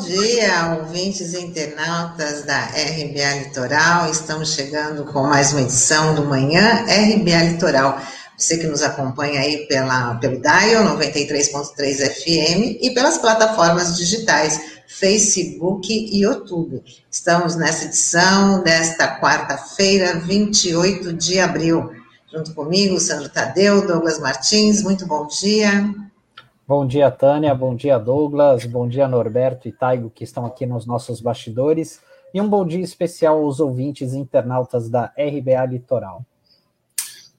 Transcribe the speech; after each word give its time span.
dia, 0.00 0.78
ouvintes 0.80 1.34
e 1.34 1.40
internautas 1.40 2.42
da 2.44 2.58
RBA 2.58 3.44
Litoral. 3.44 4.10
Estamos 4.10 4.54
chegando 4.54 5.04
com 5.04 5.24
mais 5.24 5.52
uma 5.52 5.60
edição 5.60 6.14
do 6.14 6.24
Manhã 6.24 6.86
RBA 6.86 7.52
Litoral. 7.52 8.00
Você 8.36 8.56
que 8.56 8.66
nos 8.66 8.82
acompanha 8.82 9.40
aí 9.40 9.66
pela, 9.66 10.14
pelo 10.14 10.40
Dial 10.40 10.96
93.3 10.96 12.14
FM 12.14 12.78
e 12.80 12.92
pelas 12.94 13.18
plataformas 13.18 13.98
digitais 13.98 14.80
Facebook 14.86 15.92
e 15.92 16.22
YouTube. 16.22 16.82
Estamos 17.10 17.54
nessa 17.56 17.84
edição 17.84 18.62
desta 18.62 19.20
quarta-feira, 19.20 20.18
28 20.20 21.12
de 21.12 21.38
abril. 21.38 21.90
Junto 22.32 22.54
comigo, 22.54 22.98
Sandro 22.98 23.28
Tadeu, 23.28 23.86
Douglas 23.86 24.18
Martins, 24.18 24.82
muito 24.82 25.06
bom 25.06 25.26
dia. 25.26 25.92
Bom 26.70 26.86
dia, 26.86 27.10
Tânia. 27.10 27.52
Bom 27.52 27.74
dia, 27.74 27.98
Douglas. 27.98 28.64
Bom 28.64 28.86
dia, 28.86 29.08
Norberto 29.08 29.66
e 29.66 29.72
Taigo, 29.72 30.08
que 30.08 30.22
estão 30.22 30.46
aqui 30.46 30.64
nos 30.64 30.86
nossos 30.86 31.20
bastidores. 31.20 32.00
E 32.32 32.40
um 32.40 32.48
bom 32.48 32.64
dia 32.64 32.78
especial 32.78 33.42
aos 33.42 33.58
ouvintes 33.58 34.14
internautas 34.14 34.88
da 34.88 35.12
RBA 35.18 35.66
Litoral. 35.68 36.24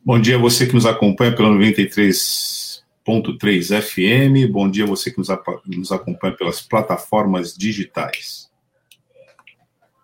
Bom 0.03 0.19
dia 0.19 0.35
a 0.35 0.37
você 0.37 0.67
que 0.67 0.73
nos 0.73 0.85
acompanha 0.85 1.33
pela 1.33 1.47
93.3 1.47 3.81
FM. 3.81 4.51
Bom 4.51 4.69
dia 4.69 4.83
a 4.83 4.87
você 4.87 5.09
que 5.09 5.19
nos, 5.19 5.29
nos 5.65 5.93
acompanha 5.93 6.35
pelas 6.35 6.61
plataformas 6.61 7.53
digitais. 7.53 8.51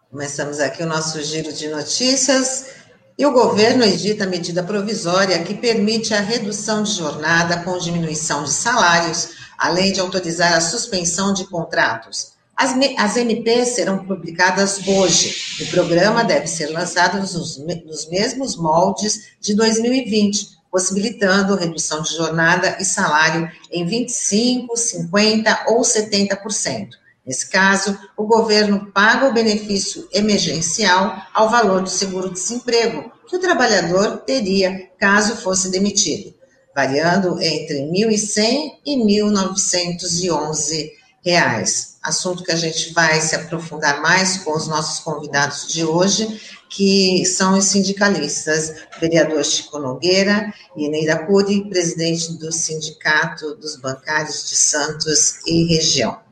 Começamos 0.10 0.62
aqui 0.62 0.84
o 0.84 0.88
nosso 0.88 1.22
giro 1.22 1.52
de 1.52 1.68
notícias. 1.68 2.77
E 3.18 3.26
o 3.26 3.32
governo 3.32 3.84
edita 3.84 4.28
medida 4.28 4.62
provisória 4.62 5.42
que 5.42 5.56
permite 5.56 6.14
a 6.14 6.22
redução 6.22 6.84
de 6.84 6.92
jornada 6.92 7.58
com 7.64 7.76
diminuição 7.80 8.44
de 8.44 8.52
salários, 8.52 9.30
além 9.58 9.92
de 9.92 10.00
autorizar 10.00 10.54
a 10.54 10.62
suspensão 10.62 11.34
de 11.34 11.46
contratos. 11.48 12.34
As, 12.56 12.76
as 12.96 13.18
MPs 13.18 13.70
serão 13.70 14.06
publicadas 14.06 14.88
hoje. 14.88 15.36
O 15.64 15.68
programa 15.72 16.24
deve 16.24 16.46
ser 16.46 16.68
lançado 16.68 17.20
nos, 17.20 17.58
nos 17.58 18.08
mesmos 18.08 18.56
moldes 18.56 19.30
de 19.42 19.56
2020, 19.56 20.50
possibilitando 20.72 21.56
redução 21.56 22.04
de 22.04 22.14
jornada 22.16 22.78
e 22.80 22.86
salário 22.86 23.50
em 23.72 23.84
25%, 23.84 24.68
50% 24.76 25.58
ou 25.70 25.82
70%. 25.82 26.90
Nesse 27.28 27.50
caso, 27.50 28.00
o 28.16 28.24
governo 28.26 28.90
paga 28.94 29.28
o 29.28 29.34
benefício 29.34 30.08
emergencial 30.14 31.22
ao 31.34 31.50
valor 31.50 31.82
do 31.82 31.90
seguro-desemprego 31.90 33.12
que 33.28 33.36
o 33.36 33.40
trabalhador 33.40 34.20
teria 34.20 34.90
caso 34.98 35.36
fosse 35.36 35.70
demitido, 35.70 36.34
variando 36.74 37.38
entre 37.42 37.80
R$ 37.80 37.92
1.100 37.92 38.78
e 38.86 38.96
1.911 38.96 40.90
reais. 41.22 41.98
Assunto 42.02 42.46
que 42.46 42.52
a 42.54 42.56
gente 42.56 42.94
vai 42.94 43.20
se 43.20 43.36
aprofundar 43.36 44.02
mais 44.02 44.38
com 44.38 44.56
os 44.56 44.66
nossos 44.66 45.02
convidados 45.02 45.68
de 45.68 45.84
hoje, 45.84 46.40
que 46.70 47.26
são 47.26 47.58
os 47.58 47.66
sindicalistas, 47.66 48.74
vereador 49.02 49.44
Chico 49.44 49.80
Nogueira 49.80 50.54
e 50.78 50.86
Eneida 50.86 51.26
Cury, 51.26 51.68
presidente 51.68 52.38
do 52.38 52.54
Sindicato 52.54 53.54
dos 53.56 53.76
Bancários 53.76 54.48
de 54.48 54.56
Santos 54.56 55.46
e 55.46 55.66
região. 55.66 56.27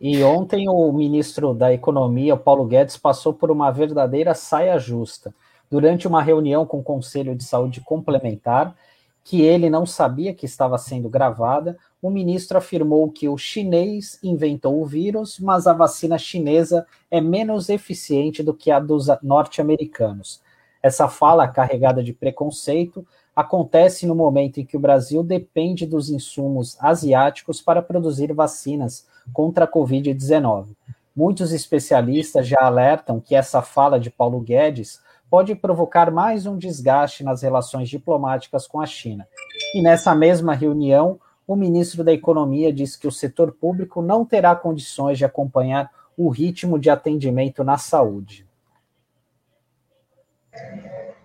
E 0.00 0.24
ontem 0.24 0.66
o 0.66 0.90
ministro 0.90 1.52
da 1.52 1.74
Economia, 1.74 2.34
Paulo 2.34 2.64
Guedes, 2.64 2.96
passou 2.96 3.34
por 3.34 3.50
uma 3.50 3.70
verdadeira 3.70 4.34
saia 4.34 4.78
justa. 4.78 5.34
Durante 5.70 6.08
uma 6.08 6.22
reunião 6.22 6.64
com 6.64 6.78
o 6.78 6.82
Conselho 6.82 7.36
de 7.36 7.44
Saúde 7.44 7.82
Complementar, 7.82 8.74
que 9.22 9.42
ele 9.42 9.68
não 9.68 9.84
sabia 9.84 10.32
que 10.32 10.46
estava 10.46 10.78
sendo 10.78 11.10
gravada, 11.10 11.76
o 12.00 12.08
ministro 12.08 12.56
afirmou 12.56 13.10
que 13.10 13.28
o 13.28 13.36
chinês 13.36 14.18
inventou 14.22 14.80
o 14.80 14.86
vírus, 14.86 15.38
mas 15.38 15.66
a 15.66 15.74
vacina 15.74 16.16
chinesa 16.16 16.86
é 17.10 17.20
menos 17.20 17.68
eficiente 17.68 18.42
do 18.42 18.54
que 18.54 18.70
a 18.70 18.80
dos 18.80 19.08
norte-americanos. 19.22 20.40
Essa 20.82 21.08
fala, 21.08 21.46
carregada 21.46 22.02
de 22.02 22.14
preconceito, 22.14 23.06
acontece 23.36 24.06
no 24.06 24.14
momento 24.14 24.58
em 24.58 24.64
que 24.64 24.78
o 24.78 24.80
Brasil 24.80 25.22
depende 25.22 25.84
dos 25.84 26.08
insumos 26.08 26.78
asiáticos 26.80 27.60
para 27.60 27.82
produzir 27.82 28.32
vacinas 28.32 29.06
contra 29.32 29.64
a 29.64 29.68
Covid-19. 29.68 30.76
Muitos 31.14 31.52
especialistas 31.52 32.46
já 32.46 32.60
alertam 32.60 33.20
que 33.20 33.34
essa 33.34 33.62
fala 33.62 33.98
de 33.98 34.10
Paulo 34.10 34.40
Guedes 34.40 35.00
pode 35.28 35.54
provocar 35.54 36.10
mais 36.10 36.46
um 36.46 36.56
desgaste 36.56 37.22
nas 37.22 37.42
relações 37.42 37.88
diplomáticas 37.88 38.66
com 38.66 38.80
a 38.80 38.86
China. 38.86 39.26
E 39.74 39.82
nessa 39.82 40.14
mesma 40.14 40.54
reunião, 40.54 41.20
o 41.46 41.56
ministro 41.56 42.02
da 42.02 42.12
Economia 42.12 42.72
disse 42.72 42.98
que 42.98 43.08
o 43.08 43.12
setor 43.12 43.52
público 43.52 44.02
não 44.02 44.24
terá 44.24 44.54
condições 44.54 45.18
de 45.18 45.24
acompanhar 45.24 45.90
o 46.16 46.28
ritmo 46.28 46.78
de 46.78 46.90
atendimento 46.90 47.64
na 47.64 47.78
saúde 47.78 48.46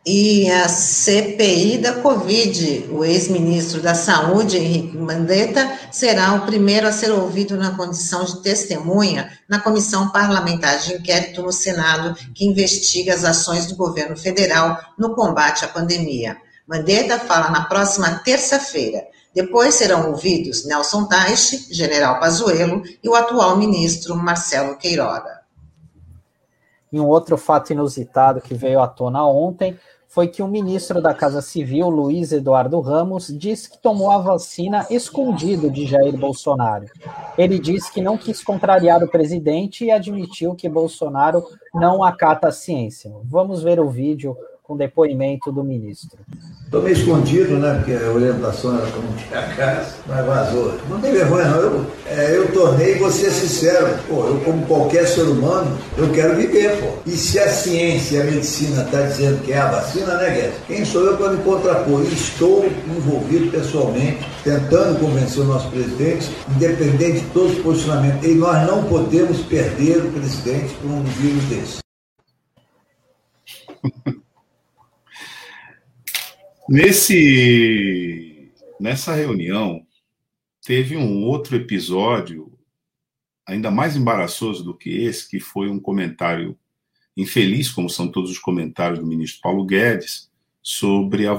e 0.05 0.51
a 0.51 0.69
CPI 0.69 1.79
da 1.79 1.93
Covid. 1.93 2.89
O 2.91 3.03
ex-ministro 3.03 3.81
da 3.81 3.95
Saúde, 3.95 4.57
Henrique 4.57 4.97
Mandetta, 4.97 5.79
será 5.91 6.33
o 6.35 6.45
primeiro 6.45 6.87
a 6.87 6.91
ser 6.91 7.11
ouvido 7.11 7.57
na 7.57 7.75
condição 7.75 8.23
de 8.23 8.41
testemunha 8.41 9.31
na 9.49 9.59
Comissão 9.59 10.09
Parlamentar 10.09 10.77
de 10.77 10.93
Inquérito 10.93 11.41
no 11.41 11.51
Senado, 11.51 12.15
que 12.35 12.45
investiga 12.45 13.15
as 13.15 13.23
ações 13.23 13.65
do 13.65 13.75
governo 13.75 14.15
federal 14.15 14.79
no 14.97 15.15
combate 15.15 15.65
à 15.65 15.67
pandemia. 15.67 16.37
Mandetta 16.67 17.17
fala 17.17 17.49
na 17.49 17.65
próxima 17.65 18.19
terça-feira. 18.19 19.07
Depois 19.33 19.75
serão 19.75 20.11
ouvidos 20.11 20.65
Nelson 20.65 21.05
Teich, 21.05 21.67
General 21.73 22.19
Pazuello 22.19 22.83
e 23.03 23.09
o 23.09 23.15
atual 23.15 23.57
ministro 23.57 24.15
Marcelo 24.15 24.77
Queiroga. 24.77 25.41
E 26.91 26.99
um 26.99 27.07
outro 27.07 27.35
fato 27.35 27.73
inusitado 27.73 28.39
que 28.39 28.53
veio 28.53 28.79
à 28.79 28.87
tona 28.87 29.27
ontem 29.27 29.77
foi 30.15 30.29
que 30.29 30.41
o 30.41 30.47
ministro 30.47 31.01
da 31.01 31.13
Casa 31.13 31.41
Civil, 31.41 31.89
Luiz 31.89 32.31
Eduardo 32.31 32.79
Ramos, 32.79 33.27
disse 33.27 33.69
que 33.69 33.77
tomou 33.77 34.09
a 34.09 34.17
vacina 34.17 34.87
escondido 34.89 35.69
de 35.69 35.85
Jair 35.85 36.15
Bolsonaro. 36.15 36.85
Ele 37.37 37.59
disse 37.59 37.91
que 37.91 37.99
não 37.99 38.17
quis 38.17 38.41
contrariar 38.41 39.03
o 39.03 39.09
presidente 39.09 39.83
e 39.83 39.91
admitiu 39.91 40.55
que 40.55 40.69
Bolsonaro 40.69 41.43
não 41.73 42.01
acata 42.01 42.47
a 42.47 42.51
ciência. 42.53 43.11
Vamos 43.25 43.61
ver 43.61 43.77
o 43.77 43.89
vídeo 43.89 44.37
com 44.67 44.75
depoimento 44.75 45.51
do 45.51 45.63
ministro. 45.63 46.17
Estou 46.63 46.81
meio 46.81 46.97
escondido, 46.97 47.57
né? 47.57 47.75
Porque 47.75 47.93
a 47.93 48.11
orientação 48.11 48.75
era 48.75 48.87
para 48.87 48.99
não 48.99 49.13
ter 49.13 49.55
casa, 49.55 49.95
mas 50.07 50.25
vazou. 50.25 50.73
Não 50.89 50.99
tem 50.99 51.11
vergonha, 51.13 51.45
não. 51.45 51.59
Eu, 51.59 51.85
é, 52.07 52.35
eu 52.35 52.51
tornei 52.51 52.95
você 52.95 53.29
sincero. 53.29 53.95
Pô, 54.07 54.25
eu, 54.25 54.41
como 54.43 54.65
qualquer 54.65 55.05
ser 55.07 55.21
humano, 55.21 55.77
eu 55.97 56.11
quero 56.11 56.35
viver, 56.35 56.81
pô. 56.81 56.87
E 57.05 57.11
se 57.11 57.37
a 57.37 57.47
ciência 57.47 58.17
e 58.17 58.21
a 58.21 58.23
medicina 58.25 58.81
está 58.83 59.03
dizendo 59.03 59.43
que 59.43 59.53
é 59.53 59.59
a 59.59 59.69
vacina, 59.69 60.17
né, 60.17 60.31
Guedes? 60.31 60.57
Quem 60.65 60.83
sou 60.83 61.05
eu 61.05 61.17
para 61.17 61.33
me 61.33 61.43
contrapor? 61.43 62.01
Estou 62.01 62.65
envolvido 62.65 63.51
pessoalmente, 63.51 64.27
tentando 64.43 64.99
convencer 64.99 65.43
o 65.43 65.45
nosso 65.45 65.69
presidente, 65.69 66.35
independente 66.55 67.19
de 67.19 67.27
todos 67.27 67.51
os 67.53 67.59
posicionamentos. 67.59 68.27
E 68.27 68.33
nós 68.33 68.67
não 68.67 68.83
podemos 68.85 69.37
perder 69.43 69.97
o 69.97 70.11
presidente 70.11 70.73
por 70.81 70.89
um 70.89 71.03
vírus 71.03 71.43
desse. 71.45 71.85
Nesse, 76.67 78.51
nessa 78.79 79.13
reunião, 79.13 79.85
teve 80.63 80.97
um 80.97 81.23
outro 81.23 81.55
episódio 81.55 82.51
ainda 83.45 83.69
mais 83.69 83.95
embaraçoso 83.95 84.63
do 84.63 84.75
que 84.75 84.89
esse, 84.89 85.29
que 85.29 85.39
foi 85.39 85.69
um 85.69 85.79
comentário 85.79 86.57
infeliz, 87.15 87.71
como 87.71 87.87
são 87.89 88.07
todos 88.07 88.31
os 88.31 88.39
comentários 88.39 88.99
do 88.99 89.05
ministro 89.05 89.41
Paulo 89.41 89.63
Guedes, 89.63 90.31
sobre 90.61 91.27
a 91.27 91.35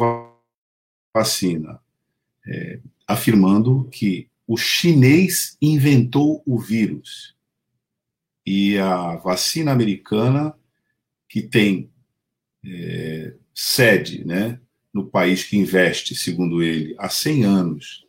vacina, 1.13 1.81
é, 2.47 2.81
afirmando 3.07 3.89
que 3.91 4.31
o 4.47 4.57
chinês 4.57 5.59
inventou 5.61 6.41
o 6.47 6.57
vírus. 6.57 7.35
E 8.47 8.79
a 8.79 9.17
vacina 9.17 9.73
americana, 9.73 10.57
que 11.29 11.43
tem 11.43 11.91
é, 12.65 13.35
sede, 13.53 14.25
né, 14.25 14.61
no 14.97 15.05
país 15.05 15.45
que 15.45 15.59
investe, 15.59 16.15
segundo 16.15 16.63
ele, 16.63 16.95
há 16.99 17.11
100 17.11 17.45
anos 17.45 18.07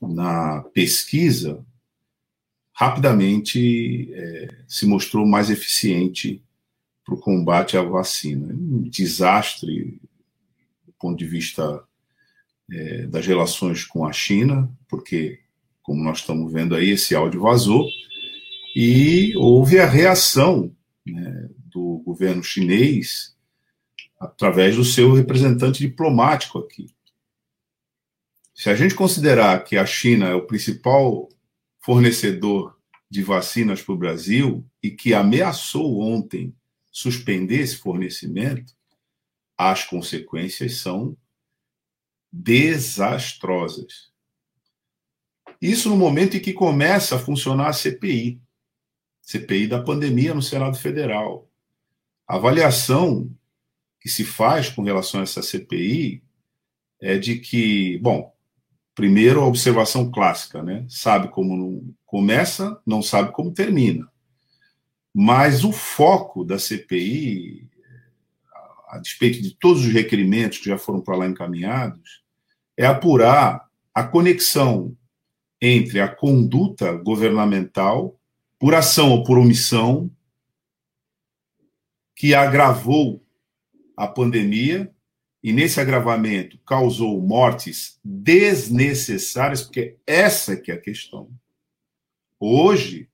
na 0.00 0.62
pesquisa, 0.72 1.66
rapidamente 2.72 4.12
é, 4.12 4.48
se 4.68 4.86
mostrou 4.86 5.26
mais 5.26 5.50
eficiente 5.50 6.40
para 7.04 7.16
o 7.16 7.20
combate 7.20 7.76
à 7.76 7.82
vacina. 7.82 8.52
É 8.52 8.54
um 8.54 8.82
desastre 8.82 10.00
do 10.86 10.92
ponto 11.00 11.18
de 11.18 11.26
vista 11.26 11.82
é, 12.70 13.08
das 13.08 13.26
relações 13.26 13.84
com 13.84 14.06
a 14.06 14.12
China, 14.12 14.70
porque, 14.88 15.40
como 15.82 16.00
nós 16.00 16.18
estamos 16.18 16.52
vendo 16.52 16.76
aí, 16.76 16.90
esse 16.90 17.12
áudio 17.12 17.40
vazou, 17.40 17.88
e 18.76 19.36
houve 19.36 19.80
a 19.80 19.86
reação 19.86 20.72
né, 21.04 21.48
do 21.72 22.00
governo 22.06 22.42
chinês 22.44 23.33
através 24.24 24.76
do 24.76 24.84
seu 24.84 25.12
representante 25.12 25.80
diplomático 25.80 26.58
aqui. 26.58 26.86
Se 28.54 28.70
a 28.70 28.74
gente 28.76 28.94
considerar 28.94 29.64
que 29.64 29.76
a 29.76 29.84
China 29.84 30.28
é 30.28 30.34
o 30.34 30.46
principal 30.46 31.28
fornecedor 31.80 32.78
de 33.10 33.22
vacinas 33.22 33.82
para 33.82 33.94
o 33.94 33.98
Brasil 33.98 34.64
e 34.82 34.90
que 34.90 35.12
ameaçou 35.12 36.00
ontem 36.00 36.54
suspender 36.90 37.60
esse 37.60 37.76
fornecimento, 37.76 38.72
as 39.56 39.84
consequências 39.84 40.76
são 40.76 41.16
desastrosas. 42.32 44.12
Isso 45.60 45.88
no 45.88 45.96
momento 45.96 46.36
em 46.36 46.40
que 46.40 46.52
começa 46.52 47.16
a 47.16 47.18
funcionar 47.18 47.68
a 47.68 47.72
CPI, 47.72 48.40
CPI 49.22 49.66
da 49.66 49.82
pandemia 49.82 50.34
no 50.34 50.42
Senado 50.42 50.76
Federal. 50.76 51.48
A 52.26 52.36
avaliação 52.36 53.30
que 54.04 54.10
se 54.10 54.22
faz 54.22 54.68
com 54.68 54.82
relação 54.82 55.20
a 55.20 55.22
essa 55.22 55.40
CPI 55.40 56.22
é 57.00 57.16
de 57.16 57.38
que, 57.38 57.96
bom, 58.02 58.34
primeiro 58.94 59.40
a 59.40 59.46
observação 59.46 60.10
clássica, 60.10 60.62
né? 60.62 60.84
Sabe 60.90 61.28
como 61.28 61.96
começa, 62.04 62.78
não 62.84 63.00
sabe 63.00 63.32
como 63.32 63.54
termina. 63.54 64.06
Mas 65.14 65.64
o 65.64 65.72
foco 65.72 66.44
da 66.44 66.58
CPI, 66.58 67.66
a 68.90 68.98
despeito 68.98 69.40
de 69.40 69.56
todos 69.56 69.86
os 69.86 69.90
requerimentos 69.90 70.58
que 70.58 70.68
já 70.68 70.76
foram 70.76 71.00
para 71.00 71.16
lá 71.16 71.26
encaminhados, 71.26 72.22
é 72.76 72.84
apurar 72.84 73.70
a 73.94 74.04
conexão 74.04 74.94
entre 75.62 75.98
a 75.98 76.08
conduta 76.08 76.92
governamental, 76.92 78.20
por 78.58 78.74
ação 78.74 79.12
ou 79.12 79.24
por 79.24 79.38
omissão, 79.38 80.10
que 82.14 82.34
agravou 82.34 83.23
a 83.96 84.06
pandemia 84.06 84.92
e 85.42 85.52
nesse 85.52 85.78
agravamento 85.78 86.58
causou 86.66 87.20
mortes 87.20 88.00
desnecessárias, 88.02 89.62
porque 89.62 89.98
essa 90.06 90.56
que 90.56 90.72
é 90.72 90.74
a 90.74 90.80
questão. 90.80 91.30
Hoje, 92.40 93.10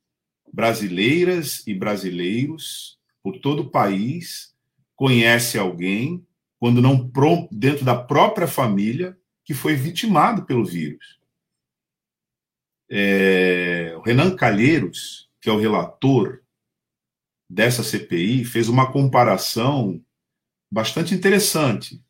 brasileiras 0.53 1.67
e 1.67 1.75
brasileiros 1.75 2.99
por 3.23 3.39
todo 3.39 3.63
o 3.63 3.71
país 3.71 4.55
conhecem 4.95 5.61
alguém, 5.61 6.25
quando 6.59 6.81
não 6.81 7.11
dentro 7.51 7.85
da 7.85 7.97
própria 8.01 8.47
família, 8.47 9.19
que 9.45 9.55
foi 9.55 9.75
vitimado 9.75 10.45
pelo 10.45 10.65
vírus. 10.65 11.19
É, 12.89 13.95
o 13.97 14.03
Renan 14.03 14.37
Calheiros, 14.37 15.29
que 15.41 15.49
é 15.49 15.53
o 15.53 15.59
relator 15.59 16.43
dessa 17.49 17.83
CPI, 17.83 18.45
fez 18.45 18.69
uma 18.69 18.93
comparação 18.93 20.01
bastante 20.71 21.15
interessante. 21.15 22.03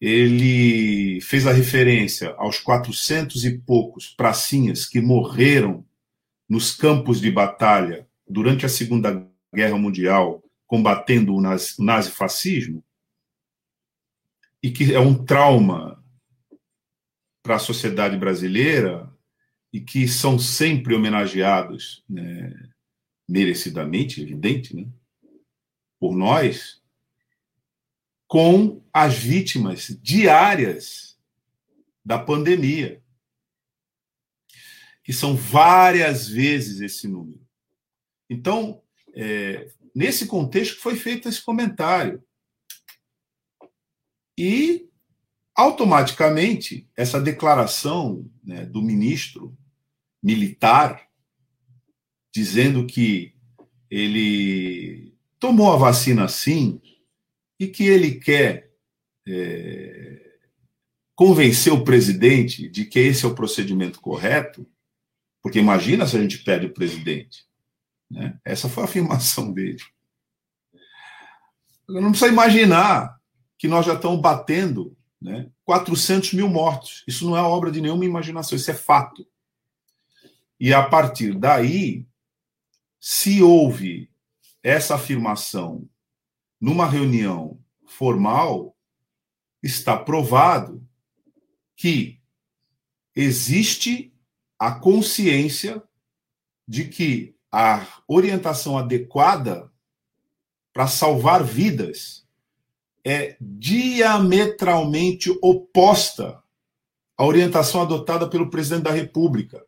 Ele 0.00 1.20
fez 1.20 1.46
a 1.46 1.52
referência 1.52 2.34
aos 2.38 2.58
400 2.58 3.44
e 3.44 3.58
poucos 3.58 4.08
pracinhas 4.08 4.86
que 4.86 5.00
morreram 5.00 5.86
nos 6.48 6.74
campos 6.74 7.20
de 7.20 7.30
batalha 7.30 8.08
durante 8.26 8.64
a 8.64 8.68
Segunda 8.68 9.28
Guerra 9.54 9.76
Mundial, 9.76 10.42
combatendo 10.66 11.34
o 11.34 11.40
nazifascismo, 11.40 12.82
e 14.62 14.70
que 14.70 14.94
é 14.94 15.00
um 15.00 15.24
trauma 15.24 16.02
para 17.42 17.56
a 17.56 17.60
sociedade 17.60 18.16
brasileira 18.16 19.10
e 19.72 19.80
que 19.80 20.06
são 20.06 20.38
sempre 20.38 20.94
homenageados 20.94 22.04
né, 22.08 22.52
merecidamente, 23.28 24.20
evidente, 24.20 24.74
né, 24.74 24.86
por 25.98 26.16
nós, 26.16 26.79
com 28.30 28.80
as 28.92 29.18
vítimas 29.18 29.88
diárias 30.00 31.18
da 32.04 32.16
pandemia, 32.16 33.02
que 35.02 35.12
são 35.12 35.34
várias 35.34 36.28
vezes 36.28 36.80
esse 36.80 37.08
número. 37.08 37.44
Então, 38.30 38.80
é, 39.16 39.72
nesse 39.92 40.28
contexto 40.28 40.78
foi 40.78 40.94
feito 40.94 41.28
esse 41.28 41.42
comentário. 41.42 42.22
E, 44.38 44.88
automaticamente, 45.52 46.88
essa 46.96 47.20
declaração 47.20 48.30
né, 48.44 48.64
do 48.64 48.80
ministro 48.80 49.58
militar, 50.22 51.08
dizendo 52.32 52.86
que 52.86 53.34
ele 53.90 55.12
tomou 55.40 55.72
a 55.72 55.76
vacina 55.76 56.28
sim, 56.28 56.80
e 57.60 57.68
que 57.68 57.84
ele 57.84 58.12
quer 58.12 58.72
é, 59.28 60.38
convencer 61.14 61.70
o 61.70 61.84
presidente 61.84 62.66
de 62.66 62.86
que 62.86 62.98
esse 62.98 63.26
é 63.26 63.28
o 63.28 63.34
procedimento 63.34 64.00
correto, 64.00 64.66
porque 65.42 65.58
imagina 65.58 66.06
se 66.06 66.16
a 66.16 66.22
gente 66.22 66.38
pede 66.38 66.64
o 66.64 66.72
presidente. 66.72 67.46
Né? 68.10 68.40
Essa 68.42 68.66
foi 68.66 68.82
a 68.82 68.86
afirmação 68.86 69.52
dele. 69.52 69.82
Não 71.86 72.10
precisa 72.12 72.32
imaginar 72.32 73.20
que 73.58 73.68
nós 73.68 73.84
já 73.84 73.92
estamos 73.92 74.22
batendo 74.22 74.96
né, 75.20 75.50
400 75.64 76.32
mil 76.32 76.48
mortos. 76.48 77.04
Isso 77.06 77.26
não 77.28 77.36
é 77.36 77.42
obra 77.42 77.70
de 77.70 77.82
nenhuma 77.82 78.06
imaginação, 78.06 78.56
isso 78.56 78.70
é 78.70 78.74
fato. 78.74 79.28
E 80.58 80.72
a 80.72 80.82
partir 80.82 81.34
daí, 81.38 82.06
se 82.98 83.42
houve 83.42 84.10
essa 84.62 84.94
afirmação 84.94 85.86
numa 86.60 86.86
reunião 86.86 87.58
formal, 87.86 88.76
está 89.62 89.96
provado 89.96 90.86
que 91.74 92.20
existe 93.14 94.14
a 94.58 94.72
consciência 94.72 95.82
de 96.68 96.84
que 96.84 97.34
a 97.50 97.86
orientação 98.06 98.78
adequada 98.78 99.72
para 100.72 100.86
salvar 100.86 101.42
vidas 101.42 102.26
é 103.04 103.36
diametralmente 103.40 105.30
oposta 105.42 106.42
à 107.16 107.24
orientação 107.24 107.82
adotada 107.82 108.28
pelo 108.28 108.50
presidente 108.50 108.84
da 108.84 108.92
República. 108.92 109.64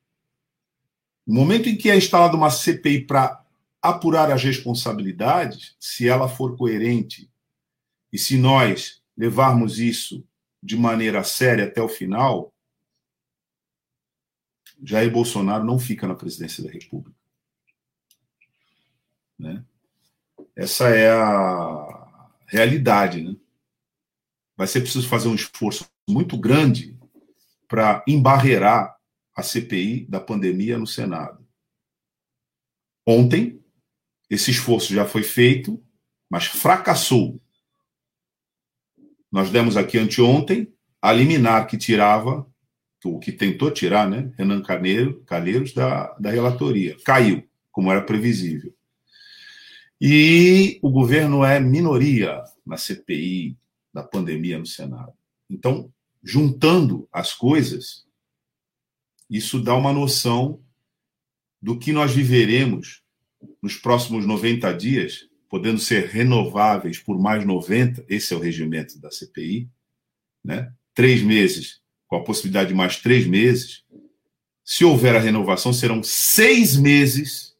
No 1.26 1.34
momento 1.40 1.68
em 1.68 1.76
que 1.76 1.90
é 1.90 1.96
instalada 1.96 2.36
uma 2.36 2.50
CPI 2.50 3.06
para 3.06 3.41
apurar 3.82 4.30
as 4.30 4.44
responsabilidades, 4.44 5.76
se 5.80 6.08
ela 6.08 6.28
for 6.28 6.56
coerente 6.56 7.28
e 8.12 8.18
se 8.18 8.38
nós 8.38 9.02
levarmos 9.16 9.80
isso 9.80 10.24
de 10.62 10.76
maneira 10.76 11.24
séria 11.24 11.64
até 11.64 11.82
o 11.82 11.88
final, 11.88 12.54
Jair 14.82 15.10
Bolsonaro 15.10 15.64
não 15.64 15.78
fica 15.78 16.06
na 16.06 16.14
presidência 16.14 16.62
da 16.62 16.70
República. 16.70 17.16
Né? 19.38 19.64
Essa 20.54 20.88
é 20.88 21.10
a 21.10 22.30
realidade. 22.46 23.22
Né? 23.22 23.36
Vai 24.56 24.66
ser 24.66 24.80
preciso 24.80 25.08
fazer 25.08 25.28
um 25.28 25.34
esforço 25.34 25.88
muito 26.08 26.38
grande 26.38 26.96
para 27.66 28.04
embarrear 28.06 28.96
a 29.34 29.42
CPI 29.42 30.06
da 30.06 30.20
pandemia 30.20 30.78
no 30.78 30.86
Senado. 30.86 31.42
Ontem, 33.06 33.61
esse 34.32 34.50
esforço 34.50 34.94
já 34.94 35.04
foi 35.04 35.22
feito, 35.22 35.78
mas 36.30 36.46
fracassou. 36.46 37.38
Nós 39.30 39.50
demos 39.50 39.76
aqui 39.76 39.98
anteontem 39.98 40.72
a 41.02 41.12
liminar 41.12 41.66
que 41.66 41.76
tirava, 41.76 42.50
o 43.04 43.18
que 43.18 43.30
tentou 43.30 43.70
tirar, 43.70 44.08
né, 44.08 44.32
Renan 44.38 44.62
Carneiro, 44.62 45.22
Calheiros 45.24 45.74
da, 45.74 46.14
da 46.14 46.30
relatoria. 46.30 46.96
Caiu, 47.04 47.46
como 47.70 47.92
era 47.92 48.00
previsível. 48.00 48.74
E 50.00 50.78
o 50.80 50.90
governo 50.90 51.44
é 51.44 51.60
minoria 51.60 52.42
na 52.64 52.78
CPI 52.78 53.58
da 53.92 54.02
pandemia 54.02 54.58
no 54.58 54.64
Senado. 54.64 55.12
Então, 55.50 55.92
juntando 56.24 57.06
as 57.12 57.34
coisas, 57.34 58.06
isso 59.28 59.60
dá 59.60 59.74
uma 59.74 59.92
noção 59.92 60.58
do 61.60 61.78
que 61.78 61.92
nós 61.92 62.14
viveremos 62.14 63.01
nos 63.62 63.76
próximos 63.76 64.26
90 64.26 64.72
dias, 64.74 65.28
podendo 65.48 65.78
ser 65.78 66.06
renováveis 66.06 66.98
por 66.98 67.18
mais 67.18 67.44
90, 67.44 68.04
esse 68.08 68.32
é 68.32 68.36
o 68.36 68.40
regimento 68.40 68.98
da 68.98 69.10
CPI, 69.10 69.68
né? 70.44 70.72
três 70.94 71.22
meses, 71.22 71.80
com 72.06 72.16
a 72.16 72.24
possibilidade 72.24 72.70
de 72.70 72.74
mais 72.74 72.96
três 72.96 73.26
meses. 73.26 73.84
Se 74.64 74.84
houver 74.84 75.16
a 75.16 75.20
renovação, 75.20 75.72
serão 75.72 76.02
seis 76.02 76.76
meses 76.76 77.56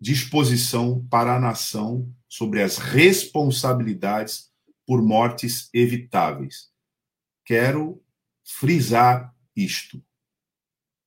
de 0.00 0.12
exposição 0.12 1.04
para 1.10 1.36
a 1.36 1.40
nação 1.40 2.10
sobre 2.28 2.62
as 2.62 2.78
responsabilidades 2.78 4.50
por 4.86 5.02
mortes 5.02 5.68
evitáveis. 5.74 6.70
Quero 7.44 8.02
frisar 8.44 9.34
isto: 9.56 10.02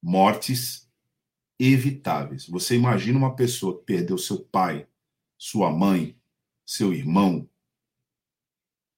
mortes 0.01 0.87
evitáveis. 1.61 2.47
Você 2.47 2.75
imagina 2.75 3.17
uma 3.17 3.35
pessoa 3.35 3.77
que 3.77 3.85
perdeu 3.85 4.17
seu 4.17 4.39
pai, 4.39 4.87
sua 5.37 5.71
mãe, 5.71 6.17
seu 6.65 6.93
irmão, 6.93 7.47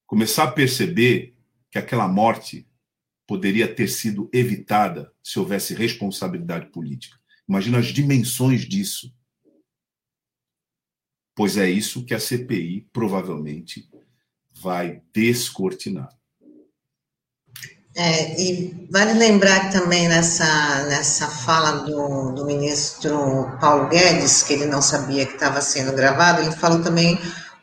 começar 0.06 0.44
a 0.44 0.52
perceber 0.52 1.36
que 1.70 1.78
aquela 1.78 2.08
morte 2.08 2.68
poderia 3.26 3.72
ter 3.72 3.88
sido 3.88 4.30
evitada 4.32 5.12
se 5.22 5.38
houvesse 5.38 5.74
responsabilidade 5.74 6.66
política. 6.66 7.18
Imagina 7.48 7.78
as 7.78 7.86
dimensões 7.86 8.62
disso. 8.62 9.14
Pois 11.34 11.56
é 11.56 11.68
isso 11.68 12.04
que 12.04 12.14
a 12.14 12.20
CPI 12.20 12.88
provavelmente 12.92 13.90
vai 14.52 15.02
descortinar. 15.12 16.08
É, 17.96 18.40
e 18.40 18.88
vale 18.90 19.12
lembrar 19.12 19.70
também 19.70 20.08
nessa, 20.08 20.82
nessa 20.88 21.28
fala 21.28 21.84
do, 21.84 22.32
do 22.32 22.44
ministro 22.44 23.56
Paulo 23.60 23.88
Guedes, 23.88 24.42
que 24.42 24.54
ele 24.54 24.66
não 24.66 24.82
sabia 24.82 25.24
que 25.24 25.34
estava 25.34 25.60
sendo 25.60 25.92
gravado, 25.92 26.42
ele 26.42 26.50
falou 26.50 26.82
também 26.82 27.20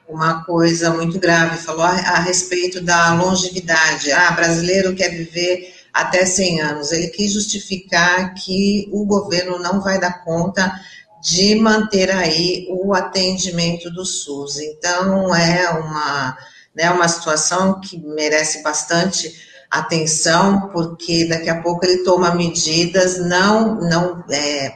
uma 0.07 0.43
coisa 0.45 0.91
muito 0.91 1.19
grave, 1.19 1.57
falou 1.57 1.83
a, 1.83 1.91
a, 1.91 2.19
respeito 2.19 2.79
da 2.81 3.13
longevidade. 3.13 4.11
Ah, 4.11 4.31
brasileiro 4.31 4.95
quer 4.95 5.09
viver 5.09 5.73
até 5.93 6.25
100 6.25 6.61
anos. 6.61 6.91
Ele 6.91 7.07
quis 7.07 7.33
justificar 7.33 8.33
que 8.33 8.89
o 8.91 9.05
governo 9.05 9.59
não 9.59 9.81
vai 9.81 10.00
dar 10.00 10.23
conta 10.23 10.73
de 11.21 11.55
manter 11.55 12.09
aí 12.09 12.67
o 12.69 12.93
atendimento 12.93 13.89
do 13.91 14.05
SUS. 14.05 14.59
Então, 14.59 15.35
é 15.35 15.69
uma, 15.69 16.38
né, 16.75 16.89
uma 16.89 17.07
situação 17.07 17.79
que 17.79 17.97
merece 17.97 18.63
bastante 18.63 19.50
atenção, 19.71 20.69
porque 20.73 21.25
daqui 21.25 21.49
a 21.49 21.61
pouco 21.61 21.85
ele 21.85 22.03
toma 22.03 22.35
medidas 22.35 23.17
não, 23.25 23.75
não 23.75 24.21
é, 24.29 24.75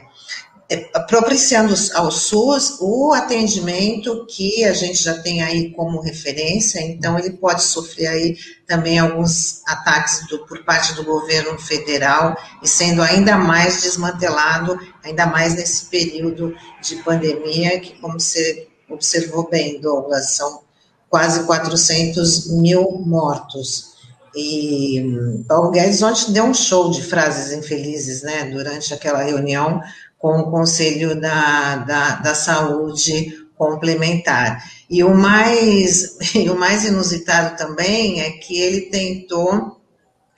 é, 0.70 0.76
propiciando 1.06 1.74
ao 1.94 2.10
SUS 2.10 2.78
o 2.80 3.12
atendimento 3.12 4.26
que 4.26 4.64
a 4.64 4.72
gente 4.72 5.02
já 5.02 5.18
tem 5.18 5.42
aí 5.42 5.70
como 5.72 6.00
referência, 6.00 6.80
então 6.80 7.18
ele 7.18 7.30
pode 7.30 7.62
sofrer 7.62 8.06
aí 8.06 8.36
também 8.66 8.98
alguns 8.98 9.60
ataques 9.66 10.26
do, 10.28 10.46
por 10.46 10.64
parte 10.64 10.94
do 10.94 11.04
governo 11.04 11.58
federal 11.58 12.34
e 12.62 12.66
sendo 12.66 13.02
ainda 13.02 13.36
mais 13.36 13.82
desmantelado, 13.82 14.80
ainda 15.04 15.26
mais 15.26 15.54
nesse 15.54 15.84
período 15.86 16.56
de 16.82 16.96
pandemia, 16.96 17.78
que 17.78 18.00
como 18.00 18.18
você 18.18 18.66
observou 18.88 19.48
bem, 19.50 19.78
Douglas, 19.78 20.36
são 20.36 20.62
quase 21.10 21.44
400 21.44 22.50
mil 22.50 22.90
mortos. 23.04 23.95
E 24.36 25.44
Paulo 25.48 25.70
Guedes 25.70 26.02
ontem 26.02 26.32
deu 26.32 26.44
um 26.44 26.52
show 26.52 26.90
de 26.90 27.02
frases 27.02 27.52
infelizes, 27.56 28.22
né, 28.22 28.44
durante 28.52 28.92
aquela 28.92 29.22
reunião 29.22 29.80
com 30.18 30.40
o 30.40 30.50
Conselho 30.50 31.18
da, 31.18 31.76
da, 31.76 32.16
da 32.16 32.34
Saúde 32.34 33.46
Complementar. 33.56 34.62
E 34.90 35.02
o 35.02 35.14
mais, 35.14 36.18
e 36.34 36.50
o 36.50 36.58
mais 36.58 36.84
inusitado 36.84 37.56
também 37.56 38.20
é 38.20 38.32
que 38.32 38.60
ele 38.60 38.82
tentou 38.82 39.80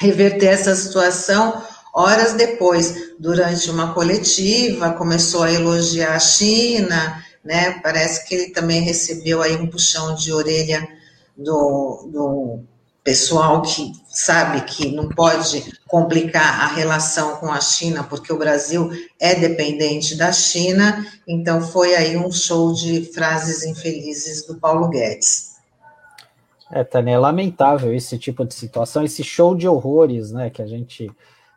reverter 0.01 0.47
essa 0.47 0.77
situação 0.77 1.61
horas 1.93 2.35
depois, 2.35 3.15
durante 3.19 3.69
uma 3.69 3.93
coletiva, 3.93 4.93
começou 4.93 5.43
a 5.43 5.53
elogiar 5.53 6.15
a 6.15 6.21
China, 6.21 7.25
né? 7.45 7.81
Parece 7.83 8.25
que 8.29 8.35
ele 8.37 8.51
também 8.51 8.83
recebeu 8.83 9.43
aí 9.43 9.57
um 9.57 9.67
puxão 9.67 10.15
de 10.15 10.33
orelha 10.33 10.87
do, 11.37 12.09
do 12.13 12.61
pessoal 13.09 13.63
que 13.63 13.91
sabe 14.07 14.61
que 14.67 14.95
não 14.95 15.09
pode 15.09 15.73
complicar 15.87 16.61
a 16.61 16.67
relação 16.67 17.37
com 17.37 17.51
a 17.51 17.59
China, 17.59 18.05
porque 18.05 18.31
o 18.31 18.39
Brasil 18.39 18.91
é 19.19 19.35
dependente 19.35 20.15
da 20.15 20.31
China, 20.31 21.07
então 21.27 21.63
foi 21.63 21.95
aí 21.95 22.19
um 22.19 22.31
show 22.31 22.75
de 22.75 23.07
frases 23.07 23.65
infelizes 23.65 24.47
do 24.47 24.57
Paulo 24.57 24.91
Guedes. 24.91 25.57
É, 26.71 26.85
Tânia, 26.85 27.15
é 27.15 27.19
lamentável 27.19 27.95
esse 27.95 28.19
tipo 28.19 28.45
de 28.45 28.53
situação, 28.53 29.03
esse 29.03 29.25
show 29.25 29.55
de 29.55 29.67
horrores, 29.67 30.31
né, 30.31 30.51
que 30.51 30.61
a 30.61 30.67
gente 30.67 31.11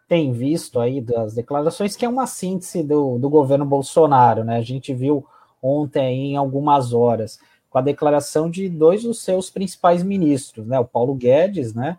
tem 0.07 0.31
visto 0.31 0.79
aí 0.79 1.01
das 1.01 1.33
declarações, 1.33 1.97
que 1.97 2.05
é 2.05 2.07
uma 2.07 2.27
síntese 2.27 2.81
do, 2.81 3.17
do 3.17 3.29
governo 3.29 3.65
Bolsonaro, 3.65 4.45
né, 4.45 4.55
a 4.55 4.61
gente 4.61 4.93
viu 4.93 5.25
ontem 5.61 6.31
em 6.31 6.37
algumas 6.37 6.93
horas, 6.93 7.39
com 7.71 7.77
a 7.77 7.81
declaração 7.81 8.49
de 8.49 8.67
dois 8.67 9.03
dos 9.03 9.23
seus 9.23 9.49
principais 9.49 10.03
ministros, 10.03 10.67
né? 10.67 10.77
O 10.77 10.85
Paulo 10.85 11.15
Guedes, 11.15 11.73
né? 11.73 11.97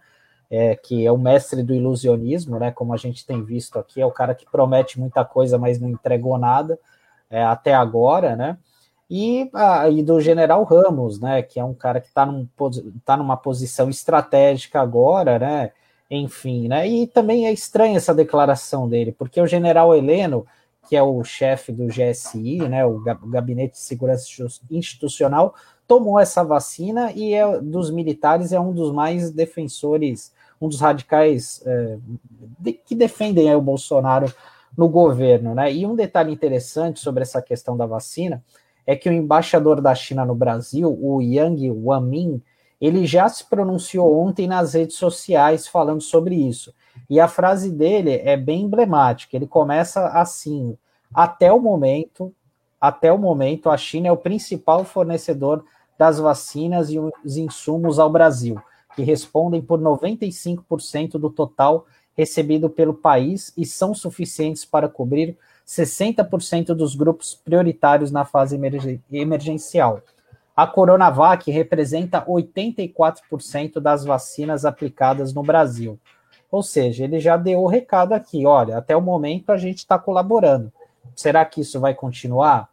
É, 0.50 0.76
que 0.76 1.07
é 1.07 1.11
o 1.11 1.17
mestre 1.17 1.62
do 1.62 1.75
ilusionismo, 1.75 2.59
né? 2.59 2.71
Como 2.71 2.93
a 2.93 2.99
gente 2.99 3.26
tem 3.26 3.43
visto 3.43 3.79
aqui, 3.79 3.99
é 3.99 4.07
o 4.07 4.11
cara 4.11 4.35
que 4.35 4.45
promete 4.45 5.00
muita 5.00 5.25
coisa, 5.25 5.57
mas 5.57 5.81
não 5.81 5.88
entregou 5.88 6.37
nada 6.37 6.79
é, 7.31 7.43
até 7.43 7.73
agora, 7.73 8.37
né? 8.37 8.59
E, 9.09 9.49
a, 9.55 9.88
e 9.88 10.02
do 10.02 10.21
General 10.21 10.62
Ramos, 10.62 11.19
né? 11.19 11.43
Que 11.43 11.59
é 11.59 11.64
um 11.64 11.73
cara 11.73 12.02
que 12.02 12.09
está 12.09 12.26
num, 12.26 12.47
tá 13.02 13.17
numa 13.17 13.37
posição 13.38 13.88
estratégica 13.88 14.79
agora, 14.79 15.38
né? 15.38 15.73
Enfim, 16.11 16.69
né? 16.69 16.87
E 16.87 17.07
também 17.07 17.47
é 17.47 17.52
estranha 17.52 17.97
essa 17.97 18.14
declaração 18.14 18.87
dele, 18.87 19.12
porque 19.12 19.41
o 19.41 19.47
General 19.47 19.97
Heleno 19.97 20.47
que 20.89 20.97
é 20.97 21.03
o 21.03 21.23
chefe 21.23 21.73
do 21.73 21.87
GSI, 21.87 22.69
né, 22.69 22.85
o 22.85 22.99
Gabinete 22.99 23.73
de 23.73 23.79
Segurança 23.79 24.27
Institucional, 24.71 25.55
tomou 25.87 26.19
essa 26.19 26.43
vacina 26.43 27.12
e 27.12 27.35
é, 27.35 27.61
dos 27.61 27.91
militares 27.91 28.53
é 28.53 28.59
um 28.59 28.73
dos 28.73 28.93
mais 28.93 29.31
defensores, 29.31 30.33
um 30.61 30.69
dos 30.69 30.81
radicais 30.81 31.62
é, 31.67 31.99
de, 32.59 32.73
que 32.73 32.95
defendem 32.95 33.51
é, 33.51 33.57
o 33.57 33.61
Bolsonaro 33.61 34.33
no 34.77 34.89
governo. 34.89 35.55
Né? 35.55 35.73
E 35.73 35.87
um 35.87 35.95
detalhe 35.95 36.33
interessante 36.33 37.01
sobre 37.01 37.23
essa 37.23 37.43
questão 37.43 37.77
da 37.77 37.87
vacina 37.87 38.43
é 38.87 38.97
que 38.97 39.09
o 39.09 39.12
embaixador 39.12 39.81
da 39.81 39.95
China 39.95 40.25
no 40.25 40.35
Brasil, 40.35 40.99
o 41.01 41.21
Yang 41.21 41.71
Wanmin, 41.71 42.43
ele 42.81 43.07
já 43.07 43.29
se 43.29 43.45
pronunciou 43.45 44.19
ontem 44.19 44.49
nas 44.49 44.75
redes 44.75 44.97
sociais 44.97 45.69
falando 45.69 46.01
sobre 46.01 46.35
isso. 46.35 46.75
E 47.09 47.21
a 47.21 47.29
frase 47.29 47.71
dele 47.71 48.21
é 48.25 48.37
bem 48.37 48.63
emblemática. 48.63 49.37
Ele 49.37 49.47
começa 49.47 50.09
assim: 50.09 50.77
até 51.15 51.53
o 51.53 51.61
momento, 51.61 52.33
até 52.81 53.13
o 53.13 53.19
momento, 53.19 53.71
a 53.71 53.77
China 53.77 54.09
é 54.09 54.13
o 54.13 54.17
principal 54.17 54.85
fornecedor 54.85 55.65
das 55.99 56.19
vacinas 56.19 56.91
e 56.91 56.99
os 56.99 57.37
insumos 57.37 57.99
ao 57.99 58.11
Brasil, 58.11 58.61
que 58.97 59.03
respondem 59.03 59.63
por 59.63 59.81
95% 59.81 61.13
do 61.13 61.31
total 61.31 61.87
recebido 62.17 62.69
pelo 62.69 62.95
país 62.95 63.53
e 63.57 63.65
são 63.65 63.95
suficientes 63.95 64.65
para 64.65 64.89
cobrir 64.89 65.37
60% 65.67 66.75
dos 66.75 66.95
grupos 66.95 67.35
prioritários 67.35 68.11
na 68.11 68.25
fase 68.25 68.59
emergencial. 69.11 70.03
A 70.55 70.67
Coronavac 70.67 71.51
representa 71.51 72.25
84% 72.27 73.81
das 73.81 74.05
vacinas 74.05 74.65
aplicadas 74.65 75.33
no 75.33 75.43
Brasil. 75.43 75.99
Ou 76.52 76.62
seja, 76.62 77.04
ele 77.04 77.18
já 77.18 77.38
deu 77.38 77.62
o 77.62 77.66
recado 77.66 78.12
aqui: 78.12 78.44
olha, 78.44 78.76
até 78.76 78.94
o 78.94 79.00
momento 79.00 79.50
a 79.50 79.56
gente 79.56 79.78
está 79.78 79.99
colaborando. 79.99 80.71
Será 81.16 81.42
que 81.47 81.62
isso 81.62 81.80
vai 81.80 81.94
continuar? 81.94 82.68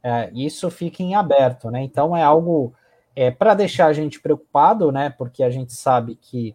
É, 0.00 0.30
isso 0.32 0.70
fica 0.70 1.02
em 1.02 1.16
aberto, 1.16 1.68
né? 1.68 1.82
Então 1.82 2.16
é 2.16 2.22
algo 2.22 2.72
é, 3.16 3.32
para 3.32 3.54
deixar 3.54 3.86
a 3.86 3.92
gente 3.92 4.20
preocupado, 4.20 4.92
né? 4.92 5.10
Porque 5.10 5.42
a 5.42 5.50
gente 5.50 5.72
sabe 5.72 6.14
que, 6.14 6.54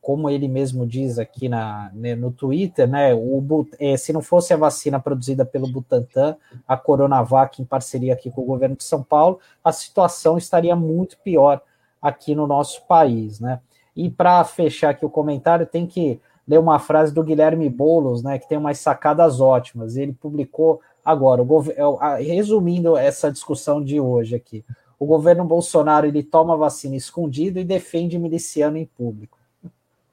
como 0.00 0.30
ele 0.30 0.46
mesmo 0.46 0.86
diz 0.86 1.18
aqui 1.18 1.48
na, 1.48 1.90
né, 1.92 2.14
no 2.14 2.30
Twitter, 2.30 2.88
né? 2.88 3.12
O, 3.12 3.66
é, 3.80 3.96
se 3.96 4.12
não 4.12 4.22
fosse 4.22 4.54
a 4.54 4.56
vacina 4.56 5.00
produzida 5.00 5.44
pelo 5.44 5.66
Butantan, 5.66 6.36
a 6.68 6.76
Coronavac, 6.76 7.60
em 7.60 7.64
parceria 7.64 8.12
aqui 8.12 8.30
com 8.30 8.42
o 8.42 8.46
governo 8.46 8.76
de 8.76 8.84
São 8.84 9.02
Paulo, 9.02 9.40
a 9.64 9.72
situação 9.72 10.38
estaria 10.38 10.76
muito 10.76 11.18
pior 11.18 11.60
aqui 12.00 12.34
no 12.34 12.46
nosso 12.46 12.86
país, 12.86 13.40
né? 13.40 13.60
E 13.94 14.10
para 14.10 14.44
fechar 14.44 14.90
aqui 14.90 15.04
o 15.04 15.10
comentário, 15.10 15.66
tem 15.66 15.86
que 15.86 16.20
ler 16.46 16.58
uma 16.58 16.78
frase 16.78 17.14
do 17.14 17.22
Guilherme 17.22 17.68
Boulos, 17.68 18.22
né, 18.22 18.38
que 18.38 18.48
tem 18.48 18.58
umas 18.58 18.78
sacadas 18.78 19.40
ótimas. 19.40 19.96
Ele 19.96 20.12
publicou 20.12 20.80
agora, 21.04 21.42
o 21.42 21.96
resumindo 22.16 22.96
essa 22.96 23.30
discussão 23.30 23.82
de 23.82 24.00
hoje 24.00 24.34
aqui. 24.34 24.64
O 24.98 25.06
governo 25.06 25.44
Bolsonaro 25.44 26.06
ele 26.06 26.22
toma 26.22 26.56
vacina 26.56 26.96
escondido 26.96 27.58
e 27.58 27.64
defende 27.64 28.18
miliciano 28.18 28.76
em 28.76 28.84
público. 28.84 29.38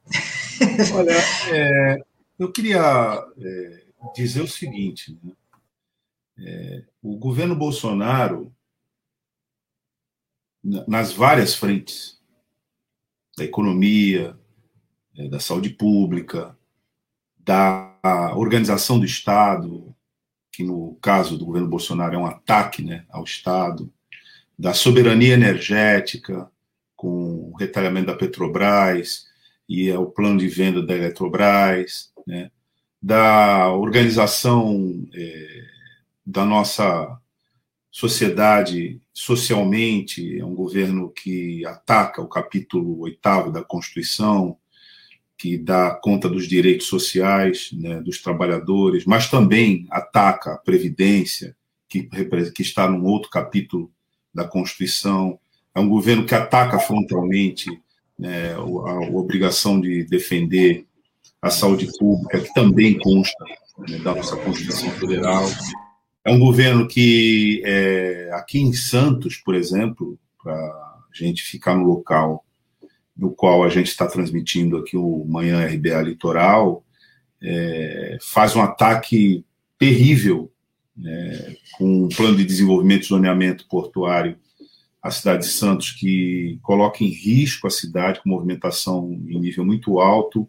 Olha, 0.96 1.12
é, 1.52 2.02
eu 2.38 2.50
queria 2.50 2.80
é, 3.38 3.82
dizer 4.14 4.40
o 4.40 4.48
seguinte: 4.48 5.18
né? 5.22 5.32
é, 6.38 6.84
o 7.02 7.16
governo 7.16 7.54
Bolsonaro, 7.54 8.52
nas 10.62 11.12
várias 11.12 11.54
frentes, 11.54 12.17
da 13.38 13.44
economia, 13.44 14.36
é, 15.16 15.28
da 15.28 15.40
saúde 15.40 15.70
pública, 15.70 16.56
da 17.38 18.34
organização 18.36 18.98
do 18.98 19.06
Estado, 19.06 19.94
que 20.52 20.62
no 20.62 20.98
caso 21.00 21.38
do 21.38 21.46
governo 21.46 21.68
Bolsonaro 21.68 22.14
é 22.14 22.18
um 22.18 22.26
ataque 22.26 22.82
né, 22.82 23.04
ao 23.08 23.24
Estado, 23.24 23.90
da 24.58 24.74
soberania 24.74 25.34
energética, 25.34 26.50
com 26.96 27.52
o 27.52 27.56
retalhamento 27.56 28.08
da 28.08 28.16
Petrobras 28.16 29.26
e 29.68 29.88
é 29.88 29.96
o 29.96 30.10
plano 30.10 30.38
de 30.38 30.48
venda 30.48 30.84
da 30.84 30.94
Eletrobras, 30.94 32.12
né, 32.26 32.50
da 33.00 33.72
organização 33.72 35.06
é, 35.14 35.64
da 36.26 36.44
nossa 36.44 37.18
sociedade 37.90 39.00
socialmente, 39.12 40.38
é 40.38 40.44
um 40.44 40.54
governo 40.54 41.10
que 41.10 41.64
ataca 41.66 42.22
o 42.22 42.28
capítulo 42.28 43.00
oitavo 43.00 43.50
da 43.50 43.62
Constituição, 43.62 44.56
que 45.36 45.56
dá 45.56 45.90
conta 45.90 46.28
dos 46.28 46.48
direitos 46.48 46.88
sociais 46.88 47.70
né, 47.72 48.00
dos 48.00 48.20
trabalhadores, 48.20 49.04
mas 49.04 49.30
também 49.30 49.86
ataca 49.90 50.52
a 50.52 50.58
Previdência, 50.58 51.56
que, 51.88 52.08
que 52.54 52.62
está 52.62 52.88
num 52.90 53.04
outro 53.06 53.30
capítulo 53.30 53.90
da 54.34 54.44
Constituição. 54.44 55.38
É 55.74 55.80
um 55.80 55.88
governo 55.88 56.26
que 56.26 56.34
ataca 56.34 56.78
frontalmente 56.78 57.70
né, 58.18 58.52
a, 58.52 58.58
a, 58.58 59.10
obrigação 59.10 59.80
de 59.80 60.04
defender 60.04 60.84
a 61.40 61.50
saúde 61.50 61.88
pública, 61.98 62.40
que 62.40 62.52
também 62.52 62.98
consta 62.98 63.44
né, 63.88 63.98
da 63.98 64.14
nossa 64.14 64.36
Constituição 64.36 64.90
Federal. 64.90 65.44
É 66.28 66.30
um 66.30 66.38
governo 66.38 66.86
que, 66.86 67.62
é, 67.64 68.28
aqui 68.34 68.58
em 68.58 68.74
Santos, 68.74 69.38
por 69.38 69.54
exemplo, 69.54 70.18
para 70.42 70.52
a 70.52 71.08
gente 71.14 71.42
ficar 71.42 71.74
no 71.74 71.84
local 71.84 72.44
do 73.16 73.30
qual 73.30 73.64
a 73.64 73.70
gente 73.70 73.86
está 73.86 74.06
transmitindo 74.06 74.76
aqui 74.76 74.94
o 74.94 75.24
Manhã 75.26 75.64
RBA 75.64 76.02
Litoral, 76.02 76.84
é, 77.42 78.18
faz 78.20 78.54
um 78.54 78.60
ataque 78.60 79.42
terrível 79.78 80.52
né, 80.94 81.56
com 81.78 82.04
um 82.04 82.08
plano 82.10 82.36
de 82.36 82.44
desenvolvimento 82.44 83.04
e 83.04 83.08
zoneamento 83.08 83.66
portuário 83.66 84.36
à 85.02 85.10
cidade 85.10 85.46
de 85.46 85.50
Santos, 85.50 85.92
que 85.92 86.58
coloca 86.60 87.02
em 87.02 87.08
risco 87.08 87.66
a 87.66 87.70
cidade 87.70 88.20
com 88.22 88.28
movimentação 88.28 89.18
em 89.26 89.40
nível 89.40 89.64
muito 89.64 89.98
alto 89.98 90.46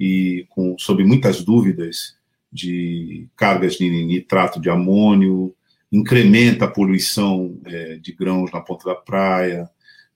e 0.00 0.46
com, 0.48 0.74
sob 0.78 1.04
muitas 1.04 1.44
dúvidas 1.44 2.16
de 2.52 3.28
cargas 3.36 3.74
de 3.74 3.88
nitrato 3.88 4.60
de 4.60 4.68
amônio, 4.68 5.54
incrementa 5.90 6.66
a 6.66 6.70
poluição 6.70 7.58
é, 7.64 7.96
de 7.96 8.12
grãos 8.12 8.52
na 8.52 8.60
ponta 8.60 8.84
da 8.86 8.94
praia, 8.94 9.68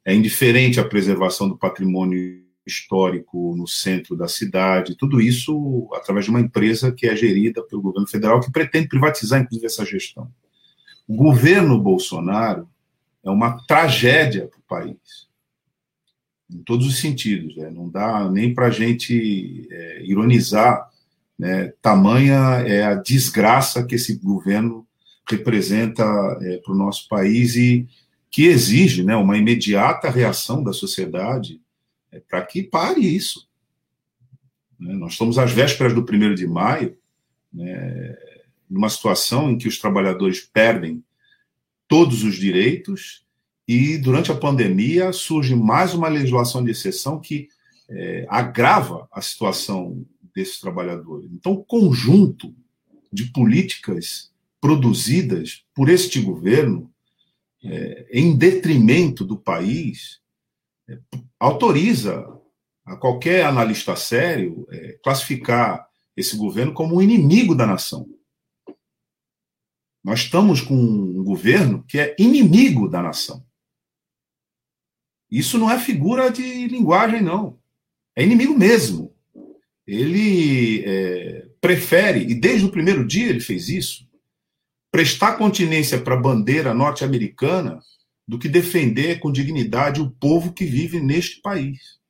é 0.05 0.15
indiferente 0.15 0.79
à 0.79 0.85
preservação 0.85 1.49
do 1.49 1.57
patrimônio 1.57 2.45
histórico 2.67 3.55
no 3.57 3.67
centro 3.67 4.17
da 4.17 4.27
cidade, 4.27 4.97
tudo 4.97 5.21
isso 5.21 5.89
através 5.95 6.25
de 6.25 6.31
uma 6.31 6.41
empresa 6.41 6.93
que 6.93 7.07
é 7.07 7.15
gerida 7.15 7.63
pelo 7.63 7.83
governo 7.83 8.09
federal, 8.09 8.41
que 8.41 8.51
pretende 8.51 8.89
privatizar, 8.89 9.41
inclusive, 9.41 9.67
essa 9.67 9.85
gestão. 9.85 10.31
O 11.07 11.15
governo 11.15 11.81
Bolsonaro 11.81 12.69
é 13.23 13.31
uma 13.31 13.65
tragédia 13.67 14.49
para 14.49 14.59
o 14.59 14.63
país, 14.63 15.29
em 16.51 16.59
todos 16.59 16.87
os 16.87 16.99
sentidos. 16.99 17.57
Né? 17.57 17.71
Não 17.71 17.89
dá 17.89 18.29
nem 18.29 18.53
para 18.53 18.67
a 18.67 18.71
gente 18.71 19.69
é, 19.71 20.05
ironizar, 20.05 20.91
né? 21.39 21.73
tamanha 21.83 22.63
é 22.67 22.85
a 22.85 22.95
desgraça 22.95 23.85
que 23.85 23.95
esse 23.95 24.17
governo 24.17 24.87
representa 25.29 26.05
é, 26.41 26.59
para 26.59 26.73
o 26.73 26.77
nosso 26.77 27.09
país 27.09 27.57
e 27.57 27.87
que 28.31 28.45
exige 28.45 29.03
né, 29.03 29.17
uma 29.17 29.37
imediata 29.37 30.11
reação 30.11 30.63
da 30.63 30.73
sociedade 30.73 31.61
é, 32.13 32.21
para 32.21 32.43
que 32.43 32.63
pare 32.63 33.01
isso. 33.01 33.49
Né, 34.79 34.95
nós 34.95 35.13
estamos 35.13 35.39
às 35.39 35.53
vésperas 35.53 35.95
do 35.95 36.05
primeiro 36.05 36.35
de 36.35 36.47
maio, 36.47 36.97
né, 37.53 38.17
numa 38.69 38.89
situação 38.89 39.51
em 39.51 39.59
que 39.59 39.69
os 39.69 39.79
trabalhadores 39.79 40.41
perdem 40.41 41.03
todos 41.89 42.25
os 42.25 42.37
direitos 42.37 43.25
e, 43.67 43.99
durante 43.99 44.31
a 44.31 44.37
pandemia, 44.37 45.13
surge 45.13 45.55
mais 45.55 45.95
uma 45.95 46.09
legislação 46.09 46.65
de 46.65 46.71
exceção 46.71 47.19
que 47.19 47.49
é, 47.89 48.27
agrava 48.29 49.09
a 49.11 49.21
situação 49.21 50.05
desses 50.37 50.61
trabalhadores. 50.61 51.31
Então, 51.33 51.53
o 51.53 51.65
conjunto 51.65 52.55
de 53.11 53.25
políticas 53.33 54.31
produzidas 54.61 55.65
por 55.75 55.89
este 55.89 56.21
governo 56.21 56.93
é, 57.65 58.07
em 58.13 58.37
detrimento 58.37 59.25
do 59.25 59.39
país, 59.39 60.21
é, 60.87 60.99
autoriza 61.41 62.29
a 62.85 62.97
qualquer 62.97 63.47
analista 63.47 63.97
sério 63.97 64.69
é, 64.71 64.99
classificar 65.03 65.89
esse 66.15 66.37
governo 66.37 66.75
como 66.75 66.97
um 66.97 67.03
inimigo 67.03 67.55
da 67.55 67.67
nação. 67.67 68.07
Nós 70.05 70.21
estamos 70.21 70.61
com 70.61 70.75
um 70.75 71.25
governo 71.25 71.83
que 71.85 71.99
é 71.99 72.15
inimigo 72.19 72.89
da 72.89 73.03
nação. 73.03 73.45
Isso 75.31 75.59
não 75.59 75.71
é 75.71 75.79
figura 75.81 76.31
de 76.31 76.69
linguagem, 76.69 77.23
não. 77.23 77.59
É 78.15 78.23
inimigo 78.23 78.57
mesmo. 78.57 79.06
Ele 79.87 80.83
é, 80.85 81.47
prefere, 81.61 82.21
e 82.21 82.35
desde 82.35 82.67
o 82.67 82.71
primeiro 82.71 83.07
dia 83.07 83.29
ele 83.29 83.41
fez 83.41 83.69
isso, 83.69 84.07
prestar 84.91 85.37
continência 85.37 86.01
para 86.01 86.15
a 86.15 86.21
bandeira 86.21 86.75
norte-americana 86.75 87.81
do 88.27 88.39
que 88.39 88.49
defender 88.49 89.21
com 89.21 89.31
dignidade 89.31 90.01
o 90.01 90.11
povo 90.11 90.53
que 90.53 90.65
vive 90.65 90.99
neste 90.99 91.41
país. 91.41 92.01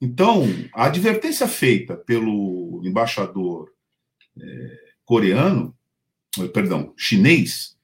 Então, 0.00 0.44
a 0.74 0.86
advertência 0.86 1.46
feita 1.46 1.96
pelo 1.96 2.82
embaixador 2.84 3.72
é, 4.38 4.78
coreano, 5.04 5.74
eh, 6.38 6.48
perdão, 6.48 6.92
chinês, 6.96 7.76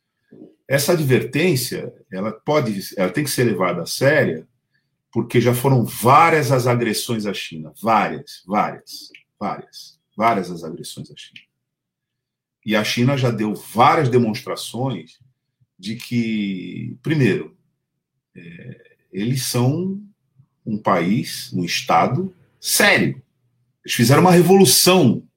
essa 0.68 0.92
advertência, 0.92 1.92
ela 2.11 2.33
pode, 2.33 2.94
ela 2.96 3.11
tem 3.11 3.24
que 3.24 3.31
ser 3.31 3.44
levada 3.44 3.83
a 3.83 3.87
séria, 3.87 4.46
porque 5.12 5.40
já 5.40 5.55
foram 5.55 5.85
várias 5.85 6.51
as 6.51 6.66
agressões 6.66 7.27
à 7.27 7.35
China, 7.35 7.72
várias, 7.81 8.42
várias, 8.46 9.12
várias, 9.38 10.01
várias 10.16 10.51
as 10.51 10.64
agressões 10.64 11.11
à 11.11 11.14
China. 11.14 11.42
E 12.64 12.75
a 12.75 12.83
China 12.83 13.16
já 13.18 13.31
deu 13.31 13.55
várias 13.55 14.09
demonstrações 14.09 15.18
de 15.79 15.96
que, 15.96 16.96
primeiro, 17.03 17.57
é, 18.35 18.96
eles 19.12 19.42
são 19.42 20.03
um 20.64 20.79
país, 20.79 21.53
um 21.53 21.64
Estado 21.64 22.35
sério. 22.59 23.22
Eles 23.85 23.94
fizeram 23.94 24.22
uma 24.22 24.31
revolução 24.31 25.29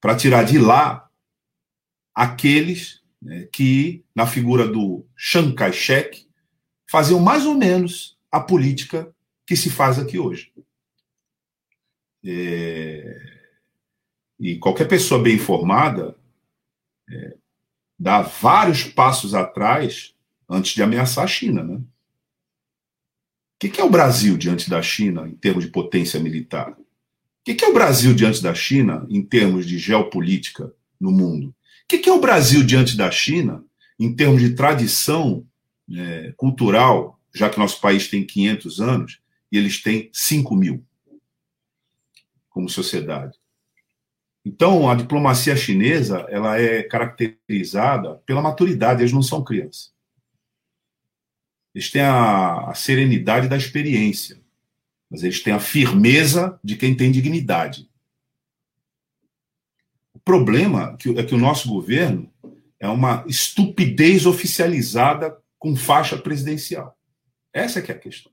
para 0.00 0.16
tirar 0.16 0.44
de 0.44 0.58
lá 0.58 1.08
aqueles 2.12 3.02
né, 3.22 3.46
que, 3.52 4.02
na 4.14 4.26
figura 4.26 4.66
do 4.66 5.06
Chiang 5.14 5.54
Kai-shek, 5.54 6.26
faziam 6.90 7.20
mais 7.20 7.46
ou 7.46 7.54
menos 7.54 8.18
a 8.30 8.40
política 8.40 9.14
que 9.46 9.56
se 9.56 9.70
faz 9.70 9.98
aqui 9.98 10.18
hoje. 10.18 10.52
É... 12.24 13.40
E 14.38 14.58
qualquer 14.58 14.88
pessoa 14.88 15.22
bem 15.22 15.34
informada 15.34 16.16
é, 17.10 17.36
dá 17.98 18.22
vários 18.22 18.84
passos 18.84 19.34
atrás 19.34 20.14
antes 20.48 20.72
de 20.72 20.82
ameaçar 20.82 21.24
a 21.24 21.28
China. 21.28 21.62
Né? 21.62 21.76
O 21.76 21.84
que 23.58 23.78
é 23.78 23.84
o 23.84 23.90
Brasil 23.90 24.38
diante 24.38 24.70
da 24.70 24.80
China 24.80 25.28
em 25.28 25.34
termos 25.34 25.64
de 25.64 25.70
potência 25.70 26.18
militar? 26.18 26.72
O 26.72 27.54
que 27.54 27.62
é 27.62 27.68
o 27.68 27.74
Brasil 27.74 28.14
diante 28.14 28.42
da 28.42 28.54
China 28.54 29.06
em 29.10 29.22
termos 29.22 29.66
de 29.66 29.78
geopolítica 29.78 30.72
no 30.98 31.10
mundo? 31.10 31.48
O 31.48 31.54
que 31.86 32.08
é 32.08 32.12
o 32.12 32.20
Brasil 32.20 32.64
diante 32.64 32.96
da 32.96 33.10
China 33.10 33.62
em 33.98 34.14
termos 34.14 34.40
de 34.40 34.54
tradição 34.54 35.46
é, 35.94 36.32
cultural, 36.34 37.19
já 37.34 37.48
que 37.48 37.58
nosso 37.58 37.80
país 37.80 38.08
tem 38.08 38.24
500 38.24 38.80
anos 38.80 39.20
e 39.50 39.58
eles 39.58 39.82
têm 39.82 40.10
5 40.12 40.54
mil 40.54 40.84
como 42.48 42.68
sociedade? 42.68 43.38
Então, 44.44 44.88
a 44.88 44.94
diplomacia 44.94 45.54
chinesa 45.54 46.26
ela 46.30 46.58
é 46.58 46.82
caracterizada 46.82 48.16
pela 48.26 48.40
maturidade, 48.40 49.02
eles 49.02 49.12
não 49.12 49.22
são 49.22 49.44
crianças. 49.44 49.92
Eles 51.74 51.90
têm 51.90 52.02
a, 52.02 52.70
a 52.70 52.74
serenidade 52.74 53.48
da 53.48 53.56
experiência, 53.56 54.40
mas 55.10 55.22
eles 55.22 55.42
têm 55.42 55.52
a 55.52 55.60
firmeza 55.60 56.58
de 56.64 56.76
quem 56.76 56.96
tem 56.96 57.12
dignidade. 57.12 57.88
O 60.14 60.18
problema 60.18 60.96
é 61.16 61.22
que 61.22 61.34
o 61.34 61.38
nosso 61.38 61.68
governo 61.68 62.32
é 62.78 62.88
uma 62.88 63.24
estupidez 63.28 64.26
oficializada 64.26 65.36
com 65.58 65.76
faixa 65.76 66.16
presidencial. 66.16 66.98
Essa 67.52 67.82
que 67.82 67.90
é 67.90 67.94
a 67.94 67.98
questão. 67.98 68.32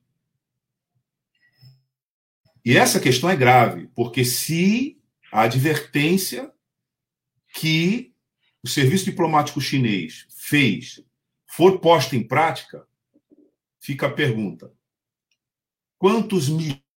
E 2.64 2.78
essa 2.78 3.00
questão 3.00 3.30
é 3.30 3.36
grave, 3.36 3.88
porque 3.96 4.26
se 4.26 5.02
a 5.32 5.44
advertência 5.44 6.52
que 7.54 8.14
o 8.64 8.68
serviço 8.68 9.06
diplomático 9.06 9.62
chinês 9.62 10.28
fez 10.30 11.04
for 11.46 11.80
posta 11.80 12.16
em 12.16 12.28
prática, 12.28 12.86
fica 13.80 14.08
a 14.08 14.12
pergunta: 14.12 14.72
quantos 15.98 16.50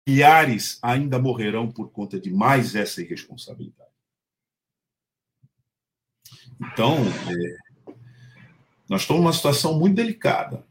milhares 0.07 0.78
ainda 0.83 1.18
morrerão 1.18 1.70
por 1.70 1.90
conta 1.90 2.18
de 2.18 2.31
mais 2.31 2.74
essa 2.74 3.02
irresponsabilidade? 3.02 3.88
Então, 6.61 6.96
é, 6.96 7.92
nós 8.88 9.02
estamos 9.02 9.22
numa 9.22 9.33
situação 9.33 9.78
muito 9.78 9.96
delicada. 9.96 10.66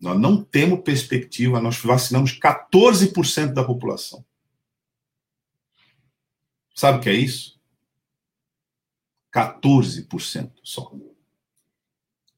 Nós 0.00 0.20
não 0.20 0.42
temos 0.42 0.80
perspectiva, 0.80 1.60
nós 1.60 1.78
vacinamos 1.78 2.38
14% 2.38 3.52
da 3.52 3.64
população. 3.64 4.24
Sabe 6.74 6.98
o 6.98 7.00
que 7.00 7.08
é 7.08 7.14
isso? 7.14 7.58
14% 9.34 10.50
só. 10.62 10.92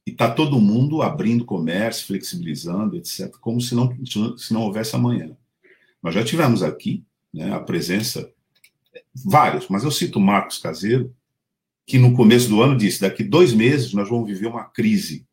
E 0.07 0.11
está 0.11 0.33
todo 0.33 0.61
mundo 0.61 1.03
abrindo 1.03 1.45
comércio, 1.45 2.07
flexibilizando, 2.07 2.97
etc., 2.97 3.31
como 3.41 3.61
se 3.61 3.75
não, 3.75 3.95
se 4.39 4.55
não 4.55 4.63
houvesse 4.63 4.97
amanhã. 4.97 5.37
Nós 6.03 6.15
já 6.15 6.25
tivemos 6.25 6.63
aqui 6.63 7.05
né, 7.33 7.53
a 7.53 7.61
presença, 7.61 8.33
vários, 9.15 9.69
mas 9.69 9.85
eu 9.85 9.91
cito 9.91 10.21
Marcos 10.21 10.59
Caseiro, 10.59 11.15
que 11.87 11.99
no 11.99 12.15
começo 12.15 12.49
do 12.49 12.63
ano 12.63 12.77
disse: 12.77 13.01
daqui 13.01 13.23
dois 13.25 13.53
meses 13.53 13.93
nós 13.93 14.09
vamos 14.09 14.29
viver 14.29 14.47
uma 14.47 14.65
crise 14.65 15.27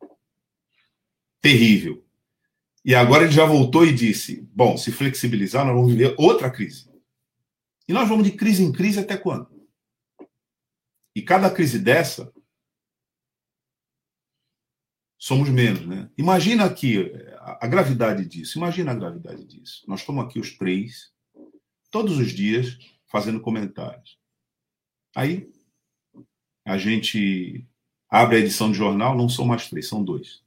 terrível. 1.42 2.05
E 2.86 2.94
agora 2.94 3.24
ele 3.24 3.34
já 3.34 3.46
voltou 3.46 3.84
e 3.84 3.92
disse: 3.92 4.48
bom, 4.54 4.78
se 4.78 4.92
flexibilizar, 4.92 5.66
nós 5.66 5.74
vamos 5.74 5.92
viver 5.92 6.14
outra 6.20 6.52
crise. 6.52 6.88
E 7.88 7.94
nós 7.94 8.08
vamos 8.08 8.24
de 8.24 8.32
crise 8.32 8.64
em 8.64 8.72
crise 8.72 9.00
até 9.00 9.18
quando? 9.18 9.50
E 11.16 11.22
cada 11.22 11.50
crise 11.50 11.80
dessa, 11.80 12.32
somos 15.18 15.50
menos, 15.50 15.88
né? 15.88 16.12
Imagina 16.16 16.66
aqui 16.66 17.12
a, 17.40 17.66
a 17.66 17.68
gravidade 17.68 18.24
disso. 18.24 18.60
Imagina 18.60 18.92
a 18.92 18.96
gravidade 18.96 19.44
disso. 19.46 19.84
Nós 19.88 20.02
estamos 20.02 20.24
aqui 20.24 20.40
os 20.40 20.56
três, 20.56 21.12
todos 21.90 22.20
os 22.20 22.32
dias, 22.32 22.78
fazendo 23.08 23.42
comentários. 23.42 24.20
Aí, 25.16 25.52
a 26.64 26.78
gente 26.78 27.66
abre 28.08 28.36
a 28.36 28.40
edição 28.40 28.72
de 28.72 28.78
jornal, 28.78 29.18
não 29.18 29.28
são 29.28 29.46
mais 29.46 29.68
três, 29.70 29.88
são 29.88 30.04
dois. 30.04 30.45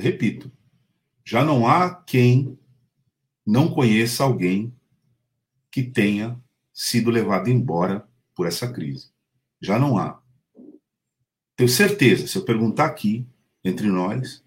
Repito, 0.00 0.50
já 1.24 1.44
não 1.44 1.66
há 1.66 1.94
quem 1.94 2.58
não 3.46 3.68
conheça 3.68 4.24
alguém 4.24 4.74
que 5.70 5.82
tenha 5.82 6.40
sido 6.72 7.10
levado 7.10 7.48
embora 7.48 8.08
por 8.34 8.46
essa 8.46 8.70
crise. 8.70 9.10
Já 9.60 9.78
não 9.78 9.98
há. 9.98 10.20
Tenho 11.56 11.68
certeza, 11.68 12.26
se 12.26 12.36
eu 12.36 12.44
perguntar 12.44 12.86
aqui, 12.86 13.26
entre 13.64 13.86
nós, 13.86 14.44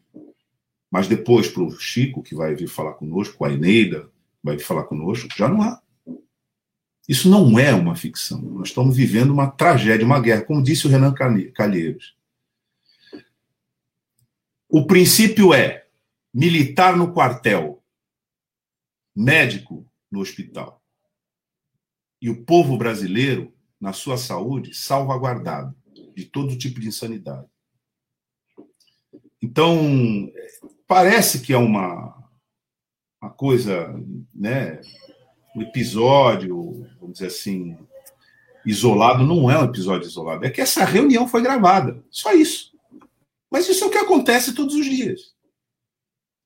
mas 0.92 1.08
depois 1.08 1.48
para 1.48 1.64
o 1.64 1.72
Chico, 1.72 2.22
que 2.22 2.36
vai 2.36 2.56
vir 2.56 2.68
falar 2.68 2.94
conosco, 2.94 3.44
a 3.46 3.52
Eneida, 3.52 4.10
vai 4.44 4.58
vir 4.58 4.64
falar 4.64 4.84
conosco, 4.84 5.28
já 5.36 5.48
não 5.48 5.62
há. 5.62 5.82
Isso 7.08 7.30
não 7.30 7.58
é 7.58 7.74
uma 7.74 7.96
ficção. 7.96 8.42
Nós 8.42 8.70
estamos 8.70 8.96
vivendo 8.96 9.32
uma 9.32 9.50
tragédia, 9.50 10.06
uma 10.06 10.20
guerra, 10.20 10.42
como 10.42 10.62
disse 10.62 10.86
o 10.86 10.90
Renan 10.90 11.14
Calheiros. 11.54 12.17
O 14.70 14.86
princípio 14.86 15.54
é 15.54 15.88
militar 16.34 16.98
no 16.98 17.14
quartel, 17.14 17.82
médico 19.16 19.86
no 20.12 20.20
hospital. 20.20 20.84
E 22.22 22.30
o 22.30 22.44
povo 22.44 22.78
brasileiro, 22.78 23.54
na 23.80 23.94
sua 23.94 24.18
saúde, 24.18 24.74
salvaguardado 24.74 25.76
de 26.16 26.26
todo 26.26 26.58
tipo 26.58 26.80
de 26.80 26.88
insanidade. 26.88 27.48
Então, 29.42 30.32
parece 30.88 31.42
que 31.42 31.54
é 31.54 31.58
uma, 31.58 32.30
uma 33.22 33.32
coisa, 33.32 33.94
né, 34.34 34.82
um 35.56 35.62
episódio, 35.62 36.88
vamos 37.00 37.14
dizer 37.14 37.28
assim, 37.28 37.78
isolado, 38.66 39.26
não 39.26 39.50
é 39.50 39.58
um 39.58 39.66
episódio 39.66 40.08
isolado, 40.08 40.46
é 40.46 40.50
que 40.50 40.60
essa 40.60 40.84
reunião 40.84 41.28
foi 41.28 41.42
gravada, 41.42 42.04
só 42.10 42.34
isso. 42.34 42.77
Mas 43.50 43.68
isso 43.68 43.84
é 43.84 43.88
o 43.88 43.92
que 43.92 43.98
acontece 43.98 44.54
todos 44.54 44.76
os 44.76 44.86
dias. 44.86 45.36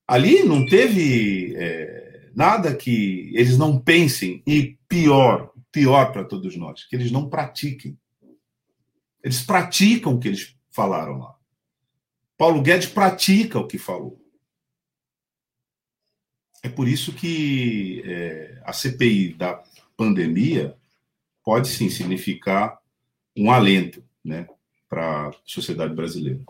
Ali 0.07 0.43
não 0.43 0.65
teve 0.65 1.55
é, 1.55 2.29
nada 2.35 2.75
que 2.75 3.31
eles 3.33 3.57
não 3.57 3.79
pensem, 3.79 4.43
e 4.45 4.77
pior, 4.87 5.51
pior 5.71 6.11
para 6.11 6.23
todos 6.23 6.55
nós, 6.55 6.85
que 6.85 6.95
eles 6.95 7.11
não 7.11 7.29
pratiquem. 7.29 7.97
Eles 9.23 9.41
praticam 9.41 10.15
o 10.15 10.19
que 10.19 10.27
eles 10.27 10.55
falaram 10.69 11.19
lá. 11.19 11.35
Paulo 12.37 12.61
Guedes 12.61 12.87
pratica 12.87 13.59
o 13.59 13.67
que 13.67 13.77
falou. 13.77 14.19
É 16.63 16.69
por 16.69 16.87
isso 16.87 17.13
que 17.13 18.03
é, 18.05 18.61
a 18.63 18.73
CPI 18.73 19.33
da 19.33 19.63
pandemia 19.97 20.75
pode 21.43 21.67
sim 21.67 21.89
significar 21.89 22.79
um 23.35 23.51
alento 23.51 24.03
né, 24.23 24.47
para 24.87 25.29
a 25.29 25.33
sociedade 25.45 25.93
brasileira. 25.93 26.43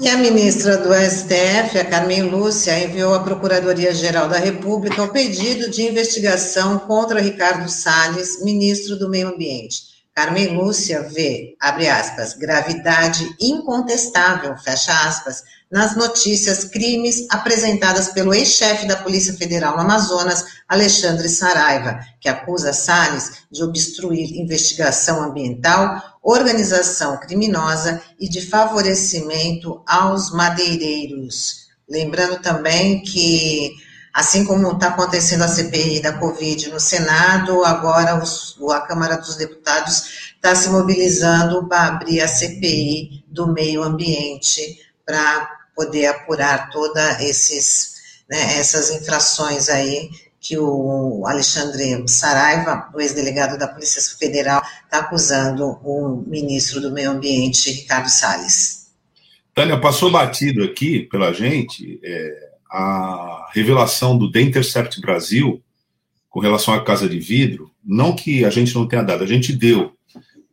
E 0.00 0.08
a 0.08 0.16
ministra 0.16 0.76
do 0.78 0.92
STF, 0.92 1.78
a 1.78 1.84
Carmen 1.84 2.22
Lúcia, 2.22 2.76
enviou 2.82 3.14
à 3.14 3.20
Procuradoria-Geral 3.20 4.28
da 4.28 4.38
República 4.38 5.04
o 5.04 5.12
pedido 5.12 5.70
de 5.70 5.82
investigação 5.82 6.80
contra 6.80 7.20
Ricardo 7.20 7.68
Salles, 7.70 8.42
ministro 8.42 8.98
do 8.98 9.08
Meio 9.08 9.28
Ambiente. 9.28 9.94
Carmen 10.12 10.56
Lúcia 10.56 11.02
vê, 11.02 11.54
abre 11.60 11.88
aspas, 11.88 12.34
gravidade 12.34 13.36
incontestável, 13.40 14.56
fecha 14.58 14.92
aspas, 15.06 15.44
nas 15.70 15.96
notícias 15.96 16.64
crimes 16.64 17.26
apresentadas 17.30 18.08
pelo 18.08 18.34
ex-chefe 18.34 18.86
da 18.86 18.96
Polícia 18.96 19.34
Federal 19.34 19.74
no 19.74 19.82
Amazonas, 19.82 20.44
Alexandre 20.68 21.28
Saraiva, 21.28 22.00
que 22.20 22.28
acusa 22.28 22.72
Salles 22.72 23.44
de 23.50 23.62
obstruir 23.62 24.40
investigação 24.40 25.22
ambiental 25.22 26.13
organização 26.24 27.18
criminosa 27.18 28.02
e 28.18 28.26
de 28.26 28.40
favorecimento 28.40 29.82
aos 29.86 30.32
madeireiros. 30.32 31.66
Lembrando 31.86 32.40
também 32.40 33.02
que, 33.02 33.70
assim 34.12 34.46
como 34.46 34.72
está 34.72 34.88
acontecendo 34.88 35.42
a 35.42 35.48
CPI 35.48 36.00
da 36.00 36.14
Covid 36.14 36.70
no 36.70 36.80
Senado, 36.80 37.62
agora 37.62 38.22
os, 38.22 38.56
a 38.72 38.80
Câmara 38.80 39.18
dos 39.18 39.36
Deputados 39.36 40.32
está 40.34 40.54
se 40.54 40.70
mobilizando 40.70 41.68
para 41.68 41.88
abrir 41.88 42.22
a 42.22 42.28
CPI 42.28 43.24
do 43.28 43.52
meio 43.52 43.82
ambiente 43.82 44.78
para 45.04 45.50
poder 45.76 46.06
apurar 46.06 46.70
todas 46.70 47.18
né, 48.30 48.58
essas 48.58 48.90
infrações 48.90 49.68
aí 49.68 50.08
que 50.44 50.58
o 50.58 51.26
Alexandre 51.26 52.06
Saraiva, 52.06 52.90
o 52.94 53.00
ex-delegado 53.00 53.58
da 53.58 53.66
Polícia 53.66 54.02
Federal, 54.18 54.62
está 54.84 54.98
acusando 54.98 55.64
o 55.82 56.22
ministro 56.26 56.82
do 56.82 56.92
Meio 56.92 57.12
Ambiente, 57.12 57.72
Ricardo 57.72 58.10
Salles. 58.10 58.92
Tânia, 59.54 59.80
passou 59.80 60.10
batido 60.10 60.62
aqui 60.62 61.00
pela 61.00 61.32
gente 61.32 61.98
é, 62.04 62.50
a 62.70 63.48
revelação 63.54 64.18
do 64.18 64.30
The 64.30 64.42
Intercept 64.42 65.00
Brasil 65.00 65.62
com 66.28 66.40
relação 66.40 66.74
à 66.74 66.84
Casa 66.84 67.08
de 67.08 67.18
Vidro. 67.18 67.70
Não 67.82 68.14
que 68.14 68.44
a 68.44 68.50
gente 68.50 68.74
não 68.74 68.86
tenha 68.86 69.02
dado, 69.02 69.24
a 69.24 69.26
gente 69.26 69.50
deu, 69.50 69.96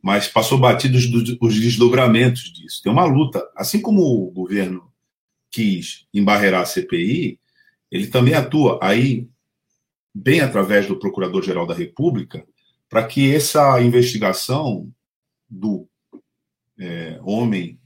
mas 0.01 0.25
passou 0.25 0.57
batido 0.57 0.97
os, 0.97 1.05
os 1.41 1.59
desdobramentos 1.59 2.43
disso. 2.53 2.81
Tem 2.81 2.91
uma 2.91 3.03
luta. 3.03 3.45
Assim 3.57 3.81
como 3.81 4.01
o 4.03 4.31
governo 4.31 4.83
quis 5.51 6.05
embarrear 6.13 6.61
a 6.61 6.65
CPI, 6.65 7.37
ele 7.91 8.07
também 8.07 8.35
atua. 8.35 8.79
Aí 8.81 9.27
bem 10.13 10.41
através 10.41 10.87
do 10.87 10.99
Procurador-Geral 10.99 11.65
da 11.65 11.73
República, 11.73 12.45
para 12.89 13.05
que 13.05 13.33
essa 13.33 13.81
investigação 13.81 14.91
do 15.49 15.87
é, 16.77 17.19
homem 17.23 17.79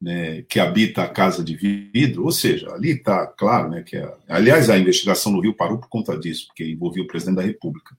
né, 0.00 0.42
que 0.42 0.58
habita 0.58 1.04
a 1.04 1.08
casa 1.08 1.44
de 1.44 1.56
vidro, 1.56 2.24
ou 2.24 2.32
seja, 2.32 2.72
ali 2.72 2.90
está 2.90 3.24
claro, 3.26 3.70
né, 3.70 3.82
que 3.82 3.96
é, 3.96 4.12
aliás 4.28 4.68
a 4.68 4.78
investigação 4.78 5.30
no 5.30 5.40
Rio 5.40 5.54
parou 5.54 5.78
por 5.78 5.88
conta 5.88 6.18
disso, 6.18 6.48
porque 6.48 6.64
envolvia 6.64 7.04
o 7.04 7.06
presidente 7.06 7.36
da 7.36 7.42
República. 7.42 7.96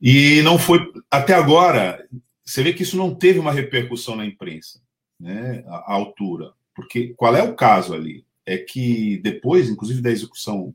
E 0.00 0.42
não 0.42 0.58
foi 0.58 0.80
até 1.10 1.34
agora. 1.34 2.06
Você 2.44 2.62
vê 2.62 2.72
que 2.72 2.82
isso 2.82 2.96
não 2.96 3.14
teve 3.14 3.38
uma 3.38 3.52
repercussão 3.52 4.16
na 4.16 4.26
imprensa, 4.26 4.80
né, 5.20 5.62
à 5.66 5.92
altura, 5.92 6.52
porque 6.74 7.14
qual 7.16 7.36
é 7.36 7.42
o 7.42 7.54
caso 7.54 7.94
ali? 7.94 8.24
É 8.46 8.58
que 8.58 9.18
depois, 9.18 9.70
inclusive 9.70 10.02
da 10.02 10.10
execução 10.10 10.74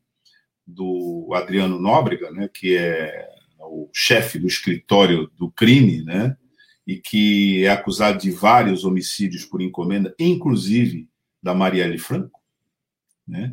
do 0.70 1.32
Adriano 1.34 1.80
Nóbrega, 1.80 2.32
né, 2.32 2.48
que 2.48 2.78
é 2.78 3.28
o 3.60 3.90
chefe 3.94 4.38
do 4.40 4.48
escritório 4.48 5.30
do 5.38 5.50
crime, 5.50 6.04
né, 6.04 6.38
e 6.86 6.98
que 6.98 7.66
é 7.66 7.70
acusado 7.70 8.20
de 8.20 8.32
vários 8.32 8.84
homicídios 8.84 9.46
por 9.46 9.62
encomenda, 9.62 10.14
inclusive 10.20 11.08
da 11.42 11.54
Marielle 11.54 11.98
Franco. 11.98 12.40
Né, 13.28 13.52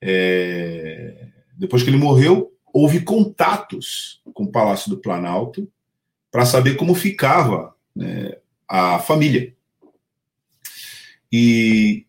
é, 0.00 1.28
depois 1.56 1.82
que 1.82 1.90
ele 1.90 1.98
morreu, 1.98 2.52
houve 2.72 3.00
contatos 3.00 4.22
com 4.34 4.44
o 4.44 4.52
Palácio 4.52 4.90
do 4.90 4.98
Planalto 4.98 5.70
para 6.30 6.44
saber 6.44 6.74
como 6.76 6.94
ficava 6.94 7.74
né, 7.94 8.36
a 8.68 8.98
família. 8.98 9.54
E 11.32 12.06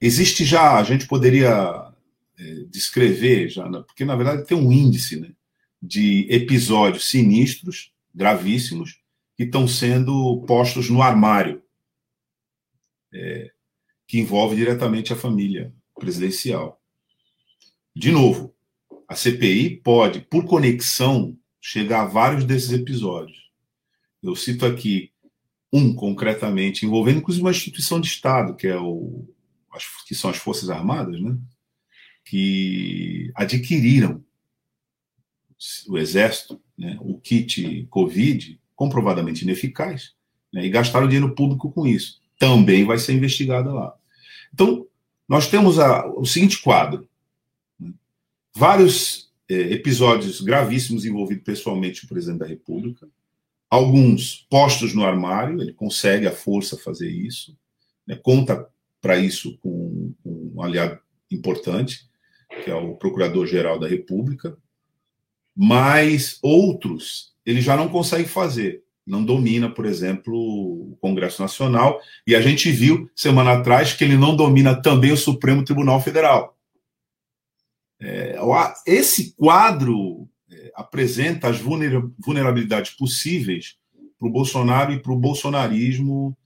existe 0.00 0.44
já, 0.44 0.76
a 0.76 0.82
gente 0.82 1.06
poderia 1.06 1.89
descrever, 2.70 3.48
já, 3.48 3.68
porque 3.82 4.04
na 4.04 4.16
verdade 4.16 4.46
tem 4.46 4.56
um 4.56 4.72
índice 4.72 5.20
né, 5.20 5.32
de 5.82 6.26
episódios 6.30 7.08
sinistros, 7.08 7.92
gravíssimos, 8.14 9.00
que 9.36 9.44
estão 9.44 9.66
sendo 9.66 10.42
postos 10.46 10.90
no 10.90 11.02
armário, 11.02 11.62
é, 13.12 13.50
que 14.06 14.18
envolve 14.18 14.56
diretamente 14.56 15.12
a 15.12 15.16
família 15.16 15.72
presidencial. 15.98 16.80
De 17.94 18.10
novo, 18.10 18.54
a 19.08 19.14
CPI 19.14 19.76
pode, 19.78 20.20
por 20.20 20.44
conexão, 20.44 21.36
chegar 21.60 22.02
a 22.02 22.06
vários 22.06 22.44
desses 22.44 22.72
episódios. 22.72 23.50
Eu 24.22 24.36
cito 24.36 24.64
aqui 24.64 25.12
um 25.72 25.94
concretamente, 25.94 26.84
envolvendo 26.84 27.18
inclusive 27.18 27.44
uma 27.44 27.50
instituição 27.50 28.00
de 28.00 28.08
Estado, 28.08 28.54
que 28.56 28.66
é 28.66 28.76
o 28.76 29.24
que 30.06 30.14
são 30.14 30.30
as 30.30 30.36
Forças 30.36 30.68
Armadas, 30.68 31.20
né? 31.20 31.36
Que 32.30 33.32
adquiriram 33.34 34.22
o 35.88 35.98
Exército, 35.98 36.60
né, 36.78 36.96
o 37.00 37.18
kit 37.18 37.88
Covid, 37.90 38.60
comprovadamente 38.76 39.42
ineficaz, 39.42 40.14
né, 40.52 40.64
e 40.64 40.70
gastaram 40.70 41.08
dinheiro 41.08 41.34
público 41.34 41.72
com 41.72 41.84
isso. 41.84 42.20
Também 42.38 42.84
vai 42.84 42.98
ser 42.98 43.14
investigada 43.14 43.72
lá. 43.72 43.96
Então, 44.54 44.86
nós 45.28 45.48
temos 45.48 45.80
a, 45.80 46.06
o 46.06 46.24
seguinte 46.24 46.62
quadro: 46.62 47.08
né, 47.80 47.92
vários 48.54 49.32
é, 49.48 49.54
episódios 49.72 50.40
gravíssimos 50.40 51.04
envolvendo 51.04 51.42
pessoalmente 51.42 52.04
o 52.04 52.08
presidente 52.08 52.38
da 52.38 52.46
República, 52.46 53.08
alguns 53.68 54.46
postos 54.48 54.94
no 54.94 55.04
armário, 55.04 55.60
ele 55.60 55.72
consegue 55.72 56.28
a 56.28 56.32
força 56.32 56.78
fazer 56.78 57.10
isso, 57.10 57.58
né, 58.06 58.14
conta 58.14 58.68
para 59.00 59.18
isso 59.18 59.58
com, 59.58 60.14
com 60.22 60.52
um 60.54 60.62
aliado 60.62 61.00
importante, 61.28 62.08
que 62.64 62.70
é 62.70 62.74
o 62.74 62.94
Procurador-Geral 62.94 63.78
da 63.78 63.88
República, 63.88 64.56
mas 65.56 66.38
outros 66.42 67.30
ele 67.44 67.60
já 67.60 67.76
não 67.76 67.88
consegue 67.88 68.28
fazer. 68.28 68.82
Não 69.06 69.24
domina, 69.24 69.68
por 69.68 69.86
exemplo, 69.86 70.34
o 70.34 70.96
Congresso 71.00 71.42
Nacional, 71.42 72.00
e 72.26 72.34
a 72.34 72.40
gente 72.40 72.70
viu 72.70 73.10
semana 73.16 73.54
atrás 73.54 73.92
que 73.92 74.04
ele 74.04 74.16
não 74.16 74.36
domina 74.36 74.80
também 74.80 75.10
o 75.10 75.16
Supremo 75.16 75.64
Tribunal 75.64 76.00
Federal. 76.00 76.56
É, 78.00 78.38
esse 78.86 79.34
quadro 79.34 80.28
é, 80.50 80.72
apresenta 80.74 81.48
as 81.48 81.58
vulnerabilidades 81.58 82.92
possíveis 82.92 83.76
para 84.18 84.28
o 84.28 84.30
Bolsonaro 84.32 84.92
e 84.92 85.00
para 85.00 85.12
o 85.12 85.18
bolsonarismo 85.18 86.36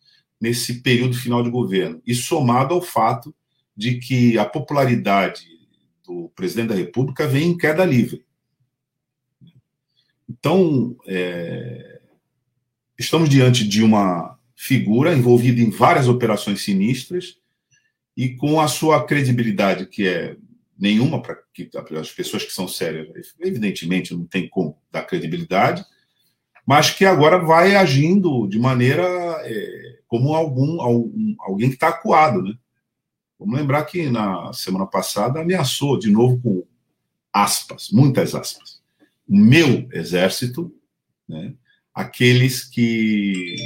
nesse 0.40 0.80
período 0.80 1.16
final 1.16 1.42
de 1.42 1.50
governo. 1.50 2.00
E 2.06 2.14
somado 2.14 2.74
ao 2.74 2.82
fato 2.82 3.34
de 3.76 3.98
que 3.98 4.38
a 4.38 4.44
popularidade 4.44 5.53
do 6.06 6.30
presidente 6.34 6.68
da 6.68 6.74
República 6.74 7.26
vem 7.26 7.50
em 7.50 7.56
queda 7.56 7.84
livre. 7.84 8.24
Então, 10.28 10.96
é, 11.06 12.00
estamos 12.98 13.28
diante 13.28 13.66
de 13.66 13.82
uma 13.82 14.38
figura 14.54 15.14
envolvida 15.14 15.60
em 15.60 15.70
várias 15.70 16.08
operações 16.08 16.62
sinistras 16.62 17.36
e 18.16 18.30
com 18.30 18.60
a 18.60 18.68
sua 18.68 19.04
credibilidade, 19.04 19.86
que 19.86 20.06
é 20.06 20.36
nenhuma 20.78 21.20
para 21.20 21.38
as 22.00 22.10
pessoas 22.10 22.44
que 22.44 22.52
são 22.52 22.66
sérias, 22.66 23.08
evidentemente 23.40 24.14
não 24.14 24.26
tem 24.26 24.48
como 24.48 24.76
dar 24.90 25.04
credibilidade, 25.04 25.84
mas 26.66 26.90
que 26.90 27.04
agora 27.04 27.38
vai 27.38 27.76
agindo 27.76 28.46
de 28.48 28.58
maneira 28.58 29.04
é, 29.44 29.98
como 30.08 30.34
algum, 30.34 30.80
algum, 30.80 31.34
alguém 31.40 31.68
que 31.68 31.74
está 31.76 31.88
acuado, 31.88 32.42
né? 32.42 32.54
Vamos 33.38 33.58
lembrar 33.58 33.84
que 33.84 34.08
na 34.08 34.52
semana 34.52 34.86
passada 34.86 35.40
ameaçou 35.40 35.98
de 35.98 36.10
novo 36.10 36.40
com 36.40 36.66
aspas, 37.32 37.90
muitas 37.90 38.34
aspas, 38.34 38.80
o 39.28 39.36
meu 39.36 39.88
exército, 39.92 40.72
né, 41.28 41.54
aqueles 41.92 42.64
que 42.64 43.56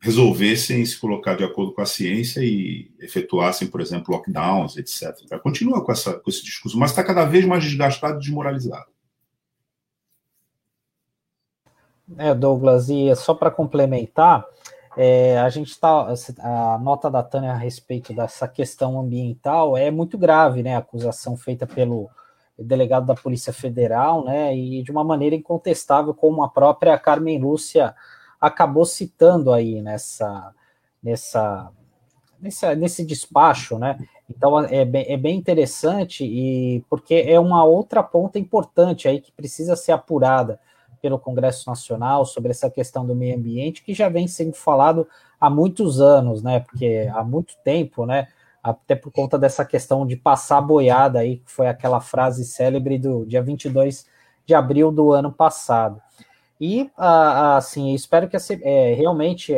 resolvessem 0.00 0.84
se 0.86 0.96
colocar 0.98 1.34
de 1.34 1.42
acordo 1.42 1.72
com 1.72 1.80
a 1.80 1.86
ciência 1.86 2.40
e 2.40 2.92
efetuassem, 3.00 3.68
por 3.68 3.80
exemplo, 3.80 4.14
lockdowns, 4.14 4.76
etc. 4.76 5.38
Continua 5.42 5.84
com, 5.84 5.90
essa, 5.90 6.14
com 6.14 6.30
esse 6.30 6.44
discurso, 6.44 6.78
mas 6.78 6.90
está 6.90 7.02
cada 7.02 7.24
vez 7.24 7.44
mais 7.44 7.64
desgastado 7.64 8.16
e 8.16 8.20
desmoralizado. 8.20 8.86
É, 12.16 12.34
Douglas, 12.34 12.88
e 12.88 13.14
só 13.16 13.34
para 13.34 13.50
complementar, 13.50 14.46
é, 15.00 15.38
a 15.38 15.48
gente 15.48 15.70
está. 15.70 16.12
A 16.40 16.76
nota 16.78 17.08
da 17.08 17.22
Tânia 17.22 17.52
a 17.52 17.56
respeito 17.56 18.12
dessa 18.12 18.48
questão 18.48 18.98
ambiental 18.98 19.76
é 19.76 19.92
muito 19.92 20.18
grave, 20.18 20.60
né? 20.60 20.74
A 20.74 20.80
acusação 20.80 21.36
feita 21.36 21.68
pelo 21.68 22.10
delegado 22.58 23.06
da 23.06 23.14
Polícia 23.14 23.52
Federal, 23.52 24.24
né? 24.24 24.56
E 24.56 24.82
de 24.82 24.90
uma 24.90 25.04
maneira 25.04 25.36
incontestável, 25.36 26.12
como 26.12 26.42
a 26.42 26.48
própria 26.48 26.98
Carmen 26.98 27.38
Lúcia 27.38 27.94
acabou 28.40 28.84
citando 28.84 29.52
aí 29.52 29.80
nessa, 29.80 30.52
nessa, 31.00 31.70
nessa 32.40 32.74
nesse 32.74 33.06
despacho, 33.06 33.78
né? 33.78 33.96
Então 34.28 34.58
é 34.58 34.84
bem, 34.84 35.06
é 35.08 35.16
bem 35.16 35.36
interessante 35.36 36.24
e 36.24 36.84
porque 36.90 37.14
é 37.14 37.38
uma 37.38 37.62
outra 37.62 38.02
ponta 38.02 38.36
importante 38.36 39.06
aí 39.06 39.20
que 39.20 39.30
precisa 39.30 39.76
ser 39.76 39.92
apurada 39.92 40.58
pelo 41.00 41.18
Congresso 41.18 41.68
Nacional 41.68 42.24
sobre 42.24 42.50
essa 42.50 42.70
questão 42.70 43.06
do 43.06 43.14
meio 43.14 43.36
ambiente, 43.36 43.82
que 43.82 43.94
já 43.94 44.08
vem 44.08 44.26
sendo 44.26 44.54
falado 44.54 45.06
há 45.40 45.48
muitos 45.48 46.00
anos, 46.00 46.42
né? 46.42 46.60
Porque 46.60 47.08
há 47.14 47.22
muito 47.22 47.54
tempo, 47.64 48.04
né? 48.04 48.28
Até 48.62 48.94
por 48.94 49.12
conta 49.12 49.38
dessa 49.38 49.64
questão 49.64 50.06
de 50.06 50.16
passar 50.16 50.60
boiada 50.60 51.20
aí, 51.20 51.38
que 51.38 51.50
foi 51.50 51.68
aquela 51.68 52.00
frase 52.00 52.44
célebre 52.44 52.98
do 52.98 53.24
dia 53.24 53.42
22 53.42 54.06
de 54.44 54.54
abril 54.54 54.90
do 54.90 55.12
ano 55.12 55.32
passado. 55.32 56.00
E, 56.60 56.90
assim, 56.96 57.94
espero 57.94 58.28
que 58.28 58.36
é, 58.62 58.92
realmente 58.94 59.54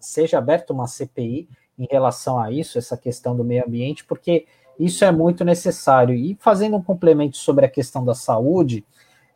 seja 0.00 0.36
aberta 0.36 0.74
uma 0.74 0.86
CPI 0.86 1.48
em 1.78 1.86
relação 1.90 2.38
a 2.38 2.52
isso, 2.52 2.76
essa 2.76 2.98
questão 2.98 3.34
do 3.34 3.42
meio 3.42 3.64
ambiente, 3.66 4.04
porque 4.04 4.46
isso 4.78 5.04
é 5.04 5.10
muito 5.10 5.44
necessário. 5.44 6.14
E 6.14 6.36
fazendo 6.38 6.76
um 6.76 6.82
complemento 6.82 7.38
sobre 7.38 7.64
a 7.64 7.68
questão 7.68 8.04
da 8.04 8.14
saúde, 8.14 8.84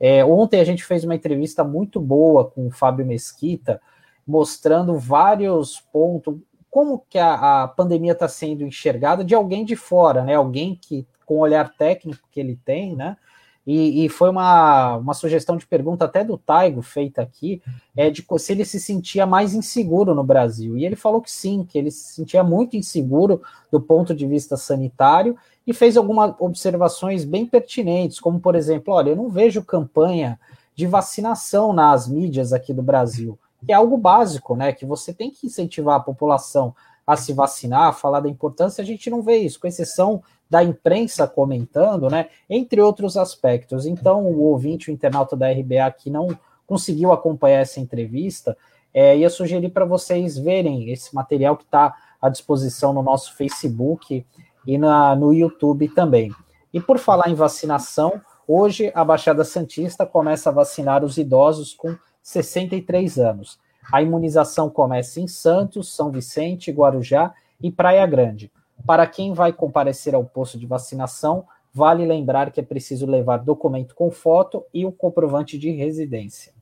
é, 0.05 0.25
ontem 0.25 0.59
a 0.59 0.65
gente 0.65 0.85
fez 0.85 1.05
uma 1.05 1.15
entrevista 1.15 1.63
muito 1.63 2.01
boa 2.01 2.45
com 2.45 2.67
o 2.67 2.71
Fábio 2.73 3.07
Mesquita, 3.07 3.81
mostrando 4.27 4.99
vários 4.99 5.81
pontos, 5.93 6.41
como 6.69 7.05
que 7.09 7.21
a, 7.21 7.63
a 7.63 7.69
pandemia 7.69 8.11
está 8.11 8.27
sendo 8.27 8.65
enxergada 8.65 9.23
de 9.23 9.33
alguém 9.33 9.65
de 9.65 9.77
fora, 9.77 10.25
né? 10.25 10.35
Alguém 10.35 10.75
que, 10.75 11.07
com 11.25 11.37
o 11.37 11.41
olhar 11.43 11.73
técnico 11.77 12.27
que 12.33 12.41
ele 12.41 12.59
tem, 12.65 12.97
né? 12.97 13.17
E, 13.65 14.05
e, 14.05 14.09
foi 14.09 14.29
uma, 14.29 14.97
uma 14.97 15.15
sugestão 15.15 15.57
de 15.57 15.65
pergunta 15.65 16.05
até 16.05 16.25
do 16.25 16.37
Taigo 16.37 16.83
feita 16.83 17.23
aqui, 17.23 17.63
é 17.97 18.11
de 18.11 18.27
se 18.39 18.53
ele 18.53 18.65
se 18.65 18.81
sentia 18.81 19.25
mais 19.25 19.55
inseguro 19.55 20.17
no 20.17 20.25
Brasil. 20.25 20.77
E 20.77 20.85
ele 20.85 20.97
falou 20.97 21.23
que 21.23 21.31
sim, 21.31 21.65
que 21.65 21.79
ele 21.79 21.93
se 21.93 22.13
sentia 22.15 22.43
muito 22.43 22.77
inseguro 22.77 23.41
do 23.71 23.81
ponto 23.81 24.17
de 24.17 24.27
vista 24.27 24.57
sanitário 24.57 25.37
e 25.67 25.73
fez 25.73 25.97
algumas 25.97 26.35
observações 26.39 27.25
bem 27.25 27.47
pertinentes, 27.47 28.19
como 28.19 28.41
por 28.41 28.55
exemplo, 28.55 28.95
olha, 28.95 29.11
eu 29.11 29.17
não 29.17 29.29
vejo 29.29 29.65
campanha 29.65 30.39
de 30.75 30.87
vacinação 30.87 31.73
nas 31.73 32.09
mídias 32.09 32.53
aqui 32.53 32.73
do 32.73 32.83
Brasil, 32.83 33.39
que 33.65 33.73
é 33.73 33.75
algo 33.75 33.97
básico, 33.97 34.57
né? 34.57 34.73
Que 34.73 34.85
você 34.85 35.13
tem 35.13 35.31
que 35.31 35.47
incentivar 35.47 35.97
a 35.97 36.01
população 36.01 36.75
a 37.07 37.17
se 37.17 37.33
vacinar, 37.33 37.95
falar 37.95 38.21
da 38.21 38.29
importância, 38.29 38.83
a 38.83 38.85
gente 38.85 39.11
não 39.11 39.23
vê 39.23 39.39
isso, 39.39 39.61
com 39.61 39.67
exceção 39.67 40.23
da 40.49 40.63
imprensa 40.63 41.27
comentando, 41.27 42.09
né? 42.09 42.29
Entre 42.49 42.81
outros 42.81 43.17
aspectos. 43.17 43.87
Então, 43.87 44.25
o 44.27 44.41
ouvinte, 44.43 44.91
o 44.91 44.93
internauta 44.93 45.37
da 45.37 45.51
RBA 45.51 45.91
que 45.99 46.11
não 46.11 46.29
conseguiu 46.67 47.13
acompanhar 47.13 47.61
essa 47.61 47.81
entrevista, 47.81 48.57
é, 48.95 49.17
ia 49.17 49.31
sugerir 49.31 49.71
para 49.71 49.85
vocês 49.85 50.39
verem 50.39 50.91
esse 50.91 51.15
material 51.15 51.57
que 51.57 51.65
está 51.65 51.95
à 52.21 52.29
disposição 52.29 52.93
no 52.93 53.03
nosso 53.03 53.35
Facebook 53.35 54.25
e 54.67 54.79
na, 54.79 55.15
no 55.17 55.33
YouTube 55.33 55.89
também. 55.89 56.33
E 56.73 56.81
por 56.81 56.99
falar 56.99 57.29
em 57.29 57.35
vacinação, 57.35 58.21
hoje 58.47 58.91
a 58.95 59.05
Baixada 59.05 59.45
Santista 59.45 60.07
começa 60.07 60.51
a 60.51 60.53
vacinar 60.53 61.05
os 61.05 61.19
idosos 61.19 61.75
com 61.75 61.97
63 62.23 63.19
anos. 63.19 63.59
A 63.93 64.01
imunização 64.01 64.71
começa 64.71 65.21
em 65.21 65.27
Santos, 65.27 65.95
São 65.95 66.11
Vicente, 66.11 66.71
Guarujá 66.71 67.35
e 67.61 67.71
Praia 67.71 68.07
Grande. 68.07 68.51
Para 68.87 69.07
quem 69.07 69.33
vai 69.35 69.53
comparecer 69.53 70.15
ao 70.15 70.25
posto 70.25 70.59
de 70.59 70.67
vacinação, 70.67 71.45
vale 71.73 72.05
lembrar 72.05 72.51
que 72.51 72.61
é 72.61 72.63
preciso 72.63 73.07
levar 73.07 73.39
documento 73.39 73.95
com 73.95 74.11
foto 74.11 74.65
e 74.73 74.85
o 74.85 74.93
comprovante 74.93 75.59
de 75.59 75.71
residência. 75.71 76.53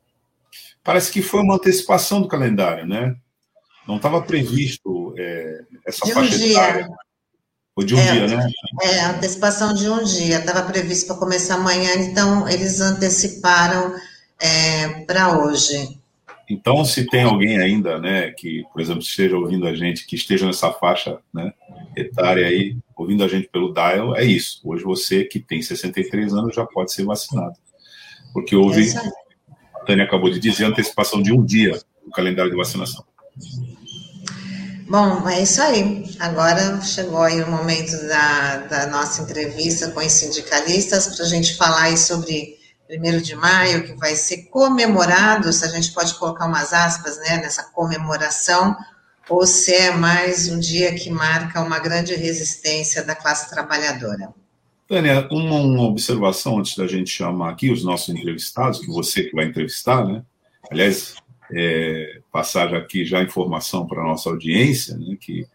Parece 0.83 1.13
que 1.13 1.23
foi 1.23 1.41
uma 1.41 1.55
antecipação 1.55 2.21
do 2.23 2.29
calendário, 2.29 2.87
né? 2.87 3.17
Não 3.87 3.97
estava 3.97 4.23
previsto 4.23 5.15
é, 5.19 5.65
essa 5.87 6.05
de 6.05 6.13
um 6.13 6.15
faixa 6.15 6.39
dia. 6.39 6.89
Foi 7.75 7.85
de 7.85 7.95
um 7.95 7.99
é, 7.99 8.13
dia, 8.13 8.27
né? 8.27 8.51
É, 8.83 9.05
antecipação 9.07 9.73
de 9.73 9.89
um 9.89 10.03
dia. 10.03 10.39
Estava 10.39 10.63
previsto 10.63 11.07
para 11.07 11.17
começar 11.17 11.55
amanhã, 11.55 11.95
então 11.97 12.49
eles 12.49 12.81
anteciparam 12.81 13.95
é, 14.41 15.05
para 15.05 15.39
hoje. 15.39 15.99
Então, 16.49 16.85
se 16.85 17.07
tem 17.07 17.23
alguém 17.23 17.59
ainda, 17.59 17.99
né, 18.01 18.33
que, 18.33 18.65
por 18.73 18.81
exemplo, 18.81 19.03
esteja 19.03 19.37
ouvindo 19.37 19.69
a 19.69 19.75
gente, 19.75 20.05
que 20.05 20.17
esteja 20.17 20.47
nessa 20.47 20.73
faixa 20.73 21.19
né, 21.33 21.53
etária 21.97 22.45
aí, 22.45 22.77
ouvindo 22.97 23.23
a 23.23 23.29
gente 23.29 23.49
pelo 23.49 23.73
dial, 23.73 24.17
é 24.17 24.25
isso. 24.25 24.61
Hoje 24.65 24.83
você 24.83 25.25
que 25.25 25.39
tem 25.39 25.63
63 25.63 26.35
anos 26.35 26.57
já 26.57 26.67
pode 26.67 26.93
ser 26.93 27.05
vacinado. 27.05 27.55
Porque 28.33 28.57
houve, 28.57 28.91
é 28.91 28.99
a 29.77 29.85
Tânia 29.85 30.05
acabou 30.05 30.29
de 30.29 30.41
dizer, 30.41 30.65
antecipação 30.65 31.23
de 31.23 31.33
um 31.33 31.45
dia 31.45 31.81
no 32.05 32.11
calendário 32.11 32.51
de 32.51 32.57
vacinação. 32.57 33.05
Bom, 34.91 35.29
é 35.29 35.41
isso 35.41 35.63
aí. 35.63 36.05
Agora 36.19 36.81
chegou 36.81 37.23
aí 37.23 37.41
o 37.41 37.49
momento 37.49 37.93
da, 38.09 38.57
da 38.57 38.87
nossa 38.89 39.23
entrevista 39.23 39.89
com 39.93 40.01
os 40.01 40.11
sindicalistas 40.11 41.15
para 41.15 41.27
a 41.27 41.29
gente 41.29 41.57
falar 41.57 41.83
aí 41.83 41.97
sobre 41.97 42.57
1 42.91 43.19
de 43.21 43.37
maio, 43.37 43.85
que 43.85 43.93
vai 43.93 44.17
ser 44.17 44.49
comemorado, 44.51 45.53
se 45.53 45.65
a 45.65 45.69
gente 45.69 45.93
pode 45.93 46.13
colocar 46.15 46.47
umas 46.47 46.73
aspas 46.73 47.19
né, 47.19 47.37
nessa 47.37 47.71
comemoração, 47.71 48.77
ou 49.29 49.47
se 49.47 49.73
é 49.73 49.93
mais 49.93 50.49
um 50.49 50.59
dia 50.59 50.93
que 50.93 51.09
marca 51.09 51.63
uma 51.63 51.79
grande 51.79 52.17
resistência 52.17 53.05
da 53.05 53.15
classe 53.15 53.49
trabalhadora. 53.49 54.35
Tânia, 54.89 55.29
uma, 55.31 55.61
uma 55.61 55.85
observação 55.85 56.59
antes 56.59 56.77
da 56.77 56.89
gente 56.89 57.11
chamar 57.11 57.53
aqui 57.53 57.71
os 57.71 57.85
nossos 57.85 58.09
entrevistados, 58.09 58.81
que 58.81 58.89
você 58.89 59.23
que 59.23 59.37
vai 59.37 59.45
entrevistar, 59.45 60.05
né? 60.05 60.25
Aliás, 60.69 61.15
é, 61.55 62.20
passar 62.31 62.75
aqui 62.75 63.05
já 63.05 63.23
informação 63.23 63.87
para 63.87 64.01
a 64.01 64.07
nossa 64.07 64.31
audiência, 64.31 64.97
né, 64.97 65.17
que 65.21 65.47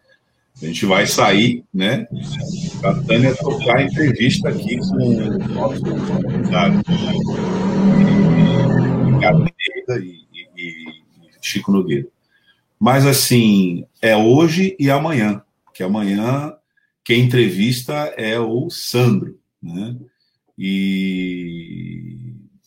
a 0.62 0.66
gente 0.66 0.86
vai 0.86 1.06
sair, 1.06 1.64
né, 1.72 2.06
a 2.82 2.94
Tânia 3.02 3.34
tocar 3.34 3.78
a 3.78 3.82
entrevista 3.82 4.48
aqui 4.48 4.78
com 4.78 4.94
o 4.94 5.38
nosso 5.48 5.82
convidado, 5.82 6.82
Ricardo 9.12 9.46
e, 10.02 10.26
e, 10.32 10.62
e 10.62 10.84
Chico 11.40 11.72
Nogueira. 11.72 12.06
Mas, 12.78 13.06
assim, 13.06 13.86
é 14.02 14.16
hoje 14.16 14.76
e 14.78 14.90
amanhã, 14.90 15.42
que 15.72 15.82
amanhã 15.82 16.54
quem 17.04 17.24
entrevista 17.24 17.92
é 18.16 18.38
o 18.38 18.68
Sandro, 18.68 19.38
né? 19.62 19.96
E 20.58 22.16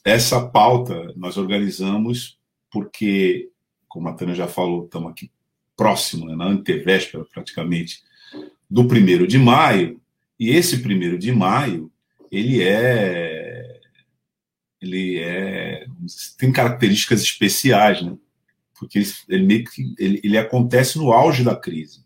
essa 0.04 0.48
pauta 0.48 1.14
nós 1.16 1.38
organizamos 1.38 2.38
porque, 2.72 3.49
como 3.90 4.08
a 4.08 4.14
Tânia 4.14 4.36
já 4.36 4.48
falou, 4.48 4.86
estamos 4.86 5.12
aqui 5.12 5.30
próximo, 5.76 6.28
né, 6.28 6.36
na 6.36 6.46
antevéspera 6.46 7.26
praticamente, 7.26 8.02
do 8.70 8.88
primeiro 8.88 9.28
de 9.28 9.38
maio, 9.38 10.00
e 10.40 10.52
esse 10.52 10.78
primeiro 10.82 11.18
de 11.18 11.32
maio, 11.32 11.92
ele 12.32 12.62
é. 12.64 13.80
Ele 14.82 15.20
é. 15.20 15.86
tem 16.38 16.52
características 16.54 17.22
especiais, 17.22 18.02
né? 18.02 18.16
Porque 18.78 19.00
ele, 19.00 19.08
ele, 19.28 19.66
ele, 19.98 20.22
ele 20.24 20.38
acontece 20.38 20.98
no 20.98 21.12
auge 21.12 21.44
da 21.44 21.56
crise. 21.56 22.06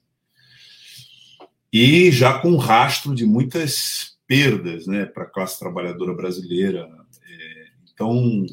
E 1.71 2.11
já 2.11 2.39
com 2.39 2.55
rastro 2.55 3.13
de 3.13 3.25
muitas 3.25 4.17
perdas 4.25 4.87
né, 4.87 5.05
para 5.05 5.23
a 5.23 5.29
classe 5.29 5.59
trabalhadora 5.59 6.15
brasileira. 6.15 6.89
É, 7.27 7.67
então, 7.93 8.43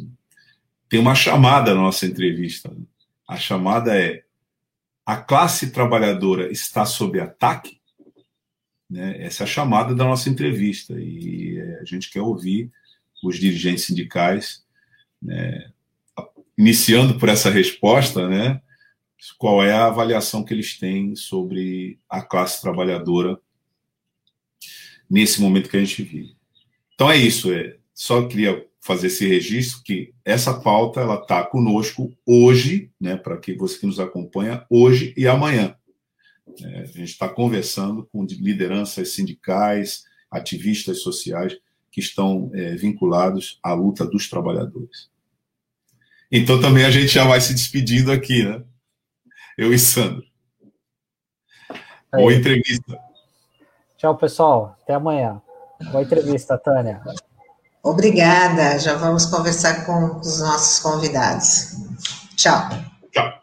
tem 0.88 1.00
uma 1.00 1.14
chamada 1.14 1.74
na 1.74 1.80
nossa 1.80 2.04
entrevista. 2.04 2.70
A 3.30 3.36
chamada 3.36 3.96
é 3.96 4.24
a 5.06 5.16
classe 5.16 5.70
trabalhadora 5.70 6.50
está 6.50 6.84
sob 6.84 7.20
ataque? 7.20 7.80
Né? 8.90 9.22
Essa 9.22 9.44
é 9.44 9.46
a 9.46 9.48
chamada 9.48 9.94
da 9.94 10.02
nossa 10.02 10.28
entrevista 10.28 10.94
e 10.98 11.56
é, 11.56 11.78
a 11.80 11.84
gente 11.84 12.10
quer 12.10 12.22
ouvir 12.22 12.72
os 13.22 13.38
dirigentes 13.38 13.84
sindicais, 13.84 14.64
né? 15.22 15.70
iniciando 16.58 17.20
por 17.20 17.28
essa 17.28 17.48
resposta, 17.48 18.28
né? 18.28 18.60
qual 19.38 19.62
é 19.62 19.70
a 19.70 19.86
avaliação 19.86 20.42
que 20.42 20.52
eles 20.52 20.76
têm 20.76 21.14
sobre 21.14 22.00
a 22.08 22.22
classe 22.22 22.60
trabalhadora 22.60 23.38
nesse 25.08 25.40
momento 25.40 25.70
que 25.70 25.76
a 25.76 25.84
gente 25.84 26.02
vive. 26.02 26.36
Então 26.96 27.08
é 27.08 27.16
isso, 27.16 27.52
é, 27.52 27.76
só 27.94 28.26
queria 28.26 28.66
fazer 28.80 29.08
esse 29.08 29.26
registro 29.28 29.82
que 29.84 30.12
essa 30.24 30.58
pauta 30.58 31.00
ela 31.00 31.16
está 31.16 31.44
conosco 31.44 32.12
hoje, 32.26 32.90
né, 33.00 33.16
para 33.16 33.36
que 33.36 33.54
você 33.54 33.78
que 33.78 33.86
nos 33.86 34.00
acompanha 34.00 34.64
hoje 34.70 35.14
e 35.16 35.28
amanhã. 35.28 35.76
É, 36.62 36.80
a 36.80 36.86
gente 36.86 37.10
está 37.10 37.28
conversando 37.28 38.08
com 38.10 38.24
lideranças 38.24 39.10
sindicais, 39.12 40.04
ativistas 40.30 41.02
sociais 41.02 41.56
que 41.90 42.00
estão 42.00 42.50
é, 42.54 42.74
vinculados 42.74 43.58
à 43.62 43.72
luta 43.72 44.06
dos 44.06 44.28
trabalhadores. 44.28 45.10
Então 46.32 46.60
também 46.60 46.84
a 46.84 46.90
gente 46.90 47.08
já 47.08 47.24
vai 47.24 47.40
se 47.40 47.52
despedindo 47.52 48.10
aqui, 48.10 48.44
né? 48.44 48.62
Eu 49.58 49.74
e 49.74 49.78
Sandro. 49.78 50.24
Boa 52.12 52.32
entrevista. 52.32 52.98
Tchau, 53.98 54.16
pessoal. 54.16 54.76
Até 54.82 54.94
amanhã. 54.94 55.42
Boa 55.90 56.02
entrevista, 56.02 56.56
Tânia. 56.56 57.02
Obrigada. 57.82 58.78
Já 58.78 58.94
vamos 58.96 59.26
conversar 59.26 59.86
com 59.86 60.18
os 60.18 60.40
nossos 60.40 60.78
convidados. 60.80 61.76
Tchau. 62.36 62.68
Tchau. 63.12 63.40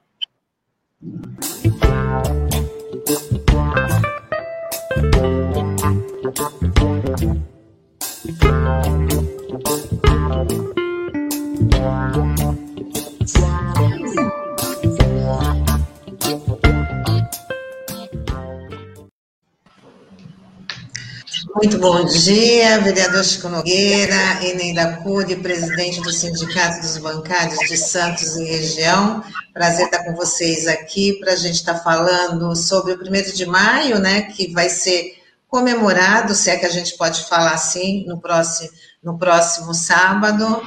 Muito 21.60 21.80
bom 21.80 22.06
dia, 22.06 22.80
vereador 22.82 23.24
Chico 23.24 23.50
Nogueira, 23.50 24.46
Eneida 24.46 24.98
Cury, 24.98 25.38
presidente 25.38 26.00
do 26.02 26.12
Sindicato 26.12 26.82
dos 26.82 27.00
Bancários 27.00 27.58
de 27.68 27.76
Santos 27.76 28.36
e 28.36 28.44
região. 28.44 29.24
Prazer 29.56 29.86
estar 29.86 30.04
com 30.04 30.14
vocês 30.14 30.68
aqui 30.68 31.14
para 31.14 31.34
a 31.34 31.36
gente 31.36 31.56
estar 31.56 31.80
falando 31.80 32.56
sobre 32.56 32.94
o 32.94 32.98
primeiro 33.00 33.34
de 33.34 33.44
maio, 33.48 33.98
né, 33.98 34.22
que 34.22 34.54
vai 34.54 34.70
ser 34.70 35.16
comemorado, 35.48 36.36
se 36.36 36.52
é 36.52 36.58
que 36.58 36.66
a 36.68 36.70
gente 36.70 36.96
pode 36.96 37.24
falar 37.24 37.54
assim, 37.54 38.06
no 38.06 38.22
próximo, 38.22 38.70
no 39.04 39.18
próximo 39.18 39.74
sábado. 39.74 40.62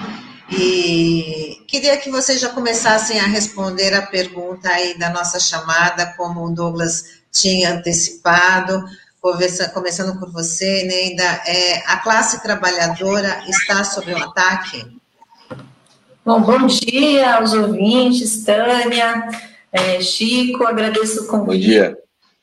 E 0.50 1.64
queria 1.68 1.98
que 1.98 2.10
vocês 2.10 2.40
já 2.40 2.48
começassem 2.48 3.20
a 3.20 3.28
responder 3.28 3.94
a 3.94 4.02
pergunta 4.02 4.68
aí 4.68 4.98
da 4.98 5.08
nossa 5.10 5.38
chamada, 5.38 6.14
como 6.16 6.44
o 6.44 6.52
Douglas 6.52 7.20
tinha 7.30 7.74
antecipado 7.74 8.84
começando 9.20 10.18
por 10.18 10.30
você, 10.30 10.84
Neida, 10.84 11.24
é, 11.46 11.82
a 11.86 11.98
classe 11.98 12.42
trabalhadora 12.42 13.42
está 13.48 13.84
sob 13.84 14.14
um 14.14 14.22
ataque? 14.22 14.98
Bom, 16.24 16.40
bom 16.40 16.66
dia 16.66 17.36
aos 17.36 17.52
ouvintes, 17.52 18.44
Tânia, 18.44 19.28
é, 19.72 20.00
Chico, 20.00 20.64
agradeço 20.64 21.24
o 21.24 21.26
convite. 21.26 21.46
Bom 21.46 21.58
dia. 21.58 21.98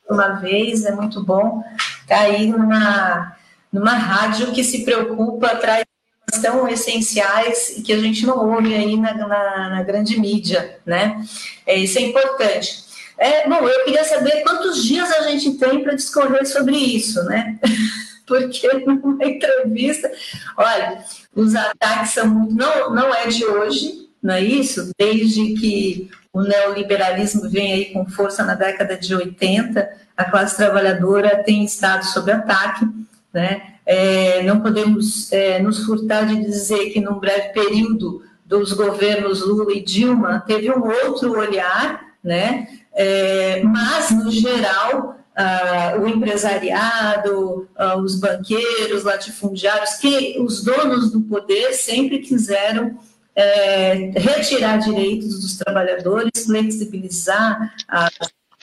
Uma 0.08 0.28
vez, 0.40 0.84
é 0.84 0.92
muito 0.92 1.22
bom 1.22 1.62
estar 2.00 2.20
aí 2.20 2.46
numa, 2.46 3.36
numa 3.72 3.92
rádio 3.92 4.52
que 4.52 4.64
se 4.64 4.84
preocupa, 4.84 5.56
traz 5.56 5.84
temas 6.28 6.42
tão 6.42 6.68
essenciais 6.68 7.76
e 7.76 7.82
que 7.82 7.92
a 7.92 7.98
gente 7.98 8.24
não 8.24 8.54
ouve 8.54 8.74
aí 8.74 8.96
na, 8.96 9.14
na, 9.14 9.68
na 9.70 9.82
grande 9.82 10.18
mídia, 10.18 10.78
né? 10.86 11.22
É, 11.66 11.76
isso 11.76 11.98
é 11.98 12.02
importante. 12.02 12.87
É, 13.18 13.48
bom, 13.48 13.68
eu 13.68 13.84
queria 13.84 14.04
saber 14.04 14.42
quantos 14.42 14.84
dias 14.84 15.10
a 15.10 15.22
gente 15.22 15.58
tem 15.58 15.82
para 15.82 15.94
discorrer 15.94 16.46
sobre 16.46 16.76
isso, 16.76 17.22
né? 17.24 17.58
Porque 18.26 18.68
numa 18.86 19.24
entrevista, 19.24 20.10
olha, 20.56 21.02
os 21.34 21.54
ataques 21.54 22.10
são 22.12 22.26
muito, 22.28 22.54
não, 22.54 22.94
não 22.94 23.14
é 23.14 23.26
de 23.26 23.44
hoje, 23.44 24.08
não 24.22 24.34
é 24.34 24.42
isso? 24.42 24.90
Desde 24.98 25.54
que 25.54 26.10
o 26.32 26.42
neoliberalismo 26.42 27.48
vem 27.48 27.72
aí 27.72 27.84
com 27.86 28.06
força 28.06 28.44
na 28.44 28.54
década 28.54 28.96
de 28.96 29.14
80, 29.14 29.88
a 30.16 30.24
classe 30.24 30.56
trabalhadora 30.56 31.42
tem 31.42 31.64
estado 31.64 32.04
sob 32.04 32.30
ataque, 32.30 32.86
né? 33.32 33.74
É, 33.86 34.42
não 34.42 34.60
podemos 34.60 35.32
é, 35.32 35.58
nos 35.58 35.84
furtar 35.84 36.26
de 36.26 36.36
dizer 36.44 36.90
que 36.90 37.00
num 37.00 37.18
breve 37.18 37.48
período 37.48 38.22
dos 38.44 38.72
governos 38.72 39.40
Lula 39.40 39.72
e 39.72 39.80
Dilma 39.82 40.44
teve 40.46 40.70
um 40.70 40.82
outro 41.06 41.38
olhar, 41.38 42.00
né? 42.22 42.68
É, 42.98 43.62
mas, 43.62 44.10
no 44.10 44.30
geral, 44.30 45.16
Uh, 45.38 46.00
o 46.00 46.08
empresariado, 46.08 47.68
uh, 47.78 47.96
os 48.02 48.16
banqueiros, 48.16 49.04
latifundiários, 49.04 49.94
que 49.94 50.36
os 50.40 50.64
donos 50.64 51.12
do 51.12 51.20
poder 51.20 51.74
sempre 51.74 52.18
quiseram 52.18 52.98
é, 53.36 54.10
retirar 54.16 54.78
direitos 54.78 55.40
dos 55.40 55.56
trabalhadores, 55.56 56.44
flexibilizar 56.44 57.72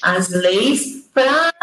as, 0.02 0.28
leis 0.28 1.08
para 1.14 1.54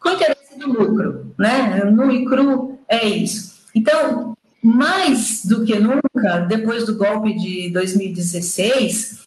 com 0.00 0.08
interesse 0.12 0.58
do 0.58 0.68
lucro, 0.68 1.34
né? 1.38 1.84
No 1.84 2.10
e 2.10 2.24
cru 2.24 2.78
é 2.88 3.04
isso. 3.06 3.52
Então, 3.74 4.34
mais 4.62 5.44
do 5.44 5.62
que 5.62 5.78
nunca, 5.78 6.38
depois 6.48 6.86
do 6.86 6.96
golpe 6.96 7.34
de 7.34 7.68
2016, 7.68 9.24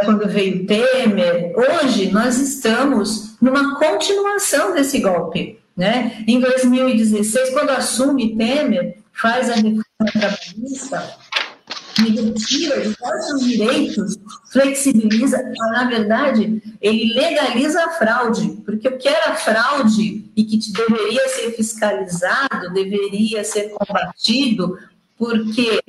quando 0.00 0.28
veio 0.28 0.66
Temer, 0.66 1.52
hoje 1.56 2.10
nós 2.10 2.38
estamos 2.38 3.36
numa 3.40 3.78
continuação 3.78 4.74
desse 4.74 4.98
golpe. 4.98 5.60
Né? 5.76 6.24
Em 6.26 6.40
2016, 6.40 7.50
quando 7.50 7.70
assume 7.70 8.36
Temer, 8.36 8.98
faz 9.12 9.50
a 9.50 9.54
reforma 9.54 9.84
trabalhista, 10.12 11.16
retira 11.98 12.80
diversos 12.80 13.44
direitos, 13.44 14.18
flexibiliza, 14.52 15.40
na 15.72 15.88
verdade, 15.88 16.62
ele 16.80 17.14
legaliza 17.14 17.84
a 17.84 17.90
fraude, 17.90 18.62
porque 18.64 18.88
o 18.88 18.98
que 18.98 19.08
era 19.08 19.34
fraude 19.36 20.30
e 20.36 20.44
que 20.44 20.58
deveria 20.72 21.28
ser 21.28 21.52
fiscalizado, 21.52 22.72
deveria 22.72 23.44
ser 23.44 23.70
combatido, 23.70 24.78
porque 25.16 25.80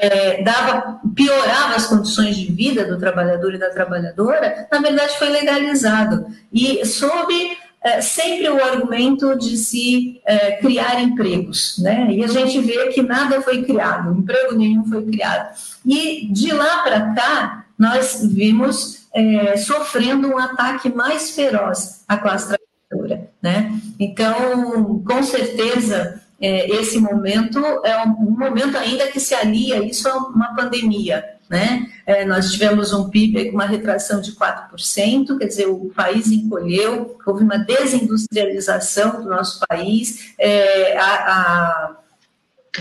é, 0.00 0.42
dava, 0.42 1.00
piorava 1.14 1.74
as 1.74 1.86
condições 1.86 2.36
de 2.36 2.52
vida 2.52 2.84
do 2.84 2.98
trabalhador 2.98 3.54
e 3.54 3.58
da 3.58 3.70
trabalhadora, 3.70 4.68
na 4.70 4.78
verdade 4.78 5.18
foi 5.18 5.28
legalizado. 5.28 6.26
E 6.52 6.84
sob 6.86 7.34
é, 7.82 8.00
sempre 8.00 8.48
o 8.48 8.62
argumento 8.62 9.36
de 9.36 9.56
se 9.56 10.20
é, 10.24 10.52
criar 10.56 11.00
empregos, 11.00 11.78
né? 11.78 12.08
E 12.10 12.24
a 12.24 12.26
gente 12.26 12.60
vê 12.60 12.88
que 12.88 13.02
nada 13.02 13.40
foi 13.40 13.62
criado, 13.62 14.16
emprego 14.16 14.54
nenhum 14.54 14.84
foi 14.84 15.04
criado. 15.04 15.54
E 15.86 16.28
de 16.32 16.52
lá 16.52 16.82
para 16.82 17.14
cá, 17.14 17.64
nós 17.78 18.20
vimos 18.24 19.08
é, 19.14 19.56
sofrendo 19.56 20.28
um 20.28 20.38
ataque 20.38 20.88
mais 20.88 21.30
feroz 21.30 22.04
à 22.08 22.16
classe 22.16 22.56
trabalhadora, 22.90 23.30
né? 23.40 23.72
Então, 23.98 25.02
com 25.06 25.22
certeza, 25.22 26.20
é, 26.40 26.70
esse 26.76 26.98
momento 26.98 27.58
é 27.84 28.02
um, 28.04 28.30
momento 28.30 28.76
ainda 28.76 29.06
que 29.08 29.18
se 29.18 29.34
alia 29.34 29.84
isso 29.84 30.08
a 30.08 30.16
uma 30.16 30.54
pandemia, 30.54 31.24
né? 31.48 31.90
É, 32.06 32.24
nós 32.24 32.52
tivemos 32.52 32.92
um 32.92 33.08
PIB 33.08 33.46
com 33.46 33.54
uma 33.54 33.66
retração 33.66 34.20
de 34.20 34.32
4%, 34.32 35.38
quer 35.38 35.46
dizer, 35.46 35.66
o 35.66 35.90
país 35.94 36.30
encolheu, 36.30 37.18
houve 37.26 37.42
uma 37.42 37.58
desindustrialização 37.58 39.22
do 39.22 39.28
nosso 39.28 39.60
país, 39.66 40.34
é, 40.38 40.96
a, 40.96 41.14
a 41.14 41.96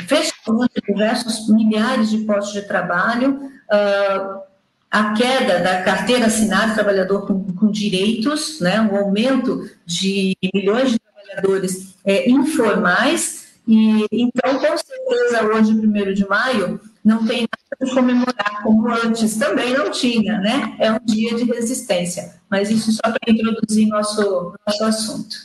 fechamento 0.06 0.82
diversos 0.88 1.50
milhares 1.50 2.10
de 2.10 2.20
postos 2.20 2.54
de 2.54 2.68
trabalho, 2.68 3.52
uh, 3.72 4.42
a 4.90 5.14
queda 5.14 5.60
da 5.60 5.82
carteira 5.82 6.28
assinada 6.28 6.74
trabalhador 6.74 7.26
com, 7.26 7.44
com, 7.54 7.72
direitos, 7.72 8.60
né, 8.62 8.80
um 8.80 8.96
aumento 8.96 9.70
de 9.86 10.36
milhões 10.54 10.92
de 10.92 11.00
trabalhadores 11.00 11.96
é, 12.06 12.30
informais, 12.30 13.47
e 13.68 14.06
então, 14.12 14.60
com 14.60 14.78
certeza, 14.78 15.44
hoje, 15.44 15.74
1 15.74 16.14
de 16.14 16.28
maio, 16.28 16.80
não 17.04 17.26
tem 17.26 17.42
nada 17.42 17.86
de 17.86 17.94
comemorar 17.94 18.64
como 18.64 18.90
antes 18.90 19.36
também 19.36 19.74
não 19.74 19.92
tinha, 19.92 20.38
né? 20.40 20.76
É 20.80 20.92
um 20.92 21.00
dia 21.04 21.36
de 21.36 21.44
resistência. 21.44 22.36
Mas 22.50 22.70
isso 22.70 22.94
só 22.94 23.02
para 23.02 23.20
introduzir 23.28 23.88
nosso, 23.88 24.54
nosso 24.66 24.84
assunto. 24.86 25.36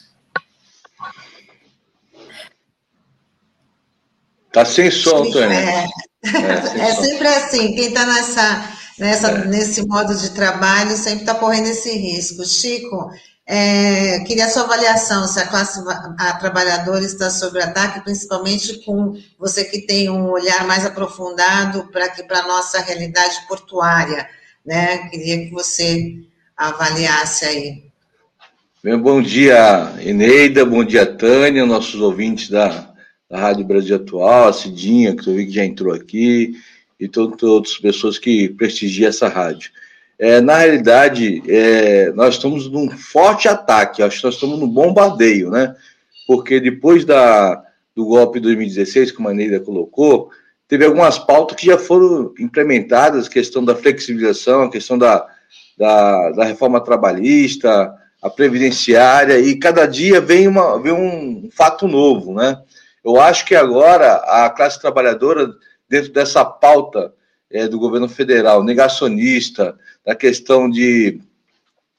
Tá 4.52 4.64
sem 4.64 4.90
som, 4.90 5.28
Tânia. 5.30 5.56
É, 5.56 5.88
é, 6.24 6.80
é 6.80 6.94
sempre 6.94 7.26
assim, 7.26 7.74
quem 7.74 7.88
está 7.88 8.06
nessa, 8.06 8.70
nessa, 8.98 9.28
é. 9.30 9.46
nesse 9.46 9.86
modo 9.86 10.14
de 10.14 10.30
trabalho 10.30 10.90
sempre 10.90 11.20
está 11.20 11.34
correndo 11.34 11.66
esse 11.66 11.90
risco. 11.96 12.44
Chico, 12.44 13.10
é, 13.54 14.20
queria 14.20 14.46
a 14.46 14.48
sua 14.48 14.62
avaliação 14.62 15.26
se 15.26 15.38
a 15.38 15.46
classe 15.46 15.78
a 16.18 16.32
trabalhadora 16.38 17.04
está 17.04 17.28
sob 17.28 17.60
ataque, 17.60 18.00
principalmente 18.00 18.82
com 18.82 19.14
você 19.38 19.62
que 19.66 19.82
tem 19.82 20.08
um 20.08 20.30
olhar 20.30 20.66
mais 20.66 20.86
aprofundado 20.86 21.86
para 21.92 22.08
para 22.26 22.38
a 22.38 22.46
nossa 22.48 22.80
realidade 22.80 23.46
portuária, 23.46 24.26
né? 24.64 25.06
Queria 25.10 25.44
que 25.44 25.50
você 25.50 26.14
avaliasse 26.56 27.44
aí. 27.44 27.82
Meu 28.82 28.98
bom 28.98 29.20
dia, 29.20 29.96
Eneida, 30.00 30.64
bom 30.64 30.82
dia, 30.82 31.04
Tânia, 31.04 31.66
nossos 31.66 32.00
ouvintes 32.00 32.48
da, 32.48 32.90
da 33.28 33.38
Rádio 33.38 33.66
Brasil 33.66 33.96
Atual, 33.96 34.48
a 34.48 34.52
Cidinha, 34.54 35.14
que 35.14 35.28
eu 35.28 35.34
vi 35.34 35.44
que 35.44 35.52
já 35.52 35.62
entrou 35.62 35.92
aqui, 35.92 36.54
e 36.98 37.06
todas 37.06 37.70
as 37.70 37.76
pessoas 37.76 38.18
que 38.18 38.48
prestigiam 38.48 39.10
essa 39.10 39.28
rádio. 39.28 39.70
É, 40.22 40.40
na 40.40 40.58
realidade, 40.58 41.42
é, 41.48 42.12
nós 42.12 42.34
estamos 42.34 42.70
num 42.70 42.88
forte 42.88 43.48
ataque, 43.48 44.04
acho 44.04 44.18
que 44.18 44.24
nós 44.24 44.34
estamos 44.34 44.56
num 44.56 44.68
bombardeio, 44.68 45.50
né? 45.50 45.74
Porque 46.28 46.60
depois 46.60 47.04
da, 47.04 47.60
do 47.92 48.06
golpe 48.06 48.38
de 48.38 48.44
2016, 48.44 49.10
como 49.10 49.28
a 49.28 49.34
Neida 49.34 49.58
colocou, 49.58 50.30
teve 50.68 50.84
algumas 50.84 51.18
pautas 51.18 51.56
que 51.56 51.66
já 51.66 51.76
foram 51.76 52.32
implementadas, 52.38 53.26
questão 53.26 53.64
da 53.64 53.74
flexibilização, 53.74 54.62
a 54.62 54.70
questão 54.70 54.96
da, 54.96 55.26
da, 55.76 56.30
da 56.30 56.44
reforma 56.44 56.80
trabalhista, 56.80 57.92
a 58.22 58.30
previdenciária, 58.30 59.40
e 59.40 59.58
cada 59.58 59.86
dia 59.86 60.20
vem, 60.20 60.46
uma, 60.46 60.80
vem 60.80 60.92
um 60.92 61.48
fato 61.50 61.88
novo, 61.88 62.32
né? 62.32 62.62
Eu 63.04 63.20
acho 63.20 63.44
que 63.44 63.56
agora 63.56 64.14
a 64.18 64.48
classe 64.50 64.80
trabalhadora, 64.80 65.50
dentro 65.88 66.12
dessa 66.12 66.44
pauta 66.44 67.12
é, 67.52 67.68
do 67.68 67.78
governo 67.78 68.08
federal, 68.08 68.64
negacionista, 68.64 69.76
da 70.04 70.14
questão 70.14 70.68
de 70.68 71.20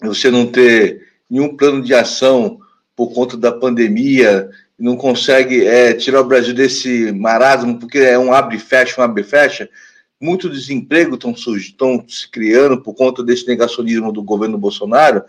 você 0.02 0.30
não 0.30 0.46
ter 0.46 1.08
nenhum 1.30 1.56
plano 1.56 1.82
de 1.82 1.94
ação 1.94 2.60
por 2.96 3.14
conta 3.14 3.38
da 3.38 3.52
pandemia, 3.52 4.50
não 4.78 4.98
consegue 4.98 5.66
é, 5.66 5.94
tirar 5.94 6.22
o 6.22 6.26
Brasil 6.26 6.54
desse 6.54 7.12
marasmo, 7.12 7.80
porque 7.80 8.00
é 8.00 8.18
um 8.18 8.34
abre 8.34 8.58
e 8.58 8.60
fecha, 8.60 9.00
um 9.00 9.04
abre 9.04 9.22
e 9.22 9.26
fecha. 9.26 9.70
Muito 10.20 10.50
desemprego 10.50 11.16
estão 11.16 12.04
se 12.08 12.30
criando 12.30 12.82
por 12.82 12.94
conta 12.94 13.24
desse 13.24 13.48
negacionismo 13.48 14.12
do 14.12 14.24
governo 14.24 14.58
Bolsonaro, 14.58 15.24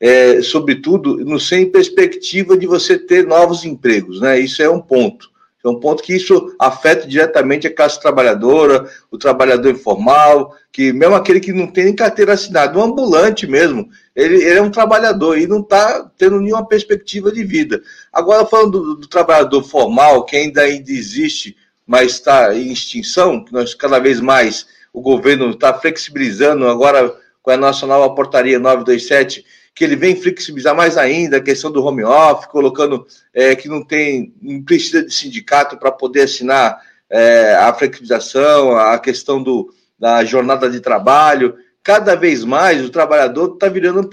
é, 0.00 0.42
sobretudo 0.42 1.24
no 1.24 1.38
sem 1.38 1.70
perspectiva 1.70 2.56
de 2.56 2.66
você 2.66 2.98
ter 2.98 3.26
novos 3.26 3.64
empregos, 3.64 4.20
né? 4.20 4.38
Isso 4.38 4.62
é 4.62 4.68
um 4.68 4.80
ponto. 4.80 5.30
É 5.64 5.68
um 5.68 5.80
ponto 5.80 6.02
que 6.02 6.14
isso 6.14 6.54
afeta 6.58 7.06
diretamente 7.06 7.66
a 7.66 7.74
classe 7.74 7.98
trabalhadora, 7.98 8.86
o 9.10 9.16
trabalhador 9.16 9.70
informal, 9.70 10.54
que 10.70 10.92
mesmo 10.92 11.14
aquele 11.14 11.40
que 11.40 11.54
não 11.54 11.66
tem 11.66 11.84
nem 11.84 11.94
carteira 11.94 12.34
assinada, 12.34 12.78
um 12.78 12.82
ambulante 12.82 13.46
mesmo, 13.46 13.88
ele, 14.14 14.36
ele 14.44 14.58
é 14.58 14.62
um 14.62 14.70
trabalhador 14.70 15.38
e 15.38 15.46
não 15.46 15.60
está 15.60 16.10
tendo 16.18 16.38
nenhuma 16.38 16.68
perspectiva 16.68 17.32
de 17.32 17.42
vida. 17.42 17.82
Agora, 18.12 18.44
falando 18.44 18.72
do, 18.72 18.94
do 18.96 19.08
trabalhador 19.08 19.62
formal, 19.62 20.26
que 20.26 20.36
ainda, 20.36 20.60
ainda 20.60 20.92
existe, 20.92 21.56
mas 21.86 22.12
está 22.12 22.54
em 22.54 22.70
extinção, 22.70 23.42
que 23.42 23.52
nós 23.52 23.74
cada 23.74 23.98
vez 23.98 24.20
mais 24.20 24.66
o 24.92 25.00
governo 25.00 25.50
está 25.50 25.72
flexibilizando 25.72 26.68
agora 26.68 27.14
com 27.42 27.50
a 27.50 27.56
nossa 27.56 27.86
nova 27.86 28.14
portaria 28.14 28.58
927, 28.58 29.44
que 29.74 29.82
ele 29.82 29.96
vem 29.96 30.14
flexibilizar 30.14 30.74
mais 30.74 30.96
ainda 30.96 31.38
a 31.38 31.42
questão 31.42 31.70
do 31.70 31.84
home 31.84 32.04
office, 32.04 32.46
colocando 32.46 33.06
é, 33.32 33.56
que 33.56 33.68
não 33.68 33.84
tem, 33.84 34.32
não 34.40 34.62
precisa 34.62 35.04
de 35.04 35.12
sindicato 35.12 35.76
para 35.76 35.90
poder 35.90 36.22
assinar 36.22 36.80
é, 37.10 37.56
a 37.56 37.74
flexibilização, 37.74 38.76
a 38.76 38.98
questão 38.98 39.42
do, 39.42 39.74
da 39.98 40.24
jornada 40.24 40.70
de 40.70 40.80
trabalho. 40.80 41.56
Cada 41.82 42.14
vez 42.14 42.44
mais 42.44 42.84
o 42.84 42.90
trabalhador 42.90 43.54
está 43.54 43.68
virando, 43.68 44.08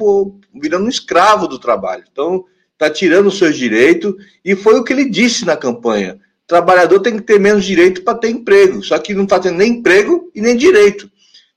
virando 0.53 0.85
um 0.85 0.89
escravo 0.89 1.47
do 1.47 1.59
trabalho. 1.59 2.03
Então, 2.11 2.43
está 2.73 2.89
tirando 2.89 3.27
os 3.27 3.37
seus 3.37 3.55
direitos, 3.55 4.15
e 4.43 4.55
foi 4.55 4.79
o 4.79 4.83
que 4.83 4.91
ele 4.91 5.07
disse 5.07 5.45
na 5.45 5.55
campanha. 5.55 6.15
O 6.43 6.47
trabalhador 6.47 6.99
tem 6.99 7.15
que 7.17 7.21
ter 7.21 7.39
menos 7.39 7.63
direito 7.63 8.01
para 8.03 8.17
ter 8.17 8.29
emprego, 8.29 8.83
só 8.83 8.97
que 8.97 9.13
não 9.13 9.23
está 9.23 9.39
tendo 9.39 9.57
nem 9.57 9.73
emprego 9.73 10.31
e 10.33 10.41
nem 10.41 10.57
direito. 10.57 11.09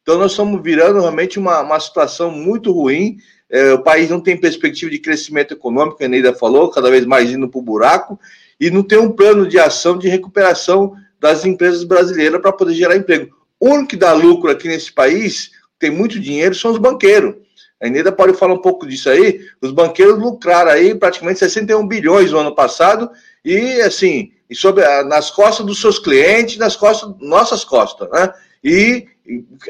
Então, 0.02 0.18
nós 0.18 0.32
estamos 0.32 0.62
virando 0.62 1.00
realmente 1.00 1.38
uma, 1.38 1.62
uma 1.62 1.80
situação 1.80 2.30
muito 2.30 2.70
ruim 2.70 3.16
é, 3.54 3.72
o 3.72 3.78
país 3.78 4.10
não 4.10 4.20
tem 4.20 4.36
perspectiva 4.36 4.90
de 4.90 4.98
crescimento 4.98 5.54
econômico, 5.54 6.02
a 6.02 6.08
Neida 6.08 6.34
falou, 6.34 6.68
cada 6.70 6.90
vez 6.90 7.06
mais 7.06 7.30
indo 7.30 7.48
para 7.48 7.60
o 7.60 7.62
buraco, 7.62 8.18
e 8.60 8.68
não 8.68 8.82
tem 8.82 8.98
um 8.98 9.12
plano 9.12 9.46
de 9.46 9.60
ação 9.60 9.96
de 9.96 10.08
recuperação 10.08 10.96
das 11.20 11.44
empresas 11.44 11.84
brasileiras 11.84 12.40
para 12.42 12.50
poder 12.50 12.74
gerar 12.74 12.96
emprego. 12.96 13.32
O 13.60 13.68
único 13.68 13.90
que 13.90 13.96
dá 13.96 14.12
lucro 14.12 14.50
aqui 14.50 14.66
nesse 14.66 14.92
país, 14.92 15.52
tem 15.78 15.88
muito 15.88 16.18
dinheiro, 16.18 16.52
são 16.52 16.72
os 16.72 16.78
banqueiros. 16.78 17.36
A 17.80 17.88
Neida 17.88 18.10
pode 18.10 18.36
falar 18.36 18.54
um 18.54 18.60
pouco 18.60 18.88
disso 18.88 19.08
aí. 19.08 19.42
Os 19.62 19.70
banqueiros 19.70 20.18
lucraram 20.18 20.72
aí 20.72 20.92
praticamente 20.92 21.38
61 21.38 21.86
bilhões 21.86 22.32
no 22.32 22.38
ano 22.38 22.56
passado, 22.56 23.08
e 23.44 23.80
assim, 23.82 24.32
e 24.50 24.56
sobre, 24.56 24.82
nas 25.04 25.30
costas 25.30 25.64
dos 25.64 25.80
seus 25.80 26.00
clientes, 26.00 26.56
nas 26.56 26.74
costas, 26.74 27.14
nossas 27.20 27.64
costas, 27.64 28.10
né? 28.10 28.34
E 28.64 29.06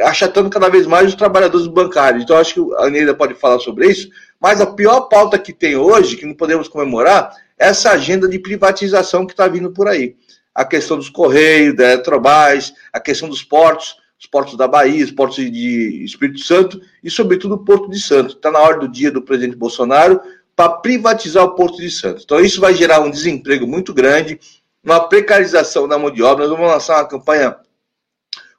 achatando 0.00 0.50
cada 0.50 0.68
vez 0.68 0.86
mais 0.86 1.08
os 1.08 1.14
trabalhadores 1.14 1.66
bancários. 1.66 2.24
Então, 2.24 2.36
acho 2.36 2.54
que 2.54 2.74
a 2.76 2.86
Aneida 2.86 3.14
pode 3.14 3.34
falar 3.34 3.58
sobre 3.60 3.88
isso, 3.88 4.08
mas 4.40 4.60
a 4.60 4.66
pior 4.66 5.02
pauta 5.02 5.38
que 5.38 5.52
tem 5.52 5.76
hoje, 5.76 6.16
que 6.16 6.26
não 6.26 6.34
podemos 6.34 6.68
comemorar, 6.68 7.30
é 7.58 7.68
essa 7.68 7.92
agenda 7.92 8.28
de 8.28 8.38
privatização 8.38 9.26
que 9.26 9.32
está 9.32 9.46
vindo 9.46 9.70
por 9.70 9.88
aí. 9.88 10.16
A 10.54 10.64
questão 10.64 10.96
dos 10.96 11.08
Correios, 11.08 11.76
da 11.76 11.92
Eletrobras, 11.92 12.72
a 12.92 13.00
questão 13.00 13.28
dos 13.28 13.42
portos, 13.42 13.96
os 14.18 14.26
portos 14.26 14.56
da 14.56 14.66
Bahia, 14.66 15.04
os 15.04 15.10
portos 15.10 15.36
de 15.36 16.04
Espírito 16.04 16.40
Santo 16.40 16.80
e, 17.02 17.10
sobretudo, 17.10 17.54
o 17.54 17.64
Porto 17.64 17.90
de 17.90 18.00
Santos. 18.00 18.34
Está 18.34 18.50
na 18.50 18.58
hora 18.58 18.78
do 18.78 18.88
dia 18.88 19.10
do 19.10 19.22
presidente 19.22 19.56
Bolsonaro 19.56 20.20
para 20.56 20.70
privatizar 20.70 21.44
o 21.44 21.54
Porto 21.54 21.78
de 21.78 21.90
Santos. 21.90 22.24
Então, 22.24 22.40
isso 22.40 22.60
vai 22.60 22.74
gerar 22.74 23.00
um 23.00 23.10
desemprego 23.10 23.66
muito 23.66 23.92
grande, 23.92 24.38
uma 24.82 25.00
precarização 25.08 25.88
da 25.88 25.98
mão 25.98 26.10
de 26.10 26.22
obra. 26.22 26.46
Nós 26.46 26.56
vamos 26.56 26.72
lançar 26.72 26.98
uma 26.98 27.08
campanha 27.08 27.56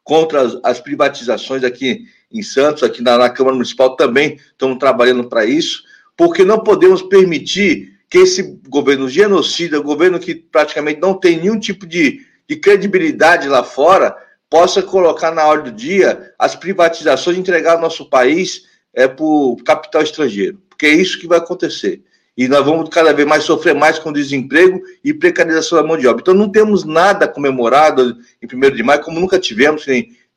contra 0.06 0.42
as, 0.42 0.58
as 0.64 0.80
privatizações 0.80 1.64
aqui 1.64 2.06
em 2.32 2.42
Santos, 2.42 2.84
aqui 2.84 3.02
na, 3.02 3.18
na 3.18 3.30
Câmara 3.30 3.56
Municipal 3.56 3.96
também 3.96 4.40
estamos 4.52 4.78
trabalhando 4.78 5.28
para 5.28 5.46
isso, 5.46 5.84
porque 6.16 6.46
não 6.46 6.60
podemos 6.60 7.02
permitir 7.02 7.94
que 8.10 8.20
esse 8.20 8.60
governo 8.70 9.10
genocida, 9.10 9.80
governo 9.80 10.20
que 10.20 10.36
praticamente 10.36 11.02
não 11.02 11.16
tem 11.16 11.38
nenhum 11.38 11.60
tipo 11.60 11.86
de, 11.88 12.22
de 12.48 12.56
credibilidade 12.56 13.50
lá 13.50 13.64
fora, 13.64 14.16
possa 14.50 14.82
colocar 14.82 15.32
na 15.32 15.46
ordem 15.46 15.74
do 15.74 15.78
dia 15.78 16.34
as 16.38 16.56
privatizações 16.56 17.36
e 17.36 17.40
entregar 17.40 17.78
o 17.78 17.82
nosso 17.82 18.08
país 18.08 18.62
é, 18.94 19.08
para 19.08 19.26
o 19.26 19.58
capital 19.66 20.04
estrangeiro, 20.04 20.62
porque 20.70 20.86
é 20.86 20.94
isso 20.94 21.20
que 21.20 21.28
vai 21.28 21.40
acontecer. 21.40 22.04
E 22.38 22.48
nós 22.48 22.66
vamos 22.66 22.90
cada 22.90 23.14
vez 23.14 23.28
mais 23.28 23.44
sofrer 23.44 23.74
mais 23.74 23.98
com 23.98 24.12
desemprego 24.12 24.82
e 25.04 25.14
precarização 25.14 25.82
da 25.82 25.88
mão 25.88 25.98
de 25.98 26.08
obra. 26.08 26.22
Então 26.22 26.34
não 26.34 26.50
temos 26.50 26.84
nada 26.84 27.28
comemorado 27.28 28.18
em 28.42 28.46
1 28.46 28.76
de 28.76 28.84
maio, 28.84 29.02
como 29.02 29.20
nunca 29.20 29.40
tivemos, 29.40 29.86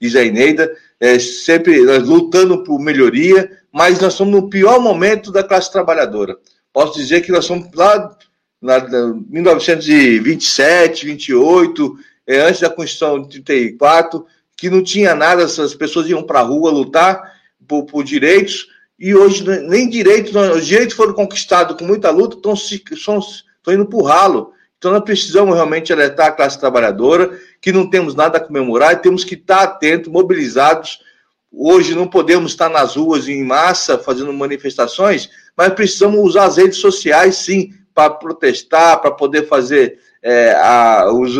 diz 0.01 0.14
a 0.14 0.22
Ineida, 0.22 0.70
é, 1.01 1.18
sempre 1.18 1.82
nós 1.82 2.07
lutando 2.07 2.62
por 2.62 2.78
melhoria, 2.80 3.51
mas 3.72 4.01
nós 4.01 4.14
somos 4.14 4.34
no 4.34 4.49
pior 4.49 4.80
momento 4.80 5.32
da 5.32 5.42
classe 5.42 5.72
trabalhadora. 5.72 6.36
Posso 6.72 6.99
dizer 6.99 7.20
que 7.22 7.32
nós 7.32 7.44
somos 7.44 7.68
lá 7.74 8.16
na 8.61 8.80
1927, 9.28 11.07
28, 11.07 11.99
é, 12.26 12.40
antes 12.40 12.61
da 12.61 12.70
Constituição 12.70 13.22
de 13.22 13.40
34, 13.40 14.26
que 14.57 14.68
não 14.68 14.82
tinha 14.82 15.14
nada, 15.14 15.44
as 15.44 15.74
pessoas 15.74 16.09
iam 16.09 16.22
para 16.22 16.40
a 16.40 16.42
rua 16.42 16.70
lutar 16.70 17.38
por, 17.66 17.84
por, 17.84 18.03
direitos, 18.03 18.66
e 18.99 19.14
hoje 19.14 19.44
nem 19.68 19.88
direitos, 19.88 20.34
os 20.34 20.66
direitos 20.66 20.96
foram 20.96 21.12
conquistados 21.12 21.76
com 21.76 21.84
muita 21.84 22.11
luta, 22.11 22.36
estão, 22.36 22.55
estão, 22.55 23.18
estão 23.18 23.74
indo 23.74 23.86
para 23.86 23.99
o 23.99 24.03
ralo. 24.03 24.53
Então 24.76 24.90
nós 24.90 25.03
precisamos 25.03 25.55
realmente 25.55 25.92
alertar 25.92 26.28
a 26.28 26.32
classe 26.32 26.59
trabalhadora 26.59 27.38
que 27.61 27.72
não 27.72 27.88
temos 27.88 28.14
nada 28.14 28.38
a 28.38 28.40
comemorar 28.40 28.92
e 28.92 28.96
temos 28.96 29.24
que 29.24 29.34
estar 29.34 29.62
atentos, 29.62 30.11
mobilizados. 30.11 31.01
Hoje 31.53 31.94
não 31.94 32.09
podemos 32.09 32.53
estar 32.53 32.68
nas 32.68 32.96
ruas 32.96 33.28
em 33.28 33.44
massa 33.44 33.99
fazendo 33.99 34.32
manifestações, 34.32 35.28
mas 35.57 35.72
precisamos 35.72 36.20
usar 36.20 36.44
as 36.44 36.57
redes 36.57 36.78
sociais 36.78 37.36
sim 37.36 37.72
para 37.94 38.11
protestar, 38.11 39.01
para 39.01 39.11
poder 39.12 39.49
fazer 39.49 39.99
é, 40.22 40.53
a, 40.53 41.11
os, 41.12 41.36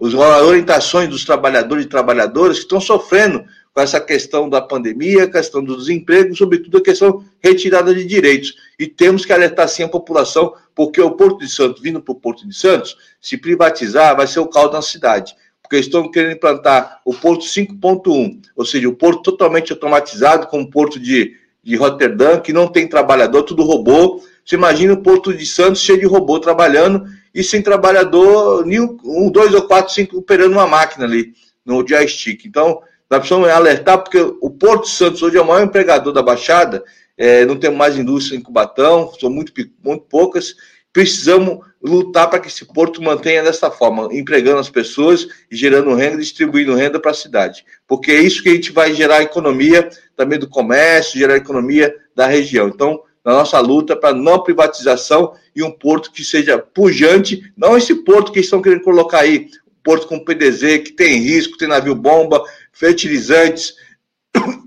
as 0.00 0.14
orientações 0.42 1.08
dos 1.08 1.24
trabalhadores 1.24 1.84
e 1.84 1.88
trabalhadoras 1.88 2.56
que 2.56 2.64
estão 2.64 2.80
sofrendo 2.80 3.44
com 3.76 3.82
essa 3.82 4.00
questão 4.00 4.48
da 4.48 4.62
pandemia, 4.62 5.24
a 5.24 5.30
questão 5.30 5.62
do 5.62 5.76
desemprego, 5.76 6.34
sobretudo 6.34 6.78
a 6.78 6.82
questão 6.82 7.22
retirada 7.44 7.94
de 7.94 8.06
direitos. 8.06 8.54
E 8.78 8.86
temos 8.86 9.26
que 9.26 9.34
alertar 9.34 9.68
sim 9.68 9.82
a 9.82 9.88
população, 9.88 10.54
porque 10.74 10.98
o 10.98 11.10
Porto 11.10 11.40
de 11.40 11.48
Santos, 11.50 11.82
vindo 11.82 12.00
para 12.00 12.12
o 12.12 12.14
Porto 12.14 12.48
de 12.48 12.56
Santos, 12.56 12.96
se 13.20 13.36
privatizar, 13.36 14.16
vai 14.16 14.26
ser 14.26 14.40
o 14.40 14.46
caos 14.46 14.72
na 14.72 14.80
cidade. 14.80 15.36
Porque 15.62 15.76
estão 15.76 16.10
querendo 16.10 16.36
implantar 16.36 17.02
o 17.04 17.12
Porto 17.12 17.44
5.1, 17.44 18.40
ou 18.56 18.64
seja, 18.64 18.88
o 18.88 18.94
porto 18.94 19.22
totalmente 19.22 19.70
automatizado, 19.72 20.46
com 20.46 20.62
o 20.62 20.70
Porto 20.70 20.98
de, 20.98 21.34
de 21.62 21.76
Roterdã, 21.76 22.40
que 22.40 22.54
não 22.54 22.68
tem 22.68 22.88
trabalhador, 22.88 23.42
tudo 23.42 23.62
robô. 23.62 24.22
Você 24.42 24.54
imagina 24.54 24.94
o 24.94 25.02
Porto 25.02 25.34
de 25.34 25.44
Santos 25.44 25.82
cheio 25.82 26.00
de 26.00 26.06
robô 26.06 26.40
trabalhando 26.40 27.04
e 27.34 27.44
sem 27.44 27.60
trabalhador, 27.60 28.64
um, 29.04 29.30
dois 29.30 29.52
ou 29.52 29.66
quatro, 29.66 29.92
cinco 29.92 30.16
operando 30.16 30.52
uma 30.52 30.66
máquina 30.66 31.04
ali 31.04 31.34
no 31.62 31.86
joystick. 31.86 32.46
Então, 32.46 32.80
nós 33.10 33.20
precisamos 33.20 33.48
alertar, 33.48 33.98
porque 33.98 34.18
o 34.18 34.50
Porto 34.50 34.88
Santos 34.88 35.22
hoje 35.22 35.36
é 35.36 35.40
o 35.40 35.46
maior 35.46 35.64
empregador 35.64 36.12
da 36.12 36.22
Baixada, 36.22 36.82
é, 37.16 37.44
não 37.44 37.56
temos 37.56 37.78
mais 37.78 37.96
indústria 37.96 38.36
em 38.36 38.42
Cubatão, 38.42 39.12
são 39.18 39.30
muito, 39.30 39.52
muito 39.82 40.04
poucas. 40.04 40.54
Precisamos 40.92 41.58
lutar 41.82 42.28
para 42.28 42.40
que 42.40 42.48
esse 42.48 42.64
porto 42.64 43.02
mantenha 43.02 43.42
dessa 43.42 43.70
forma, 43.70 44.08
empregando 44.12 44.58
as 44.58 44.70
pessoas, 44.70 45.26
gerando 45.50 45.94
renda, 45.94 46.18
distribuindo 46.18 46.74
renda 46.74 46.98
para 47.00 47.10
a 47.10 47.14
cidade. 47.14 47.64
Porque 47.86 48.10
é 48.10 48.20
isso 48.20 48.42
que 48.42 48.48
a 48.48 48.54
gente 48.54 48.72
vai 48.72 48.94
gerar 48.94 49.22
economia 49.22 49.88
também 50.16 50.38
do 50.38 50.48
comércio, 50.48 51.18
gerar 51.18 51.36
economia 51.36 51.94
da 52.14 52.26
região. 52.26 52.68
Então, 52.68 53.02
na 53.24 53.32
nossa 53.32 53.58
luta 53.60 53.96
para 53.96 54.14
não 54.14 54.42
privatização 54.42 55.34
e 55.54 55.62
um 55.62 55.70
porto 55.70 56.12
que 56.12 56.24
seja 56.24 56.58
pujante, 56.58 57.52
não 57.56 57.76
esse 57.76 57.94
porto 57.96 58.32
que 58.32 58.40
estão 58.40 58.62
querendo 58.62 58.82
colocar 58.82 59.20
aí, 59.20 59.48
porto 59.82 60.06
com 60.06 60.24
PDZ, 60.24 60.78
que 60.78 60.92
tem 60.92 61.18
risco, 61.18 61.56
tem 61.56 61.68
navio 61.68 61.94
bomba, 61.94 62.42
fertilizantes, 62.78 63.74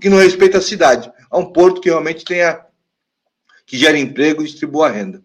que 0.00 0.10
não 0.10 0.18
respeita 0.18 0.58
a 0.58 0.62
cidade. 0.62 1.10
É 1.32 1.36
um 1.36 1.52
porto 1.52 1.80
que 1.80 1.88
realmente 1.88 2.24
tenha 2.24 2.60
que 3.66 3.78
gera 3.78 3.96
emprego 3.96 4.42
e 4.42 4.46
distribua 4.46 4.90
renda. 4.90 5.22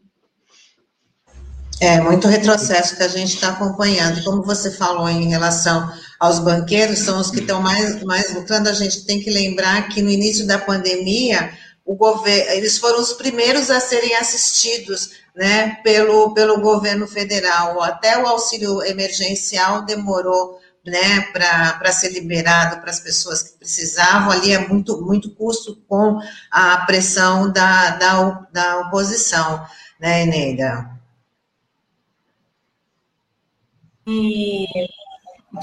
É, 1.82 2.00
muito 2.00 2.28
retrocesso 2.28 2.96
que 2.96 3.04
a 3.04 3.08
gente 3.08 3.34
está 3.34 3.50
acompanhando. 3.50 4.24
Como 4.24 4.44
você 4.44 4.72
falou 4.72 5.10
em 5.10 5.28
relação 5.28 5.92
aos 6.20 6.40
banqueiros, 6.40 7.00
são 7.00 7.20
os 7.20 7.32
que 7.32 7.40
estão 7.40 7.60
mais, 7.60 8.02
mais 8.04 8.34
lucrando. 8.34 8.70
A 8.70 8.74
gente 8.74 9.06
tem 9.06 9.20
que 9.20 9.32
lembrar 9.32 9.90
que 9.90 10.02
no 10.02 10.10
início 10.10 10.46
da 10.46 10.60
pandemia, 10.60 11.52
o 11.84 11.96
governo, 11.96 12.52
eles 12.52 12.78
foram 12.78 13.00
os 13.00 13.14
primeiros 13.14 13.70
a 13.70 13.80
serem 13.80 14.16
assistidos 14.16 15.12
né, 15.36 15.80
pelo, 15.84 16.34
pelo 16.34 16.62
governo 16.62 17.08
federal. 17.08 17.82
Até 17.82 18.18
o 18.18 18.28
auxílio 18.28 18.82
emergencial 18.84 19.84
demorou 19.86 20.60
né, 20.86 21.22
para 21.32 21.92
ser 21.92 22.10
liberado 22.10 22.80
para 22.80 22.92
as 22.92 23.00
pessoas 23.00 23.42
que 23.42 23.58
precisavam, 23.58 24.32
ali 24.32 24.54
é 24.54 24.68
muito, 24.68 25.02
muito 25.02 25.32
custo 25.32 25.76
com 25.88 26.20
a 26.52 26.78
pressão 26.86 27.52
da, 27.52 27.92
da, 27.92 28.48
da 28.52 28.80
oposição, 28.82 29.66
né, 30.00 30.22
Eneida? 30.24 30.92
E 34.08 34.68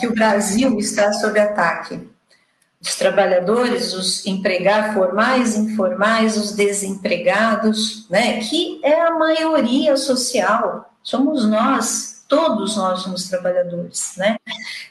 que 0.00 0.08
o 0.08 0.14
Brasil 0.14 0.78
está 0.78 1.12
sob 1.12 1.38
ataque. 1.38 2.10
Os 2.80 2.96
trabalhadores, 2.96 3.92
os 3.92 4.26
empregados 4.26 4.94
formais, 4.94 5.54
informais, 5.56 6.36
os 6.36 6.50
desempregados, 6.50 8.08
né, 8.10 8.40
que 8.40 8.80
é 8.82 9.02
a 9.02 9.14
maioria 9.14 9.96
social, 9.96 10.92
somos 11.00 11.46
nós, 11.48 12.11
todos 12.32 12.78
nós 12.78 13.00
somos 13.00 13.28
trabalhadores, 13.28 14.14
né? 14.16 14.38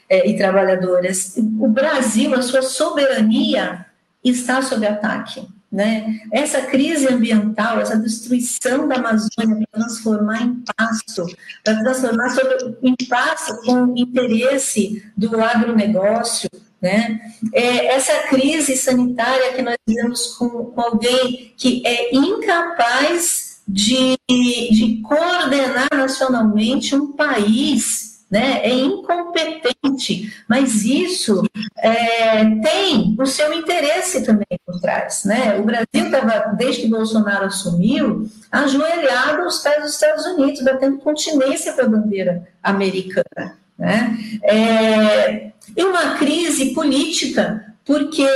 É, 0.08 0.30
e 0.30 0.36
trabalhadoras. 0.36 1.34
O 1.36 1.66
Brasil, 1.66 2.32
a 2.36 2.40
sua 2.40 2.62
soberania 2.62 3.84
está 4.22 4.62
sob 4.62 4.86
ataque, 4.86 5.44
né? 5.70 6.20
Essa 6.32 6.62
crise 6.62 7.08
ambiental, 7.08 7.80
essa 7.80 7.96
destruição 7.96 8.86
da 8.86 8.94
Amazônia 8.94 9.66
para 9.72 9.80
transformar 9.80 10.40
em 10.40 10.62
pasto, 10.76 11.26
para 11.64 11.80
transformar 11.80 12.30
sobre, 12.30 12.76
em 12.80 12.94
pasto 13.08 13.60
com 13.62 13.92
interesse 13.96 15.04
do 15.16 15.42
agronegócio, 15.42 16.48
né? 16.80 17.20
É, 17.52 17.86
essa 17.86 18.28
crise 18.28 18.76
sanitária 18.76 19.52
que 19.52 19.62
nós 19.62 19.76
vivemos 19.84 20.28
com, 20.36 20.66
com 20.66 20.80
alguém 20.80 21.52
que 21.56 21.82
é 21.84 22.14
incapaz 22.14 23.51
de, 23.66 24.16
de 24.28 25.02
coordenar 25.02 25.88
nacionalmente 25.92 26.94
um 26.94 27.12
país, 27.12 28.12
né? 28.30 28.60
É 28.62 28.70
incompetente, 28.70 30.32
mas 30.48 30.84
isso 30.84 31.44
é, 31.78 32.44
tem 32.60 33.14
o 33.18 33.26
seu 33.26 33.52
interesse 33.52 34.24
também 34.24 34.46
por 34.64 34.80
trás, 34.80 35.24
né? 35.24 35.58
O 35.58 35.64
Brasil 35.64 35.86
estava, 35.94 36.54
desde 36.56 36.82
que 36.82 36.88
Bolsonaro 36.88 37.44
assumiu, 37.44 38.26
ajoelhado 38.50 39.42
aos 39.42 39.58
pés 39.58 39.82
dos 39.82 39.92
Estados 39.92 40.24
Unidos, 40.24 40.62
batendo 40.62 40.98
continência 40.98 41.74
para 41.74 41.84
a 41.84 41.88
bandeira 41.88 42.48
americana, 42.62 43.58
né? 43.78 44.18
É, 44.44 45.52
e 45.76 45.84
uma 45.84 46.16
crise 46.16 46.72
política, 46.72 47.74
porque 47.84 48.26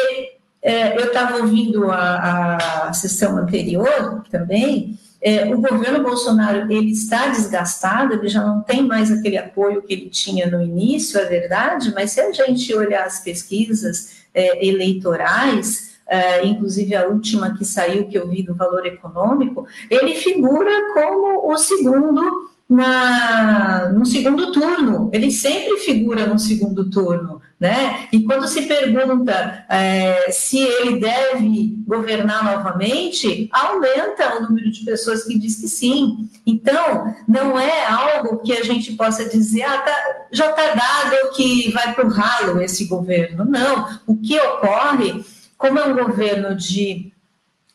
é, 0.62 1.00
eu 1.00 1.06
estava 1.06 1.38
ouvindo 1.38 1.90
a, 1.90 2.88
a 2.88 2.92
sessão 2.92 3.38
anterior 3.38 4.24
também, 4.30 4.98
é, 5.26 5.52
o 5.52 5.60
governo 5.60 6.04
Bolsonaro 6.04 6.70
ele 6.70 6.92
está 6.92 7.26
desgastado, 7.26 8.14
ele 8.14 8.28
já 8.28 8.46
não 8.46 8.62
tem 8.62 8.86
mais 8.86 9.10
aquele 9.10 9.36
apoio 9.36 9.82
que 9.82 9.92
ele 9.92 10.08
tinha 10.08 10.48
no 10.48 10.62
início, 10.62 11.18
é 11.18 11.24
verdade, 11.24 11.92
mas 11.92 12.12
se 12.12 12.20
a 12.20 12.30
gente 12.30 12.72
olhar 12.72 13.04
as 13.04 13.24
pesquisas 13.24 14.22
é, 14.32 14.64
eleitorais, 14.64 15.98
é, 16.06 16.46
inclusive 16.46 16.94
a 16.94 17.08
última 17.08 17.58
que 17.58 17.64
saiu, 17.64 18.06
que 18.06 18.16
eu 18.16 18.28
vi 18.28 18.44
do 18.44 18.54
Valor 18.54 18.86
Econômico, 18.86 19.66
ele 19.90 20.14
figura 20.14 20.70
como 20.94 21.52
o 21.52 21.58
segundo 21.58 22.48
na, 22.68 23.92
no 23.92 24.06
segundo 24.06 24.52
turno, 24.52 25.10
ele 25.12 25.32
sempre 25.32 25.78
figura 25.78 26.24
no 26.28 26.38
segundo 26.38 26.88
turno, 26.88 27.42
né? 27.58 28.06
E 28.12 28.22
quando 28.22 28.46
se 28.46 28.62
pergunta 28.62 29.64
é, 29.68 30.30
se 30.30 30.58
ele 30.58 31.00
deve 31.00 31.74
governar 31.86 32.44
novamente, 32.44 33.48
aumenta 33.50 34.36
o 34.36 34.42
número 34.42 34.70
de 34.70 34.84
pessoas 34.84 35.24
que 35.24 35.38
diz 35.38 35.60
que 35.60 35.68
sim. 35.68 36.28
Então, 36.46 37.14
não 37.26 37.58
é 37.58 37.86
algo 37.86 38.38
que 38.38 38.52
a 38.52 38.62
gente 38.62 38.92
possa 38.92 39.24
dizer, 39.24 39.62
ah, 39.62 39.78
tá, 39.78 40.26
já 40.30 40.50
está 40.50 40.74
dado 40.74 41.32
que 41.34 41.70
vai 41.72 41.94
para 41.94 42.06
o 42.06 42.10
ralo 42.10 42.60
esse 42.60 42.84
governo. 42.84 43.44
Não, 43.44 44.00
o 44.06 44.16
que 44.16 44.38
ocorre, 44.38 45.24
como 45.56 45.78
é 45.78 45.86
um 45.86 45.94
governo 45.94 46.54
de 46.54 47.10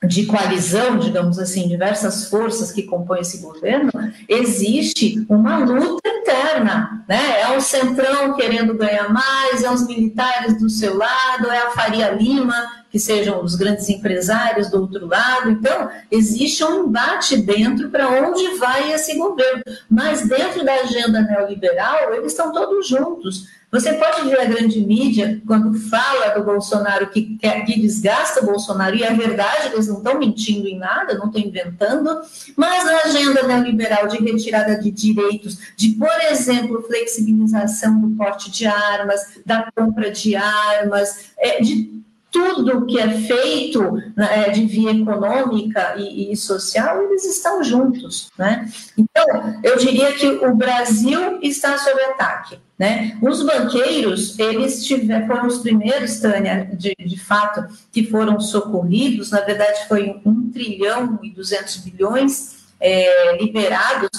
de 0.08 0.26
coalizão, 0.26 0.98
digamos 0.98 1.38
assim, 1.38 1.68
diversas 1.68 2.28
forças 2.28 2.72
que 2.72 2.84
compõem 2.84 3.22
esse 3.22 3.38
governo, 3.38 3.92
existe 4.28 5.24
uma 5.30 5.60
luta 5.60 6.10
interna, 6.10 7.06
né? 7.08 7.42
É 7.42 7.56
o 7.56 7.62
centrão 7.62 8.36
querendo 8.36 8.74
ganhar 8.74 9.14
mais, 9.14 9.64
é 9.64 9.72
os 9.72 9.86
militares 9.86 10.58
do 10.60 10.70
seu 10.70 10.98
lado, 10.98 11.52
é 11.52 11.60
a 11.60 11.70
Faria 11.72 12.10
Lima, 12.10 12.82
que 12.90 13.00
sejam 13.00 13.44
os 13.44 13.56
grandes 13.56 13.88
empresários 13.90 14.70
do 14.70 14.82
outro 14.82 15.06
lado. 15.06 15.52
Então, 15.52 15.90
existe 16.10 16.64
um 16.64 16.88
embate 16.88 17.38
dentro 17.38 17.90
para 17.90 18.10
onde 18.10 18.58
vai 18.58 18.92
esse 18.92 19.16
governo. 19.16 19.64
Mas 19.90 20.28
dentro 20.28 20.66
da 20.66 20.74
agenda 20.74 21.22
neoliberal, 21.22 22.14
eles 22.16 22.32
estão 22.32 22.52
todos 22.52 22.88
juntos 22.88 23.48
Você 23.72 23.94
pode 23.94 24.28
ver 24.28 24.42
a 24.42 24.46
grande 24.46 24.82
mídia 24.82 25.42
quando 25.48 25.74
fala 25.74 26.30
do 26.30 26.44
Bolsonaro 26.44 27.10
que, 27.10 27.38
que 27.38 27.80
desgasta 27.80 28.42
o 28.42 28.46
Bolsonaro, 28.46 28.96
e 28.98 29.04
é 29.04 29.14
verdade, 29.14 29.70
eles 29.72 29.88
não 29.88 30.00
estão 30.00 30.20
mentindo 30.20 30.68
em 30.68 30.78
nada, 30.78 31.18
não 31.18 31.28
estão 31.28 31.42
inventando, 31.42 32.22
mas 32.58 32.86
a 32.86 33.08
agenda 33.08 33.48
neoliberal 33.48 34.08
de 34.08 34.18
retirada 34.18 34.78
de 34.78 34.92
direitos, 34.92 35.58
de, 35.78 35.92
por 35.92 36.12
exemplo, 36.30 36.84
flexibilização 36.84 38.02
do 38.02 38.16
porte 38.18 38.52
de 38.52 38.66
armas, 38.66 39.40
da 39.46 39.72
compra 39.74 40.12
de 40.12 40.36
armas, 40.36 41.32
é, 41.38 41.62
de 41.62 42.02
tudo 42.32 42.86
que 42.86 42.98
é 42.98 43.10
feito 43.10 44.02
né, 44.16 44.50
de 44.50 44.66
via 44.66 44.92
econômica 44.92 45.96
e, 45.98 46.32
e, 46.32 46.38
social, 46.38 47.04
eles 47.04 47.26
estão 47.26 47.62
juntos. 47.62 48.30
Né? 48.38 48.72
Então, 48.98 49.60
eu 49.62 49.78
diria 49.78 50.14
que 50.14 50.26
o 50.28 50.56
Brasil 50.56 51.40
está 51.42 51.78
sob 51.78 52.02
ataque. 52.02 52.58
Né? 52.80 53.18
Os 53.22 53.44
banqueiros, 53.44 54.40
eles 54.40 54.86
tiveram, 54.86 55.28
foram 55.28 55.46
os 55.46 55.60
primeiros, 55.60 56.20
Tânia, 56.20 56.70
de, 56.74 56.96
de 56.98 57.20
fato, 57.20 57.68
que 57.92 58.06
foram 58.06 58.40
socorridos, 58.40 59.30
na 59.30 59.42
verdade 59.42 59.88
foi 59.88 60.20
1 60.26 60.52
trilhão 60.52 61.20
e 61.22 61.30
200 61.32 61.78
bilhões 61.78 62.66
é, 62.80 63.38
liberados, 63.38 64.10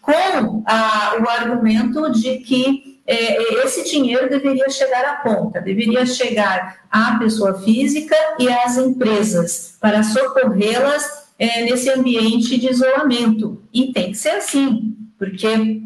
com 0.00 0.62
a, 0.66 1.16
o 1.20 1.28
argumento 1.28 2.10
de 2.10 2.38
que 2.38 2.97
é, 3.08 3.64
esse 3.64 3.90
dinheiro 3.90 4.28
deveria 4.28 4.68
chegar 4.68 5.04
à 5.04 5.14
ponta, 5.16 5.60
deveria 5.60 6.04
chegar 6.04 6.80
à 6.90 7.18
pessoa 7.18 7.58
física 7.60 8.14
e 8.38 8.48
às 8.48 8.76
empresas, 8.76 9.76
para 9.80 10.02
socorrê-las 10.02 11.28
é, 11.38 11.62
nesse 11.62 11.90
ambiente 11.90 12.58
de 12.58 12.68
isolamento. 12.68 13.62
E 13.72 13.92
tem 13.92 14.12
que 14.12 14.18
ser 14.18 14.30
assim, 14.30 14.94
porque 15.18 15.80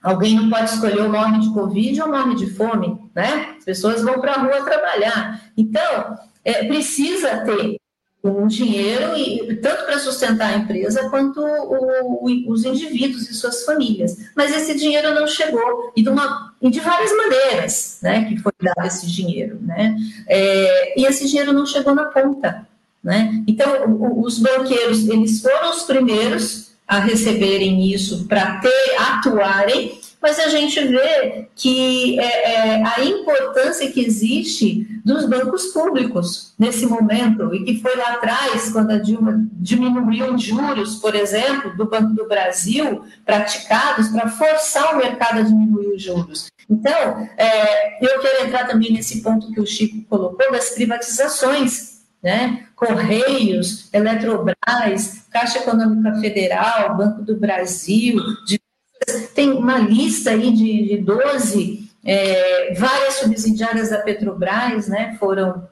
Alguém 0.00 0.36
não 0.36 0.48
pode 0.48 0.70
escolher 0.70 1.02
ou 1.02 1.10
morre 1.10 1.40
de 1.40 1.52
Covid 1.52 2.02
ou 2.02 2.08
morre 2.08 2.36
de 2.36 2.50
fome, 2.54 2.96
né? 3.14 3.56
As 3.58 3.64
pessoas 3.64 4.00
vão 4.00 4.20
para 4.20 4.34
a 4.34 4.38
rua 4.38 4.64
trabalhar. 4.64 5.42
Então, 5.56 6.16
é, 6.44 6.64
precisa 6.64 7.38
ter 7.44 7.77
um 8.22 8.46
dinheiro, 8.48 9.16
e, 9.16 9.56
tanto 9.56 9.84
para 9.84 9.98
sustentar 9.98 10.52
a 10.52 10.56
empresa 10.56 11.08
quanto 11.08 11.40
o, 11.40 12.26
o, 12.26 12.50
os 12.52 12.64
indivíduos 12.64 13.30
e 13.30 13.34
suas 13.34 13.64
famílias. 13.64 14.16
Mas 14.34 14.54
esse 14.54 14.74
dinheiro 14.74 15.14
não 15.14 15.26
chegou, 15.26 15.92
e 15.96 16.02
de, 16.02 16.08
uma, 16.08 16.52
e 16.60 16.70
de 16.70 16.80
várias 16.80 17.16
maneiras 17.16 17.98
né, 18.02 18.24
que 18.24 18.36
foi 18.38 18.52
dado 18.60 18.86
esse 18.86 19.06
dinheiro. 19.06 19.58
Né? 19.62 19.96
É, 20.26 21.00
e 21.00 21.06
esse 21.06 21.28
dinheiro 21.28 21.52
não 21.52 21.64
chegou 21.64 21.94
na 21.94 22.06
ponta. 22.06 22.66
Né? 23.02 23.42
Então, 23.46 23.86
o, 23.86 24.22
os 24.22 24.38
banqueiros, 24.38 25.08
eles 25.08 25.40
foram 25.40 25.70
os 25.70 25.84
primeiros 25.84 26.68
a 26.86 26.98
receberem 26.98 27.92
isso 27.92 28.26
para 28.26 28.58
ter, 28.60 28.96
atuarem, 28.98 30.00
mas 30.20 30.38
a 30.38 30.48
gente 30.48 30.80
vê 30.80 31.48
que 31.54 32.18
é, 32.18 32.52
é, 32.52 32.84
a 32.84 33.04
importância 33.04 33.90
que 33.90 34.04
existe 34.04 34.86
dos 35.04 35.26
bancos 35.26 35.66
públicos 35.66 36.54
nesse 36.58 36.86
momento, 36.86 37.54
e 37.54 37.64
que 37.64 37.80
foi 37.80 37.96
lá 37.96 38.14
atrás, 38.14 38.70
quando 38.70 38.90
a 38.90 38.98
Dilma 38.98 39.46
diminuiu 39.52 40.34
os 40.34 40.42
juros, 40.42 40.96
por 40.96 41.14
exemplo, 41.14 41.76
do 41.76 41.88
Banco 41.88 42.14
do 42.14 42.26
Brasil, 42.26 43.04
praticados 43.24 44.08
para 44.08 44.28
forçar 44.28 44.94
o 44.94 44.98
mercado 44.98 45.38
a 45.38 45.42
diminuir 45.42 45.94
os 45.94 46.02
juros. 46.02 46.46
Então, 46.68 47.28
é, 47.36 48.04
eu 48.04 48.20
quero 48.20 48.46
entrar 48.46 48.66
também 48.66 48.92
nesse 48.92 49.22
ponto 49.22 49.52
que 49.52 49.60
o 49.60 49.66
Chico 49.66 50.04
colocou, 50.08 50.52
das 50.52 50.70
privatizações 50.70 51.98
né? 52.22 52.66
Correios, 52.74 53.88
Eletrobras, 53.92 55.26
Caixa 55.30 55.58
Econômica 55.58 56.18
Federal, 56.20 56.96
Banco 56.96 57.22
do 57.22 57.36
Brasil, 57.36 58.16
de, 58.46 58.60
tem 59.34 59.52
uma 59.52 59.78
lista 59.78 60.30
aí 60.30 60.52
de, 60.52 60.88
de 60.88 60.98
12, 60.98 61.90
é, 62.04 62.74
várias 62.74 63.14
subsidiárias 63.14 63.90
da 63.90 63.98
Petrobras, 63.98 64.88
né, 64.88 65.16
foram 65.18 65.68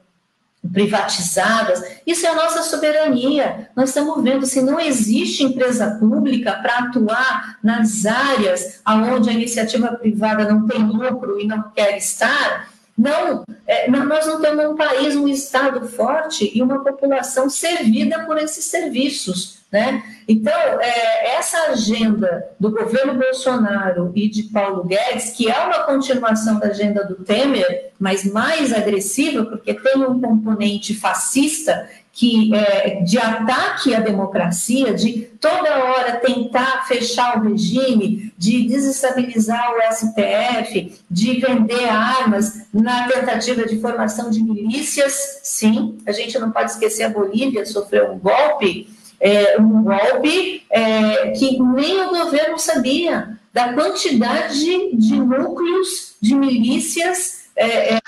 privatizadas. 0.71 1.81
Isso 2.05 2.25
é 2.25 2.29
a 2.29 2.35
nossa 2.35 2.63
soberania. 2.63 3.69
Nós 3.75 3.89
estamos 3.89 4.21
vendo 4.21 4.45
se 4.45 4.61
não 4.61 4.79
existe 4.79 5.43
empresa 5.43 5.97
pública 5.99 6.53
para 6.53 6.79
atuar 6.79 7.57
nas 7.63 8.05
áreas 8.05 8.81
onde 8.85 9.29
a 9.29 9.33
iniciativa 9.33 9.93
privada 9.93 10.51
não 10.51 10.67
tem 10.67 10.83
lucro 10.83 11.39
e 11.39 11.47
não 11.47 11.71
quer 11.75 11.97
estar, 11.97 12.69
não, 12.97 13.45
é, 13.67 13.89
nós 13.89 14.25
não 14.25 14.39
temos 14.41 14.65
um 14.65 14.75
país, 14.75 15.15
um 15.15 15.27
Estado 15.27 15.85
forte 15.87 16.49
e 16.55 16.61
uma 16.61 16.83
população 16.83 17.49
servida 17.49 18.23
por 18.25 18.37
esses 18.37 18.63
serviços. 18.65 19.57
Né? 19.69 20.01
Então, 20.25 20.53
é, 20.79 21.35
essa 21.35 21.71
agenda 21.71 22.47
do 22.57 22.71
governo 22.71 23.15
Bolsonaro 23.15 24.13
e 24.15 24.29
de 24.29 24.43
Paulo 24.43 24.85
Guedes, 24.85 25.31
que 25.31 25.51
é 25.51 25.59
uma 25.59 25.83
continuação 25.83 26.57
da 26.57 26.67
agenda 26.67 27.03
do 27.03 27.15
Temer, 27.15 27.91
mas 27.99 28.23
mais 28.23 28.71
agressiva, 28.71 29.43
porque 29.43 29.73
tem 29.73 29.97
um 29.97 30.21
componente 30.21 30.93
fascista 30.93 31.89
que 32.17 32.51
é, 32.55 33.01
de 33.01 33.19
ataque 33.19 33.93
à 33.93 33.99
democracia, 33.99 34.91
de 34.91 35.29
toda 35.39 35.83
hora 35.83 36.15
tentar 36.15 36.87
fechar 36.87 37.37
o 37.37 37.47
regime, 37.47 38.33
de 38.35 38.67
desestabilizar 38.67 39.71
o 39.71 39.93
STF, 39.93 40.99
de 41.11 41.39
vender 41.39 41.87
armas 41.87 42.65
na 42.73 43.07
tentativa 43.07 43.56
de 43.65 43.79
formação 43.79 44.29
de 44.29 44.43
milícias. 44.43 45.39
Sim, 45.43 45.97
a 46.05 46.11
gente 46.11 46.37
não 46.37 46.51
pode 46.51 46.71
esquecer 46.71 47.03
a 47.03 47.09
Bolívia 47.09 47.65
sofreu 47.65 48.11
um 48.11 48.19
golpe, 48.19 48.89
é, 49.19 49.59
um 49.59 49.83
golpe 49.83 50.63
é, 50.69 51.31
que 51.31 51.59
nem 51.59 52.01
o 52.01 52.09
governo 52.09 52.59
sabia 52.59 53.37
da 53.53 53.73
quantidade 53.73 54.95
de 54.95 55.15
núcleos 55.15 56.15
de 56.21 56.35
milícias 56.35 57.47
é, 57.55 57.95
é 57.95 57.99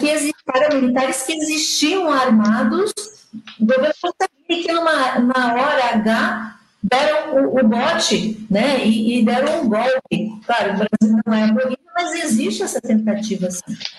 que 0.00 0.32
paramilitares 0.44 1.22
que 1.22 1.32
existiam 1.32 2.10
armados 2.10 2.92
o 3.60 3.66
governo 3.66 3.94
sabia 4.02 4.62
que 4.62 4.72
numa, 4.72 5.18
na 5.20 5.54
hora 5.54 5.94
H 5.94 6.56
deram 6.82 7.34
o, 7.34 7.58
o 7.58 7.68
bote 7.68 8.46
né, 8.50 8.84
e, 8.84 9.18
e, 9.18 9.24
deram 9.24 9.62
um 9.62 9.68
golpe. 9.68 10.40
Claro, 10.46 10.74
o 10.74 10.76
Brasil 10.76 11.20
não 11.24 11.34
é 11.34 11.46
Bolívia, 11.48 11.78
mas 11.94 12.24
existe 12.24 12.62
essa 12.62 12.80
tentativa. 12.80 13.48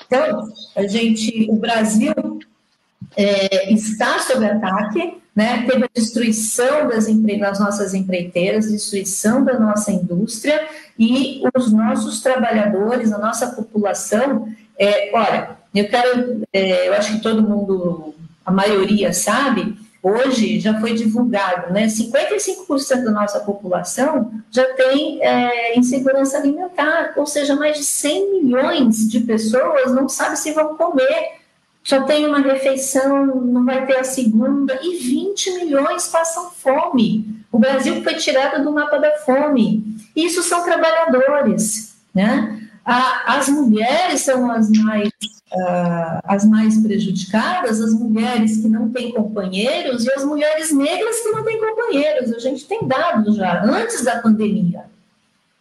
Então, 0.05 0.53
a 0.75 0.85
gente, 0.87 1.47
o 1.49 1.55
Brasil 1.55 2.13
é, 3.15 3.71
está 3.73 4.19
sob 4.19 4.45
ataque, 4.45 5.17
né, 5.35 5.65
teve 5.67 5.85
a 5.85 5.89
destruição 5.93 6.87
das, 6.87 7.07
empre... 7.07 7.37
das 7.39 7.59
nossas 7.59 7.93
empreiteiras, 7.93 8.71
destruição 8.71 9.43
da 9.43 9.59
nossa 9.59 9.91
indústria 9.91 10.67
e 10.97 11.41
os 11.55 11.71
nossos 11.71 12.21
trabalhadores, 12.21 13.11
a 13.11 13.17
nossa 13.17 13.47
população. 13.47 14.47
É, 14.79 15.11
olha, 15.13 15.57
eu 15.73 15.87
quero, 15.89 16.41
é, 16.53 16.87
eu 16.87 16.93
acho 16.93 17.13
que 17.13 17.21
todo 17.21 17.43
mundo 17.43 18.15
a 18.45 18.51
maioria 18.51 19.11
sabe, 19.11 19.75
hoje 20.05 20.59
já 20.59 20.79
foi 20.79 20.93
divulgado, 20.93 21.73
né? 21.73 21.87
55% 21.87 23.03
da 23.03 23.11
nossa 23.11 23.39
população 23.39 24.31
já 24.51 24.63
tem 24.75 25.19
é, 25.23 25.77
insegurança 25.77 26.37
alimentar, 26.37 27.13
ou 27.15 27.25
seja, 27.25 27.55
mais 27.55 27.77
de 27.77 27.83
100 27.83 28.43
milhões 28.43 29.09
de 29.09 29.21
pessoas 29.21 29.91
não 29.91 30.07
sabem 30.07 30.35
se 30.35 30.51
vão 30.51 30.77
comer. 30.77 31.39
Só 31.83 32.03
tem 32.03 32.25
uma 32.25 32.39
refeição, 32.39 33.25
não 33.25 33.65
vai 33.65 33.85
ter 33.85 33.97
a 33.97 34.03
segunda, 34.03 34.79
e 34.81 34.95
20 34.97 35.51
milhões 35.55 36.07
passam 36.07 36.51
fome. 36.51 37.43
O 37.51 37.57
Brasil 37.57 38.03
foi 38.03 38.15
tirado 38.15 38.63
do 38.63 38.71
mapa 38.71 38.97
da 38.97 39.11
fome. 39.19 39.83
Isso 40.15 40.43
são 40.43 40.63
trabalhadores, 40.63 41.95
né? 42.13 42.64
As 42.85 43.49
mulheres 43.49 44.21
são 44.21 44.49
as 44.51 44.69
mais 44.69 45.09
uh, 45.55 46.19
as 46.23 46.45
mais 46.45 46.77
prejudicadas, 46.81 47.81
as 47.81 47.93
mulheres 47.93 48.57
que 48.57 48.67
não 48.67 48.89
têm 48.89 49.11
companheiros 49.11 50.05
e 50.05 50.11
as 50.11 50.23
mulheres 50.23 50.71
negras 50.71 51.19
que 51.21 51.29
não 51.29 51.43
têm 51.43 51.59
companheiros. 51.59 52.33
A 52.33 52.39
gente 52.39 52.65
tem 52.65 52.87
dados 52.87 53.35
já, 53.35 53.63
antes 53.63 54.03
da 54.03 54.21
pandemia. 54.21 54.85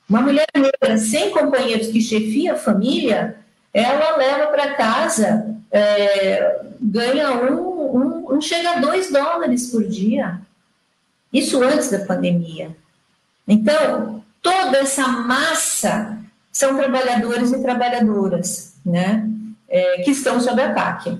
Uma 0.08 0.20
mulher 0.20 0.46
negra 0.54 0.98
sem 0.98 1.30
companheiros 1.30 1.88
que 1.88 2.00
chefia 2.00 2.52
a 2.52 2.56
família, 2.56 3.36
ela 3.72 4.16
leva 4.16 4.48
para 4.48 4.74
casa, 4.74 5.56
é, 5.70 6.60
ganha 6.80 7.32
um, 7.32 7.96
um, 7.96 8.34
um, 8.34 8.40
chega 8.40 8.72
a 8.72 8.80
dois 8.80 9.10
dólares 9.10 9.70
por 9.70 9.82
dia. 9.84 10.40
Isso 11.32 11.62
antes 11.62 11.90
da 11.90 12.00
pandemia. 12.00 12.70
Então, 13.48 14.22
toda 14.40 14.78
essa 14.78 15.08
massa 15.08 16.23
são 16.54 16.74
trabalhadores 16.74 17.52
e 17.52 17.60
trabalhadoras, 17.60 18.76
né? 18.86 19.28
é, 19.74 20.02
que 20.02 20.12
estão 20.12 20.40
sob 20.40 20.62
ataque. 20.62 21.18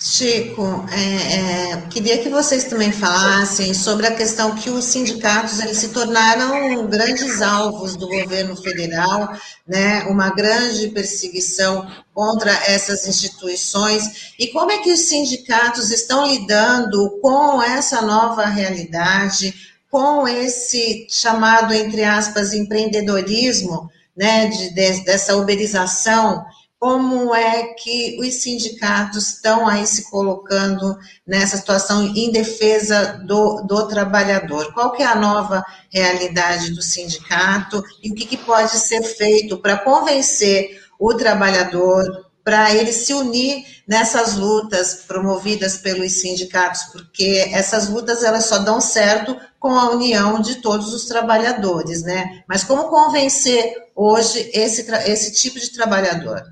Chico, 0.00 0.86
é, 0.92 1.72
é, 1.72 1.80
queria 1.90 2.18
que 2.18 2.28
vocês 2.28 2.64
também 2.64 2.92
falassem 2.92 3.74
sobre 3.74 4.06
a 4.06 4.14
questão 4.14 4.54
que 4.54 4.70
os 4.70 4.84
sindicatos 4.84 5.58
eles 5.58 5.78
se 5.78 5.88
tornaram 5.88 6.86
grandes 6.86 7.42
alvos 7.42 7.96
do 7.96 8.06
governo 8.06 8.54
federal, 8.54 9.36
né, 9.66 10.04
uma 10.04 10.30
grande 10.30 10.88
perseguição 10.90 11.90
contra 12.14 12.52
essas 12.68 13.08
instituições, 13.08 14.34
e 14.38 14.48
como 14.48 14.70
é 14.70 14.78
que 14.78 14.92
os 14.92 15.00
sindicatos 15.00 15.90
estão 15.90 16.28
lidando 16.28 17.18
com 17.20 17.60
essa 17.60 18.00
nova 18.00 18.44
realidade, 18.46 19.52
com 19.90 20.28
esse 20.28 21.06
chamado, 21.10 21.72
entre 21.72 22.04
aspas, 22.04 22.52
empreendedorismo, 22.52 23.90
né, 24.16 24.46
de, 24.46 24.74
de, 24.74 25.04
dessa 25.04 25.36
uberização, 25.36 26.44
como 26.78 27.34
é 27.34 27.74
que 27.74 28.16
os 28.20 28.34
sindicatos 28.34 29.34
estão 29.34 29.66
aí 29.66 29.84
se 29.84 30.08
colocando 30.10 30.96
nessa 31.26 31.56
situação 31.56 32.04
em 32.14 32.30
defesa 32.30 33.20
do, 33.26 33.62
do 33.62 33.88
trabalhador? 33.88 34.72
Qual 34.72 34.92
que 34.92 35.02
é 35.02 35.06
a 35.06 35.16
nova 35.16 35.64
realidade 35.92 36.70
do 36.70 36.82
sindicato 36.82 37.82
e 38.02 38.12
o 38.12 38.14
que, 38.14 38.26
que 38.26 38.36
pode 38.36 38.70
ser 38.70 39.02
feito 39.02 39.58
para 39.58 39.78
convencer 39.78 40.80
o 41.00 41.14
trabalhador 41.14 42.27
para 42.48 42.74
ele 42.74 42.94
se 42.94 43.12
unir 43.12 43.62
nessas 43.86 44.38
lutas 44.38 45.04
promovidas 45.06 45.76
pelos 45.76 46.12
sindicatos, 46.12 46.84
porque 46.84 47.46
essas 47.52 47.90
lutas 47.90 48.24
elas 48.24 48.46
só 48.46 48.60
dão 48.60 48.80
certo 48.80 49.36
com 49.60 49.68
a 49.74 49.90
união 49.90 50.40
de 50.40 50.54
todos 50.62 50.94
os 50.94 51.04
trabalhadores, 51.04 52.02
né? 52.02 52.42
Mas 52.48 52.64
como 52.64 52.84
convencer 52.84 53.74
hoje 53.94 54.50
esse, 54.54 54.90
esse 55.06 55.34
tipo 55.34 55.60
de 55.60 55.70
trabalhador? 55.72 56.42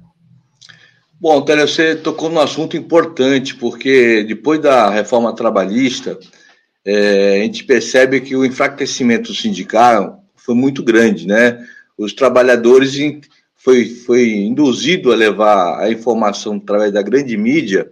Bom, 1.18 1.40
Télia, 1.40 1.66
você 1.66 1.96
tocou 1.96 2.28
num 2.28 2.40
assunto 2.40 2.76
importante, 2.76 3.54
porque 3.54 4.22
depois 4.24 4.60
da 4.60 4.90
reforma 4.90 5.34
trabalhista, 5.34 6.18
é, 6.84 7.38
a 7.40 7.42
gente 7.42 7.64
percebe 7.64 8.20
que 8.20 8.36
o 8.36 8.44
enfraquecimento 8.44 9.32
sindical 9.34 10.22
foi 10.36 10.54
muito 10.54 10.82
grande, 10.82 11.26
né? 11.26 11.58
Os 11.96 12.12
trabalhadores 12.12 12.92
foi, 13.66 13.84
foi 13.84 14.30
induzido 14.30 15.12
a 15.12 15.16
levar 15.16 15.80
a 15.80 15.90
informação 15.90 16.54
através 16.54 16.92
da 16.92 17.02
grande 17.02 17.36
mídia 17.36 17.90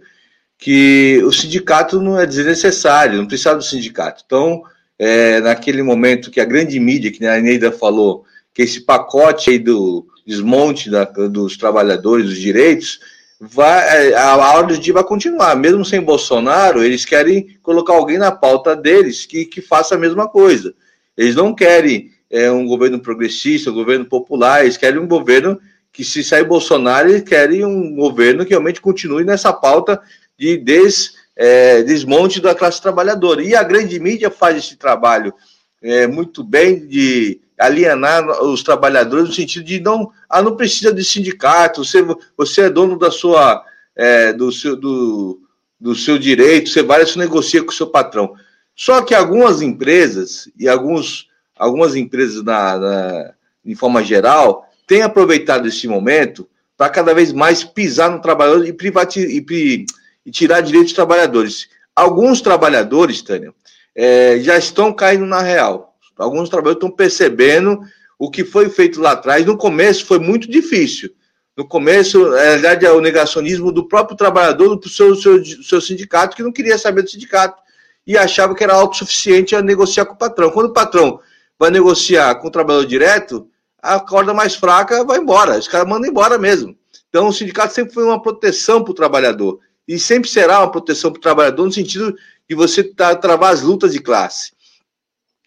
que 0.57 1.21
o 1.25 1.33
sindicato 1.33 1.99
não 1.99 2.17
é 2.17 2.25
desnecessário, 2.25 3.17
não 3.17 3.27
precisa 3.27 3.55
do 3.55 3.61
sindicato. 3.61 4.23
Então, 4.25 4.63
é, 4.97 5.41
naquele 5.41 5.83
momento 5.83 6.31
que 6.31 6.39
a 6.39 6.45
grande 6.45 6.79
mídia, 6.79 7.11
que 7.11 7.25
a 7.25 7.41
Neida 7.41 7.73
falou, 7.73 8.23
que 8.53 8.61
esse 8.61 8.85
pacote 8.85 9.49
aí 9.49 9.59
do 9.59 10.07
desmonte 10.25 10.89
da, 10.89 11.03
dos 11.03 11.57
trabalhadores, 11.57 12.27
dos 12.27 12.39
direitos, 12.39 13.01
vai, 13.37 14.11
é, 14.11 14.15
a 14.15 14.37
ordem 14.55 14.77
do 14.77 14.81
dia 14.81 14.93
vai 14.93 15.03
continuar. 15.03 15.57
Mesmo 15.57 15.83
sem 15.83 15.99
Bolsonaro, 15.99 16.85
eles 16.85 17.03
querem 17.03 17.57
colocar 17.61 17.95
alguém 17.95 18.17
na 18.17 18.31
pauta 18.31 18.77
deles 18.77 19.25
que, 19.25 19.43
que 19.43 19.61
faça 19.61 19.95
a 19.95 19.99
mesma 19.99 20.25
coisa. 20.29 20.73
Eles 21.17 21.35
não 21.35 21.53
querem 21.53 22.14
é, 22.35 22.51
um 22.51 22.67
governo 22.67 22.99
progressista, 22.99 23.71
um 23.71 23.73
governo 23.73 24.03
popular, 24.03 24.63
eles 24.63 24.75
querem 24.75 24.99
um 24.99 25.07
governo 25.07 25.57
que, 25.93 26.03
se 26.03 26.21
sair 26.21 26.43
Bolsonaro, 26.43 27.07
eles 27.07 27.23
querem 27.23 27.63
um 27.63 27.95
governo 27.95 28.43
que 28.43 28.49
realmente 28.49 28.81
continue 28.81 29.23
nessa 29.23 29.53
pauta 29.53 30.01
de 30.37 30.57
des, 30.57 31.13
é, 31.33 31.81
desmonte 31.83 32.41
da 32.41 32.53
classe 32.53 32.81
trabalhadora. 32.81 33.41
E 33.41 33.55
a 33.55 33.63
grande 33.63 33.97
mídia 34.01 34.29
faz 34.29 34.57
esse 34.57 34.75
trabalho 34.75 35.33
é, 35.81 36.07
muito 36.07 36.43
bem 36.43 36.85
de 36.85 37.39
alienar 37.57 38.27
os 38.43 38.61
trabalhadores 38.63 39.29
no 39.29 39.33
sentido 39.33 39.63
de 39.63 39.79
não, 39.79 40.11
ah, 40.29 40.41
não 40.41 40.57
precisa 40.57 40.93
de 40.93 41.05
sindicato, 41.05 41.85
você, 41.85 42.05
você 42.35 42.63
é 42.63 42.69
dono 42.69 42.99
da 42.99 43.09
sua, 43.11 43.63
é, 43.95 44.33
do, 44.33 44.51
seu, 44.51 44.75
do, 44.75 45.39
do 45.79 45.95
seu 45.95 46.19
direito, 46.19 46.69
você 46.69 46.83
vai, 46.83 47.05
você 47.05 47.17
negocia 47.17 47.63
com 47.63 47.71
o 47.71 47.73
seu 47.73 47.87
patrão. 47.87 48.33
Só 48.75 49.01
que 49.01 49.15
algumas 49.15 49.61
empresas, 49.61 50.49
e 50.59 50.67
alguns, 50.67 51.29
algumas 51.57 51.95
empresas 51.95 52.43
na, 52.43 52.77
na, 52.77 53.33
em 53.65 53.75
forma 53.75 54.03
geral, 54.03 54.67
têm 54.85 55.01
aproveitado 55.01 55.67
esse 55.67 55.87
momento 55.87 56.47
para 56.77 56.89
cada 56.89 57.13
vez 57.13 57.31
mais 57.31 57.63
pisar 57.63 58.11
no 58.11 58.21
trabalhador 58.21 58.67
e, 58.67 58.73
privatizar, 58.73 59.29
e, 59.29 59.85
e 60.25 60.31
tirar 60.31 60.61
direitos 60.61 60.91
dos 60.91 60.95
trabalhadores. 60.95 61.69
Alguns 61.95 62.41
trabalhadores, 62.41 63.21
Tânia, 63.21 63.53
é, 63.95 64.39
já 64.39 64.57
estão 64.57 64.91
caindo 64.91 65.25
na 65.25 65.41
real. 65.41 65.95
Alguns 66.17 66.49
trabalhadores 66.49 66.85
estão 66.85 66.95
percebendo 66.95 67.79
o 68.19 68.29
que 68.29 68.43
foi 68.43 68.69
feito 68.69 68.99
lá 68.99 69.11
atrás. 69.11 69.45
No 69.45 69.57
começo 69.57 70.05
foi 70.05 70.19
muito 70.19 70.49
difícil. 70.49 71.09
No 71.55 71.65
começo, 71.65 72.29
na 72.29 72.37
verdade, 72.37 72.85
é 72.85 72.91
o 72.91 72.99
negacionismo 72.99 73.71
do 73.71 73.87
próprio 73.87 74.17
trabalhador, 74.17 74.75
do 74.75 74.89
seu, 74.89 75.15
seu, 75.15 75.43
seu 75.45 75.79
sindicato, 75.79 76.35
que 76.35 76.43
não 76.43 76.51
queria 76.51 76.77
saber 76.77 77.01
do 77.01 77.09
sindicato 77.09 77.61
e 78.05 78.17
achava 78.17 78.53
que 78.53 78.63
era 78.63 78.73
autossuficiente 78.73 79.55
a 79.55 79.61
negociar 79.61 80.05
com 80.05 80.13
o 80.13 80.17
patrão. 80.17 80.51
Quando 80.51 80.67
o 80.67 80.73
patrão 80.73 81.19
vai 81.59 81.71
negociar 81.71 82.35
com 82.35 82.47
o 82.47 82.51
trabalhador 82.51 82.85
direto, 82.85 83.49
a 83.81 83.99
corda 83.99 84.33
mais 84.33 84.55
fraca 84.55 85.03
vai 85.03 85.19
embora. 85.19 85.57
Os 85.57 85.67
caras 85.67 85.87
mandam 85.87 86.09
embora 86.09 86.37
mesmo. 86.37 86.75
Então, 87.09 87.27
o 87.27 87.33
sindicato 87.33 87.73
sempre 87.73 87.93
foi 87.93 88.03
uma 88.03 88.21
proteção 88.21 88.83
para 88.83 88.91
o 88.91 88.95
trabalhador. 88.95 89.59
E 89.87 89.99
sempre 89.99 90.29
será 90.29 90.59
uma 90.59 90.71
proteção 90.71 91.11
para 91.11 91.19
o 91.19 91.21
trabalhador, 91.21 91.65
no 91.65 91.71
sentido 91.71 92.15
de 92.49 92.55
você 92.55 92.83
travar 92.83 93.53
as 93.53 93.61
lutas 93.61 93.93
de 93.93 93.99
classe. 93.99 94.51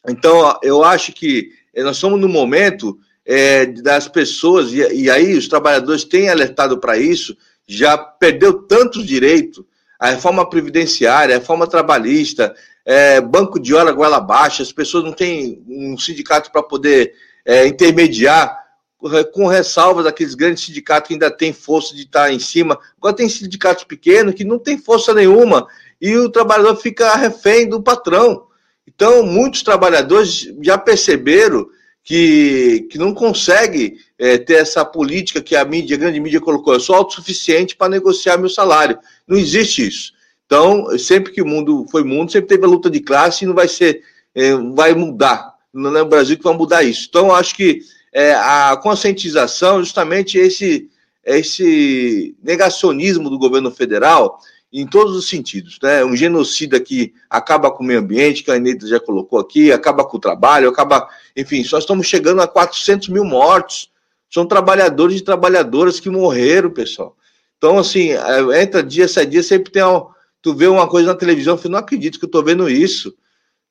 Então, 0.08 0.58
eu 0.62 0.84
acho 0.84 1.12
que 1.12 1.50
eh, 1.74 1.82
nós 1.82 1.96
estamos 1.96 2.20
no 2.20 2.28
momento 2.28 2.98
é, 3.26 3.66
das 3.66 4.08
pessoas, 4.08 4.72
e, 4.72 4.78
e, 4.94 5.10
aí 5.10 5.36
os 5.36 5.48
trabalhadores 5.48 6.04
têm 6.04 6.30
alertado 6.30 6.78
para 6.78 6.96
isso, 6.96 7.36
já 7.66 7.98
perdeu 7.98 8.62
tantos 8.62 9.04
direitos, 9.04 9.62
a 9.98 10.10
reforma 10.10 10.48
previdenciária, 10.48 11.34
a 11.34 11.38
reforma 11.38 11.66
trabalhista, 11.66 12.54
é, 12.88 13.20
banco 13.20 13.60
de 13.60 13.74
hora 13.74 13.92
goela 13.92 14.18
baixa, 14.18 14.62
as 14.62 14.72
pessoas 14.72 15.04
não 15.04 15.12
têm 15.12 15.62
um 15.68 15.98
sindicato 15.98 16.50
para 16.50 16.62
poder 16.62 17.12
é, 17.44 17.66
intermediar, 17.66 18.56
com 19.32 19.46
ressalvas 19.46 20.06
daqueles 20.06 20.34
grandes 20.34 20.64
sindicatos 20.64 21.06
que 21.06 21.14
ainda 21.14 21.30
têm 21.30 21.52
força 21.52 21.94
de 21.94 22.02
estar 22.02 22.32
em 22.32 22.38
cima. 22.38 22.78
Agora 22.96 23.14
tem 23.14 23.28
sindicatos 23.28 23.84
pequenos 23.84 24.34
que 24.34 24.42
não 24.42 24.58
têm 24.58 24.78
força 24.78 25.12
nenhuma 25.12 25.68
e 26.00 26.16
o 26.16 26.30
trabalhador 26.30 26.76
fica 26.76 27.14
refém 27.14 27.68
do 27.68 27.82
patrão. 27.82 28.46
Então, 28.86 29.22
muitos 29.22 29.62
trabalhadores 29.62 30.48
já 30.62 30.78
perceberam 30.78 31.68
que, 32.02 32.88
que 32.90 32.96
não 32.96 33.12
consegue 33.12 33.98
é, 34.18 34.38
ter 34.38 34.54
essa 34.54 34.82
política 34.82 35.42
que 35.42 35.54
a 35.54 35.64
mídia, 35.64 35.94
a 35.94 36.00
grande 36.00 36.18
mídia 36.18 36.40
colocou, 36.40 36.72
eu 36.72 36.80
sou 36.80 36.96
autossuficiente 36.96 37.76
para 37.76 37.90
negociar 37.90 38.38
meu 38.38 38.48
salário. 38.48 38.98
Não 39.28 39.36
existe 39.36 39.86
isso. 39.86 40.17
Então, 40.48 40.98
sempre 40.98 41.30
que 41.30 41.42
o 41.42 41.46
mundo 41.46 41.86
foi 41.90 42.02
mundo, 42.02 42.32
sempre 42.32 42.48
teve 42.48 42.64
a 42.64 42.68
luta 42.68 42.88
de 42.88 43.00
classe 43.00 43.44
e 43.44 43.46
não 43.46 43.54
vai 43.54 43.68
ser, 43.68 44.02
é, 44.34 44.54
vai 44.74 44.94
mudar. 44.94 45.54
Não 45.74 45.94
é 45.94 46.00
o 46.00 46.08
Brasil 46.08 46.38
que 46.38 46.42
vai 46.42 46.56
mudar 46.56 46.82
isso. 46.82 47.06
Então, 47.06 47.34
acho 47.34 47.54
que 47.54 47.82
é, 48.10 48.32
a 48.32 48.74
conscientização, 48.82 49.80
justamente 49.80 50.38
esse, 50.38 50.88
esse 51.22 52.34
negacionismo 52.42 53.28
do 53.28 53.38
governo 53.38 53.70
federal, 53.70 54.40
em 54.72 54.86
todos 54.86 55.14
os 55.14 55.28
sentidos, 55.28 55.78
né? 55.82 56.02
Um 56.02 56.16
genocida 56.16 56.80
que 56.80 57.12
acaba 57.28 57.70
com 57.70 57.82
o 57.82 57.86
meio 57.86 58.00
ambiente, 58.00 58.42
que 58.42 58.50
a 58.50 58.54
Anitta 58.54 58.86
já 58.86 58.98
colocou 58.98 59.38
aqui, 59.38 59.70
acaba 59.70 60.02
com 60.02 60.16
o 60.16 60.20
trabalho, 60.20 60.70
acaba. 60.70 61.08
Enfim, 61.36 61.62
só 61.62 61.76
estamos 61.76 62.06
chegando 62.06 62.40
a 62.40 62.48
400 62.48 63.08
mil 63.08 63.24
mortos. 63.24 63.90
São 64.30 64.46
trabalhadores 64.46 65.20
e 65.20 65.24
trabalhadoras 65.24 66.00
que 66.00 66.08
morreram, 66.08 66.70
pessoal. 66.70 67.14
Então, 67.58 67.78
assim, 67.78 68.12
é, 68.12 68.62
entra 68.62 68.82
dia, 68.82 69.06
sai 69.06 69.26
dia, 69.26 69.42
sempre 69.42 69.70
tem. 69.70 69.82
Uma, 69.82 70.16
tu 70.42 70.54
vê 70.54 70.66
uma 70.66 70.88
coisa 70.88 71.08
na 71.08 71.18
televisão, 71.18 71.58
eu 71.62 71.70
não 71.70 71.78
acredito 71.78 72.18
que 72.18 72.24
eu 72.24 72.30
tô 72.30 72.42
vendo 72.42 72.68
isso. 72.68 73.14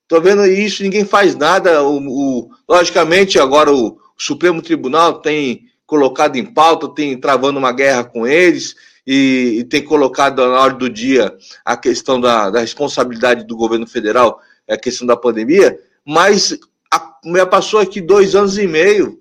Tô 0.06 0.20
vendo 0.20 0.46
isso, 0.46 0.82
ninguém 0.82 1.04
faz 1.04 1.34
nada. 1.34 1.82
O, 1.82 1.98
o 1.98 2.50
logicamente, 2.68 3.38
agora 3.38 3.72
o, 3.72 3.88
o 3.88 3.98
Supremo 4.16 4.62
Tribunal 4.62 5.20
tem 5.20 5.66
colocado 5.86 6.36
em 6.36 6.44
pauta, 6.44 6.88
tem 6.88 7.18
travando 7.18 7.58
uma 7.58 7.72
guerra 7.72 8.04
com 8.04 8.26
eles 8.26 8.74
e, 9.06 9.56
e 9.60 9.64
tem 9.64 9.82
colocado 9.82 10.46
na 10.46 10.60
hora 10.60 10.74
do 10.74 10.90
dia 10.90 11.34
a 11.64 11.76
questão 11.76 12.20
da, 12.20 12.50
da 12.50 12.60
responsabilidade 12.60 13.46
do 13.46 13.56
governo 13.56 13.86
federal, 13.86 14.38
é 14.66 14.74
a 14.74 14.78
questão 14.78 15.06
da 15.06 15.16
pandemia, 15.16 15.78
mas 16.04 16.58
a, 16.92 17.14
já 17.34 17.46
passou 17.46 17.80
aqui 17.80 18.02
dois 18.02 18.34
anos 18.34 18.58
e 18.58 18.66
meio, 18.66 19.18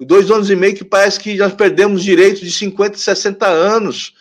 dois 0.00 0.30
anos 0.30 0.48
e 0.48 0.56
meio 0.56 0.74
que 0.74 0.84
parece 0.84 1.20
que 1.20 1.36
nós 1.36 1.52
perdemos 1.52 2.02
direitos 2.02 2.40
de 2.40 2.50
50, 2.50 2.96
60 2.96 3.46
anos, 3.46 4.14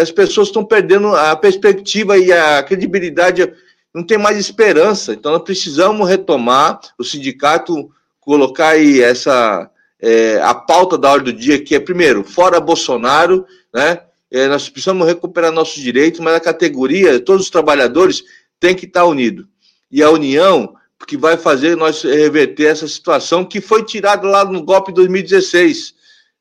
que 0.00 0.02
as 0.02 0.10
pessoas 0.10 0.48
estão 0.48 0.64
perdendo 0.64 1.14
a 1.14 1.36
perspectiva 1.36 2.16
e 2.16 2.32
a 2.32 2.62
credibilidade, 2.62 3.52
não 3.94 4.02
tem 4.02 4.16
mais 4.16 4.38
esperança. 4.38 5.12
Então 5.12 5.32
nós 5.32 5.42
precisamos 5.42 6.08
retomar 6.08 6.80
o 6.98 7.04
sindicato, 7.04 7.90
colocar 8.18 8.70
aí 8.70 9.02
essa 9.02 9.70
é, 10.00 10.40
a 10.42 10.54
pauta 10.54 10.96
da 10.96 11.10
hora 11.10 11.22
do 11.22 11.32
dia, 11.32 11.62
que 11.62 11.74
é 11.74 11.80
primeiro, 11.80 12.24
fora 12.24 12.58
Bolsonaro, 12.60 13.44
né? 13.72 14.00
é, 14.30 14.48
nós 14.48 14.68
precisamos 14.68 15.06
recuperar 15.06 15.52
nossos 15.52 15.82
direitos, 15.82 16.20
mas 16.20 16.34
a 16.34 16.40
categoria, 16.40 17.20
todos 17.20 17.42
os 17.42 17.50
trabalhadores 17.50 18.22
têm 18.58 18.74
que 18.74 18.86
estar 18.86 19.04
unidos. 19.04 19.44
E 19.90 20.02
a 20.02 20.10
união 20.10 20.74
que 21.06 21.16
vai 21.16 21.36
fazer 21.36 21.76
nós 21.76 22.02
reverter 22.02 22.66
essa 22.66 22.86
situação 22.86 23.44
que 23.44 23.60
foi 23.60 23.84
tirada 23.84 24.26
lá 24.26 24.44
no 24.44 24.62
golpe 24.62 24.92
de 24.92 24.96
2016. 24.96 25.94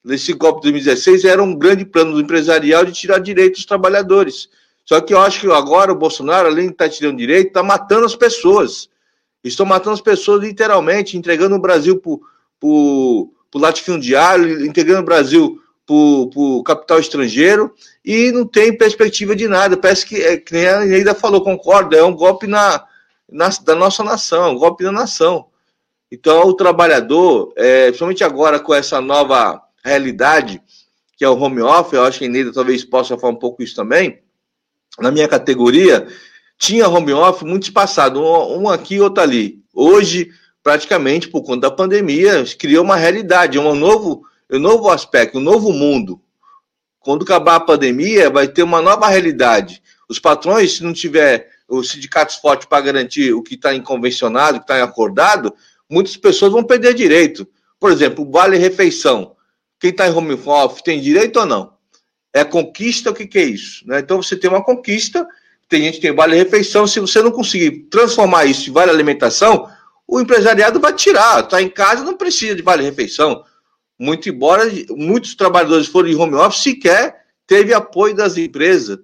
Nesse 0.04 0.34
golpe 0.34 0.62
de 0.62 0.72
2016 0.72 1.26
era 1.26 1.44
um 1.44 1.56
grande 1.56 1.86
plano 1.86 2.20
empresarial 2.20 2.86
de 2.86 2.94
tirar 2.94 3.20
direitos 3.20 3.60
dos 3.60 3.66
trabalhadores. 3.66 4.50
Só 4.86 5.00
que 5.02 5.14
eu 5.14 5.20
acho 5.20 5.42
que 5.42 5.52
agora 5.52 5.92
o 5.92 5.96
Bolsonaro, 5.96 6.48
além 6.48 6.68
de 6.68 6.72
estar 6.72 6.90
tirando 6.90 7.18
direito, 7.18 7.50
está 7.50 7.62
matando 7.62 8.06
as 8.06 8.16
pessoas. 8.16 8.90
Estão 9.44 9.66
matando 9.66 9.94
as 9.94 10.02
pessoas 10.02 10.42
literalmente, 10.42 11.18
entregando 11.18 11.56
o 11.56 11.62
Brasil 11.62 12.00
para 12.00 12.12
o 12.12 13.32
latifundiário, 13.56 14.66
entregando 14.66 15.02
o 15.02 15.06
Brasil 15.06 15.62
para 15.86 15.96
o 15.96 16.64
capital 16.64 17.00
estrangeiro 17.00 17.74
e 18.06 18.32
não 18.32 18.46
tem 18.46 18.78
perspectiva 18.78 19.36
de 19.36 19.48
nada. 19.48 19.78
Parece 19.78 20.06
que, 20.06 20.16
é, 20.16 20.38
que 20.38 20.54
nem 20.54 20.68
a 20.68 20.80
ainda 20.80 21.16
falou, 21.16 21.44
concordo, 21.44 21.96
é 21.96 22.04
um 22.04 22.16
golpe 22.16 22.48
na, 22.48 22.86
na, 23.32 23.50
da 23.64 23.76
nossa 23.76 24.04
nação, 24.04 24.52
um 24.52 24.58
golpe 24.58 24.84
da 24.84 24.92
nação. 24.92 25.48
Então, 26.12 26.48
o 26.48 26.54
trabalhador, 26.54 27.54
é, 27.56 27.88
principalmente 27.88 28.24
agora 28.24 28.60
com 28.60 28.74
essa 28.74 29.00
nova 29.00 29.62
realidade, 29.84 30.62
que 31.18 31.26
é 31.26 31.30
o 31.30 31.38
home 31.38 31.62
office, 31.62 31.94
eu 31.94 32.04
acho 32.04 32.20
que 32.20 32.26
a 32.26 32.30
Neida 32.30 32.52
talvez 32.54 32.84
possa 32.84 33.18
falar 33.18 33.34
um 33.34 33.40
pouco 33.40 33.62
isso 33.62 33.76
também, 33.76 34.20
na 35.00 35.12
minha 35.12 35.28
categoria, 35.28 36.08
tinha 36.58 36.90
home 36.90 37.14
office 37.14 37.48
muito 37.48 37.64
espaçado, 37.64 38.22
um, 38.22 38.70
aqui 38.70 38.96
e 38.96 39.02
outro 39.02 39.24
ali. 39.24 39.64
Hoje, 39.74 40.30
praticamente, 40.62 41.30
por 41.30 41.42
conta 41.44 41.70
da 41.70 41.72
pandemia, 41.72 42.44
criou 42.58 42.84
uma 42.84 42.98
realidade, 42.98 43.58
um 43.58 43.76
novo, 43.76 44.24
um 44.52 44.60
novo 44.60 44.90
aspecto, 44.90 45.38
um 45.38 45.42
novo 45.42 45.72
mundo. 45.72 46.22
Quando 47.00 47.24
acabar 47.24 47.56
a 47.56 47.60
pandemia, 47.62 48.30
vai 48.30 48.48
ter 48.48 48.64
uma 48.64 48.82
nova 48.82 49.08
realidade. 49.08 49.82
Os 50.10 50.20
patrões, 50.20 50.78
se 50.78 50.84
não 50.84 50.92
tiver 50.92 51.50
os 51.68 51.92
sindicatos 51.92 52.36
fortes 52.36 52.68
para 52.68 52.82
garantir 52.82 53.34
o 53.34 53.42
que 53.42 53.56
está 53.56 53.74
em 53.74 53.82
convencionado, 53.82 54.58
o 54.58 54.60
que 54.60 54.66
está 54.66 54.80
em 54.80 54.82
acordado, 54.82 55.54
muitas 55.90 56.18
pessoas 56.18 56.52
vão 56.52 56.64
perder 56.64 56.94
direito. 56.94 57.48
Por 57.80 57.92
exemplo, 57.92 58.28
o 58.28 58.32
vale-refeição. 58.32 59.36
Quem 59.80 59.92
está 59.92 60.08
em 60.08 60.12
home 60.12 60.34
office 60.34 60.82
tem 60.82 61.00
direito 61.00 61.40
ou 61.40 61.46
não? 61.46 61.74
É 62.34 62.44
conquista, 62.44 63.10
o 63.10 63.14
que, 63.14 63.26
que 63.26 63.40
é 63.40 63.44
isso? 63.44 63.88
Né? 63.88 64.00
Então 64.00 64.22
você 64.22 64.36
tem 64.36 64.50
uma 64.50 64.64
conquista, 64.64 65.28
tem 65.68 65.84
gente 65.84 65.96
que 65.96 66.02
tem 66.02 66.16
vale-refeição, 66.16 66.86
se 66.86 67.00
você 67.00 67.22
não 67.22 67.32
conseguir 67.32 67.88
transformar 67.90 68.46
isso 68.46 68.70
em 68.70 68.74
vale-alimentação, 68.74 69.70
o 70.08 70.20
empresariado 70.20 70.80
vai 70.80 70.94
tirar. 70.94 71.44
Está 71.44 71.62
em 71.62 71.70
casa, 71.70 72.04
não 72.04 72.18
precisa 72.18 72.56
de 72.56 72.62
vale-refeição. 72.62 73.44
Muito 73.98 74.30
embora 74.30 74.64
muitos 74.90 75.36
trabalhadores 75.36 75.88
foram 75.88 76.10
em 76.10 76.16
home 76.16 76.36
office, 76.36 76.64
sequer 76.64 77.26
teve 77.46 77.74
apoio 77.74 78.16
das 78.16 78.38
empresas, 78.38 79.00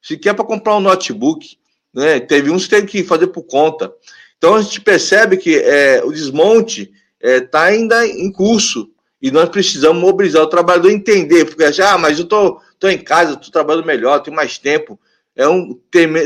sequer 0.00 0.34
para 0.34 0.44
comprar 0.44 0.76
um 0.76 0.80
notebook. 0.80 1.58
Né? 1.92 2.20
Teve 2.20 2.50
uns 2.50 2.64
que 2.64 2.70
teve 2.70 2.86
que 2.86 3.04
fazer 3.04 3.28
por 3.28 3.42
conta. 3.42 3.92
Então 4.36 4.54
a 4.54 4.62
gente 4.62 4.80
percebe 4.80 5.36
que 5.36 5.56
é, 5.56 6.02
o 6.04 6.12
desmonte 6.12 6.92
está 7.20 7.28
é, 7.28 7.40
tá 7.40 7.62
ainda 7.64 8.06
em 8.06 8.30
curso 8.30 8.88
e 9.20 9.30
nós 9.30 9.48
precisamos 9.48 10.00
mobilizar 10.00 10.42
o 10.42 10.48
trabalhador 10.48 10.90
entender, 10.90 11.44
porque 11.44 11.64
achar, 11.64 11.94
ah, 11.94 11.98
mas 11.98 12.18
eu 12.18 12.24
tô, 12.24 12.60
tô 12.78 12.88
em 12.88 12.98
casa, 12.98 13.34
estou 13.34 13.50
trabalhando 13.50 13.86
melhor, 13.86 14.20
tenho 14.20 14.36
mais 14.36 14.58
tempo. 14.58 14.98
É 15.34 15.46
um 15.48 15.78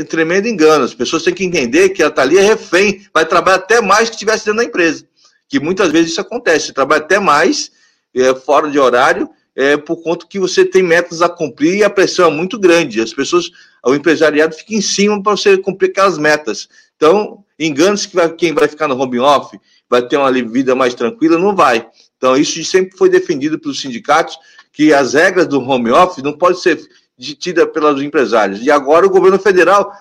tremendo 0.09 0.47
engano. 0.47 0.85
As 0.85 0.93
pessoas 0.93 1.21
têm 1.21 1.33
que 1.33 1.45
entender 1.45 1.89
que 1.89 2.01
ela 2.01 2.09
está 2.09 2.23
ali 2.23 2.37
é 2.37 2.41
refém, 2.41 3.05
vai 3.13 3.25
trabalhar 3.25 3.57
até 3.57 3.79
mais 3.81 4.09
que 4.09 4.15
estivesse 4.15 4.45
dentro 4.45 4.59
da 4.59 4.65
empresa. 4.65 5.05
Que 5.47 5.59
muitas 5.59 5.91
vezes 5.91 6.11
isso 6.11 6.21
acontece, 6.21 6.67
você 6.67 6.73
trabalha 6.73 7.03
até 7.03 7.19
mais, 7.19 7.71
é, 8.15 8.33
fora 8.33 8.69
de 8.69 8.79
horário, 8.79 9.29
é, 9.55 9.77
por 9.77 10.01
conta 10.01 10.25
que 10.27 10.39
você 10.39 10.65
tem 10.65 10.81
metas 10.81 11.21
a 11.21 11.29
cumprir 11.29 11.75
e 11.75 11.83
a 11.83 11.89
pressão 11.89 12.27
é 12.27 12.31
muito 12.31 12.59
grande. 12.59 13.01
As 13.01 13.13
pessoas, 13.13 13.51
o 13.85 13.93
empresariado 13.93 14.55
fica 14.55 14.73
em 14.73 14.81
cima 14.81 15.21
para 15.21 15.35
você 15.35 15.57
cumprir 15.57 15.91
aquelas 15.91 16.17
metas. 16.17 16.67
Então, 16.95 17.43
engane-se 17.59 18.07
que 18.07 18.15
vai, 18.15 18.33
quem 18.33 18.53
vai 18.53 18.67
ficar 18.67 18.87
no 18.87 18.97
home 18.99 19.19
office 19.19 19.59
vai 19.89 20.01
ter 20.07 20.17
uma 20.17 20.31
vida 20.31 20.73
mais 20.73 20.95
tranquila, 20.95 21.37
não 21.37 21.55
vai. 21.55 21.87
Então, 22.23 22.37
isso 22.37 22.63
sempre 22.63 22.97
foi 22.97 23.09
defendido 23.09 23.59
pelos 23.59 23.81
sindicatos, 23.81 24.39
que 24.71 24.93
as 24.93 25.13
regras 25.13 25.45
do 25.45 25.59
home 25.59 25.91
office 25.91 26.23
não 26.23 26.31
podem 26.31 26.57
ser 26.57 26.79
tidas 27.37 27.69
pelos 27.73 28.01
empresários. 28.01 28.65
E 28.65 28.71
agora 28.71 29.05
o 29.05 29.09
governo 29.09 29.37
federal, 29.37 29.91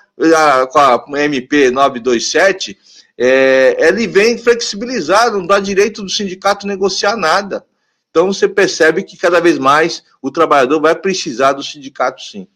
com 0.70 1.16
a 1.16 1.24
MP 1.24 1.72
927, 1.72 2.78
é, 3.18 3.88
ele 3.88 4.06
vem 4.06 4.38
flexibilizar, 4.38 5.32
não 5.32 5.44
dá 5.44 5.58
direito 5.58 6.00
do 6.00 6.08
sindicato 6.08 6.64
negociar 6.64 7.16
nada. 7.16 7.66
Então 8.08 8.32
você 8.32 8.46
percebe 8.46 9.02
que 9.02 9.16
cada 9.16 9.40
vez 9.40 9.58
mais 9.58 10.04
o 10.22 10.30
trabalhador 10.30 10.80
vai 10.80 10.94
precisar 10.94 11.54
do 11.54 11.62
sindicato, 11.64 12.22
sim. 12.22 12.46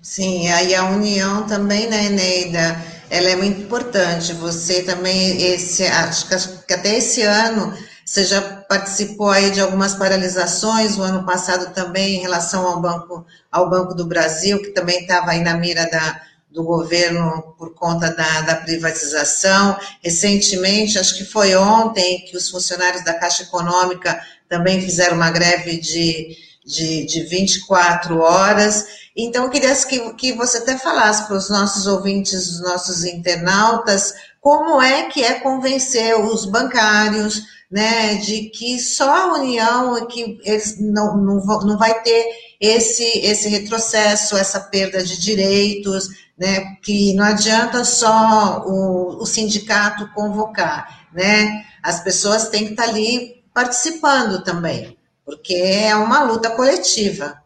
Sim, 0.00 0.48
aí 0.48 0.74
a 0.74 0.84
união 0.84 1.46
também, 1.46 1.86
né, 1.86 2.06
Eneida, 2.06 2.82
ela 3.10 3.28
é 3.28 3.36
muito 3.36 3.60
importante. 3.60 4.32
Você 4.32 4.82
também, 4.84 5.52
esse, 5.52 5.84
acho 5.84 6.26
que 6.66 6.72
até 6.72 6.96
esse 6.96 7.20
ano, 7.20 7.74
você 8.04 8.24
já 8.24 8.53
participou 8.68 9.30
aí 9.30 9.50
de 9.50 9.60
algumas 9.60 9.94
paralisações, 9.94 10.96
o 10.96 11.02
ano 11.02 11.24
passado 11.24 11.72
também, 11.72 12.16
em 12.16 12.20
relação 12.20 12.66
ao 12.66 12.80
Banco, 12.80 13.26
ao 13.50 13.68
Banco 13.68 13.94
do 13.94 14.06
Brasil, 14.06 14.60
que 14.60 14.70
também 14.70 15.00
estava 15.00 15.32
aí 15.32 15.42
na 15.42 15.54
mira 15.54 15.88
da, 15.90 16.20
do 16.50 16.62
governo 16.62 17.54
por 17.58 17.74
conta 17.74 18.10
da, 18.10 18.40
da, 18.42 18.56
privatização. 18.56 19.76
Recentemente, 20.02 20.98
acho 20.98 21.16
que 21.16 21.24
foi 21.24 21.54
ontem, 21.56 22.24
que 22.24 22.36
os 22.36 22.48
funcionários 22.48 23.04
da 23.04 23.14
Caixa 23.14 23.42
Econômica 23.42 24.20
também 24.48 24.80
fizeram 24.80 25.16
uma 25.16 25.30
greve 25.30 25.78
de, 25.78 26.36
de, 26.64 27.04
de 27.06 27.22
24 27.24 28.18
horas. 28.20 28.86
Então, 29.16 29.44
eu 29.44 29.50
queria 29.50 29.74
que, 29.74 30.14
que 30.14 30.32
você 30.32 30.58
até 30.58 30.78
falasse 30.78 31.26
para 31.26 31.36
os 31.36 31.50
nossos 31.50 31.86
ouvintes, 31.86 32.50
os 32.50 32.60
nossos 32.60 33.04
internautas, 33.04 34.14
como 34.44 34.78
é 34.82 35.04
que 35.04 35.24
é 35.24 35.40
convencer 35.40 36.20
os 36.20 36.44
bancários, 36.44 37.44
né, 37.70 38.16
de 38.16 38.50
que 38.50 38.78
só 38.78 39.10
a 39.10 39.32
União, 39.38 40.06
que 40.06 40.38
eles 40.44 40.78
não, 40.78 41.16
não, 41.16 41.36
não 41.60 41.78
vai 41.78 42.02
ter 42.02 42.26
esse, 42.60 43.02
esse 43.20 43.48
retrocesso, 43.48 44.36
essa 44.36 44.60
perda 44.60 45.02
de 45.02 45.18
direitos, 45.18 46.10
né, 46.36 46.76
que 46.82 47.14
não 47.14 47.24
adianta 47.24 47.86
só 47.86 48.62
o, 48.66 49.22
o 49.22 49.24
sindicato 49.24 50.12
convocar, 50.12 51.06
né, 51.14 51.64
as 51.82 52.04
pessoas 52.04 52.50
têm 52.50 52.66
que 52.66 52.72
estar 52.72 52.84
ali 52.84 53.42
participando 53.54 54.44
também, 54.44 54.94
porque 55.24 55.54
é 55.54 55.96
uma 55.96 56.22
luta 56.22 56.50
coletiva. 56.50 57.42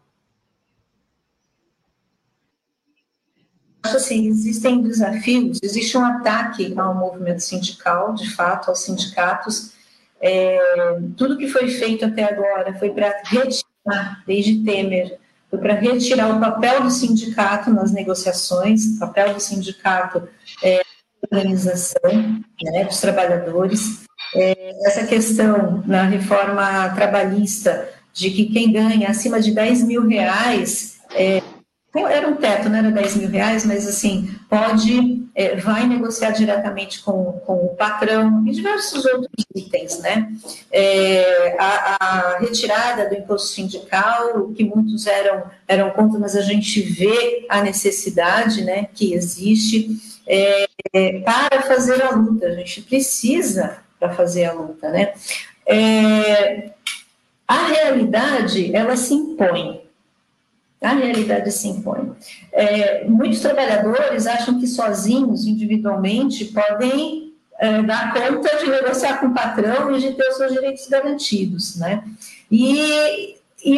Acho 3.89 3.97
assim, 3.97 4.27
existem 4.27 4.83
desafios, 4.83 5.57
existe 5.63 5.97
um 5.97 6.05
ataque 6.05 6.75
ao 6.77 6.93
movimento 6.93 7.39
sindical, 7.39 8.13
de 8.13 8.29
fato, 8.29 8.69
aos 8.69 8.81
sindicatos. 8.81 9.71
É, 10.21 10.59
tudo 11.17 11.37
que 11.37 11.47
foi 11.47 11.69
feito 11.69 12.05
até 12.05 12.23
agora 12.23 12.77
foi 12.77 12.91
para 12.91 13.19
retirar, 13.25 14.23
desde 14.27 14.63
Temer, 14.63 15.17
foi 15.49 15.57
para 15.57 15.73
retirar 15.73 16.35
o 16.35 16.39
papel 16.39 16.83
do 16.83 16.91
sindicato 16.91 17.71
nas 17.71 17.91
negociações, 17.91 18.85
o 18.85 18.99
papel 18.99 19.33
do 19.33 19.39
sindicato 19.39 20.27
é, 20.61 20.81
organização 21.23 22.11
né, 22.61 22.85
dos 22.85 23.01
trabalhadores. 23.01 24.03
É, 24.35 24.71
essa 24.85 25.07
questão 25.07 25.83
na 25.87 26.03
reforma 26.03 26.89
trabalhista 26.89 27.89
de 28.13 28.29
que 28.29 28.45
quem 28.45 28.71
ganha 28.71 29.09
acima 29.09 29.39
de 29.39 29.51
10 29.51 29.83
mil 29.85 30.07
reais, 30.07 30.99
é, 31.15 31.41
era 31.95 32.27
um 32.27 32.35
teto, 32.35 32.69
não 32.69 32.77
era 32.77 32.91
10 32.91 33.15
mil 33.15 33.29
reais, 33.29 33.65
mas 33.65 33.87
assim, 33.87 34.29
pode, 34.47 35.27
é, 35.33 35.55
vai 35.55 35.87
negociar 35.87 36.31
diretamente 36.31 37.01
com, 37.01 37.33
com 37.45 37.65
o 37.65 37.75
patrão 37.75 38.43
e 38.47 38.51
diversos 38.51 39.05
outros 39.05 39.45
itens, 39.55 39.99
né? 39.99 40.31
É, 40.71 41.55
a, 41.59 41.97
a, 41.99 42.39
retirada 42.39 43.09
do 43.09 43.15
imposto 43.15 43.49
sindical, 43.49 44.49
que 44.49 44.63
muitos 44.63 45.07
eram, 45.07 45.43
eram 45.67 45.89
contra, 45.89 46.19
mas 46.19 46.35
a 46.35 46.41
gente 46.41 46.79
vê 46.79 47.47
a 47.49 47.61
necessidade, 47.61 48.63
né, 48.63 48.87
que 48.93 49.13
existe, 49.13 49.89
é, 50.27 50.67
para 51.25 51.63
fazer 51.63 52.03
a 52.03 52.11
luta, 52.11 52.45
a 52.45 52.51
gente 52.51 52.83
precisa 52.83 53.77
para 53.99 54.13
fazer 54.13 54.45
a 54.45 54.53
luta, 54.53 54.89
né? 54.89 55.13
É, 55.65 56.69
a 57.47 57.65
realidade, 57.65 58.75
ela 58.75 58.95
se 58.95 59.15
impõe. 59.15 59.88
A 60.81 60.93
realidade 60.93 61.51
se 61.51 61.67
impõe. 61.67 62.11
É, 62.53 63.03
muitos 63.05 63.41
trabalhadores 63.41 64.25
acham 64.27 64.59
que 64.59 64.67
sozinhos, 64.67 65.45
individualmente, 65.45 66.45
podem 66.45 67.33
é, 67.59 67.81
dar 67.81 68.13
conta 68.13 68.57
de 68.57 68.69
negociar 68.69 69.19
com 69.19 69.27
o 69.27 69.33
patrão 69.33 69.95
e 69.95 69.99
de 69.99 70.13
ter 70.13 70.29
os 70.29 70.37
seus 70.37 70.53
direitos 70.53 70.87
garantidos, 70.87 71.75
né? 71.77 72.03
E, 72.49 73.35
e 73.65 73.77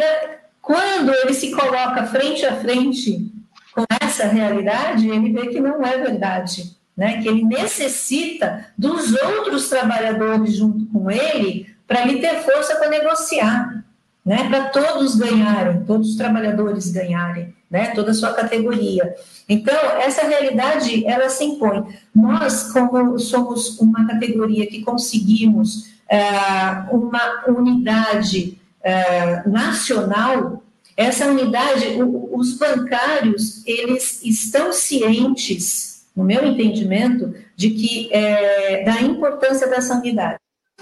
quando 0.60 1.12
ele 1.12 1.34
se 1.34 1.50
coloca 1.50 2.06
frente 2.06 2.46
a 2.46 2.54
frente 2.56 3.32
com 3.74 3.84
essa 4.00 4.26
realidade, 4.26 5.08
ele 5.08 5.32
vê 5.32 5.48
que 5.48 5.60
não 5.60 5.84
é 5.84 5.98
verdade 5.98 6.80
né, 6.96 7.22
que 7.22 7.28
ele 7.28 7.44
necessita 7.44 8.66
dos 8.76 9.14
outros 9.14 9.68
trabalhadores 9.68 10.56
junto 10.56 10.86
com 10.86 11.10
ele 11.10 11.74
para 11.86 12.02
ele 12.02 12.20
ter 12.20 12.40
força 12.40 12.76
para 12.76 12.88
negociar, 12.88 13.84
né, 14.24 14.48
para 14.48 14.68
todos 14.68 15.16
ganharem, 15.16 15.82
todos 15.84 16.10
os 16.10 16.16
trabalhadores 16.16 16.90
ganharem, 16.92 17.52
né, 17.70 17.88
toda 17.88 18.12
a 18.12 18.14
sua 18.14 18.32
categoria. 18.32 19.14
Então, 19.48 19.74
essa 20.00 20.26
realidade, 20.26 21.04
ela 21.06 21.28
se 21.28 21.44
impõe. 21.44 21.84
Nós, 22.14 22.72
como 22.72 23.18
somos 23.18 23.78
uma 23.80 24.06
categoria 24.06 24.66
que 24.66 24.82
conseguimos 24.82 25.92
é, 26.08 26.20
uma 26.92 27.44
unidade 27.48 28.58
é, 28.82 29.48
nacional, 29.48 30.62
essa 30.96 31.26
unidade, 31.26 32.02
o, 32.02 32.36
os 32.36 32.56
bancários, 32.56 33.66
eles 33.66 34.20
estão 34.22 34.72
cientes 34.72 36.04
no 36.14 36.24
meu 36.24 36.46
entendimento, 36.46 37.34
de 37.56 37.70
que 37.70 38.12
é, 38.12 38.84
da 38.84 39.00
importância 39.00 39.66
dessa 39.66 39.94
unidade, 39.94 40.38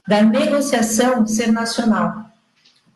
da 0.06 0.22
negociação 0.22 1.26
ser 1.26 1.52
nacional. 1.52 2.29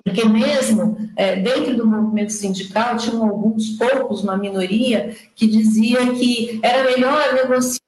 Porque 0.04 0.28
mesmo 0.28 0.98
é, 1.16 1.36
dentro 1.36 1.74
do 1.76 1.86
movimento 1.86 2.30
sindical 2.30 2.96
tinham 2.98 3.24
alguns 3.24 3.70
poucos, 3.70 4.22
uma 4.22 4.36
minoria, 4.36 5.16
que 5.34 5.46
dizia 5.46 6.12
que 6.12 6.60
era 6.62 6.84
melhor 6.84 7.32
negociar 7.32 7.80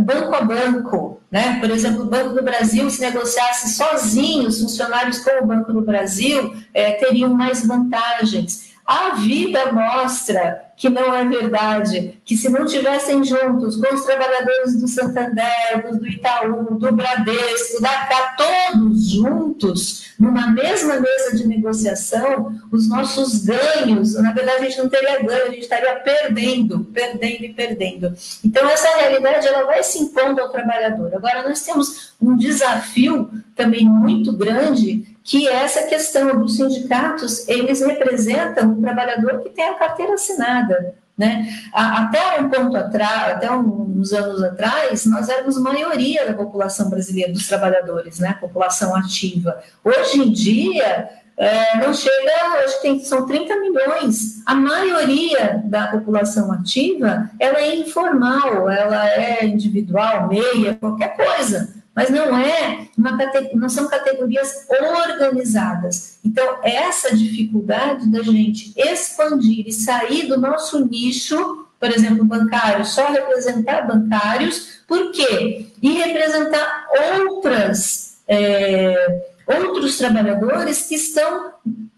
banco 0.00 0.34
a 0.34 0.40
banco, 0.40 1.20
né? 1.30 1.60
Por 1.60 1.70
exemplo, 1.70 2.02
o 2.02 2.06
Banco 2.06 2.34
do 2.34 2.42
Brasil, 2.42 2.88
se 2.90 3.00
negociasse 3.00 3.74
sozinho, 3.74 4.48
os 4.48 4.60
funcionários 4.60 5.18
com 5.18 5.44
o 5.44 5.46
Banco 5.46 5.72
do 5.72 5.82
Brasil 5.82 6.54
é, 6.72 6.92
teriam 6.92 7.34
mais 7.34 7.66
vantagens. 7.66 8.71
A 8.84 9.10
vida 9.14 9.72
mostra 9.72 10.72
que 10.76 10.88
não 10.88 11.14
é 11.14 11.24
verdade, 11.24 12.20
que 12.24 12.36
se 12.36 12.48
não 12.48 12.66
tivessem 12.66 13.22
juntos 13.22 13.76
com 13.76 13.94
os 13.94 14.04
trabalhadores 14.04 14.80
do 14.80 14.88
Santander, 14.88 15.96
do 15.96 16.06
Itaú, 16.06 16.76
do 16.76 16.92
Bradesco, 16.92 17.80
da 17.80 17.88
CA, 17.88 18.34
todos 18.36 19.10
juntos, 19.12 20.12
numa 20.18 20.48
mesma 20.48 20.98
mesa 20.98 21.36
de 21.36 21.46
negociação, 21.46 22.60
os 22.72 22.88
nossos 22.88 23.44
ganhos, 23.44 24.14
na 24.14 24.32
verdade 24.32 24.58
a 24.58 24.64
gente 24.64 24.78
não 24.78 24.88
teria 24.88 25.22
ganho, 25.22 25.44
a 25.44 25.50
gente 25.50 25.60
estaria 25.60 25.94
perdendo, 26.00 26.84
perdendo 26.92 27.44
e 27.44 27.52
perdendo. 27.52 28.12
Então 28.44 28.68
essa 28.68 28.88
realidade 28.96 29.46
ela 29.46 29.64
vai 29.64 29.84
se 29.84 30.00
impondo 30.00 30.40
ao 30.40 30.50
trabalhador. 30.50 31.14
Agora 31.14 31.48
nós 31.48 31.62
temos 31.62 32.12
um 32.20 32.36
desafio 32.36 33.30
também 33.54 33.84
muito 33.84 34.32
grande 34.32 35.11
que 35.24 35.48
essa 35.48 35.84
questão 35.84 36.40
dos 36.40 36.56
sindicatos, 36.56 37.48
eles 37.48 37.80
representam 37.80 38.70
um 38.70 38.80
trabalhador 38.80 39.40
que 39.40 39.50
tem 39.50 39.64
a 39.64 39.74
carteira 39.74 40.14
assinada. 40.14 40.94
Né? 41.16 41.46
Até 41.72 42.40
um 42.40 42.48
ponto 42.48 42.76
atrás, 42.76 43.36
até 43.36 43.50
uns 43.50 44.12
anos 44.12 44.42
atrás, 44.42 45.06
nós 45.06 45.28
éramos 45.28 45.58
maioria 45.58 46.26
da 46.26 46.34
população 46.34 46.90
brasileira, 46.90 47.32
dos 47.32 47.46
trabalhadores, 47.46 48.18
né? 48.18 48.36
população 48.40 48.96
ativa. 48.96 49.62
Hoje 49.84 50.20
em 50.20 50.32
dia, 50.32 51.10
é, 51.36 51.76
não 51.76 51.94
chega, 51.94 52.64
hoje 52.64 52.80
tem, 52.82 52.98
são 53.04 53.26
30 53.26 53.60
milhões. 53.60 54.42
A 54.44 54.54
maioria 54.54 55.62
da 55.64 55.88
população 55.88 56.50
ativa, 56.50 57.30
ela 57.38 57.60
é 57.60 57.76
informal, 57.76 58.68
ela 58.68 59.08
é 59.08 59.44
individual, 59.44 60.28
meia, 60.28 60.74
qualquer 60.74 61.14
coisa 61.14 61.81
mas 61.94 62.08
não 62.10 62.36
é 62.36 62.88
uma 62.96 63.18
não 63.54 63.68
são 63.68 63.88
categorias 63.88 64.66
organizadas. 64.70 66.18
Então, 66.24 66.58
essa 66.62 67.14
dificuldade 67.14 68.10
da 68.10 68.22
gente 68.22 68.72
expandir 68.76 69.66
e 69.66 69.72
sair 69.72 70.26
do 70.26 70.38
nosso 70.38 70.84
nicho, 70.86 71.66
por 71.78 71.90
exemplo, 71.90 72.24
bancário, 72.24 72.84
só 72.84 73.08
representar 73.08 73.86
bancários, 73.86 74.82
por 74.88 75.12
quê? 75.12 75.66
E 75.82 75.92
representar 75.92 76.86
outras, 77.14 78.18
é, 78.26 79.22
outros 79.46 79.98
trabalhadores 79.98 80.86
que 80.86 80.94
estão, 80.94 81.52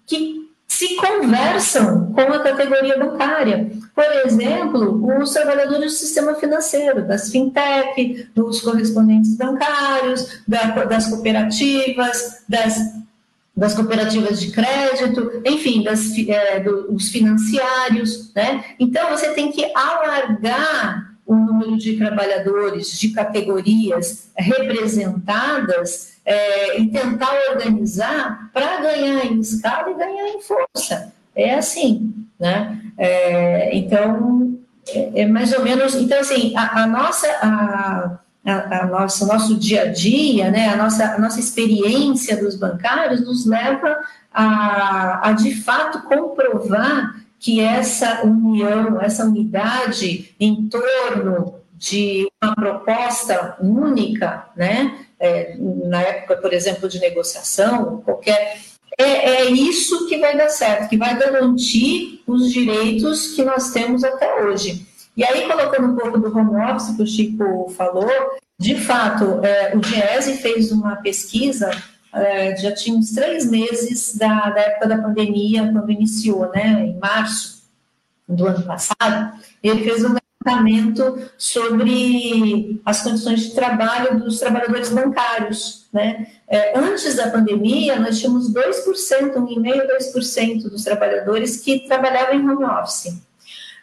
que 0.06 0.43
se 0.84 0.96
conversam 0.96 2.12
com 2.12 2.20
a 2.20 2.38
categoria 2.40 2.98
bancária. 2.98 3.70
Por 3.94 4.04
exemplo, 4.24 5.20
os 5.20 5.32
trabalhadores 5.32 5.92
do 5.92 5.98
sistema 5.98 6.34
financeiro, 6.34 7.06
das 7.06 7.30
fintech, 7.30 8.28
dos 8.34 8.60
correspondentes 8.60 9.36
bancários, 9.36 10.42
das 10.46 11.08
cooperativas, 11.08 12.42
das, 12.48 12.92
das 13.56 13.74
cooperativas 13.74 14.40
de 14.40 14.50
crédito, 14.50 15.42
enfim, 15.44 15.82
das, 15.82 16.16
é, 16.18 16.60
dos 16.60 17.08
financiários. 17.08 18.32
Né? 18.34 18.64
Então, 18.78 19.10
você 19.10 19.28
tem 19.28 19.50
que 19.50 19.64
alargar 19.74 21.14
o 21.26 21.34
número 21.34 21.78
de 21.78 21.96
trabalhadores, 21.96 22.98
de 22.98 23.08
categorias 23.10 24.28
representadas 24.36 26.13
é, 26.24 26.80
e 26.80 26.88
tentar 26.88 27.32
organizar 27.50 28.50
para 28.52 28.80
ganhar 28.80 29.26
em 29.26 29.40
escala 29.40 29.90
e 29.90 29.94
ganhar 29.94 30.28
em 30.28 30.40
força. 30.40 31.12
É 31.34 31.54
assim, 31.54 32.14
né? 32.38 32.80
É, 32.96 33.76
então, 33.76 34.58
é, 34.88 35.22
é, 35.22 35.26
mais 35.26 35.52
ou 35.52 35.62
menos. 35.62 35.94
Então, 35.94 36.18
assim, 36.20 36.56
a, 36.56 36.82
a 36.82 36.86
nossa. 36.86 37.26
A, 37.42 38.18
a, 38.44 38.82
a 38.82 38.86
nossa, 38.86 39.26
nosso 39.26 39.58
dia 39.58 39.84
a 39.84 39.86
dia, 39.86 40.50
né, 40.50 40.68
a, 40.68 40.76
nossa, 40.76 41.14
a 41.14 41.18
nossa 41.18 41.40
experiência 41.40 42.36
dos 42.36 42.56
bancários 42.56 43.24
nos 43.26 43.46
leva 43.46 43.96
a, 44.30 45.30
a 45.30 45.32
de 45.32 45.54
fato 45.62 46.02
comprovar 46.02 47.24
que 47.40 47.60
essa 47.60 48.22
união, 48.22 49.00
essa 49.00 49.24
unidade 49.24 50.34
em 50.38 50.68
torno 50.68 51.54
de 51.74 52.30
uma 52.42 52.54
proposta 52.54 53.56
única, 53.60 54.46
né, 54.56 55.03
é, 55.18 55.56
na 55.58 56.02
época, 56.02 56.36
por 56.36 56.52
exemplo, 56.52 56.88
de 56.88 56.98
negociação, 56.98 58.02
qualquer. 58.04 58.58
É, 58.96 59.04
é 59.04 59.44
isso 59.50 60.06
que 60.06 60.18
vai 60.18 60.36
dar 60.36 60.48
certo, 60.48 60.88
que 60.88 60.96
vai 60.96 61.18
garantir 61.18 62.22
os 62.26 62.52
direitos 62.52 63.32
que 63.34 63.44
nós 63.44 63.70
temos 63.72 64.04
até 64.04 64.42
hoje. 64.42 64.86
E 65.16 65.24
aí, 65.24 65.46
colocando 65.46 65.88
um 65.88 65.96
pouco 65.96 66.18
do 66.18 66.36
home 66.36 66.56
office 66.56 66.96
que 66.96 67.02
o 67.02 67.06
Chico 67.06 67.68
falou, 67.76 68.08
de 68.58 68.76
fato, 68.76 69.44
é, 69.44 69.74
o 69.76 69.80
Diese 69.80 70.36
fez 70.38 70.70
uma 70.70 70.96
pesquisa, 70.96 71.70
é, 72.12 72.56
já 72.56 72.72
tinha 72.72 72.96
uns 72.96 73.12
três 73.12 73.50
meses 73.50 74.16
da, 74.16 74.50
da, 74.50 74.60
época 74.60 74.88
da 74.88 74.98
pandemia, 74.98 75.70
quando 75.72 75.90
iniciou, 75.90 76.50
né, 76.52 76.86
em 76.86 76.98
março 76.98 77.64
do 78.28 78.46
ano 78.46 78.64
passado, 78.64 79.38
ele 79.62 79.82
fez 79.82 80.04
um 80.04 80.14
levantamento 80.44 81.30
sobre 81.38 82.80
as 82.84 83.02
condições 83.02 83.40
de 83.44 83.54
trabalho 83.54 84.20
dos 84.20 84.38
trabalhadores 84.38 84.90
bancários. 84.90 85.86
Né? 85.92 86.26
É, 86.48 86.78
antes 86.78 87.16
da 87.16 87.30
pandemia, 87.30 87.98
nós 87.98 88.18
tínhamos 88.20 88.52
2%, 88.52 89.34
1,5%, 89.34 89.86
2% 90.14 90.62
dos 90.64 90.84
trabalhadores 90.84 91.56
que 91.56 91.80
trabalhavam 91.80 92.34
em 92.34 92.48
home 92.48 92.64
office. 92.64 93.22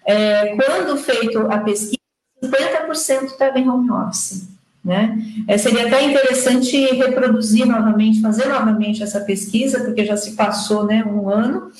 É, 0.05 0.55
quando 0.55 0.97
feito 0.97 1.39
a 1.51 1.57
pesquisa, 1.59 1.97
50% 2.43 3.25
estava 3.25 3.59
em 3.59 3.67
home 3.67 3.91
office. 3.91 4.49
Né? 4.83 5.15
É, 5.47 5.59
seria 5.59 5.85
até 5.85 6.03
interessante 6.03 6.75
reproduzir 6.95 7.67
novamente, 7.67 8.19
fazer 8.19 8.47
novamente 8.47 9.03
essa 9.03 9.21
pesquisa, 9.21 9.83
porque 9.83 10.03
já 10.03 10.17
se 10.17 10.31
passou 10.31 10.85
né, 10.85 11.03
um 11.05 11.29
ano, 11.29 11.71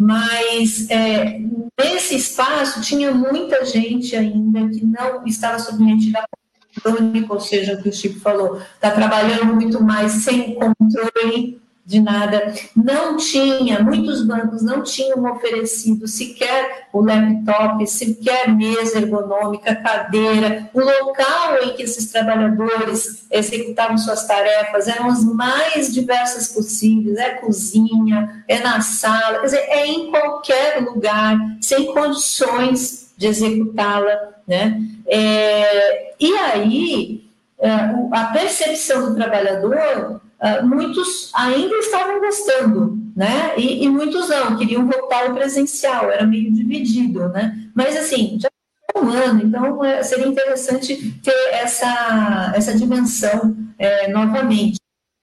mas 0.00 0.88
é, 0.88 1.38
nesse 1.78 2.16
espaço 2.16 2.80
tinha 2.80 3.12
muita 3.12 3.66
gente 3.66 4.16
ainda 4.16 4.66
que 4.70 4.82
não 4.82 5.26
estava 5.26 5.58
submetida 5.58 6.20
a 6.20 6.80
controle, 6.82 7.26
ou 7.28 7.38
seja, 7.38 7.74
o 7.74 7.82
que 7.82 7.90
o 7.90 7.92
Chico 7.92 8.18
falou, 8.18 8.56
está 8.56 8.90
trabalhando 8.92 9.54
muito 9.54 9.84
mais 9.84 10.12
sem 10.12 10.54
controle 10.54 11.60
de 11.90 12.00
nada. 12.00 12.54
Não 12.74 13.16
tinha, 13.16 13.82
muitos 13.82 14.24
bancos 14.24 14.62
não 14.62 14.84
tinham 14.84 15.24
oferecido 15.24 16.06
sequer 16.06 16.86
o 16.92 17.02
laptop, 17.02 17.84
sequer 17.84 18.48
mesa 18.48 18.98
ergonômica, 18.98 19.74
cadeira, 19.74 20.70
o 20.72 20.80
local 20.80 21.58
em 21.64 21.74
que 21.74 21.82
esses 21.82 22.12
trabalhadores 22.12 23.26
executavam 23.28 23.98
suas 23.98 24.24
tarefas 24.24 24.86
eram 24.86 25.08
as 25.08 25.24
mais 25.24 25.92
diversas 25.92 26.46
possíveis, 26.46 27.18
é 27.18 27.30
cozinha, 27.30 28.44
é 28.46 28.60
na 28.60 28.80
sala, 28.80 29.40
quer 29.40 29.46
dizer, 29.46 29.64
é 29.68 29.86
em 29.86 30.10
qualquer 30.12 30.80
lugar, 30.82 31.36
sem 31.60 31.92
condições 31.92 33.12
de 33.16 33.26
executá-la, 33.26 34.30
né? 34.46 34.80
É, 35.08 36.14
e 36.20 36.34
aí, 36.36 37.24
é, 37.58 37.68
a 38.12 38.24
percepção 38.26 39.06
do 39.06 39.16
trabalhador 39.16 40.20
Uh, 40.40 40.66
muitos 40.66 41.30
ainda 41.34 41.76
estavam 41.76 42.18
gostando, 42.18 42.98
né? 43.14 43.52
E, 43.58 43.84
e, 43.84 43.88
muitos 43.90 44.30
não, 44.30 44.56
queriam 44.56 44.88
voltar 44.88 45.26
ao 45.26 45.34
presencial, 45.34 46.10
era 46.10 46.26
meio 46.26 46.50
dividido, 46.50 47.28
né? 47.28 47.68
Mas 47.74 47.94
assim, 47.94 48.38
já 48.40 48.48
um 48.96 49.10
ano, 49.10 49.42
então 49.44 49.84
é, 49.84 50.02
seria 50.02 50.26
interessante 50.26 51.14
ter 51.22 51.48
essa, 51.52 52.52
essa 52.54 52.76
dimensão 52.76 53.56
é, 53.78 54.08
novamente. 54.08 54.78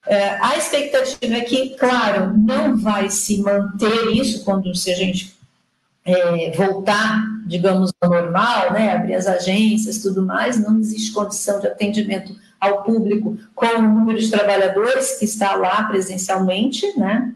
É, 0.06 0.38
a 0.40 0.56
expectativa 0.56 1.34
é 1.34 1.40
que, 1.40 1.70
claro, 1.70 2.36
não 2.36 2.76
vai 2.76 3.10
se 3.10 3.42
manter 3.42 4.12
isso 4.12 4.44
quando 4.44 4.74
se 4.74 4.90
a 4.90 4.96
gente 4.96 5.36
é, 6.04 6.50
voltar, 6.52 7.22
digamos, 7.46 7.90
ao 8.00 8.08
normal, 8.08 8.72
né? 8.72 8.92
Abrir 8.92 9.14
as 9.14 9.26
agências, 9.26 9.98
tudo 9.98 10.24
mais, 10.24 10.58
não 10.58 10.78
existe 10.78 11.12
condição 11.12 11.60
de 11.60 11.66
atendimento 11.66 12.34
ao 12.60 12.82
público 12.82 13.36
com 13.54 13.66
o 13.66 13.82
número 13.82 14.18
de 14.18 14.30
trabalhadores 14.30 15.18
que 15.18 15.24
está 15.24 15.54
lá 15.54 15.84
presencialmente, 15.84 16.98
né? 16.98 17.32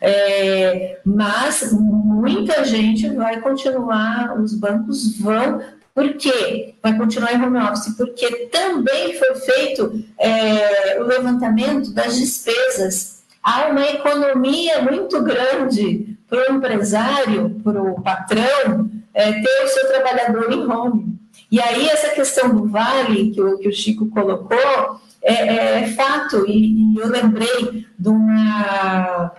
É, 0.00 1.00
mas 1.04 1.72
muita 1.72 2.64
gente 2.64 3.08
vai 3.10 3.40
continuar, 3.40 4.38
os 4.38 4.54
bancos 4.54 5.18
vão, 5.18 5.60
por 5.94 6.14
quê? 6.14 6.74
Vai 6.82 6.96
continuar 6.96 7.34
em 7.34 7.42
home 7.42 7.58
office, 7.58 7.94
porque 7.96 8.46
também 8.46 9.14
foi 9.18 9.34
feito 9.34 10.04
é, 10.18 10.98
o 11.00 11.04
levantamento 11.04 11.92
das 11.92 12.16
despesas. 12.16 13.22
Há 13.42 13.66
uma 13.66 13.86
economia 13.86 14.80
muito 14.82 15.20
grande 15.22 16.16
para 16.28 16.50
o 16.50 16.56
empresário, 16.56 17.60
para 17.62 17.82
o 17.82 18.00
patrão, 18.00 18.88
é, 19.12 19.32
ter 19.32 19.64
o 19.64 19.68
seu 19.68 19.88
trabalhador 19.88 20.50
em 20.50 20.66
home. 20.66 21.11
E 21.52 21.60
aí, 21.60 21.86
essa 21.86 22.08
questão 22.08 22.56
do 22.56 22.66
vale 22.66 23.30
que 23.30 23.42
o, 23.42 23.58
que 23.58 23.68
o 23.68 23.72
Chico 23.72 24.06
colocou 24.06 24.98
é, 25.22 25.34
é, 25.34 25.80
é 25.82 25.86
fato, 25.88 26.46
e, 26.48 26.94
e, 26.94 26.98
eu 26.98 27.08
lembrei 27.08 27.86
de 27.98 28.08
uma, 28.08 29.30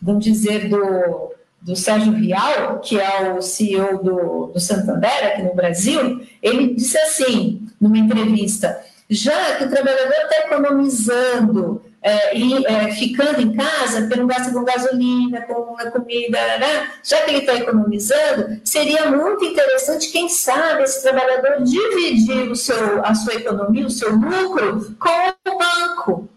vamos 0.00 0.24
dizer, 0.24 0.70
do, 0.70 1.30
do 1.60 1.76
Sérgio 1.76 2.14
Rial, 2.14 2.80
que 2.80 2.98
é 2.98 3.34
o 3.34 3.42
CEO 3.42 4.02
do, 4.02 4.46
do 4.46 4.58
Santander 4.58 5.26
aqui 5.26 5.42
no 5.42 5.54
Brasil, 5.54 6.22
ele 6.42 6.74
disse 6.74 6.96
assim: 6.96 7.68
numa 7.78 7.98
entrevista, 7.98 8.80
já 9.10 9.56
que 9.56 9.64
o 9.64 9.70
trabalhador 9.70 10.16
está 10.22 10.46
economizando 10.46 11.82
é, 12.00 12.38
é, 12.38 12.92
ficando 12.92 13.40
em 13.40 13.56
casa, 13.56 14.02
porque 14.02 14.16
não 14.16 14.26
gasta 14.26 14.52
com 14.52 14.64
gasolina, 14.64 15.42
com 15.42 15.76
a 15.78 15.90
comida, 15.90 16.38
né? 16.58 16.92
já 17.02 17.22
que 17.22 17.30
ele 17.30 17.38
está 17.38 17.54
economizando, 17.54 18.60
seria 18.64 19.10
muito 19.10 19.44
interessante, 19.44 20.12
quem 20.12 20.28
sabe, 20.28 20.84
esse 20.84 21.02
trabalhador 21.02 21.62
dividir 21.64 22.50
o 22.50 22.56
seu, 22.56 23.04
a 23.04 23.14
sua 23.14 23.34
economia, 23.34 23.86
o 23.86 23.90
seu 23.90 24.14
lucro, 24.14 24.96
com 24.98 25.50
o 25.50 25.58
banco. 25.58 26.28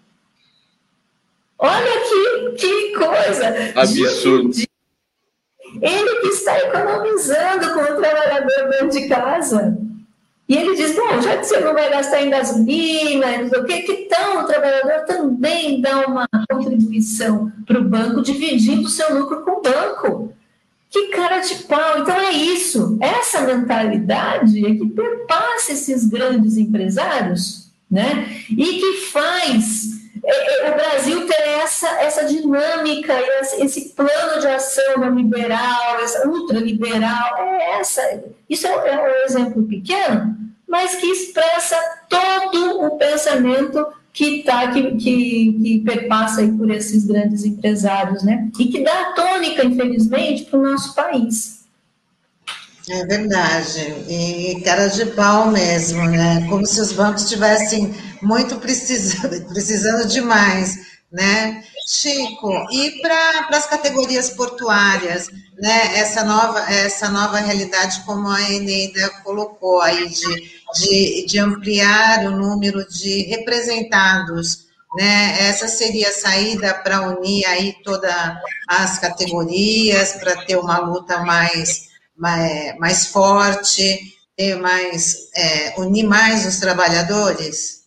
Olha 1.60 1.92
que, 2.02 2.52
que 2.58 2.98
coisa! 2.98 3.74
Absurdo. 3.76 4.52
Ele 5.80 6.16
que 6.22 6.28
está 6.28 6.58
economizando 6.60 7.74
com 7.74 7.82
o 7.82 8.02
trabalhador 8.02 8.70
dentro 8.72 8.90
de 8.90 9.08
casa. 9.08 9.78
E 10.52 10.58
ele 10.58 10.76
diz: 10.76 10.94
bom, 10.98 11.22
já 11.22 11.38
que 11.38 11.46
você 11.46 11.62
não 11.62 11.74
vai 11.74 11.90
gastar 11.90 12.22
em 12.22 12.30
gasolina, 12.30 13.26
o 13.58 13.64
que, 13.64 13.84
que 13.84 13.94
tal 14.10 14.40
o 14.40 14.44
trabalhador 14.46 15.06
também 15.06 15.80
dá 15.80 16.06
uma 16.06 16.28
contribuição 16.50 17.50
para 17.66 17.80
o 17.80 17.86
banco, 17.86 18.22
dividindo 18.22 18.82
o 18.82 18.90
seu 18.90 19.18
lucro 19.18 19.44
com 19.44 19.52
o 19.52 19.62
banco? 19.62 20.34
Que 20.90 21.08
cara 21.08 21.40
de 21.40 21.56
pau! 21.64 22.00
Então 22.00 22.20
é 22.20 22.34
isso, 22.34 22.98
essa 23.00 23.40
mentalidade 23.44 24.66
é 24.66 24.76
que 24.76 24.88
perpassa 24.88 25.72
esses 25.72 26.06
grandes 26.06 26.58
empresários, 26.58 27.72
né? 27.90 28.28
E 28.50 28.66
que 28.66 28.94
faz 29.10 30.01
o 30.24 30.76
Brasil 30.76 31.26
ter 31.26 31.42
essa, 31.42 31.90
essa 32.02 32.26
dinâmica, 32.26 33.14
esse 33.60 33.90
plano 33.90 34.40
de 34.40 34.48
ação 34.48 35.10
liberal, 35.16 36.00
essa 36.02 36.28
ultraliberal, 36.28 37.38
é 37.38 37.80
essa. 37.80 38.24
Isso 38.50 38.68
é, 38.68 38.72
é 38.72 39.02
um 39.02 39.26
exemplo 39.26 39.64
pequeno, 39.64 40.36
mas 40.68 40.96
que 40.96 41.08
expressa 41.08 41.78
todo 42.08 42.86
o 42.86 42.98
pensamento 42.98 43.86
que, 44.14 44.44
tá, 44.44 44.72
que, 44.72 44.96
que, 44.96 45.54
que 45.54 45.80
perpassa 45.80 46.46
por 46.58 46.70
esses 46.70 47.06
grandes 47.06 47.46
empresários, 47.46 48.24
né? 48.24 48.50
E 48.60 48.66
que 48.66 48.84
dá 48.84 49.14
tônica, 49.14 49.66
infelizmente, 49.66 50.46
para 50.46 50.60
o 50.60 50.64
nosso 50.64 50.94
país. 50.94 51.61
É 52.90 53.06
verdade. 53.06 53.80
E 54.10 54.62
cara 54.64 54.88
de 54.88 55.06
pau 55.08 55.48
mesmo, 55.52 56.04
né? 56.06 56.48
Como 56.50 56.66
se 56.66 56.82
os 56.82 56.92
bancos 56.92 57.30
tivessem 57.30 57.94
muito 58.22 58.58
precisando, 58.58 59.46
precisando 59.50 60.08
demais, 60.08 60.78
né? 61.12 61.64
Chico, 61.88 62.52
e 62.72 63.02
para 63.02 63.48
as 63.52 63.66
categorias 63.66 64.30
portuárias, 64.30 65.28
né? 65.60 65.98
Essa 66.00 66.24
nova, 66.24 66.60
essa 66.72 67.10
nova 67.10 67.40
realidade, 67.40 68.02
como 68.06 68.30
a 68.30 68.42
Eneida 68.52 69.10
colocou 69.24 69.82
aí, 69.82 70.08
de, 70.10 70.52
de, 70.76 71.26
de 71.28 71.40
ampliar 71.40 72.26
o 72.26 72.32
número 72.32 72.88
de 72.88 73.24
representados, 73.24 74.66
né? 74.96 75.38
Essa 75.48 75.68
seria 75.68 76.10
a 76.10 76.14
saída 76.14 76.74
para 76.74 77.02
unir 77.02 77.46
aí 77.46 77.76
todas 77.84 78.14
as 78.68 79.00
categorias, 79.00 80.14
para 80.14 80.36
ter 80.46 80.58
uma 80.58 80.80
luta 80.80 81.20
mais, 81.20 81.91
mais, 82.22 82.78
mais 82.78 83.08
forte, 83.08 84.00
ter 84.38 84.56
mais, 84.56 85.30
é, 85.36 85.82
unir 85.82 86.04
mais 86.04 86.46
os 86.46 86.60
trabalhadores? 86.60 87.82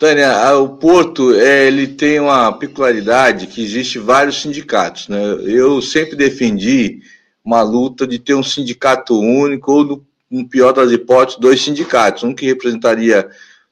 Tânia, 0.00 0.52
o 0.56 0.70
Porto 0.70 1.32
é, 1.34 1.66
ele 1.66 1.86
tem 1.86 2.18
uma 2.18 2.52
peculiaridade 2.52 3.46
que 3.46 3.62
existe 3.62 4.00
vários 4.00 4.42
sindicatos. 4.42 5.06
Né? 5.06 5.20
Eu 5.44 5.80
sempre 5.80 6.16
defendi 6.16 7.02
uma 7.44 7.62
luta 7.62 8.04
de 8.04 8.18
ter 8.18 8.34
um 8.34 8.42
sindicato 8.42 9.18
único, 9.18 9.70
ou, 9.72 10.04
no 10.28 10.48
pior 10.48 10.72
das 10.72 10.90
hipóteses, 10.90 11.38
dois 11.38 11.62
sindicatos, 11.62 12.24
um 12.24 12.34
que 12.34 12.46
representaria 12.46 13.28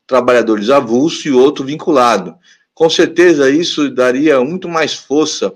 trabalhadores 0.07 0.71
avulsos 0.71 1.25
e 1.27 1.31
outro 1.31 1.65
vinculado. 1.65 2.37
Com 2.75 2.89
certeza 2.89 3.51
isso 3.51 3.91
daria 3.91 4.39
muito 4.41 4.69
mais 4.69 4.95
força 4.95 5.53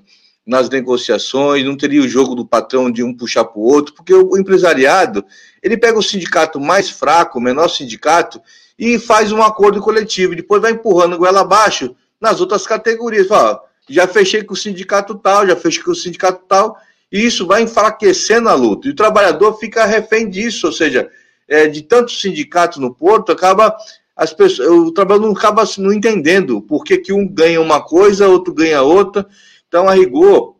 nas 0.47 0.69
negociações, 0.69 1.65
não 1.65 1.77
teria 1.77 2.03
o 2.03 2.09
jogo 2.09 2.35
do 2.35 2.47
patrão 2.47 2.91
de 2.91 3.03
um 3.03 3.15
puxar 3.15 3.45
para 3.45 3.59
o 3.61 3.65
outro, 3.65 3.95
porque 3.95 4.13
o 4.13 4.37
empresariado, 4.37 5.25
ele 5.63 5.77
pega 5.77 5.99
o 5.99 6.03
sindicato 6.03 6.61
mais 6.61 6.91
fraco, 6.91 7.39
o 7.39 7.43
menor 7.43 7.69
sindicato, 7.69 8.41
e 8.79 8.99
faz 8.99 9.31
um 9.31 9.43
acordo 9.43 9.81
coletivo. 9.81 10.35
Depois 10.35 10.61
vai 10.61 10.73
empurrando 10.73 11.17
goela 11.17 11.43
abaixo 11.43 11.95
nas 12.21 12.41
outras 12.41 12.67
categorias. 12.67 13.29
Fala, 13.29 13.63
já 13.89 14.09
fechei 14.09 14.43
com 14.43 14.55
o 14.55 14.57
sindicato 14.57 15.15
tal, 15.15 15.47
já 15.47 15.55
fechei 15.55 15.83
com 15.83 15.93
o 15.93 15.97
sindicato 15.97 16.45
tal, 16.49 16.77
e 17.11 17.25
isso 17.25 17.47
vai 17.47 17.63
enfraquecendo 17.63 18.49
a 18.49 18.55
luta. 18.55 18.89
E 18.89 18.91
o 18.91 18.97
trabalhador 18.97 19.59
fica 19.59 19.85
refém 19.85 20.29
disso, 20.29 20.67
ou 20.67 20.73
seja, 20.73 21.09
é, 21.47 21.69
de 21.69 21.83
tantos 21.83 22.21
sindicatos 22.21 22.79
no 22.79 22.93
Porto, 22.93 23.31
acaba 23.31 23.77
as 24.17 24.33
pessoas, 24.33 24.69
o 24.69 24.93
trabalhador 24.93 25.37
acaba 25.37 25.65
não 25.79 25.93
entendendo 25.93 26.61
por 26.61 26.85
que, 26.85 26.99
que 26.99 27.13
um 27.13 27.27
ganha 27.27 27.61
uma 27.61 27.81
coisa, 27.81 28.29
outro 28.29 28.53
ganha 28.53 28.83
outra. 28.83 29.27
Então, 29.73 29.89
a 29.89 29.95
rigor, 29.95 30.57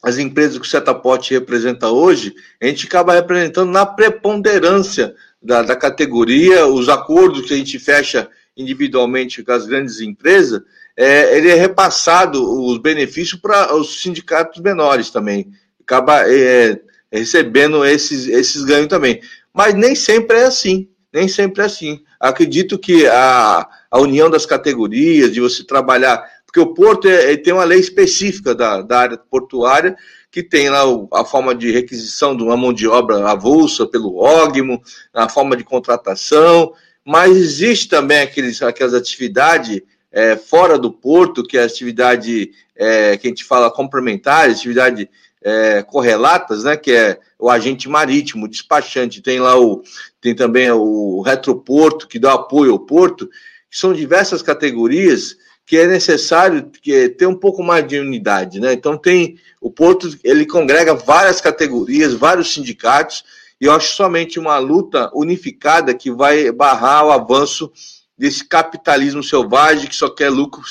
as 0.00 0.16
empresas 0.16 0.56
que 0.56 0.64
o 0.64 0.70
Setaporte 0.70 1.34
representa 1.34 1.88
hoje, 1.88 2.32
a 2.62 2.66
gente 2.66 2.86
acaba 2.86 3.12
representando 3.12 3.72
na 3.72 3.84
preponderância 3.84 5.12
da, 5.42 5.60
da 5.62 5.74
categoria, 5.74 6.64
os 6.68 6.88
acordos 6.88 7.48
que 7.48 7.54
a 7.54 7.56
gente 7.56 7.80
fecha 7.80 8.30
individualmente 8.56 9.42
com 9.42 9.50
as 9.50 9.66
grandes 9.66 10.00
empresas, 10.00 10.62
é, 10.96 11.36
ele 11.36 11.48
é 11.48 11.54
repassado 11.54 12.40
os 12.64 12.78
benefícios 12.78 13.40
para 13.40 13.74
os 13.74 14.00
sindicatos 14.00 14.62
menores 14.62 15.10
também. 15.10 15.50
Acaba 15.82 16.22
é, 16.32 16.80
recebendo 17.10 17.84
esses, 17.84 18.28
esses 18.28 18.62
ganhos 18.62 18.86
também. 18.86 19.20
Mas 19.52 19.74
nem 19.74 19.96
sempre 19.96 20.36
é 20.36 20.44
assim. 20.44 20.88
Nem 21.12 21.26
sempre 21.26 21.62
é 21.62 21.66
assim. 21.66 22.04
Acredito 22.20 22.78
que 22.78 23.04
a, 23.08 23.68
a 23.90 23.98
união 23.98 24.30
das 24.30 24.46
categorias, 24.46 25.32
de 25.32 25.40
você 25.40 25.64
trabalhar. 25.64 26.37
Porque 26.48 26.60
o 26.60 26.72
porto 26.72 27.06
é, 27.06 27.36
tem 27.36 27.52
uma 27.52 27.64
lei 27.64 27.78
específica 27.78 28.54
da, 28.54 28.80
da 28.80 29.00
área 29.00 29.18
portuária 29.18 29.94
que 30.30 30.42
tem 30.42 30.70
lá 30.70 30.82
a 31.12 31.22
forma 31.22 31.54
de 31.54 31.70
requisição 31.70 32.34
de 32.34 32.42
uma 32.42 32.56
mão 32.56 32.72
de 32.72 32.88
obra 32.88 33.30
avulsa 33.30 33.86
pelo 33.86 34.16
OGMO, 34.16 34.80
a 35.12 35.28
forma 35.28 35.54
de 35.54 35.62
contratação, 35.62 36.72
mas 37.04 37.36
existe 37.36 37.88
também 37.88 38.20
aqueles, 38.20 38.62
aquelas 38.62 38.94
atividades 38.94 39.82
é, 40.10 40.36
fora 40.36 40.78
do 40.78 40.90
porto, 40.90 41.44
que 41.44 41.58
é 41.58 41.62
a 41.62 41.66
atividade 41.66 42.50
é, 42.74 43.18
que 43.18 43.26
a 43.26 43.30
gente 43.30 43.44
fala 43.44 43.70
complementar, 43.70 44.48
atividade 44.48 45.08
é, 45.42 45.82
correlatas, 45.82 46.64
né, 46.64 46.78
que 46.78 46.92
é 46.92 47.18
o 47.38 47.50
agente 47.50 47.90
marítimo, 47.90 48.46
o 48.46 48.48
despachante, 48.48 49.20
tem 49.20 49.38
lá 49.38 49.58
o, 49.60 49.82
tem 50.18 50.34
também 50.34 50.70
o 50.70 51.20
retroporto, 51.20 52.08
que 52.08 52.18
dá 52.18 52.32
apoio 52.32 52.72
ao 52.72 52.78
porto, 52.78 53.28
são 53.70 53.92
diversas 53.92 54.40
categorias 54.40 55.36
que 55.68 55.76
é 55.76 55.86
necessário 55.86 56.70
que, 56.80 57.10
ter 57.10 57.26
um 57.26 57.34
pouco 57.34 57.62
mais 57.62 57.86
de 57.86 57.98
unidade, 57.98 58.58
né? 58.58 58.72
Então 58.72 58.96
tem 58.96 59.38
o 59.60 59.70
Porto, 59.70 60.08
ele 60.24 60.46
congrega 60.46 60.94
várias 60.94 61.42
categorias, 61.42 62.14
vários 62.14 62.54
sindicatos, 62.54 63.22
e 63.60 63.66
eu 63.66 63.72
acho 63.72 63.94
somente 63.94 64.38
uma 64.38 64.56
luta 64.56 65.10
unificada 65.12 65.92
que 65.92 66.10
vai 66.10 66.50
barrar 66.50 67.04
o 67.04 67.12
avanço 67.12 67.70
desse 68.16 68.46
capitalismo 68.46 69.22
selvagem 69.22 69.86
que 69.86 69.94
só 69.94 70.08
quer 70.08 70.30
lucro 70.30 70.62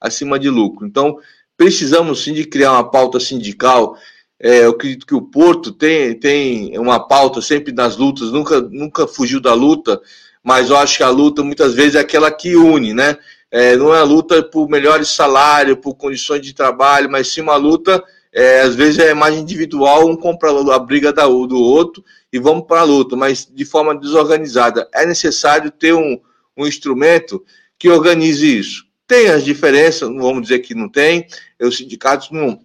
acima 0.00 0.38
de 0.38 0.48
lucro. 0.48 0.86
Então, 0.86 1.18
precisamos 1.56 2.22
sim 2.22 2.32
de 2.32 2.44
criar 2.44 2.74
uma 2.74 2.88
pauta 2.88 3.18
sindical. 3.18 3.98
É, 4.38 4.64
eu 4.64 4.70
acredito 4.70 5.06
que 5.06 5.14
o 5.14 5.22
Porto 5.22 5.72
tem, 5.72 6.14
tem 6.14 6.78
uma 6.78 7.00
pauta 7.00 7.42
sempre 7.42 7.72
nas 7.72 7.96
lutas, 7.96 8.30
nunca, 8.30 8.60
nunca 8.60 9.08
fugiu 9.08 9.40
da 9.40 9.54
luta, 9.54 10.00
mas 10.40 10.70
eu 10.70 10.76
acho 10.76 10.98
que 10.98 11.02
a 11.02 11.10
luta 11.10 11.42
muitas 11.42 11.74
vezes 11.74 11.96
é 11.96 11.98
aquela 11.98 12.30
que 12.30 12.54
une, 12.54 12.94
né? 12.94 13.18
É, 13.50 13.76
não 13.76 13.92
é 13.94 13.98
a 13.98 14.04
luta 14.04 14.42
por 14.42 14.68
melhores 14.68 15.08
salários, 15.08 15.78
por 15.78 15.94
condições 15.94 16.40
de 16.40 16.54
trabalho, 16.54 17.10
mas 17.10 17.28
sim 17.28 17.40
uma 17.40 17.56
luta, 17.56 18.02
é, 18.32 18.60
às 18.60 18.76
vezes 18.76 18.98
é 19.00 19.12
mais 19.12 19.34
individual, 19.34 20.08
um 20.08 20.16
compra 20.16 20.50
a 20.72 20.78
briga 20.78 21.12
da, 21.12 21.26
do 21.26 21.58
outro 21.58 22.04
e 22.32 22.38
vamos 22.38 22.66
para 22.66 22.82
a 22.82 22.84
luta, 22.84 23.16
mas 23.16 23.44
de 23.50 23.64
forma 23.64 23.94
desorganizada. 23.94 24.88
É 24.94 25.04
necessário 25.04 25.70
ter 25.70 25.92
um, 25.92 26.20
um 26.56 26.66
instrumento 26.66 27.44
que 27.76 27.88
organize 27.88 28.58
isso. 28.58 28.84
Tem 29.06 29.28
as 29.28 29.44
diferenças, 29.44 30.08
não 30.08 30.22
vamos 30.22 30.42
dizer 30.42 30.60
que 30.60 30.74
não 30.74 30.88
tem, 30.88 31.26
os 31.60 31.76
sindicatos 31.76 32.30
não. 32.30 32.60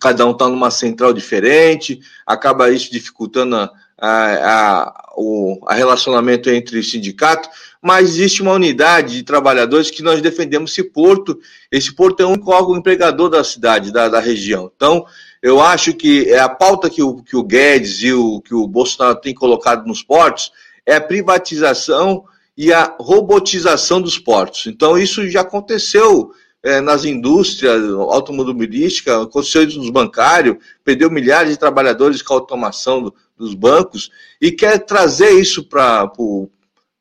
Cada 0.00 0.24
um 0.26 0.30
está 0.30 0.48
numa 0.48 0.70
central 0.70 1.12
diferente, 1.12 2.00
acaba 2.24 2.70
isso 2.70 2.92
dificultando 2.92 3.56
a, 3.56 3.72
a, 3.98 4.82
a, 4.82 5.12
o 5.16 5.60
a 5.66 5.74
relacionamento 5.74 6.50
entre 6.50 6.82
sindicato, 6.82 7.48
mas 7.80 8.10
existe 8.10 8.42
uma 8.42 8.52
unidade 8.52 9.16
de 9.16 9.22
trabalhadores 9.22 9.90
que 9.90 10.02
nós 10.02 10.20
defendemos 10.20 10.72
esse 10.72 10.82
porto. 10.82 11.38
Esse 11.70 11.94
porto 11.94 12.20
é 12.20 12.26
único 12.26 12.50
órgão 12.50 12.76
empregador 12.76 13.28
da 13.28 13.44
cidade, 13.44 13.92
da, 13.92 14.08
da 14.08 14.20
região. 14.20 14.70
Então, 14.74 15.04
eu 15.42 15.60
acho 15.60 15.92
que 15.92 16.30
é 16.30 16.38
a 16.38 16.48
pauta 16.48 16.88
que 16.88 17.02
o, 17.02 17.22
que 17.22 17.36
o 17.36 17.44
Guedes 17.44 18.02
e 18.02 18.12
o, 18.12 18.40
que 18.40 18.54
o 18.54 18.66
Bolsonaro 18.66 19.20
tem 19.20 19.34
colocado 19.34 19.86
nos 19.86 20.02
portos 20.02 20.50
é 20.86 20.96
a 20.96 21.00
privatização 21.00 22.24
e 22.56 22.72
a 22.72 22.94
robotização 22.98 24.00
dos 24.00 24.18
portos. 24.18 24.66
Então, 24.66 24.96
isso 24.96 25.28
já 25.28 25.42
aconteceu 25.42 26.30
é, 26.62 26.80
nas 26.80 27.04
indústrias 27.04 27.82
automobilísticas, 27.92 29.22
aconteceu 29.22 29.66
nos 29.66 29.90
bancários, 29.90 30.56
perdeu 30.82 31.10
milhares 31.10 31.50
de 31.50 31.58
trabalhadores 31.58 32.22
com 32.22 32.32
a 32.32 32.36
automação 32.38 33.02
do, 33.02 33.14
dos 33.36 33.54
bancos, 33.54 34.10
e 34.40 34.50
quer 34.50 34.78
trazer 34.78 35.30
isso 35.30 35.64
para 35.68 36.10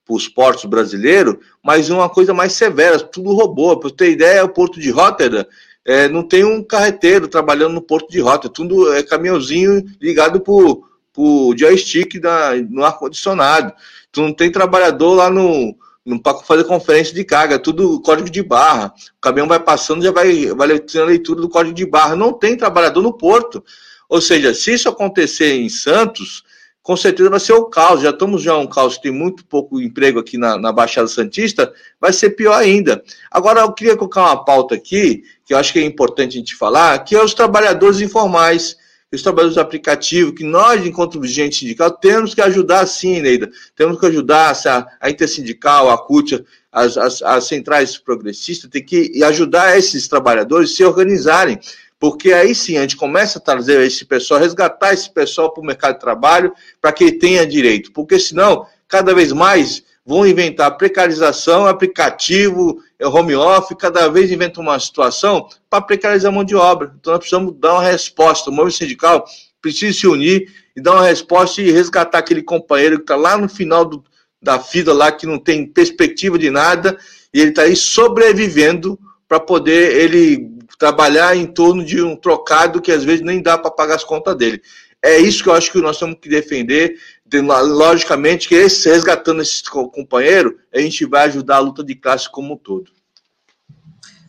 os 0.10 0.28
portos 0.28 0.66
brasileiros, 0.66 1.36
mas 1.64 1.90
uma 1.90 2.10
coisa 2.10 2.34
mais 2.34 2.54
severa, 2.54 3.00
tudo 3.00 3.34
robô. 3.34 3.78
Para 3.78 3.92
ter 3.92 4.12
ideia, 4.12 4.44
o 4.44 4.50
porto 4.50 4.80
de 4.80 4.90
Rotterdam 4.90 5.46
é, 5.86 6.08
não 6.08 6.24
tem 6.24 6.44
um 6.44 6.64
carreteiro 6.64 7.28
trabalhando 7.28 7.74
no 7.74 7.82
porto 7.82 8.10
de 8.10 8.20
Rotterdam, 8.20 8.54
tudo 8.54 8.94
é 8.94 9.04
caminhãozinho 9.04 9.84
ligado 10.02 10.40
por, 10.40 10.90
por 11.12 11.58
joystick 11.58 12.20
da, 12.20 12.56
no 12.70 12.84
ar-condicionado. 12.84 13.74
Tu 14.12 14.22
não 14.22 14.34
tem 14.34 14.52
trabalhador 14.52 15.14
lá 15.14 15.30
no, 15.30 15.76
para 16.22 16.38
fazer 16.40 16.66
conferência 16.66 17.14
de 17.14 17.24
carga, 17.24 17.58
tudo 17.58 18.02
código 18.02 18.30
de 18.30 18.44
barra. 18.44 18.94
O 19.18 19.22
caminhão 19.22 19.48
vai 19.48 19.60
passando, 19.60 20.04
já 20.04 20.12
vai, 20.12 20.48
vai 20.48 20.80
tendo 20.80 21.04
a 21.04 21.08
leitura 21.08 21.42
do 21.42 21.50
código 21.50 21.74
de 21.74 21.86
barra. 21.86 22.16
Não 22.16 22.34
tem 22.34 22.58
trabalhador 22.58 23.02
no 23.02 23.14
porto. 23.14 23.64
Ou 24.14 24.22
seja, 24.22 24.54
se 24.54 24.72
isso 24.72 24.88
acontecer 24.88 25.56
em 25.56 25.68
Santos, 25.68 26.44
com 26.84 26.96
certeza 26.96 27.32
vai 27.32 27.40
ser 27.40 27.54
o 27.54 27.66
caos. 27.66 28.04
Já 28.04 28.12
estamos 28.12 28.44
já 28.44 28.56
um 28.56 28.68
caos, 28.68 29.00
tem 29.00 29.12
muito 29.12 29.44
pouco 29.44 29.82
emprego 29.82 30.20
aqui 30.20 30.38
na, 30.38 30.56
na, 30.56 30.72
Baixada 30.72 31.08
Santista, 31.08 31.74
vai 32.00 32.14
ser 32.14 32.30
pior 32.30 32.54
ainda. 32.54 33.04
Agora, 33.32 33.62
eu 33.62 33.74
queria 33.74 33.98
colocar 33.98 34.22
uma 34.22 34.46
pauta 34.46 34.76
aqui, 34.76 35.24
que 35.44 35.52
eu 35.52 35.58
acho 35.58 35.74
que 35.74 35.80
é 35.80 35.82
importante 35.82 36.38
a 36.38 36.40
gente 36.40 36.56
falar, 36.56 37.04
que 37.04 37.16
é 37.16 37.24
os 37.24 37.34
trabalhadores 37.34 38.02
informais, 38.02 38.78
os 39.12 39.24
trabalhadores 39.24 39.56
do 39.56 39.62
aplicativo, 39.62 40.32
que 40.32 40.44
nós, 40.44 40.86
enquanto 40.86 41.20
vigente 41.20 41.56
sindical, 41.56 41.90
temos 41.90 42.36
que 42.36 42.42
ajudar 42.42 42.86
sim, 42.86 43.20
Neida. 43.20 43.50
Temos 43.76 44.00
que 44.00 44.06
ajudar 44.06 44.56
a, 44.68 44.88
a 45.02 45.10
Intersindical, 45.10 45.90
a 45.90 45.98
CUT, 45.98 46.46
as, 46.72 46.98
as, 46.98 47.22
as 47.24 47.46
centrais 47.46 47.98
progressistas, 47.98 48.70
tem 48.70 48.84
que 48.84 49.24
ajudar 49.24 49.76
esses 49.76 50.08
trabalhadores 50.08 50.72
a 50.72 50.76
se 50.76 50.84
organizarem 50.84 51.60
porque 52.04 52.34
aí 52.34 52.54
sim 52.54 52.76
a 52.76 52.82
gente 52.82 52.98
começa 52.98 53.40
a 53.40 53.42
trazer 53.42 53.80
esse 53.80 54.04
pessoal, 54.04 54.38
resgatar 54.38 54.92
esse 54.92 55.10
pessoal 55.10 55.54
para 55.54 55.64
o 55.64 55.66
mercado 55.66 55.94
de 55.94 56.02
trabalho, 56.02 56.54
para 56.82 56.92
que 56.92 57.06
ele 57.06 57.14
tenha 57.14 57.48
direito, 57.48 57.94
porque 57.94 58.20
senão, 58.20 58.68
cada 58.90 59.16
vez 59.16 59.32
mais 59.32 59.82
vão 60.06 60.28
inventar 60.28 60.76
precarização, 60.76 61.66
aplicativo, 61.66 62.84
é, 63.00 63.08
home 63.08 63.34
office, 63.36 63.78
cada 63.80 64.10
vez 64.10 64.30
inventam 64.30 64.62
uma 64.62 64.78
situação 64.82 65.48
para 65.70 65.82
precarizar 65.82 66.30
a 66.30 66.36
mão 66.36 66.44
de 66.44 66.58
obra. 66.58 66.94
Então 67.00 67.14
nós 67.14 67.20
precisamos 67.20 67.56
dar 67.58 67.76
uma 67.76 67.84
resposta. 67.84 68.50
O 68.50 68.54
movimento 68.54 68.80
sindical 68.80 69.24
precisa 69.62 69.98
se 69.98 70.06
unir 70.06 70.54
e 70.76 70.82
dar 70.82 70.96
uma 70.96 71.06
resposta 71.06 71.62
e 71.62 71.72
resgatar 71.72 72.18
aquele 72.18 72.44
companheiro 72.44 72.98
que 72.98 73.04
está 73.04 73.16
lá 73.16 73.38
no 73.38 73.48
final 73.48 73.86
do, 73.86 74.04
da 74.42 74.60
fila, 74.60 74.94
lá 74.94 75.10
que 75.10 75.26
não 75.26 75.40
tem 75.40 75.66
perspectiva 75.66 76.38
de 76.38 76.50
nada, 76.50 76.98
e 77.34 77.40
ele 77.40 77.52
está 77.52 77.62
aí 77.62 77.78
sobrevivendo 77.78 79.00
para 79.26 79.40
poder 79.40 79.96
ele 79.96 80.52
trabalhar 80.78 81.36
em 81.36 81.46
torno 81.46 81.84
de 81.84 82.02
um 82.02 82.16
trocado 82.16 82.82
que 82.82 82.92
às 82.92 83.04
vezes 83.04 83.22
nem 83.22 83.42
dá 83.42 83.58
para 83.58 83.72
pagar 83.72 83.96
as 83.96 84.04
contas 84.04 84.36
dele. 84.36 84.62
É 85.02 85.18
isso 85.18 85.44
que 85.44 85.50
eu 85.50 85.54
acho 85.54 85.72
que 85.72 85.82
nós 85.82 85.98
temos 85.98 86.18
que 86.22 86.30
defender. 86.30 86.98
Logicamente, 87.32 88.48
que 88.48 88.56
esse, 88.56 88.88
resgatando 88.88 89.42
esse 89.42 89.64
companheiro, 89.64 90.58
a 90.74 90.80
gente 90.80 91.06
vai 91.06 91.26
ajudar 91.26 91.58
a 91.58 91.60
luta 91.60 91.84
de 91.84 91.96
classe 91.96 92.30
como 92.32 92.54
um 92.54 92.58
todo. 92.58 92.92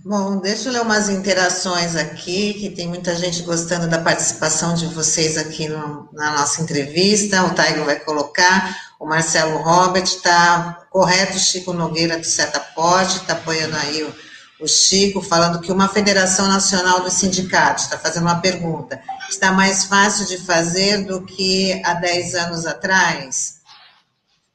Bom, 0.04 0.38
deixa 0.38 0.68
eu 0.68 0.72
ler 0.72 0.82
umas 0.82 1.08
interações 1.08 1.96
aqui, 1.96 2.52
que 2.54 2.68
tem 2.68 2.86
muita 2.86 3.14
gente 3.14 3.42
gostando 3.42 3.88
da 3.88 3.98
participação 3.98 4.74
de 4.74 4.86
vocês 4.86 5.38
aqui 5.38 5.66
no, 5.66 6.08
na 6.12 6.32
nossa 6.32 6.60
entrevista. 6.60 7.42
O 7.44 7.54
Taigo 7.54 7.84
vai 7.84 7.98
colocar, 8.00 8.76
o 9.00 9.06
Marcelo 9.06 9.58
Robert 9.58 10.04
está 10.04 10.86
correto, 10.90 11.38
Chico 11.38 11.72
Nogueira 11.72 12.18
do 12.18 12.24
Setaporte, 12.26 13.16
está 13.16 13.32
apoiando 13.32 13.76
aí 13.76 14.02
o 14.02 14.14
o 14.60 14.68
Chico 14.68 15.20
falando 15.20 15.60
que 15.60 15.72
uma 15.72 15.88
Federação 15.88 16.46
Nacional 16.46 17.00
dos 17.00 17.14
Sindicatos, 17.14 17.84
está 17.84 17.98
fazendo 17.98 18.24
uma 18.24 18.40
pergunta, 18.40 19.02
está 19.28 19.52
mais 19.52 19.84
fácil 19.84 20.26
de 20.26 20.38
fazer 20.38 21.04
do 21.04 21.22
que 21.22 21.82
há 21.84 21.94
10 21.94 22.34
anos 22.34 22.66
atrás? 22.66 23.60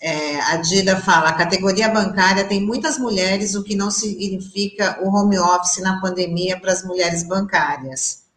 É, 0.01 0.39
a 0.39 0.55
Dida 0.57 0.95
fala, 1.01 1.29
a 1.29 1.33
categoria 1.33 1.89
bancária 1.89 2.45
tem 2.45 2.61
muitas 2.61 2.97
mulheres, 2.97 3.55
o 3.55 3.63
que 3.63 3.75
não 3.75 3.91
significa 3.91 4.97
o 5.01 5.13
home 5.13 5.37
office 5.37 5.83
na 5.83 5.99
pandemia 5.99 6.57
para 6.57 6.71
as 6.71 6.83
mulheres 6.83 7.23
bancárias. 7.23 8.29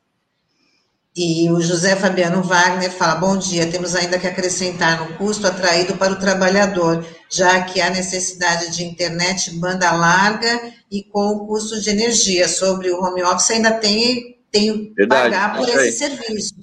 E 1.15 1.51
o 1.51 1.61
José 1.61 1.95
Fabiano 1.95 2.43
Wagner 2.43 2.91
fala: 2.91 3.17
bom 3.17 3.37
dia, 3.37 3.71
temos 3.71 3.95
ainda 3.95 4.19
que 4.19 4.27
acrescentar 4.27 4.99
no 4.99 5.15
custo 5.19 5.47
atraído 5.47 5.95
para 5.97 6.15
o 6.15 6.19
trabalhador, 6.19 7.07
já 7.31 7.61
que 7.61 7.83
há 7.83 7.91
necessidade 7.91 8.75
de 8.75 8.83
internet 8.83 9.51
banda 9.59 9.93
larga 9.93 10.73
e 10.93 11.02
com 11.05 11.28
o 11.28 11.47
custo 11.47 11.81
de 11.81 11.89
energia. 11.89 12.47
Sobre 12.47 12.90
o 12.90 13.02
home 13.02 13.23
office, 13.23 13.52
ainda 13.52 13.73
tem, 13.73 14.39
tem 14.52 14.93
que 14.94 15.06
pagar 15.06 15.56
por 15.56 15.66
esse 15.66 15.98
serviço, 15.98 16.55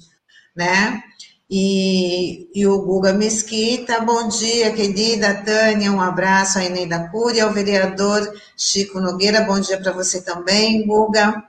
né? 0.56 1.02
E, 1.52 2.48
e, 2.54 2.64
o 2.64 2.80
Guga 2.80 3.12
Mesquita, 3.12 4.00
bom 4.00 4.28
dia, 4.28 4.70
querida 4.70 5.34
Tânia, 5.34 5.90
um 5.90 6.00
abraço 6.00 6.60
a 6.60 6.64
Eneida 6.64 7.08
Cury, 7.08 7.40
ao 7.40 7.52
vereador 7.52 8.32
Chico 8.56 9.00
Nogueira, 9.00 9.40
bom 9.40 9.58
dia 9.58 9.76
para 9.76 9.90
você 9.90 10.22
também, 10.22 10.86
Guga. 10.86 11.42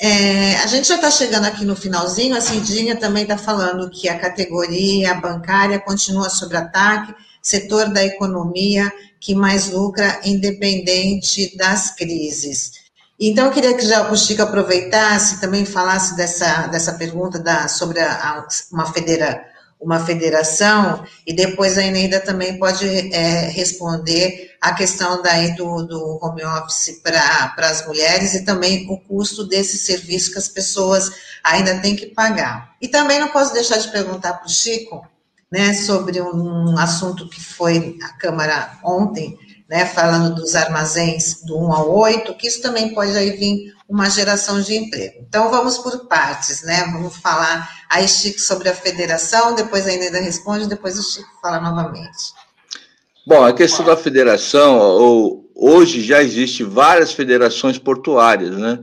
É, 0.00 0.56
a 0.56 0.66
gente 0.66 0.88
já 0.88 0.94
está 0.94 1.10
chegando 1.10 1.44
aqui 1.44 1.66
no 1.66 1.76
finalzinho, 1.76 2.34
a 2.34 2.40
Cidinha 2.40 2.96
também 2.96 3.24
está 3.24 3.36
falando 3.36 3.90
que 3.90 4.08
a 4.08 4.18
categoria 4.18 5.12
bancária 5.12 5.78
continua 5.78 6.30
sob 6.30 6.56
ataque, 6.56 7.14
setor 7.42 7.90
da 7.90 8.02
economia 8.02 8.90
que 9.26 9.34
mais 9.34 9.70
lucra 9.70 10.20
independente 10.24 11.56
das 11.56 11.90
crises. 11.96 12.74
Então, 13.18 13.46
eu 13.46 13.50
queria 13.50 13.74
que 13.74 13.84
já 13.84 14.08
o 14.08 14.16
Chico 14.16 14.42
aproveitasse 14.42 15.40
também 15.40 15.64
falasse 15.64 16.16
dessa, 16.16 16.68
dessa 16.68 16.92
pergunta 16.92 17.36
da, 17.36 17.66
sobre 17.66 17.98
a, 17.98 18.46
uma 18.70 18.86
federa, 18.92 19.44
uma 19.80 19.98
federação, 19.98 21.04
e 21.26 21.32
depois 21.32 21.76
a 21.76 21.82
Eneida 21.82 22.20
também 22.20 22.56
pode 22.56 22.86
é, 23.12 23.48
responder 23.48 24.54
a 24.60 24.72
questão 24.72 25.20
daí 25.20 25.56
do, 25.56 25.82
do 25.82 26.20
home 26.22 26.44
office 26.44 27.00
para 27.02 27.52
as 27.66 27.84
mulheres 27.84 28.32
e 28.32 28.44
também 28.44 28.86
o 28.88 28.96
custo 28.96 29.42
desse 29.42 29.76
serviço 29.76 30.30
que 30.30 30.38
as 30.38 30.46
pessoas 30.46 31.10
ainda 31.42 31.80
têm 31.80 31.96
que 31.96 32.06
pagar. 32.06 32.76
E 32.80 32.86
também 32.86 33.18
não 33.18 33.30
posso 33.30 33.52
deixar 33.52 33.78
de 33.78 33.90
perguntar 33.90 34.34
para 34.34 34.46
o 34.46 34.50
Chico, 34.50 35.04
né, 35.50 35.72
sobre 35.74 36.20
um 36.20 36.76
assunto 36.78 37.28
que 37.28 37.40
foi 37.40 37.96
a 38.02 38.08
Câmara 38.18 38.78
ontem, 38.84 39.38
né, 39.68 39.84
falando 39.86 40.34
dos 40.34 40.54
armazéns 40.54 41.42
do 41.44 41.58
1 41.58 41.72
ao 41.72 41.96
8, 41.96 42.34
que 42.34 42.46
isso 42.46 42.62
também 42.62 42.94
pode 42.94 43.16
aí 43.16 43.32
vir 43.32 43.74
uma 43.88 44.10
geração 44.10 44.60
de 44.60 44.74
emprego. 44.74 45.24
Então, 45.28 45.50
vamos 45.50 45.78
por 45.78 46.06
partes, 46.06 46.62
né, 46.62 46.88
vamos 46.92 47.16
falar 47.16 47.68
aí, 47.88 48.08
Chico, 48.08 48.40
sobre 48.40 48.68
a 48.68 48.74
federação, 48.74 49.54
depois 49.54 49.86
a 49.86 49.92
Inês 49.92 50.12
responde, 50.12 50.68
depois 50.68 50.98
o 50.98 51.02
Chico 51.02 51.28
fala 51.40 51.60
novamente. 51.60 52.34
Bom, 53.26 53.44
a 53.44 53.52
questão 53.52 53.84
da 53.84 53.96
federação, 53.96 55.44
hoje 55.54 56.02
já 56.02 56.22
existe 56.22 56.62
várias 56.62 57.12
federações 57.12 57.78
portuárias, 57.78 58.56
né, 58.56 58.80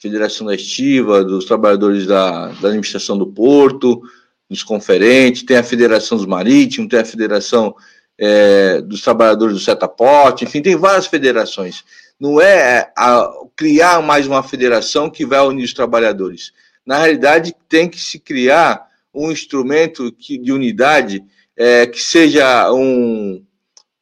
Federação 0.00 0.46
da 0.46 0.54
Estiva, 0.54 1.24
dos 1.24 1.44
trabalhadores 1.44 2.06
da, 2.06 2.48
da 2.48 2.68
administração 2.68 3.18
do 3.18 3.26
porto, 3.26 4.00
dos 4.48 4.62
conferentes, 4.62 5.42
tem 5.42 5.56
a 5.56 5.62
Federação 5.62 6.16
dos 6.16 6.26
Marítimos, 6.26 6.88
tem 6.88 7.00
a 7.00 7.04
Federação 7.04 7.74
é, 8.18 8.80
dos 8.80 9.02
trabalhadores 9.02 9.54
do 9.54 9.60
setaporte, 9.60 10.44
enfim, 10.44 10.62
tem 10.62 10.76
várias 10.76 11.06
federações. 11.06 11.84
Não 12.18 12.40
é 12.40 12.90
a, 12.96 13.30
criar 13.54 14.02
mais 14.02 14.26
uma 14.26 14.42
federação 14.42 15.10
que 15.10 15.24
vai 15.24 15.40
unir 15.40 15.64
os 15.64 15.74
trabalhadores. 15.74 16.52
Na 16.84 16.98
realidade, 16.98 17.54
tem 17.68 17.88
que 17.88 18.00
se 18.00 18.18
criar 18.18 18.86
um 19.14 19.30
instrumento 19.30 20.10
que, 20.12 20.38
de 20.38 20.52
unidade 20.52 21.22
é, 21.56 21.86
que 21.86 22.00
seja 22.00 22.72
um, 22.72 23.44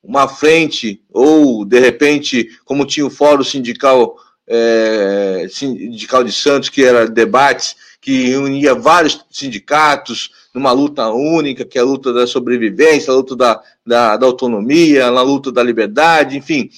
uma 0.02 0.28
frente, 0.28 1.02
ou, 1.12 1.64
de 1.64 1.80
repente, 1.80 2.48
como 2.64 2.86
tinha 2.86 3.06
o 3.06 3.10
Fórum 3.10 3.42
Sindical, 3.42 4.16
é, 4.46 5.46
Sindical 5.50 6.22
de 6.22 6.32
Santos, 6.32 6.68
que 6.68 6.84
era 6.84 7.08
debates, 7.08 7.76
que 8.06 8.36
unia 8.36 8.72
vários 8.72 9.26
sindicatos, 9.28 10.30
numa 10.54 10.70
luta 10.70 11.08
única, 11.10 11.64
que 11.64 11.76
é 11.76 11.80
a 11.80 11.84
luta 11.84 12.12
da 12.12 12.24
sobrevivência, 12.24 13.12
a 13.12 13.16
luta 13.16 13.34
da, 13.34 13.60
da, 13.84 14.16
da 14.16 14.24
autonomia, 14.24 15.06
a 15.06 15.22
luta 15.22 15.50
da 15.50 15.60
liberdade, 15.60 16.38
enfim. 16.38 16.70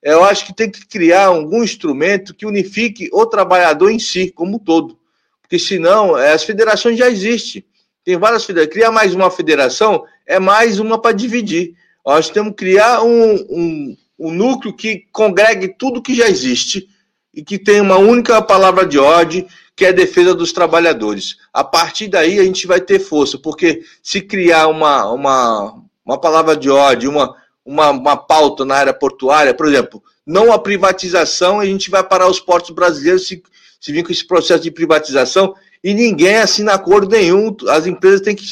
Eu 0.00 0.22
acho 0.22 0.46
que 0.46 0.54
tem 0.54 0.70
que 0.70 0.86
criar 0.86 1.26
algum 1.26 1.64
instrumento 1.64 2.32
que 2.32 2.46
unifique 2.46 3.10
o 3.12 3.26
trabalhador 3.26 3.90
em 3.90 3.98
si, 3.98 4.30
como 4.30 4.58
um 4.58 4.58
todo. 4.60 4.96
Porque 5.42 5.58
senão, 5.58 6.16
é, 6.16 6.32
as 6.32 6.44
federações 6.44 6.96
já 6.96 7.10
existem. 7.10 7.64
Tem 8.04 8.16
várias 8.16 8.44
federações. 8.44 8.72
Criar 8.72 8.92
mais 8.92 9.12
uma 9.12 9.28
federação 9.28 10.04
é 10.24 10.38
mais 10.38 10.78
uma 10.78 11.00
para 11.00 11.10
dividir. 11.10 11.74
Nós 12.06 12.30
temos 12.30 12.50
que 12.50 12.58
criar 12.58 13.02
um, 13.02 13.34
um, 13.50 13.96
um 14.20 14.30
núcleo 14.30 14.72
que 14.72 15.02
congregue 15.10 15.74
tudo 15.76 16.00
que 16.00 16.14
já 16.14 16.28
existe 16.28 16.88
e 17.34 17.42
que 17.42 17.58
tenha 17.58 17.82
uma 17.82 17.98
única 17.98 18.40
palavra 18.40 18.86
de 18.86 19.00
ordem 19.00 19.48
que 19.76 19.84
é 19.84 19.88
a 19.90 19.92
defesa 19.92 20.34
dos 20.34 20.52
trabalhadores. 20.52 21.36
A 21.52 21.62
partir 21.62 22.08
daí 22.08 22.40
a 22.40 22.44
gente 22.44 22.66
vai 22.66 22.80
ter 22.80 22.98
força, 22.98 23.36
porque 23.36 23.82
se 24.02 24.22
criar 24.22 24.68
uma, 24.68 25.12
uma, 25.12 25.82
uma 26.04 26.18
palavra 26.18 26.56
de 26.56 26.70
ódio, 26.70 27.10
uma, 27.10 27.36
uma, 27.64 27.90
uma 27.90 28.16
pauta 28.16 28.64
na 28.64 28.74
área 28.74 28.94
portuária, 28.94 29.52
por 29.52 29.66
exemplo, 29.66 30.02
não 30.26 30.50
a 30.50 30.58
privatização, 30.58 31.60
a 31.60 31.66
gente 31.66 31.90
vai 31.90 32.02
parar 32.02 32.26
os 32.26 32.40
portos 32.40 32.70
brasileiros 32.70 33.28
se, 33.28 33.42
se 33.78 33.92
vir 33.92 34.02
com 34.02 34.10
esse 34.10 34.26
processo 34.26 34.62
de 34.62 34.70
privatização 34.70 35.54
e 35.84 35.92
ninguém 35.92 36.36
assina 36.38 36.72
acordo 36.72 37.08
nenhum, 37.10 37.54
as 37.68 37.86
empresas 37.86 38.22
têm 38.22 38.34
que, 38.34 38.44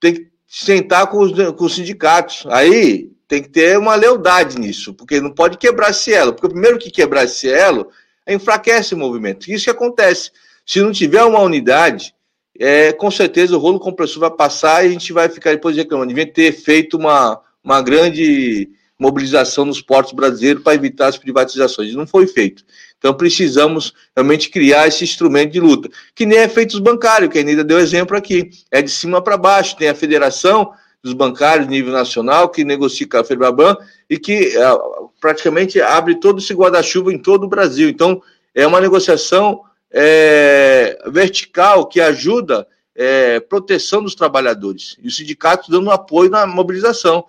têm 0.00 0.14
que 0.14 0.28
sentar 0.48 1.06
com 1.08 1.18
os, 1.18 1.32
com 1.52 1.64
os 1.64 1.74
sindicatos. 1.74 2.46
Aí 2.48 3.12
tem 3.28 3.42
que 3.42 3.50
ter 3.50 3.78
uma 3.78 3.94
lealdade 3.94 4.58
nisso, 4.58 4.94
porque 4.94 5.20
não 5.20 5.30
pode 5.30 5.58
quebrar 5.58 5.90
esse 5.90 6.14
elo, 6.14 6.32
porque 6.32 6.48
primeiro 6.48 6.78
que 6.78 6.90
quebrar 6.90 7.24
esse 7.24 7.48
elo 7.48 7.90
enfraquece 8.26 8.94
o 8.94 8.98
movimento. 8.98 9.50
Isso 9.50 9.64
que 9.64 9.70
acontece. 9.70 10.30
Se 10.66 10.80
não 10.82 10.90
tiver 10.90 11.22
uma 11.22 11.40
unidade, 11.40 12.12
é, 12.58 12.92
com 12.92 13.08
certeza 13.10 13.56
o 13.56 13.60
rolo 13.60 13.78
compressor 13.78 14.20
vai 14.20 14.30
passar 14.30 14.84
e 14.84 14.88
a 14.88 14.90
gente 14.90 15.12
vai 15.12 15.28
ficar 15.28 15.52
depois 15.52 15.76
reclamando. 15.76 16.08
Devia 16.08 16.26
ter 16.26 16.50
feito 16.52 16.96
uma, 16.96 17.40
uma 17.62 17.80
grande 17.80 18.68
mobilização 18.98 19.64
nos 19.64 19.80
portos 19.80 20.12
brasileiros 20.12 20.64
para 20.64 20.74
evitar 20.74 21.06
as 21.06 21.16
privatizações. 21.16 21.94
Não 21.94 22.06
foi 22.06 22.26
feito. 22.26 22.64
Então 22.98 23.14
precisamos 23.14 23.94
realmente 24.16 24.48
criar 24.48 24.88
esse 24.88 25.04
instrumento 25.04 25.52
de 25.52 25.60
luta, 25.60 25.88
que 26.14 26.26
nem 26.26 26.38
é 26.38 26.48
feito 26.48 26.72
os 26.72 26.80
bancários, 26.80 27.30
que 27.30 27.38
a 27.38 27.42
Anitta 27.42 27.62
deu 27.62 27.78
exemplo 27.78 28.16
aqui. 28.16 28.50
É 28.70 28.82
de 28.82 28.90
cima 28.90 29.22
para 29.22 29.36
baixo, 29.36 29.76
tem 29.76 29.88
a 29.88 29.94
federação 29.94 30.72
dos 31.00 31.12
bancários 31.12 31.68
nível 31.68 31.92
nacional, 31.92 32.48
que 32.48 32.64
negocia 32.64 33.06
com 33.08 33.18
a 33.18 33.24
Febraban 33.24 33.76
e 34.10 34.18
que 34.18 34.56
é, 34.56 34.78
praticamente 35.20 35.80
abre 35.80 36.16
todo 36.16 36.40
esse 36.40 36.52
guarda-chuva 36.52 37.12
em 37.12 37.18
todo 37.18 37.44
o 37.44 37.48
Brasil. 37.48 37.88
Então, 37.88 38.20
é 38.52 38.66
uma 38.66 38.80
negociação 38.80 39.60
é, 39.98 40.98
vertical 41.06 41.86
que 41.86 42.02
ajuda 42.02 42.68
é, 42.94 43.40
proteção 43.40 44.02
dos 44.02 44.14
trabalhadores. 44.14 44.94
E 45.02 45.08
os 45.08 45.16
sindicatos 45.16 45.70
dando 45.70 45.90
apoio 45.90 46.28
na 46.28 46.46
mobilização. 46.46 47.24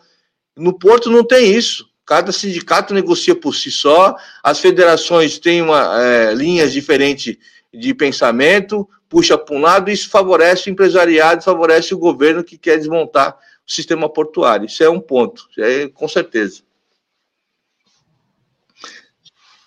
No 0.54 0.78
Porto 0.78 1.10
não 1.10 1.24
tem 1.24 1.54
isso. 1.54 1.88
Cada 2.06 2.34
sindicato 2.34 2.94
negocia 2.94 3.36
por 3.36 3.56
si 3.56 3.72
só, 3.72 4.16
as 4.44 4.60
federações 4.60 5.40
têm 5.40 5.62
uma, 5.62 6.02
é, 6.02 6.34
linhas 6.34 6.72
diferentes 6.74 7.38
de 7.74 7.94
pensamento, 7.94 8.88
puxa 9.10 9.38
para 9.38 9.56
um 9.56 9.62
lado, 9.62 9.92
isso 9.92 10.10
favorece 10.10 10.70
o 10.70 10.72
empresariado, 10.72 11.44
favorece 11.44 11.94
o 11.94 11.98
governo 11.98 12.46
que 12.46 12.58
quer 12.58 12.78
desmontar 12.78 13.38
o 13.66 13.72
sistema 13.72 14.08
portuário. 14.10 14.66
Isso 14.66 14.84
é 14.84 14.90
um 14.90 15.02
ponto, 15.02 15.48
é, 15.58 15.90
com 15.90 16.08
certeza. 16.08 16.62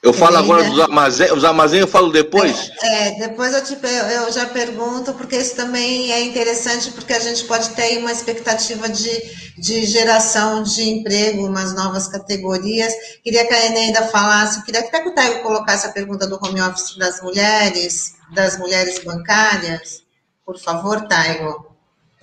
Eu 0.02 0.14
falo 0.14 0.38
agora 0.38 0.64
dos 0.64 0.80
armazéns, 0.80 1.30
os 1.30 1.44
armazéns 1.44 1.82
eu 1.82 1.88
falo 1.88 2.10
depois? 2.10 2.70
É, 2.82 3.08
é, 3.08 3.28
depois 3.28 3.52
eu, 3.52 3.62
te, 3.62 3.78
eu 4.14 4.32
já 4.32 4.46
pergunto, 4.46 5.12
porque 5.12 5.36
isso 5.36 5.54
também 5.54 6.10
é 6.10 6.22
interessante, 6.22 6.90
porque 6.92 7.12
a 7.12 7.18
gente 7.18 7.44
pode 7.44 7.68
ter 7.70 7.98
uma 7.98 8.10
expectativa 8.10 8.88
de, 8.88 9.10
de 9.58 9.84
geração 9.84 10.62
de 10.62 10.88
emprego, 10.88 11.46
umas 11.46 11.74
novas 11.74 12.08
categorias. 12.08 12.94
Queria 13.22 13.46
que 13.46 13.52
a 13.52 13.66
Eneida 13.66 14.08
falasse, 14.08 14.64
queria 14.64 14.80
até 14.80 15.00
que 15.00 15.10
o 15.10 15.14
Taio 15.14 15.42
colocasse 15.42 15.86
a 15.86 15.92
pergunta 15.92 16.26
do 16.26 16.40
home 16.42 16.62
office 16.62 16.96
das 16.96 17.20
mulheres, 17.20 18.14
das 18.34 18.58
mulheres 18.58 19.04
bancárias. 19.04 20.02
Por 20.46 20.58
favor, 20.58 21.06
Taio 21.08 21.69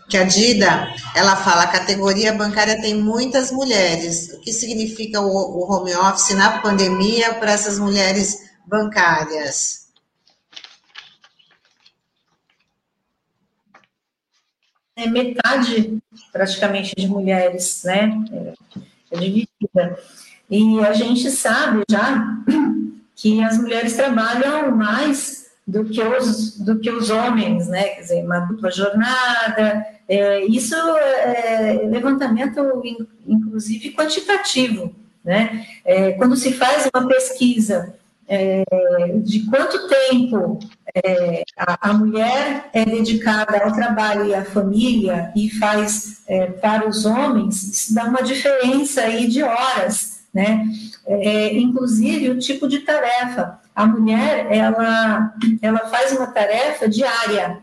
que 0.09 0.17
a 0.17 0.23
Dida, 0.23 0.93
ela 1.13 1.35
fala, 1.35 1.63
a 1.63 1.71
categoria 1.71 2.33
bancária 2.33 2.79
tem 2.81 2.95
muitas 2.95 3.51
mulheres. 3.51 4.33
O 4.33 4.39
que 4.39 4.53
significa 4.53 5.19
o, 5.19 5.27
o 5.27 5.71
home 5.71 5.93
office 5.95 6.35
na 6.35 6.59
pandemia 6.59 7.33
para 7.35 7.51
essas 7.51 7.77
mulheres 7.77 8.49
bancárias? 8.65 9.87
É 14.95 15.07
metade, 15.07 15.99
praticamente, 16.31 16.95
de 16.95 17.07
mulheres, 17.07 17.83
né? 17.83 18.09
É, 18.31 18.53
é 19.11 19.19
dividida. 19.19 19.99
E 20.49 20.79
a 20.79 20.93
gente 20.93 21.29
sabe 21.29 21.83
já 21.89 22.25
que 23.13 23.43
as 23.43 23.57
mulheres 23.57 23.93
trabalham 23.93 24.75
mais 24.75 25.46
do 25.67 25.83
que 25.83 26.01
os, 26.01 26.57
do 26.59 26.79
que 26.79 26.89
os 26.89 27.09
homens, 27.09 27.67
né? 27.67 27.83
Quer 27.89 28.01
dizer, 28.01 28.23
uma 28.23 28.39
dupla 28.39 28.71
jornada, 28.71 29.85
é, 30.07 30.45
isso 30.45 30.73
é 30.75 31.81
levantamento, 31.89 32.81
inclusive, 33.27 33.91
quantitativo. 33.91 34.95
Né? 35.23 35.67
É, 35.83 36.13
quando 36.13 36.37
se 36.37 36.53
faz 36.53 36.89
uma 36.95 37.05
pesquisa 37.05 37.93
é, 38.29 38.63
de 39.23 39.45
quanto 39.49 39.89
tempo 39.89 40.57
é, 40.95 41.43
a, 41.57 41.89
a, 41.89 41.93
mulher 41.93 42.69
é 42.71 42.85
dedicada 42.85 43.61
ao 43.61 43.73
trabalho 43.73 44.25
e 44.25 44.33
à 44.33 44.45
família 44.45 45.31
e 45.35 45.49
faz 45.49 46.21
é, 46.27 46.47
para 46.47 46.87
os 46.87 47.05
homens, 47.05 47.61
isso 47.63 47.93
dá 47.93 48.05
uma 48.05 48.21
diferença 48.21 49.01
aí 49.01 49.27
de 49.27 49.43
horas, 49.43 50.16
né? 50.37 50.67
É, 51.07 51.57
inclusive 51.57 52.29
o 52.29 52.37
tipo 52.37 52.67
de 52.67 52.81
tarefa. 52.81 53.59
A 53.75 53.87
mulher, 53.87 54.45
ela, 54.51 55.33
ela 55.63 55.79
faz 55.87 56.11
uma 56.11 56.27
tarefa 56.27 56.87
diária, 56.87 57.57